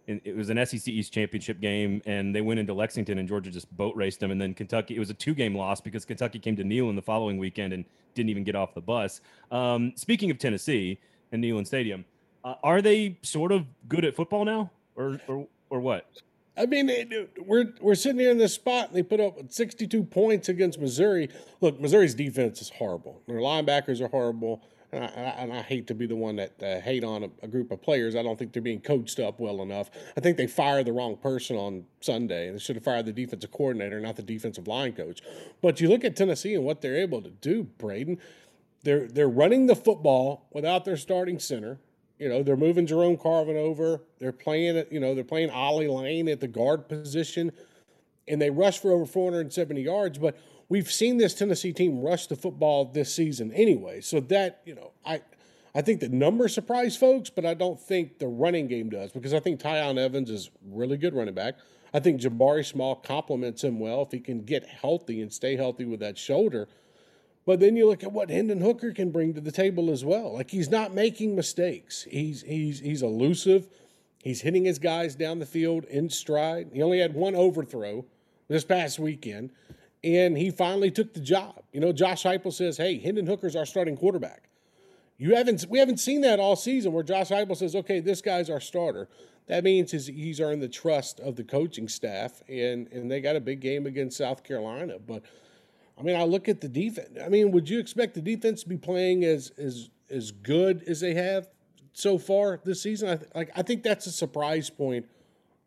It 0.06 0.36
was 0.36 0.50
an 0.50 0.64
SEC 0.64 0.86
East 0.88 1.12
championship 1.12 1.60
game, 1.60 2.00
and 2.06 2.34
they 2.34 2.40
went 2.40 2.60
into 2.60 2.72
Lexington, 2.72 3.18
and 3.18 3.28
Georgia 3.28 3.50
just 3.50 3.74
boat 3.76 3.96
raced 3.96 4.20
them. 4.20 4.30
And 4.30 4.40
then 4.40 4.54
Kentucky, 4.54 4.94
it 4.94 5.00
was 5.00 5.10
a 5.10 5.14
two 5.14 5.34
game 5.34 5.54
loss 5.54 5.80
because 5.80 6.04
Kentucky 6.04 6.38
came 6.38 6.56
to 6.56 6.64
Neyland 6.64 6.94
the 6.94 7.02
following 7.02 7.38
weekend 7.38 7.72
and 7.72 7.84
didn't 8.14 8.30
even 8.30 8.44
get 8.44 8.54
off 8.54 8.74
the 8.74 8.80
bus. 8.80 9.20
Um, 9.50 9.92
speaking 9.96 10.30
of 10.30 10.38
Tennessee 10.38 10.98
and 11.32 11.42
Neyland 11.42 11.66
Stadium, 11.66 12.04
uh, 12.44 12.54
are 12.62 12.80
they 12.80 13.18
sort 13.22 13.50
of 13.50 13.66
good 13.88 14.04
at 14.04 14.14
football 14.14 14.44
now, 14.44 14.70
or 14.94 15.20
or 15.26 15.48
or 15.70 15.80
what? 15.80 16.06
I 16.56 16.66
mean, 16.66 17.28
we're 17.44 17.74
we're 17.80 17.94
sitting 17.96 18.20
here 18.20 18.30
in 18.30 18.38
this 18.38 18.54
spot, 18.54 18.88
and 18.88 18.96
they 18.96 19.02
put 19.02 19.20
up 19.20 19.36
62 19.48 20.04
points 20.04 20.48
against 20.48 20.80
Missouri. 20.80 21.28
Look, 21.60 21.80
Missouri's 21.80 22.14
defense 22.14 22.62
is 22.62 22.70
horrible. 22.70 23.20
Their 23.26 23.38
linebackers 23.38 24.00
are 24.00 24.08
horrible, 24.08 24.62
and 24.92 25.04
I, 25.04 25.08
and 25.08 25.52
I 25.52 25.62
hate 25.62 25.86
to 25.88 25.94
be 25.94 26.06
the 26.06 26.16
one 26.16 26.36
that 26.36 26.62
uh, 26.62 26.80
hate 26.80 27.04
on 27.04 27.24
a, 27.24 27.30
a, 27.42 27.48
group 27.48 27.70
of 27.70 27.82
players. 27.82 28.14
I 28.14 28.22
don't 28.22 28.38
think 28.38 28.52
they're 28.52 28.62
being 28.62 28.80
coached 28.80 29.18
up 29.18 29.40
well 29.40 29.62
enough. 29.62 29.90
I 30.16 30.20
think 30.20 30.36
they 30.36 30.46
fired 30.46 30.86
the 30.86 30.92
wrong 30.92 31.16
person 31.16 31.56
on 31.56 31.84
Sunday. 32.00 32.50
They 32.50 32.58
should 32.58 32.76
have 32.76 32.84
fired 32.84 33.06
the 33.06 33.12
defensive 33.12 33.50
coordinator, 33.50 34.00
not 34.00 34.16
the 34.16 34.22
defensive 34.22 34.68
line 34.68 34.92
coach. 34.92 35.20
But 35.60 35.80
you 35.80 35.88
look 35.88 36.04
at 36.04 36.16
Tennessee 36.16 36.54
and 36.54 36.64
what 36.64 36.80
they're 36.80 36.96
able 36.96 37.22
to 37.22 37.30
do, 37.30 37.64
Braden. 37.64 38.18
They're 38.82 39.08
they're 39.08 39.28
running 39.28 39.66
the 39.66 39.74
football 39.74 40.46
without 40.52 40.84
their 40.84 40.96
starting 40.96 41.40
center. 41.40 41.80
You 42.18 42.28
know, 42.28 42.42
they're 42.42 42.56
moving 42.56 42.86
Jerome 42.86 43.16
Carvin 43.16 43.56
over. 43.56 44.02
They're 44.18 44.32
playing 44.32 44.84
you 44.90 45.00
know, 45.00 45.14
they're 45.14 45.24
playing 45.24 45.50
Ollie 45.50 45.88
Lane 45.88 46.28
at 46.28 46.40
the 46.40 46.48
guard 46.48 46.88
position, 46.88 47.50
and 48.28 48.40
they 48.40 48.50
rush 48.50 48.78
for 48.78 48.92
over 48.92 49.04
470 49.04 49.82
yards. 49.82 50.18
But 50.18 50.36
we've 50.68 50.90
seen 50.90 51.16
this 51.16 51.34
Tennessee 51.34 51.72
team 51.72 52.00
rush 52.00 52.26
the 52.26 52.36
football 52.36 52.84
this 52.84 53.14
season 53.14 53.52
anyway. 53.52 54.00
So 54.00 54.20
that, 54.20 54.62
you 54.64 54.74
know, 54.74 54.92
I 55.04 55.22
I 55.74 55.82
think 55.82 56.00
the 56.00 56.08
numbers 56.08 56.54
surprise 56.54 56.96
folks, 56.96 57.28
but 57.28 57.44
I 57.44 57.52
don't 57.52 57.78
think 57.78 58.18
the 58.18 58.28
running 58.28 58.66
game 58.66 58.88
does 58.88 59.12
because 59.12 59.34
I 59.34 59.40
think 59.40 59.60
Tiyon 59.60 59.98
Evans 59.98 60.30
is 60.30 60.50
really 60.66 60.96
good 60.96 61.14
running 61.14 61.34
back. 61.34 61.56
I 61.92 62.00
think 62.00 62.20
Jabari 62.20 62.64
Small 62.64 62.96
complements 62.96 63.62
him 63.62 63.78
well 63.78 64.02
if 64.02 64.10
he 64.10 64.18
can 64.18 64.42
get 64.42 64.66
healthy 64.66 65.20
and 65.20 65.32
stay 65.32 65.54
healthy 65.54 65.84
with 65.84 66.00
that 66.00 66.16
shoulder. 66.16 66.66
But 67.44 67.60
then 67.60 67.76
you 67.76 67.86
look 67.86 68.02
at 68.02 68.10
what 68.10 68.30
Hendon 68.30 68.60
Hooker 68.60 68.92
can 68.92 69.10
bring 69.10 69.34
to 69.34 69.40
the 69.40 69.52
table 69.52 69.90
as 69.90 70.04
well. 70.04 70.32
Like 70.34 70.50
he's 70.50 70.70
not 70.70 70.94
making 70.94 71.36
mistakes. 71.36 72.06
He's 72.10 72.42
he's 72.42 72.80
he's 72.80 73.02
elusive. 73.02 73.68
He's 74.22 74.40
hitting 74.40 74.64
his 74.64 74.78
guys 74.78 75.14
down 75.14 75.38
the 75.38 75.46
field 75.46 75.84
in 75.84 76.08
stride. 76.10 76.70
He 76.72 76.82
only 76.82 76.98
had 76.98 77.14
one 77.14 77.36
overthrow 77.36 78.04
this 78.48 78.64
past 78.64 78.98
weekend, 78.98 79.50
and 80.06 80.38
he 80.38 80.50
finally 80.50 80.90
took 80.90 81.14
the 81.14 81.20
job. 81.20 81.62
You 81.72 81.80
know, 81.80 81.92
Josh 81.92 82.22
Heupel 82.22 82.52
says, 82.52 82.76
"Hey, 82.76 82.98
Hendon 82.98 83.26
Hooker's 83.26 83.56
our 83.56 83.66
starting 83.66 83.96
quarterback." 83.96 84.48
You 85.18 85.34
haven't 85.34 85.66
we 85.68 85.78
haven't 85.78 85.98
seen 85.98 86.20
that 86.20 86.38
all 86.38 86.56
season 86.56 86.92
where 86.92 87.02
Josh 87.02 87.30
Heupel 87.30 87.56
says, 87.56 87.74
"Okay, 87.74 88.00
this 88.00 88.22
guy's 88.22 88.48
our 88.48 88.60
starter." 88.60 89.08
That 89.46 89.62
means 89.62 89.92
he's, 89.92 90.06
he's 90.08 90.40
earned 90.40 90.60
the 90.60 90.68
trust 90.68 91.20
of 91.20 91.36
the 91.36 91.44
coaching 91.44 91.88
staff, 91.88 92.42
and 92.48 92.86
and 92.92 93.10
they 93.10 93.20
got 93.20 93.36
a 93.36 93.40
big 93.40 93.60
game 93.60 93.86
against 93.86 94.16
South 94.16 94.44
Carolina, 94.44 94.98
but 94.98 95.22
I 95.98 96.02
mean, 96.02 96.16
I 96.16 96.24
look 96.24 96.48
at 96.48 96.60
the 96.60 96.68
defense. 96.68 97.18
I 97.24 97.28
mean, 97.28 97.52
would 97.52 97.68
you 97.68 97.78
expect 97.78 98.14
the 98.14 98.20
defense 98.20 98.62
to 98.62 98.68
be 98.68 98.76
playing 98.76 99.24
as 99.24 99.50
as 99.58 99.90
as 100.10 100.30
good 100.30 100.84
as 100.86 101.00
they 101.00 101.14
have 101.14 101.48
so 101.92 102.18
far 102.18 102.60
this 102.64 102.82
season? 102.82 103.08
I 103.08 103.16
th- 103.16 103.30
like 103.34 103.50
I 103.56 103.62
think 103.62 103.82
that's 103.82 104.06
a 104.06 104.12
surprise 104.12 104.68
point 104.70 105.06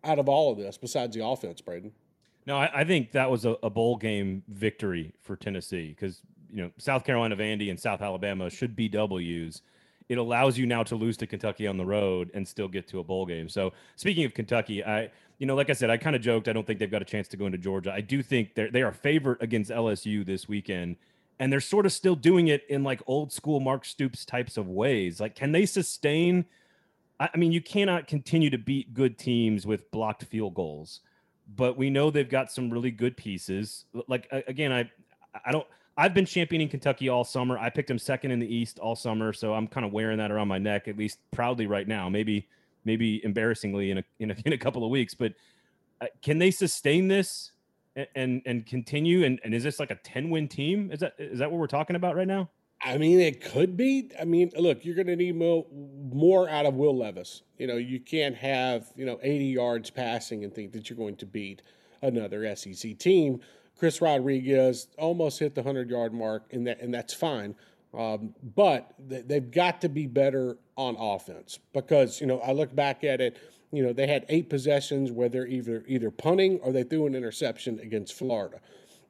out 0.03 0.19
of 0.19 0.29
all 0.29 0.51
of 0.51 0.57
this, 0.57 0.77
besides 0.77 1.15
the 1.15 1.25
offense, 1.25 1.61
Braden. 1.61 1.91
No, 2.49 2.57
I, 2.57 2.79
I 2.79 2.83
think 2.83 3.11
that 3.11 3.29
was 3.29 3.45
a, 3.45 3.55
a, 3.61 3.69
bowl 3.69 3.95
game 3.95 4.41
victory 4.47 5.13
for 5.21 5.35
Tennessee 5.35 5.89
because 5.89 6.23
you 6.51 6.63
know 6.63 6.71
South 6.79 7.05
Carolina, 7.05 7.35
Vandy, 7.35 7.69
and 7.69 7.79
South 7.79 8.01
Alabama 8.01 8.49
should 8.49 8.75
be 8.75 8.89
W's. 8.89 9.61
It 10.09 10.17
allows 10.17 10.57
you 10.57 10.65
now 10.65 10.81
to 10.81 10.95
lose 10.95 11.15
to 11.17 11.27
Kentucky 11.27 11.67
on 11.67 11.77
the 11.77 11.85
road 11.85 12.31
and 12.33 12.47
still 12.47 12.67
get 12.67 12.87
to 12.87 13.01
a 13.01 13.03
bowl 13.03 13.27
game. 13.27 13.49
So 13.49 13.73
speaking 13.97 14.25
of 14.25 14.33
Kentucky, 14.33 14.83
I 14.83 15.11
you 15.37 15.45
know, 15.45 15.53
like 15.53 15.69
I 15.69 15.73
said, 15.73 15.91
I 15.91 15.97
kind 15.97 16.15
of 16.15 16.23
joked. 16.23 16.47
I 16.47 16.53
don't 16.53 16.65
think 16.65 16.79
they've 16.79 16.89
got 16.89 17.03
a 17.03 17.05
chance 17.05 17.27
to 17.27 17.37
go 17.37 17.45
into 17.45 17.59
Georgia. 17.59 17.93
I 17.93 18.01
do 18.01 18.23
think 18.23 18.55
they're 18.55 18.71
they 18.71 18.81
are 18.81 18.93
favorite 18.93 19.43
against 19.43 19.69
LSU 19.69 20.25
this 20.25 20.47
weekend, 20.47 20.95
and 21.37 21.53
they're 21.53 21.59
sort 21.59 21.85
of 21.85 21.93
still 21.93 22.15
doing 22.15 22.47
it 22.47 22.63
in 22.67 22.83
like 22.83 22.99
old 23.05 23.31
school 23.31 23.59
Mark 23.59 23.85
Stoops 23.85 24.25
types 24.25 24.57
of 24.57 24.67
ways. 24.67 25.21
Like, 25.21 25.35
can 25.35 25.51
they 25.51 25.67
sustain? 25.67 26.45
I 27.19 27.37
mean, 27.37 27.51
you 27.51 27.61
cannot 27.61 28.07
continue 28.07 28.49
to 28.49 28.57
beat 28.57 28.95
good 28.95 29.19
teams 29.19 29.67
with 29.67 29.91
blocked 29.91 30.23
field 30.23 30.55
goals, 30.55 31.01
but 31.55 31.77
we 31.77 31.89
know 31.89 32.11
they've 32.11 32.29
got 32.29 32.51
some 32.51 32.69
really 32.69 32.91
good 32.91 33.17
pieces. 33.17 33.85
Like 34.07 34.27
again, 34.31 34.71
I 34.71 34.89
I 35.45 35.51
don't. 35.51 35.67
I've 35.97 36.13
been 36.13 36.25
championing 36.25 36.69
Kentucky 36.69 37.09
all 37.09 37.25
summer. 37.25 37.57
I 37.57 37.69
picked 37.69 37.89
them 37.89 37.99
second 37.99 38.31
in 38.31 38.39
the 38.39 38.53
East 38.53 38.79
all 38.79 38.95
summer, 38.95 39.33
so 39.33 39.53
I'm 39.53 39.67
kind 39.67 39.85
of 39.85 39.91
wearing 39.91 40.17
that 40.19 40.31
around 40.31 40.47
my 40.47 40.57
neck, 40.57 40.87
at 40.87 40.97
least 40.97 41.19
proudly 41.31 41.67
right 41.67 41.87
now. 41.87 42.07
Maybe 42.07 42.47
maybe 42.85 43.23
embarrassingly 43.23 43.91
in 43.91 43.97
a 43.99 44.03
in 44.19 44.31
a, 44.31 44.35
in 44.45 44.53
a 44.53 44.57
couple 44.57 44.83
of 44.83 44.91
weeks. 44.91 45.13
But 45.13 45.33
uh, 46.01 46.07
can 46.21 46.37
they 46.37 46.51
sustain 46.51 47.07
this 47.07 47.51
and 47.95 48.07
and, 48.15 48.41
and 48.45 48.65
continue? 48.65 49.25
And, 49.25 49.39
and 49.43 49.53
is 49.53 49.63
this 49.63 49.79
like 49.79 49.91
a 49.91 49.95
ten 49.95 50.29
win 50.29 50.47
team? 50.47 50.91
Is 50.91 50.99
that 50.99 51.15
is 51.17 51.39
that 51.39 51.51
what 51.51 51.59
we're 51.59 51.67
talking 51.67 51.95
about 51.95 52.15
right 52.15 52.27
now? 52.27 52.49
I 52.81 52.97
mean, 52.97 53.19
it 53.19 53.41
could 53.41 53.75
be. 53.75 54.09
I 54.19 54.23
mean, 54.23 54.51
look, 54.57 54.85
you're 54.85 54.95
going 54.95 55.07
to 55.07 55.15
need 55.15 55.35
more, 55.35 55.65
more 55.71 56.49
out 56.49 56.65
of 56.65 56.75
Will 56.75 56.97
Levis. 56.97 57.43
You 57.57 57.67
know, 57.67 57.75
you 57.75 57.99
can't 57.99 58.35
have 58.35 58.87
you 58.95 59.05
know 59.05 59.19
80 59.21 59.45
yards 59.45 59.89
passing 59.89 60.43
and 60.43 60.53
think 60.53 60.71
that 60.73 60.89
you're 60.89 60.97
going 60.97 61.17
to 61.17 61.25
beat 61.25 61.61
another 62.01 62.55
SEC 62.55 62.97
team. 62.97 63.41
Chris 63.77 64.01
Rodriguez 64.01 64.87
almost 64.97 65.39
hit 65.39 65.55
the 65.55 65.61
100 65.61 65.89
yard 65.89 66.13
mark, 66.13 66.51
and 66.51 66.67
that 66.67 66.81
and 66.81 66.93
that's 66.93 67.13
fine. 67.13 67.55
Um, 67.93 68.35
but 68.55 68.93
they've 68.99 69.49
got 69.49 69.81
to 69.81 69.89
be 69.89 70.05
better 70.05 70.57
on 70.77 70.95
offense 70.97 71.59
because 71.73 72.21
you 72.21 72.27
know 72.27 72.39
I 72.39 72.51
look 72.51 72.75
back 72.75 73.03
at 73.03 73.19
it. 73.19 73.37
You 73.71 73.83
know 73.83 73.93
they 73.93 74.07
had 74.07 74.25
eight 74.29 74.49
possessions 74.49 75.11
where 75.11 75.27
they're 75.27 75.47
either 75.47 75.83
either 75.87 76.11
punting 76.11 76.59
or 76.59 76.71
they 76.71 76.83
threw 76.83 77.07
an 77.07 77.15
interception 77.15 77.79
against 77.79 78.13
Florida. 78.13 78.59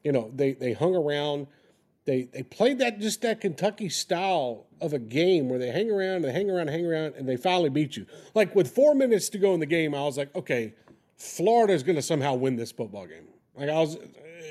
You 0.04 0.12
know 0.12 0.32
they 0.34 0.54
they 0.54 0.74
hung 0.74 0.96
around. 0.96 1.48
They 2.06 2.24
they 2.24 2.44
played 2.44 2.80
that 2.80 3.00
just 3.00 3.22
that 3.22 3.42
Kentucky 3.42 3.90
style 3.90 4.68
of 4.82 4.94
a 4.94 5.00
game 5.00 5.50
where 5.50 5.60
they 5.60 5.72
hang 5.72 5.92
around, 5.92 6.24
they 6.24 6.32
hang 6.32 6.50
around, 6.50 6.70
hang 6.70 6.86
around, 6.86 7.16
and 7.16 7.28
they 7.28 7.38
finally 7.38 7.70
beat 7.70 7.98
you. 7.98 8.06
Like 8.34 8.56
with 8.56 8.74
four 8.74 8.96
minutes 8.96 9.30
to 9.30 9.38
go 9.38 9.54
in 9.54 9.60
the 9.60 9.66
game, 9.66 9.94
I 9.94 10.02
was 10.02 10.18
like, 10.18 10.34
okay, 10.36 10.74
Florida 11.18 11.74
is 11.74 11.84
going 11.84 11.98
to 11.98 12.02
somehow 12.02 12.34
win 12.36 12.56
this 12.56 12.72
football 12.72 13.06
game. 13.06 13.28
Like 13.56 13.70
I 13.70 13.80
was, 13.80 13.98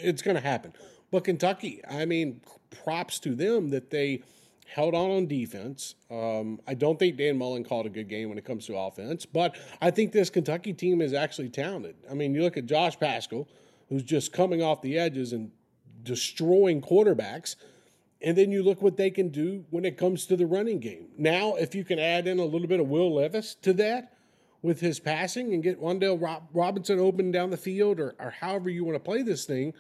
it's 0.03 0.23
going 0.23 0.37
to 0.37 0.43
happen. 0.43 0.73
But 1.11 1.25
Kentucky, 1.25 1.81
I 1.89 2.05
mean, 2.05 2.43
props 2.85 3.19
to 3.21 3.35
them 3.35 3.71
that 3.71 3.91
they 3.91 4.23
held 4.67 4.95
on 4.95 5.11
on 5.11 5.27
defense. 5.27 5.95
Um, 6.11 6.61
I 6.67 6.75
don't 6.75 6.99
think 6.99 7.17
Dan 7.17 7.39
Mullen 7.39 7.65
called 7.65 7.87
a 7.87 7.91
good 7.91 8.09
game 8.09 8.29
when 8.29 8.37
it 8.37 8.45
comes 8.45 8.67
to 8.67 8.77
offense, 8.77 9.25
but 9.25 9.57
I 9.81 9.91
think 9.91 10.13
this 10.13 10.29
Kentucky 10.29 10.75
team 10.75 11.01
is 11.01 11.15
actually 11.15 11.49
talented. 11.49 11.97
I 12.11 12.15
mean, 12.15 12.35
you 12.35 12.43
look 12.43 12.59
at 12.59 12.67
Josh 12.67 12.99
Paschal, 12.99 13.49
who's 13.89 14.03
just 14.03 14.33
coming 14.33 14.63
off 14.63 14.83
the 14.83 14.99
edges 14.99 15.33
and 15.33 15.51
destroying 16.09 16.81
quarterbacks. 16.83 17.55
and 18.21 18.37
then 18.37 18.51
you 18.51 18.65
look 18.65 18.83
what 18.83 18.97
they 18.97 19.11
can 19.11 19.29
do 19.29 19.65
when 19.71 19.85
it 19.85 19.97
comes 19.97 20.27
to 20.27 20.37
the 20.37 20.45
running 20.47 20.81
game. 20.81 21.07
Now, 21.17 21.55
if 21.55 21.73
you 21.73 21.85
can 21.85 22.01
add 22.01 22.27
in 22.27 22.41
a 22.41 22.45
little 22.45 22.67
bit 22.67 22.81
of 22.81 22.89
Will 22.89 23.15
Levis 23.15 23.55
to 23.63 23.73
that 23.75 24.13
with 24.61 24.81
his 24.81 24.99
passing 24.99 25.55
and 25.55 25.63
get 25.63 25.79
Rob- 25.81 26.49
Robinson 26.53 26.99
open 26.99 27.31
down 27.31 27.51
the 27.51 27.57
field 27.57 28.01
or, 28.01 28.17
or 28.19 28.31
however 28.31 28.71
you 28.71 28.85
want 28.85 28.97
to 28.97 29.01
play 29.01 29.23
this 29.23 29.45
thing, 29.45 29.73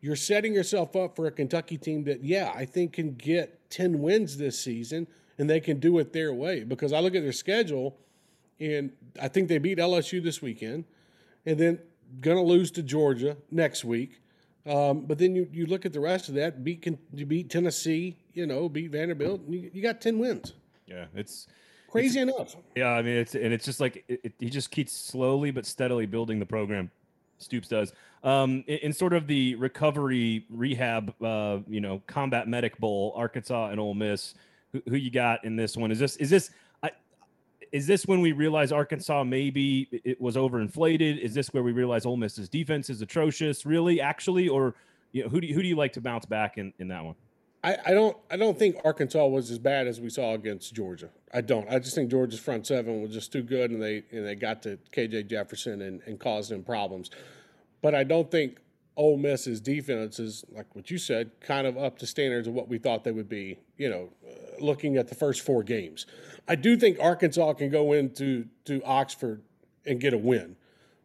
you're 0.00 0.16
setting 0.16 0.52
yourself 0.52 0.96
up 0.96 1.14
for 1.14 1.26
a 1.26 1.30
Kentucky 1.30 1.78
team 1.78 2.02
that, 2.04 2.24
yeah, 2.24 2.50
I 2.52 2.64
think 2.64 2.94
can 2.94 3.14
get 3.14 3.70
10 3.70 4.00
wins 4.00 4.38
this 4.38 4.58
season 4.58 5.06
and 5.38 5.48
they 5.48 5.60
can 5.60 5.78
do 5.78 6.00
it 6.00 6.12
their 6.12 6.34
way. 6.34 6.64
Because 6.64 6.92
I 6.92 6.98
look 6.98 7.14
at 7.14 7.22
their 7.22 7.30
schedule 7.30 7.96
and 8.58 8.90
I 9.20 9.28
think 9.28 9.48
they 9.48 9.58
beat 9.58 9.78
LSU 9.78 10.20
this 10.20 10.42
weekend 10.42 10.84
and 11.46 11.58
then 11.58 11.78
going 12.20 12.36
to 12.36 12.42
lose 12.42 12.72
to 12.72 12.82
Georgia 12.82 13.36
next 13.52 13.84
week. 13.84 14.20
Um, 14.64 15.06
but 15.06 15.18
then 15.18 15.34
you, 15.34 15.48
you 15.52 15.66
look 15.66 15.84
at 15.84 15.92
the 15.92 16.00
rest 16.00 16.28
of 16.28 16.36
that, 16.36 16.62
beat 16.62 16.86
you 17.12 17.26
beat 17.26 17.50
Tennessee, 17.50 18.16
you 18.32 18.46
know, 18.46 18.68
beat 18.68 18.92
Vanderbilt, 18.92 19.40
you, 19.48 19.70
you 19.72 19.82
got 19.82 20.00
10 20.00 20.18
wins. 20.18 20.52
Yeah, 20.86 21.06
it's 21.14 21.48
crazy 21.90 22.20
it's, 22.20 22.32
enough. 22.32 22.56
Yeah, 22.76 22.90
I 22.90 23.02
mean, 23.02 23.16
it's 23.16 23.34
and 23.34 23.52
it's 23.52 23.64
just 23.64 23.80
like 23.80 24.04
it, 24.08 24.20
it, 24.22 24.32
he 24.38 24.50
just 24.50 24.70
keeps 24.70 24.92
slowly 24.92 25.50
but 25.50 25.66
steadily 25.66 26.06
building 26.06 26.38
the 26.38 26.46
program. 26.46 26.90
Stoops 27.38 27.66
does. 27.66 27.92
Um, 28.22 28.62
in, 28.68 28.78
in 28.78 28.92
sort 28.92 29.14
of 29.14 29.26
the 29.26 29.56
recovery 29.56 30.46
rehab, 30.48 31.12
uh, 31.22 31.58
you 31.66 31.80
know, 31.80 32.00
combat 32.06 32.46
medic 32.46 32.78
bowl, 32.78 33.12
Arkansas 33.16 33.70
and 33.70 33.80
Ole 33.80 33.94
Miss. 33.94 34.34
Who, 34.72 34.80
who 34.88 34.96
you 34.96 35.10
got 35.10 35.44
in 35.44 35.56
this 35.56 35.76
one? 35.76 35.90
Is 35.90 35.98
this 35.98 36.16
is 36.16 36.30
this 36.30 36.50
is 37.72 37.86
this 37.86 38.06
when 38.06 38.20
we 38.20 38.32
realize 38.32 38.70
Arkansas 38.70 39.24
maybe 39.24 39.88
it 40.04 40.20
was 40.20 40.36
overinflated? 40.36 41.18
Is 41.18 41.34
this 41.34 41.48
where 41.48 41.62
we 41.62 41.72
realize 41.72 42.04
Ole 42.04 42.18
Miss's 42.18 42.48
defense 42.48 42.90
is 42.90 43.00
atrocious, 43.00 43.64
really, 43.64 44.00
actually, 44.00 44.48
or 44.48 44.74
you 45.12 45.24
know, 45.24 45.30
who 45.30 45.40
do 45.40 45.46
you, 45.46 45.54
who 45.54 45.62
do 45.62 45.68
you 45.68 45.76
like 45.76 45.94
to 45.94 46.00
bounce 46.00 46.26
back 46.26 46.58
in, 46.58 46.74
in 46.78 46.88
that 46.88 47.02
one? 47.02 47.14
I, 47.64 47.76
I 47.86 47.90
don't 47.92 48.16
I 48.30 48.36
don't 48.36 48.58
think 48.58 48.76
Arkansas 48.84 49.24
was 49.26 49.50
as 49.50 49.58
bad 49.58 49.86
as 49.86 50.00
we 50.00 50.10
saw 50.10 50.34
against 50.34 50.74
Georgia. 50.74 51.10
I 51.32 51.40
don't. 51.40 51.68
I 51.70 51.78
just 51.78 51.94
think 51.94 52.10
Georgia's 52.10 52.40
front 52.40 52.66
seven 52.66 53.00
was 53.00 53.12
just 53.12 53.32
too 53.32 53.42
good, 53.42 53.70
and 53.70 53.80
they 53.80 54.02
and 54.10 54.26
they 54.26 54.34
got 54.34 54.62
to 54.64 54.78
KJ 54.94 55.28
Jefferson 55.28 55.80
and, 55.80 56.00
and 56.06 56.18
caused 56.18 56.50
him 56.50 56.64
problems. 56.64 57.10
But 57.80 57.94
I 57.94 58.04
don't 58.04 58.30
think 58.30 58.58
Ole 58.96 59.16
Miss's 59.16 59.60
defense 59.60 60.18
is 60.18 60.44
like 60.50 60.74
what 60.74 60.90
you 60.90 60.98
said, 60.98 61.30
kind 61.40 61.66
of 61.66 61.78
up 61.78 61.98
to 61.98 62.06
standards 62.06 62.46
of 62.46 62.54
what 62.54 62.68
we 62.68 62.78
thought 62.78 63.04
they 63.04 63.12
would 63.12 63.28
be. 63.28 63.58
You 63.76 63.90
know, 63.90 64.08
uh, 64.26 64.64
looking 64.64 64.96
at 64.96 65.08
the 65.08 65.14
first 65.14 65.40
four 65.40 65.62
games, 65.62 66.06
I 66.46 66.56
do 66.56 66.76
think 66.76 66.98
Arkansas 67.00 67.54
can 67.54 67.70
go 67.70 67.92
into 67.92 68.46
to 68.66 68.82
Oxford 68.84 69.42
and 69.86 70.00
get 70.00 70.12
a 70.12 70.18
win, 70.18 70.56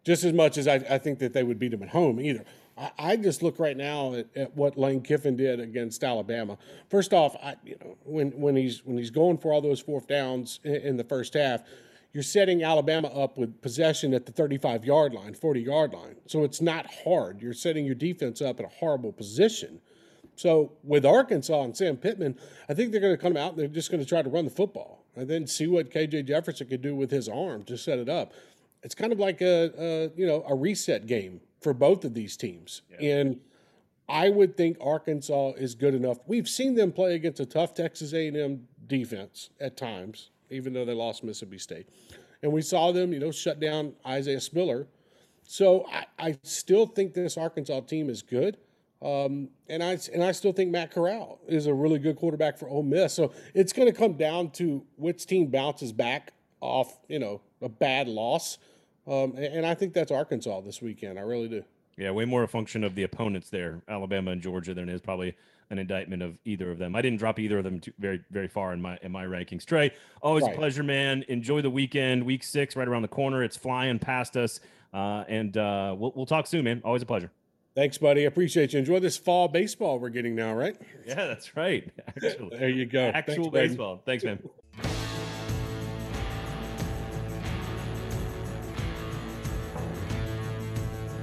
just 0.03 0.23
as 0.23 0.33
much 0.33 0.57
as 0.57 0.67
I, 0.67 0.75
I 0.75 0.97
think 0.97 1.19
that 1.19 1.33
they 1.33 1.43
would 1.43 1.59
beat 1.59 1.71
them 1.71 1.83
at 1.83 1.89
home 1.89 2.19
either. 2.19 2.43
I, 2.77 2.91
I 2.97 3.15
just 3.15 3.41
look 3.41 3.57
right 3.57 3.77
now 3.77 4.13
at, 4.13 4.27
at, 4.35 4.55
what 4.55 4.77
Lane 4.77 5.01
Kiffin 5.01 5.35
did 5.35 5.59
against 5.59 6.03
Alabama. 6.03 6.57
First 6.89 7.13
off, 7.13 7.35
I, 7.41 7.55
you 7.63 7.77
know 7.79 7.97
when 8.03 8.31
when 8.31 8.55
he's 8.55 8.85
when 8.85 8.97
he's 8.97 9.11
going 9.11 9.37
for 9.37 9.53
all 9.53 9.61
those 9.61 9.79
fourth 9.79 10.07
downs 10.07 10.59
in, 10.63 10.75
in 10.75 10.97
the 10.97 11.03
first 11.05 11.33
half, 11.33 11.63
you're 12.17 12.23
setting 12.23 12.63
Alabama 12.63 13.09
up 13.09 13.37
with 13.37 13.61
possession 13.61 14.11
at 14.11 14.25
the 14.25 14.31
35 14.31 14.83
yard 14.83 15.13
line, 15.13 15.35
40 15.35 15.61
yard 15.61 15.93
line. 15.93 16.15
So 16.25 16.43
it's 16.43 16.61
not 16.61 16.87
hard. 17.03 17.43
You're 17.43 17.53
setting 17.53 17.85
your 17.85 17.93
defense 17.93 18.41
up 18.41 18.59
in 18.59 18.65
a 18.65 18.69
horrible 18.69 19.11
position. 19.11 19.81
So 20.35 20.71
with 20.83 21.05
Arkansas 21.05 21.61
and 21.61 21.77
Sam 21.77 21.95
Pittman, 21.95 22.35
I 22.67 22.73
think 22.73 22.91
they're 22.91 23.01
going 23.01 23.15
to 23.15 23.21
come 23.21 23.37
out 23.37 23.51
and 23.51 23.59
they're 23.59 23.67
just 23.67 23.91
going 23.91 24.01
to 24.01 24.09
try 24.09 24.23
to 24.23 24.29
run 24.31 24.45
the 24.45 24.49
football 24.49 25.05
and 25.15 25.29
then 25.29 25.45
see 25.45 25.67
what 25.67 25.91
KJ 25.91 26.25
Jefferson 26.25 26.65
could 26.65 26.81
do 26.81 26.95
with 26.95 27.11
his 27.11 27.29
arm 27.29 27.63
to 27.65 27.77
set 27.77 27.99
it 27.99 28.09
up. 28.09 28.33
It's 28.81 28.95
kind 28.95 29.13
of 29.13 29.19
like 29.19 29.39
a, 29.41 29.71
a 29.77 30.19
you 30.19 30.25
know 30.25 30.43
a 30.49 30.55
reset 30.55 31.05
game 31.05 31.41
for 31.61 31.75
both 31.75 32.03
of 32.03 32.15
these 32.15 32.35
teams, 32.35 32.81
yeah. 32.99 33.11
and 33.11 33.39
I 34.09 34.29
would 34.29 34.57
think 34.57 34.77
Arkansas 34.81 35.51
is 35.57 35.75
good 35.75 35.93
enough. 35.93 36.17
We've 36.25 36.49
seen 36.49 36.73
them 36.73 36.91
play 36.91 37.13
against 37.13 37.39
a 37.39 37.45
tough 37.45 37.75
Texas 37.75 38.13
A&M 38.13 38.67
defense 38.87 39.51
at 39.59 39.77
times, 39.77 40.31
even 40.49 40.73
though 40.73 40.85
they 40.85 40.93
lost 40.93 41.23
Mississippi 41.23 41.57
State, 41.57 41.89
and 42.43 42.51
we 42.51 42.61
saw 42.61 42.91
them 42.91 43.13
you 43.13 43.19
know 43.19 43.31
shut 43.31 43.59
down 43.59 43.93
Isaiah 44.05 44.41
Spiller. 44.41 44.87
So 45.43 45.85
I, 45.91 46.05
I 46.19 46.37
still 46.43 46.85
think 46.85 47.13
this 47.13 47.37
Arkansas 47.37 47.81
team 47.81 48.09
is 48.09 48.21
good. 48.21 48.57
Um, 49.01 49.49
and 49.69 49.83
I 49.83 49.97
and 50.13 50.23
I 50.23 50.31
still 50.31 50.51
think 50.51 50.71
Matt 50.71 50.91
Corral 50.91 51.39
is 51.47 51.67
a 51.67 51.73
really 51.73 51.99
good 51.99 52.15
quarterback 52.15 52.57
for 52.57 52.67
Ole 52.67 52.83
Miss. 52.83 53.13
So 53.13 53.31
it's 53.53 53.71
going 53.71 53.87
to 53.87 53.97
come 53.97 54.13
down 54.13 54.49
to 54.51 54.83
which 54.95 55.25
team 55.25 55.47
bounces 55.47 55.91
back 55.91 56.33
off, 56.61 56.97
you 57.07 57.19
know, 57.19 57.41
a 57.61 57.69
bad 57.69 58.07
loss. 58.07 58.57
Um, 59.05 59.35
and, 59.35 59.45
and 59.45 59.65
I 59.65 59.75
think 59.75 59.93
that's 59.93 60.11
Arkansas 60.11 60.61
this 60.61 60.81
weekend. 60.81 61.19
I 61.19 61.21
really 61.21 61.47
do. 61.47 61.63
Yeah, 61.97 62.11
way 62.11 62.25
more 62.25 62.43
a 62.43 62.47
function 62.47 62.83
of 62.83 62.95
the 62.95 63.03
opponents 63.03 63.49
there, 63.49 63.81
Alabama 63.87 64.31
and 64.31 64.41
Georgia, 64.41 64.73
than 64.73 64.89
it 64.89 64.93
is 64.93 65.01
probably 65.01 65.35
an 65.69 65.79
indictment 65.79 66.21
of 66.23 66.37
either 66.45 66.71
of 66.71 66.77
them. 66.77 66.95
I 66.95 67.01
didn't 67.01 67.19
drop 67.19 67.39
either 67.39 67.57
of 67.57 67.63
them 67.63 67.81
very 67.99 68.21
very 68.31 68.47
far 68.47 68.73
in 68.73 68.81
my 68.81 68.97
in 69.01 69.11
my 69.11 69.25
rankings. 69.25 69.65
Trey, 69.65 69.91
always 70.21 70.43
right. 70.43 70.53
a 70.53 70.57
pleasure, 70.57 70.83
man. 70.83 71.23
Enjoy 71.27 71.61
the 71.61 71.69
weekend. 71.69 72.23
Week 72.23 72.43
six 72.43 72.75
right 72.75 72.87
around 72.87 73.01
the 73.01 73.07
corner. 73.07 73.43
It's 73.43 73.57
flying 73.57 73.99
past 73.99 74.37
us, 74.37 74.59
uh, 74.93 75.23
and 75.27 75.57
uh, 75.57 75.95
we'll 75.97 76.13
we'll 76.15 76.25
talk 76.25 76.47
soon, 76.47 76.65
man. 76.65 76.81
Always 76.83 77.01
a 77.01 77.05
pleasure. 77.05 77.31
Thanks, 77.75 77.99
buddy. 77.99 78.23
I 78.23 78.25
appreciate 78.25 78.73
you. 78.73 78.79
Enjoy 78.79 78.99
this 78.99 79.17
fall 79.17 79.47
baseball 79.47 79.99
we're 79.99 80.09
getting 80.09 80.35
now, 80.35 80.53
right? 80.53 80.75
Yeah, 81.05 81.27
that's 81.27 81.55
right. 81.55 81.91
Actually, 82.07 82.57
there 82.57 82.69
you 82.69 82.87
go. 82.87 83.11
Actual 83.13 83.51
Thanks, 83.51 83.69
baseball. 83.69 84.01
Thanks, 84.03 84.23
man. 84.23 84.39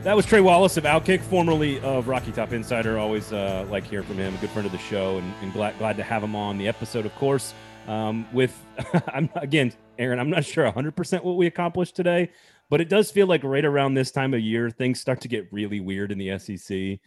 That 0.04 0.16
was 0.16 0.26
Trey 0.26 0.42
Wallace 0.42 0.76
of 0.76 0.84
Outkick, 0.84 1.22
formerly 1.22 1.80
of 1.80 2.08
Rocky 2.08 2.30
Top 2.30 2.52
Insider. 2.52 2.98
Always 2.98 3.32
uh, 3.32 3.66
like 3.70 3.84
hearing 3.84 4.06
from 4.06 4.18
him, 4.18 4.34
a 4.34 4.36
good 4.36 4.50
friend 4.50 4.66
of 4.66 4.72
the 4.72 4.76
show, 4.76 5.16
and, 5.16 5.32
and 5.40 5.50
glad 5.54 5.78
glad 5.78 5.96
to 5.96 6.02
have 6.02 6.22
him 6.22 6.36
on 6.36 6.58
the 6.58 6.68
episode. 6.68 7.06
Of 7.06 7.14
course, 7.14 7.54
um, 7.88 8.26
with 8.30 8.54
I'm 9.14 9.30
again, 9.36 9.72
Aaron. 9.98 10.18
I'm 10.18 10.28
not 10.28 10.44
sure 10.44 10.64
100 10.64 10.94
percent 10.94 11.24
what 11.24 11.38
we 11.38 11.46
accomplished 11.46 11.96
today, 11.96 12.30
but 12.68 12.82
it 12.82 12.90
does 12.90 13.10
feel 13.10 13.26
like 13.26 13.42
right 13.44 13.64
around 13.64 13.94
this 13.94 14.10
time 14.10 14.34
of 14.34 14.40
year, 14.40 14.68
things 14.68 15.00
start 15.00 15.22
to 15.22 15.28
get 15.28 15.50
really 15.50 15.80
weird 15.80 16.12
in 16.12 16.18
the 16.18 16.38
SEC. 16.38 17.00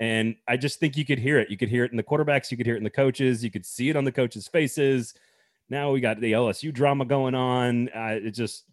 And 0.00 0.34
I 0.48 0.56
just 0.56 0.80
think 0.80 0.96
you 0.96 1.04
could 1.04 1.20
hear 1.20 1.38
it. 1.38 1.50
You 1.50 1.56
could 1.56 1.68
hear 1.68 1.84
it 1.84 1.92
in 1.92 1.96
the 1.96 2.02
quarterbacks, 2.02 2.50
you 2.50 2.56
could 2.56 2.66
hear 2.66 2.74
it 2.74 2.78
in 2.78 2.84
the 2.84 2.90
coaches, 2.90 3.44
you 3.44 3.52
could 3.52 3.64
see 3.64 3.90
it 3.90 3.96
on 3.96 4.02
the 4.02 4.10
coaches' 4.10 4.48
faces. 4.48 5.14
Now 5.68 5.92
we 5.92 6.00
got 6.00 6.20
the 6.20 6.32
LSU 6.32 6.72
drama 6.74 7.04
going 7.04 7.36
on. 7.36 7.90
Uh, 7.90 8.18
it 8.20 8.32
just, 8.32 8.64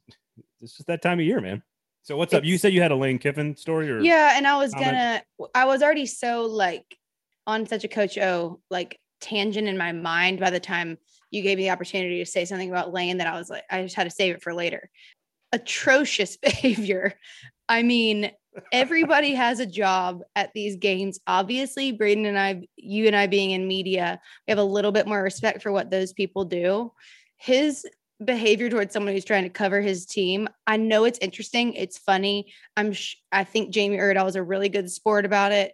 it's 0.62 0.78
just 0.78 0.88
that 0.88 1.04
time 1.04 1.20
of 1.20 1.26
year, 1.28 1.42
man. 1.42 1.62
So 2.08 2.16
what's 2.16 2.34
up? 2.34 2.46
You 2.46 2.58
said 2.58 2.72
you 2.72 2.82
had 2.82 2.92
a 2.92 2.96
Lane 2.96 3.20
Kiffin 3.20 3.54
story, 3.58 3.92
or 3.92 4.00
yeah, 4.00 4.38
and 4.38 4.48
I 4.48 4.58
was 4.58 4.72
comment? 4.72 5.24
gonna. 5.38 5.50
I 5.54 5.66
was 5.66 5.84
already 5.84 6.06
so 6.06 6.44
like 6.44 6.86
on 7.46 7.66
such 7.66 7.84
a 7.84 7.90
Coach 7.90 8.18
O 8.18 8.62
like 8.70 8.98
tangent 9.20 9.68
in 9.68 9.78
my 9.78 9.92
mind 9.92 10.40
by 10.40 10.50
the 10.50 10.60
time 10.62 10.98
you 11.32 11.42
gave 11.42 11.58
me 11.58 11.66
the 11.66 11.70
opportunity 11.70 12.20
to 12.20 12.26
say 12.26 12.46
something 12.46 12.70
about 12.70 12.94
Lane 12.94 13.18
that 13.18 13.28
I 13.28 13.38
was 13.38 13.50
like, 13.50 13.64
I 13.70 13.84
just 13.84 13.98
had 13.98 14.06
to 14.06 14.10
save 14.10 14.36
it 14.36 14.42
for 14.42 14.54
later 14.54 14.90
atrocious 15.52 16.38
behavior. 16.42 17.14
I 17.68 17.84
mean, 17.84 18.32
everybody 18.72 19.34
has 19.34 19.60
a 19.60 19.66
job 19.66 20.22
at 20.34 20.54
these 20.54 20.78
games. 20.78 21.20
Obviously, 21.28 21.92
Braden 21.92 22.26
and 22.26 22.40
I, 22.40 22.62
you 22.78 23.08
and 23.08 23.18
I 23.18 23.28
being 23.28 23.52
in 23.52 23.68
media, 23.68 24.22
we 24.48 24.52
have 24.52 24.60
a 24.60 24.64
little 24.64 24.94
bit 24.94 25.08
more 25.08 25.22
respect 25.22 25.62
for 25.62 25.74
what 25.74 25.92
those 25.92 26.14
people 26.14 26.46
do. 26.46 26.94
His 27.36 27.86
behavior 28.24 28.70
towards 28.70 28.94
someone 28.94 29.14
who's 29.14 29.26
trying 29.26 29.44
to 29.44 29.50
cover 29.50 29.82
his 29.82 30.06
team, 30.06 30.48
I 30.66 30.78
know 30.78 31.06
it's 31.06 31.20
interesting. 31.20 31.74
It's 31.74 31.98
funny. 31.98 32.54
I'm, 32.76 32.94
sh- 32.94 33.18
I 33.32 33.44
think 33.44 33.72
Jamie 33.72 33.98
Erdahl 33.98 34.28
is 34.28 34.36
a 34.36 34.44
really 34.44 34.70
good 34.70 34.90
sport 34.90 35.26
about 35.26 35.52
it. 35.52 35.74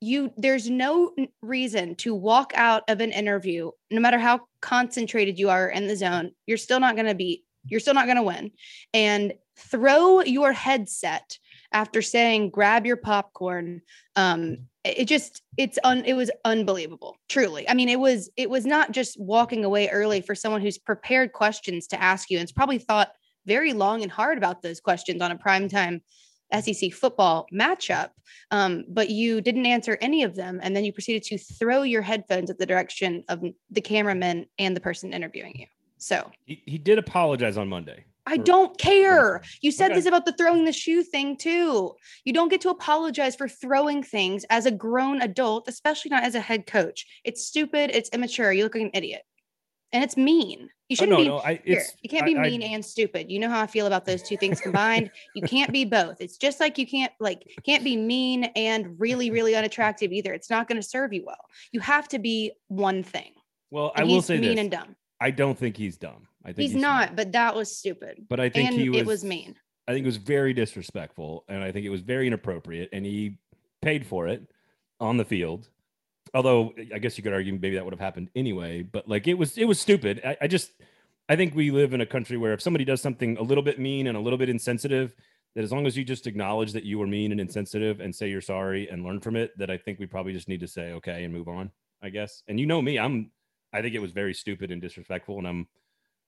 You, 0.00 0.32
there's 0.36 0.70
no 0.70 1.14
reason 1.42 1.94
to 1.96 2.14
walk 2.14 2.52
out 2.54 2.84
of 2.88 3.00
an 3.00 3.12
interview, 3.12 3.70
no 3.90 4.00
matter 4.00 4.18
how 4.18 4.40
concentrated 4.62 5.38
you 5.38 5.50
are 5.50 5.68
in 5.68 5.88
the 5.88 5.96
zone, 5.96 6.30
you're 6.46 6.56
still 6.56 6.80
not 6.80 6.94
going 6.94 7.08
to 7.08 7.14
beat 7.14 7.44
you're 7.66 7.80
still 7.80 7.94
not 7.94 8.06
going 8.06 8.16
to 8.16 8.22
win. 8.22 8.52
And 8.94 9.34
throw 9.56 10.22
your 10.22 10.52
headset 10.52 11.38
after 11.72 12.00
saying 12.00 12.50
grab 12.50 12.86
your 12.86 12.96
popcorn 12.96 13.82
um 14.16 14.56
it 14.84 15.04
just 15.04 15.42
it's 15.56 15.78
un 15.84 16.02
it 16.04 16.14
was 16.14 16.30
unbelievable 16.44 17.16
truly 17.28 17.68
i 17.68 17.74
mean 17.74 17.88
it 17.88 18.00
was 18.00 18.30
it 18.36 18.48
was 18.48 18.64
not 18.64 18.92
just 18.92 19.20
walking 19.20 19.64
away 19.64 19.88
early 19.88 20.20
for 20.20 20.34
someone 20.34 20.60
who's 20.60 20.78
prepared 20.78 21.32
questions 21.32 21.86
to 21.86 22.00
ask 22.00 22.30
you 22.30 22.38
and 22.38 22.50
probably 22.54 22.78
thought 22.78 23.12
very 23.46 23.72
long 23.72 24.02
and 24.02 24.10
hard 24.10 24.38
about 24.38 24.62
those 24.62 24.80
questions 24.80 25.20
on 25.20 25.30
a 25.30 25.36
primetime 25.36 26.00
SEC 26.58 26.92
football 26.92 27.46
matchup, 27.52 28.10
um, 28.50 28.84
but 28.88 29.10
you 29.10 29.40
didn't 29.40 29.66
answer 29.66 29.96
any 30.00 30.22
of 30.22 30.34
them, 30.34 30.58
and 30.62 30.74
then 30.74 30.84
you 30.84 30.92
proceeded 30.92 31.22
to 31.22 31.38
throw 31.38 31.82
your 31.82 32.02
headphones 32.02 32.50
at 32.50 32.58
the 32.58 32.66
direction 32.66 33.22
of 33.28 33.42
the 33.70 33.80
cameraman 33.80 34.46
and 34.58 34.76
the 34.76 34.80
person 34.80 35.12
interviewing 35.12 35.52
you. 35.54 35.66
So 35.98 36.30
he, 36.44 36.62
he 36.66 36.78
did 36.78 36.98
apologize 36.98 37.56
on 37.56 37.68
Monday. 37.68 38.04
I 38.30 38.36
don't 38.36 38.78
care. 38.78 39.42
You 39.60 39.72
said 39.72 39.90
okay. 39.90 39.96
this 39.96 40.06
about 40.06 40.24
the 40.24 40.32
throwing 40.32 40.64
the 40.64 40.72
shoe 40.72 41.02
thing 41.02 41.36
too. 41.36 41.92
You 42.24 42.32
don't 42.32 42.48
get 42.48 42.60
to 42.62 42.70
apologize 42.70 43.34
for 43.36 43.48
throwing 43.48 44.02
things 44.02 44.44
as 44.50 44.66
a 44.66 44.70
grown 44.70 45.20
adult, 45.20 45.68
especially 45.68 46.10
not 46.10 46.22
as 46.24 46.34
a 46.34 46.40
head 46.40 46.66
coach. 46.66 47.04
It's 47.24 47.44
stupid. 47.44 47.90
It's 47.92 48.08
immature. 48.10 48.52
You 48.52 48.64
look 48.64 48.74
like 48.74 48.84
an 48.84 48.90
idiot. 48.94 49.22
and 49.92 50.04
it's 50.04 50.16
mean. 50.16 50.68
You 50.88 50.94
Oh, 50.94 51.02
shouldn't 51.04 51.10
no, 51.18 51.24
be. 51.24 51.28
no, 51.28 51.38
I, 51.38 51.60
here, 51.64 51.78
it's, 51.78 51.94
you 52.02 52.08
can't 52.08 52.24
be 52.24 52.36
I- 52.36 52.42
I- 52.42 52.48
mean 52.50 52.62
and 52.62 52.84
stupid. 52.84 53.30
You 53.30 53.40
know 53.40 53.48
how 53.48 53.60
I 53.60 53.66
feel 53.66 53.86
about 53.86 54.04
those 54.06 54.22
two 54.22 54.36
things 54.36 54.60
combined. 54.60 55.10
you 55.34 55.42
can't 55.42 55.72
be 55.72 55.84
both. 55.84 56.20
It's 56.20 56.36
just 56.36 56.60
like 56.60 56.78
you 56.78 56.86
can't 56.86 57.12
like 57.18 57.42
can't 57.66 57.82
be 57.82 57.96
mean 57.96 58.44
and 58.54 58.94
really 59.00 59.30
really 59.32 59.54
unattractive 59.56 60.12
either. 60.12 60.32
It's 60.32 60.50
not 60.50 60.68
going 60.68 60.80
to 60.80 60.86
serve 60.86 61.12
you 61.12 61.24
well. 61.26 61.44
You 61.72 61.80
have 61.80 62.06
to 62.08 62.18
be 62.20 62.52
one 62.68 63.02
thing. 63.02 63.32
well, 63.72 63.90
I 63.96 64.02
And 64.02 64.10
will 64.10 64.22
say 64.22 64.38
mean 64.38 64.50
this. 64.56 64.60
and 64.60 64.70
dumb. 64.70 64.96
I 65.20 65.30
don't 65.30 65.58
think 65.58 65.76
he's 65.76 65.96
dumb. 65.96 66.26
I 66.44 66.48
think 66.52 66.70
He's, 66.70 66.72
smart. 66.72 67.10
not, 67.10 67.16
but 67.16 67.32
that 67.32 67.54
was 67.54 67.76
stupid. 67.76 68.26
But 68.28 68.40
I 68.40 68.48
think 68.48 68.70
and 68.70 68.80
he 68.80 68.88
was. 68.88 68.98
it 68.98 69.06
was 69.06 69.24
mean. 69.24 69.56
I 69.86 69.92
think 69.92 70.04
it 70.04 70.08
was 70.08 70.16
very 70.16 70.54
disrespectful, 70.54 71.44
and 71.48 71.62
I 71.62 71.72
think 71.72 71.84
it 71.84 71.90
was 71.90 72.00
very 72.00 72.26
inappropriate, 72.26 72.90
and 72.92 73.04
he 73.04 73.38
paid 73.82 74.06
for 74.06 74.28
it 74.28 74.48
on 74.98 75.16
the 75.16 75.24
field. 75.24 75.68
Although 76.32 76.74
I 76.94 76.98
guess 76.98 77.18
you 77.18 77.24
could 77.24 77.32
argue 77.32 77.52
maybe 77.52 77.74
that 77.74 77.84
would 77.84 77.92
have 77.92 78.00
happened 78.00 78.30
anyway, 78.36 78.82
but 78.82 79.08
like 79.08 79.26
it 79.26 79.34
was, 79.34 79.58
it 79.58 79.64
was 79.64 79.80
stupid. 79.80 80.20
I, 80.24 80.36
I 80.42 80.46
just, 80.46 80.70
I 81.28 81.34
think 81.36 81.54
we 81.54 81.70
live 81.70 81.92
in 81.92 82.00
a 82.00 82.06
country 82.06 82.36
where 82.36 82.52
if 82.52 82.62
somebody 82.62 82.84
does 82.84 83.02
something 83.02 83.36
a 83.36 83.42
little 83.42 83.64
bit 83.64 83.80
mean 83.80 84.06
and 84.06 84.16
a 84.16 84.20
little 84.20 84.38
bit 84.38 84.48
insensitive, 84.48 85.14
that 85.56 85.64
as 85.64 85.72
long 85.72 85.86
as 85.86 85.96
you 85.96 86.04
just 86.04 86.28
acknowledge 86.28 86.72
that 86.72 86.84
you 86.84 86.98
were 86.98 87.06
mean 87.06 87.32
and 87.32 87.40
insensitive 87.40 87.98
and 88.00 88.14
say 88.14 88.28
you're 88.30 88.40
sorry 88.40 88.88
and 88.88 89.04
learn 89.04 89.18
from 89.20 89.34
it, 89.34 89.56
that 89.58 89.70
I 89.70 89.76
think 89.76 89.98
we 89.98 90.06
probably 90.06 90.32
just 90.32 90.48
need 90.48 90.60
to 90.60 90.68
say 90.68 90.92
okay 90.92 91.24
and 91.24 91.34
move 91.34 91.48
on. 91.48 91.70
I 92.02 92.08
guess. 92.08 92.42
And 92.48 92.58
you 92.58 92.66
know 92.66 92.80
me, 92.80 92.98
I'm, 92.98 93.30
I 93.72 93.82
think 93.82 93.94
it 93.94 94.00
was 94.00 94.12
very 94.12 94.34
stupid 94.34 94.70
and 94.70 94.80
disrespectful, 94.80 95.38
and 95.38 95.46
I'm 95.46 95.68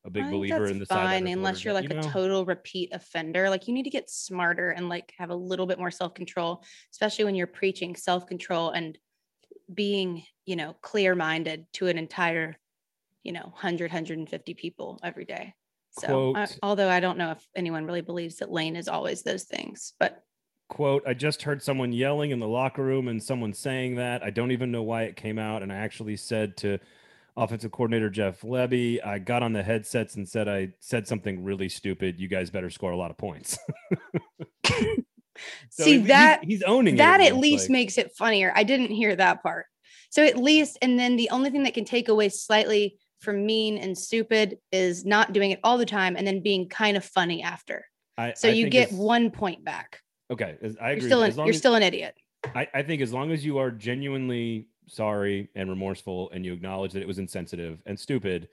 a 0.04 0.10
big 0.10 0.30
believer 0.30 0.66
in 0.66 0.78
the 0.78 0.86
fine 0.86 1.28
unless 1.28 1.64
you're 1.64 1.74
like 1.74 1.92
you 1.92 1.98
a 1.98 2.02
total 2.02 2.44
repeat 2.44 2.90
offender. 2.92 3.48
Like 3.48 3.68
you 3.68 3.74
need 3.74 3.84
to 3.84 3.90
get 3.90 4.10
smarter 4.10 4.70
and 4.70 4.88
like 4.88 5.12
have 5.18 5.30
a 5.30 5.34
little 5.34 5.66
bit 5.66 5.78
more 5.78 5.90
self 5.90 6.14
control, 6.14 6.64
especially 6.92 7.24
when 7.24 7.34
you're 7.34 7.46
preaching 7.46 7.94
self 7.94 8.26
control 8.26 8.70
and 8.70 8.98
being, 9.72 10.24
you 10.44 10.56
know, 10.56 10.74
clear 10.82 11.14
minded 11.14 11.66
to 11.74 11.86
an 11.86 11.98
entire, 11.98 12.56
you 13.22 13.32
know, 13.32 13.42
100, 13.42 13.90
150 13.90 14.54
people 14.54 14.98
every 15.02 15.24
day. 15.24 15.54
So, 15.98 16.34
I, 16.34 16.48
although 16.62 16.88
I 16.88 17.00
don't 17.00 17.18
know 17.18 17.32
if 17.32 17.46
anyone 17.54 17.84
really 17.84 18.00
believes 18.00 18.36
that 18.36 18.50
Lane 18.50 18.76
is 18.76 18.88
always 18.88 19.22
those 19.22 19.44
things, 19.44 19.92
but 20.00 20.22
quote 20.68 21.02
i 21.06 21.12
just 21.12 21.42
heard 21.42 21.62
someone 21.62 21.92
yelling 21.92 22.30
in 22.30 22.38
the 22.38 22.48
locker 22.48 22.82
room 22.82 23.08
and 23.08 23.22
someone 23.22 23.52
saying 23.52 23.96
that 23.96 24.22
i 24.22 24.30
don't 24.30 24.52
even 24.52 24.72
know 24.72 24.82
why 24.82 25.02
it 25.02 25.16
came 25.16 25.38
out 25.38 25.62
and 25.62 25.70
i 25.70 25.76
actually 25.76 26.16
said 26.16 26.56
to 26.56 26.78
offensive 27.36 27.70
coordinator 27.72 28.10
jeff 28.10 28.40
lebby 28.42 29.04
i 29.06 29.18
got 29.18 29.42
on 29.42 29.52
the 29.52 29.62
headsets 29.62 30.16
and 30.16 30.28
said 30.28 30.48
i 30.48 30.68
said 30.80 31.06
something 31.08 31.42
really 31.42 31.68
stupid 31.68 32.20
you 32.20 32.28
guys 32.28 32.50
better 32.50 32.68
score 32.70 32.90
a 32.92 32.96
lot 32.96 33.10
of 33.10 33.16
points 33.16 33.58
So 35.70 35.84
see 35.84 35.96
least 35.96 36.08
that 36.08 36.40
he's, 36.44 36.58
he's 36.58 36.62
owning 36.64 36.94
it 36.94 36.98
that 36.98 37.20
at 37.20 37.36
least, 37.36 37.64
like- 37.64 37.70
makes 37.70 37.98
it 37.98 38.12
funnier. 38.16 38.52
I 38.54 38.62
didn't 38.64 38.90
hear 38.90 39.16
that 39.16 39.42
part. 39.42 39.66
So 40.10 40.22
at 40.22 40.36
least, 40.36 40.76
and 40.82 40.98
then 40.98 41.16
the 41.16 41.30
only 41.30 41.48
thing 41.50 41.62
that 41.62 41.72
can 41.74 41.86
take 41.86 42.08
away 42.08 42.28
slightly 42.28 42.98
from 43.20 43.46
mean 43.46 43.78
and 43.78 43.96
stupid 43.96 44.58
is 44.70 45.06
not 45.06 45.32
doing 45.32 45.50
it 45.50 45.58
all 45.64 45.78
the 45.78 45.86
time 45.86 46.16
and 46.16 46.26
then 46.26 46.42
being 46.42 46.68
kind 46.68 46.96
of 46.98 47.04
funny 47.04 47.42
after. 47.42 47.86
I, 48.18 48.34
So 48.36 48.48
I 48.48 48.52
you 48.52 48.68
get 48.68 48.92
one 48.92 49.30
point 49.30 49.64
back. 49.64 50.00
okay 50.30 50.58
i 50.80 50.90
You're 50.90 50.98
agree 50.98 51.08
still 51.08 51.22
an, 51.22 51.34
you're 51.36 51.48
as- 51.48 51.58
still 51.58 51.74
an 51.74 51.82
idiot. 51.82 52.14
I, 52.54 52.68
I 52.74 52.82
think 52.82 53.00
as 53.00 53.12
long 53.12 53.32
as 53.32 53.44
you 53.44 53.58
are 53.58 53.70
genuinely 53.70 54.66
sorry 54.92 55.48
and 55.54 55.70
remorseful 55.70 56.30
and 56.30 56.44
you 56.44 56.52
acknowledge 56.52 56.92
that 56.92 57.00
it 57.02 57.08
was 57.08 57.18
insensitive 57.18 57.82
and 57.86 57.98
stupid, 57.98 58.48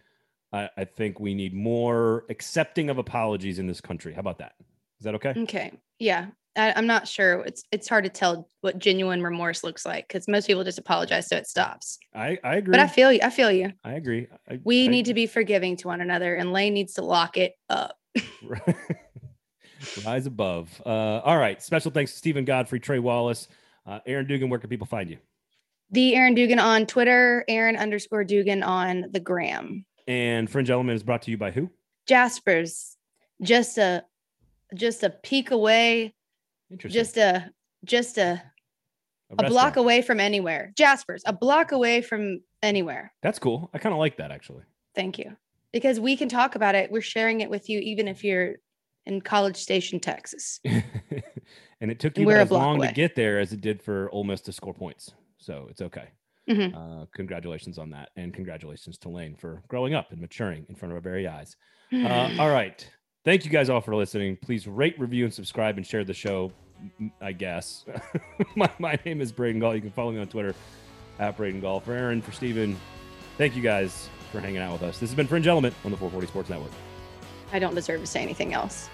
I, 0.54 0.70
I 0.78 0.86
think 0.86 1.20
we 1.20 1.34
need 1.36 1.54
more 1.54 2.26
accepting 2.30 2.90
of 2.90 2.98
apologies 2.98 3.60
in 3.60 3.68
this 3.68 3.82
country. 3.82 4.14
How 4.14 4.22
about 4.22 4.40
that? 4.40 4.54
Is 5.00 5.04
that 5.06 5.16
okay? 5.16 5.34
Okay. 5.38 5.72
Yeah. 6.00 6.28
I, 6.56 6.74
I'm 6.76 6.88
not 6.88 7.08
sure. 7.08 7.42
It's 7.42 7.64
it's 7.72 7.88
hard 7.88 8.06
to 8.06 8.10
tell 8.10 8.50
what 8.62 8.80
genuine 8.80 9.22
remorse 9.22 9.64
looks 9.64 9.86
like 9.86 10.08
because 10.08 10.28
most 10.28 10.48
people 10.48 10.64
just 10.64 10.80
apologize 10.80 11.28
so 11.28 11.38
it 11.38 11.48
stops. 11.48 12.00
I, 12.14 12.38
I 12.44 12.56
agree. 12.56 12.72
But 12.72 12.80
I 12.80 12.88
feel 12.88 13.12
you. 13.14 13.20
I 13.22 13.30
feel 13.30 13.52
you. 13.52 13.72
I 13.84 13.94
agree. 13.94 14.28
I, 14.50 14.60
We 14.64 14.86
I- 14.86 14.88
need 14.88 15.06
to 15.06 15.14
be 15.14 15.28
forgiving 15.28 15.78
to 15.78 15.88
one 15.88 16.02
another, 16.02 16.36
and 16.36 16.52
Lane 16.52 16.74
needs 16.74 16.94
to 16.96 17.02
lock 17.04 17.38
it 17.38 17.54
up. 17.70 17.96
rise 20.06 20.26
above. 20.26 20.82
Uh, 20.86 20.90
all 21.20 21.38
right. 21.38 21.62
Special 21.62 21.92
thanks 21.92 22.12
to 22.14 22.18
Steven 22.18 22.46
Godfrey, 22.46 22.80
Trey 22.80 23.00
Wallace, 23.00 23.48
uh, 23.86 24.00
Aaron 24.06 24.28
Dugan. 24.28 24.50
Where 24.50 24.60
can 24.60 24.70
people 24.70 24.88
find 24.88 25.10
you? 25.10 25.18
The 25.92 26.16
Aaron 26.16 26.36
Dugan 26.36 26.60
on 26.60 26.86
Twitter, 26.86 27.44
Aaron 27.48 27.76
underscore 27.76 28.24
Dugan 28.24 28.64
on 28.64 29.06
the 29.12 29.20
gram. 29.20 29.86
And 30.08 30.50
Fringe 30.50 30.70
Element 30.70 30.96
is 30.96 31.04
brought 31.04 31.24
to 31.24 31.32
you 31.32 31.38
by 31.38 31.52
who? 31.52 31.70
Jasper's 32.08 32.98
just 33.42 33.78
a 33.78 34.04
just 34.76 35.04
a 35.04 35.10
peek 35.10 35.52
away, 35.52 36.14
Interesting. 36.72 37.00
just 37.00 37.18
a 37.18 37.52
just 37.86 38.18
a 38.18 38.42
a 39.38 39.44
block 39.48 39.78
away 39.78 40.02
from 40.02 40.20
anywhere. 40.20 40.74
Jasper's, 40.76 41.22
a 41.26 41.34
block 41.34 41.72
away 41.72 42.02
from 42.02 42.42
anywhere. 42.64 43.14
That's 43.22 43.38
cool. 43.38 43.70
I 43.74 43.78
kind 43.78 43.94
of 43.94 44.00
like 44.00 44.18
that 44.18 44.32
actually. 44.32 44.64
Thank 44.96 45.20
you. 45.20 45.38
Because 45.72 46.00
we 46.00 46.18
can 46.18 46.30
talk 46.30 46.56
about 46.56 46.74
it. 46.74 46.92
We're 46.92 47.02
sharing 47.02 47.42
it 47.42 47.50
with 47.50 47.70
you, 47.70 47.80
even 47.80 48.08
if 48.08 48.24
you're 48.24 48.56
in 49.06 49.22
College 49.22 49.58
Station, 49.58 50.00
Texas. 50.00 50.60
and 50.66 51.92
it 51.92 52.00
took 52.00 52.18
you 52.18 52.30
a 52.30 52.36
as 52.40 52.50
long 52.50 52.78
away. 52.78 52.88
to 52.88 52.94
get 52.94 53.16
there 53.16 53.40
as 53.40 53.54
it 53.54 53.62
did 53.62 53.82
for 53.82 54.10
Ole 54.12 54.24
Miss 54.24 54.42
to 54.42 54.52
score 54.52 54.74
points. 54.74 55.12
So 55.40 55.68
it's 55.70 55.82
okay. 55.82 56.10
Mhm. 56.50 56.74
Uh, 56.76 57.06
congratulations 57.16 57.78
on 57.78 57.92
that, 57.92 58.10
and 58.16 58.34
congratulations 58.34 58.98
to 59.00 59.10
Lane 59.10 59.36
for 59.36 59.62
growing 59.68 59.94
up 59.94 60.12
and 60.12 60.20
maturing 60.20 60.66
in 60.68 60.76
front 60.76 60.92
of 60.92 60.96
our 60.96 61.02
very 61.02 61.28
eyes. 61.28 61.56
Uh, 61.94 62.36
all 62.40 62.50
right, 62.50 62.90
thank 63.24 63.46
you 63.46 63.52
guys 63.52 63.70
all 63.70 63.82
for 63.82 63.96
listening. 63.96 64.36
Please 64.38 64.68
rate, 64.68 65.00
review, 65.00 65.26
and 65.26 65.34
subscribe, 65.34 65.78
and 65.78 65.86
share 65.86 66.04
the 66.04 66.14
show. 66.14 66.52
I 67.22 67.34
guess 67.34 67.86
my, 68.56 68.70
my 68.80 68.98
name 69.06 69.22
is 69.22 69.32
Braden 69.32 69.60
Gall. 69.60 69.76
You 69.76 69.82
can 69.82 69.92
follow 69.92 70.12
me 70.12 70.20
on 70.20 70.28
Twitter 70.28 70.56
at 71.20 71.36
Braden 71.38 71.60
Gall. 71.62 71.82
For 71.82 71.94
Aaron, 71.94 72.22
for 72.22 72.32
Steven, 72.32 72.76
thank 73.38 73.56
you 73.56 73.62
guys 73.62 74.10
for 74.32 74.40
hanging 74.40 74.60
out 74.60 74.72
with 74.74 74.84
us. 74.84 74.98
This 75.00 75.10
has 75.10 75.16
been 75.16 75.28
Fringe 75.28 75.46
Element 75.48 75.76
on 75.84 75.92
the 75.92 75.98
440 75.98 76.28
Sports 76.28 76.50
Network. 76.50 76.72
I 77.52 77.60
don't 77.60 77.76
deserve 77.76 78.02
to 78.02 78.08
say 78.08 78.22
anything 78.22 78.54
else. 78.54 78.90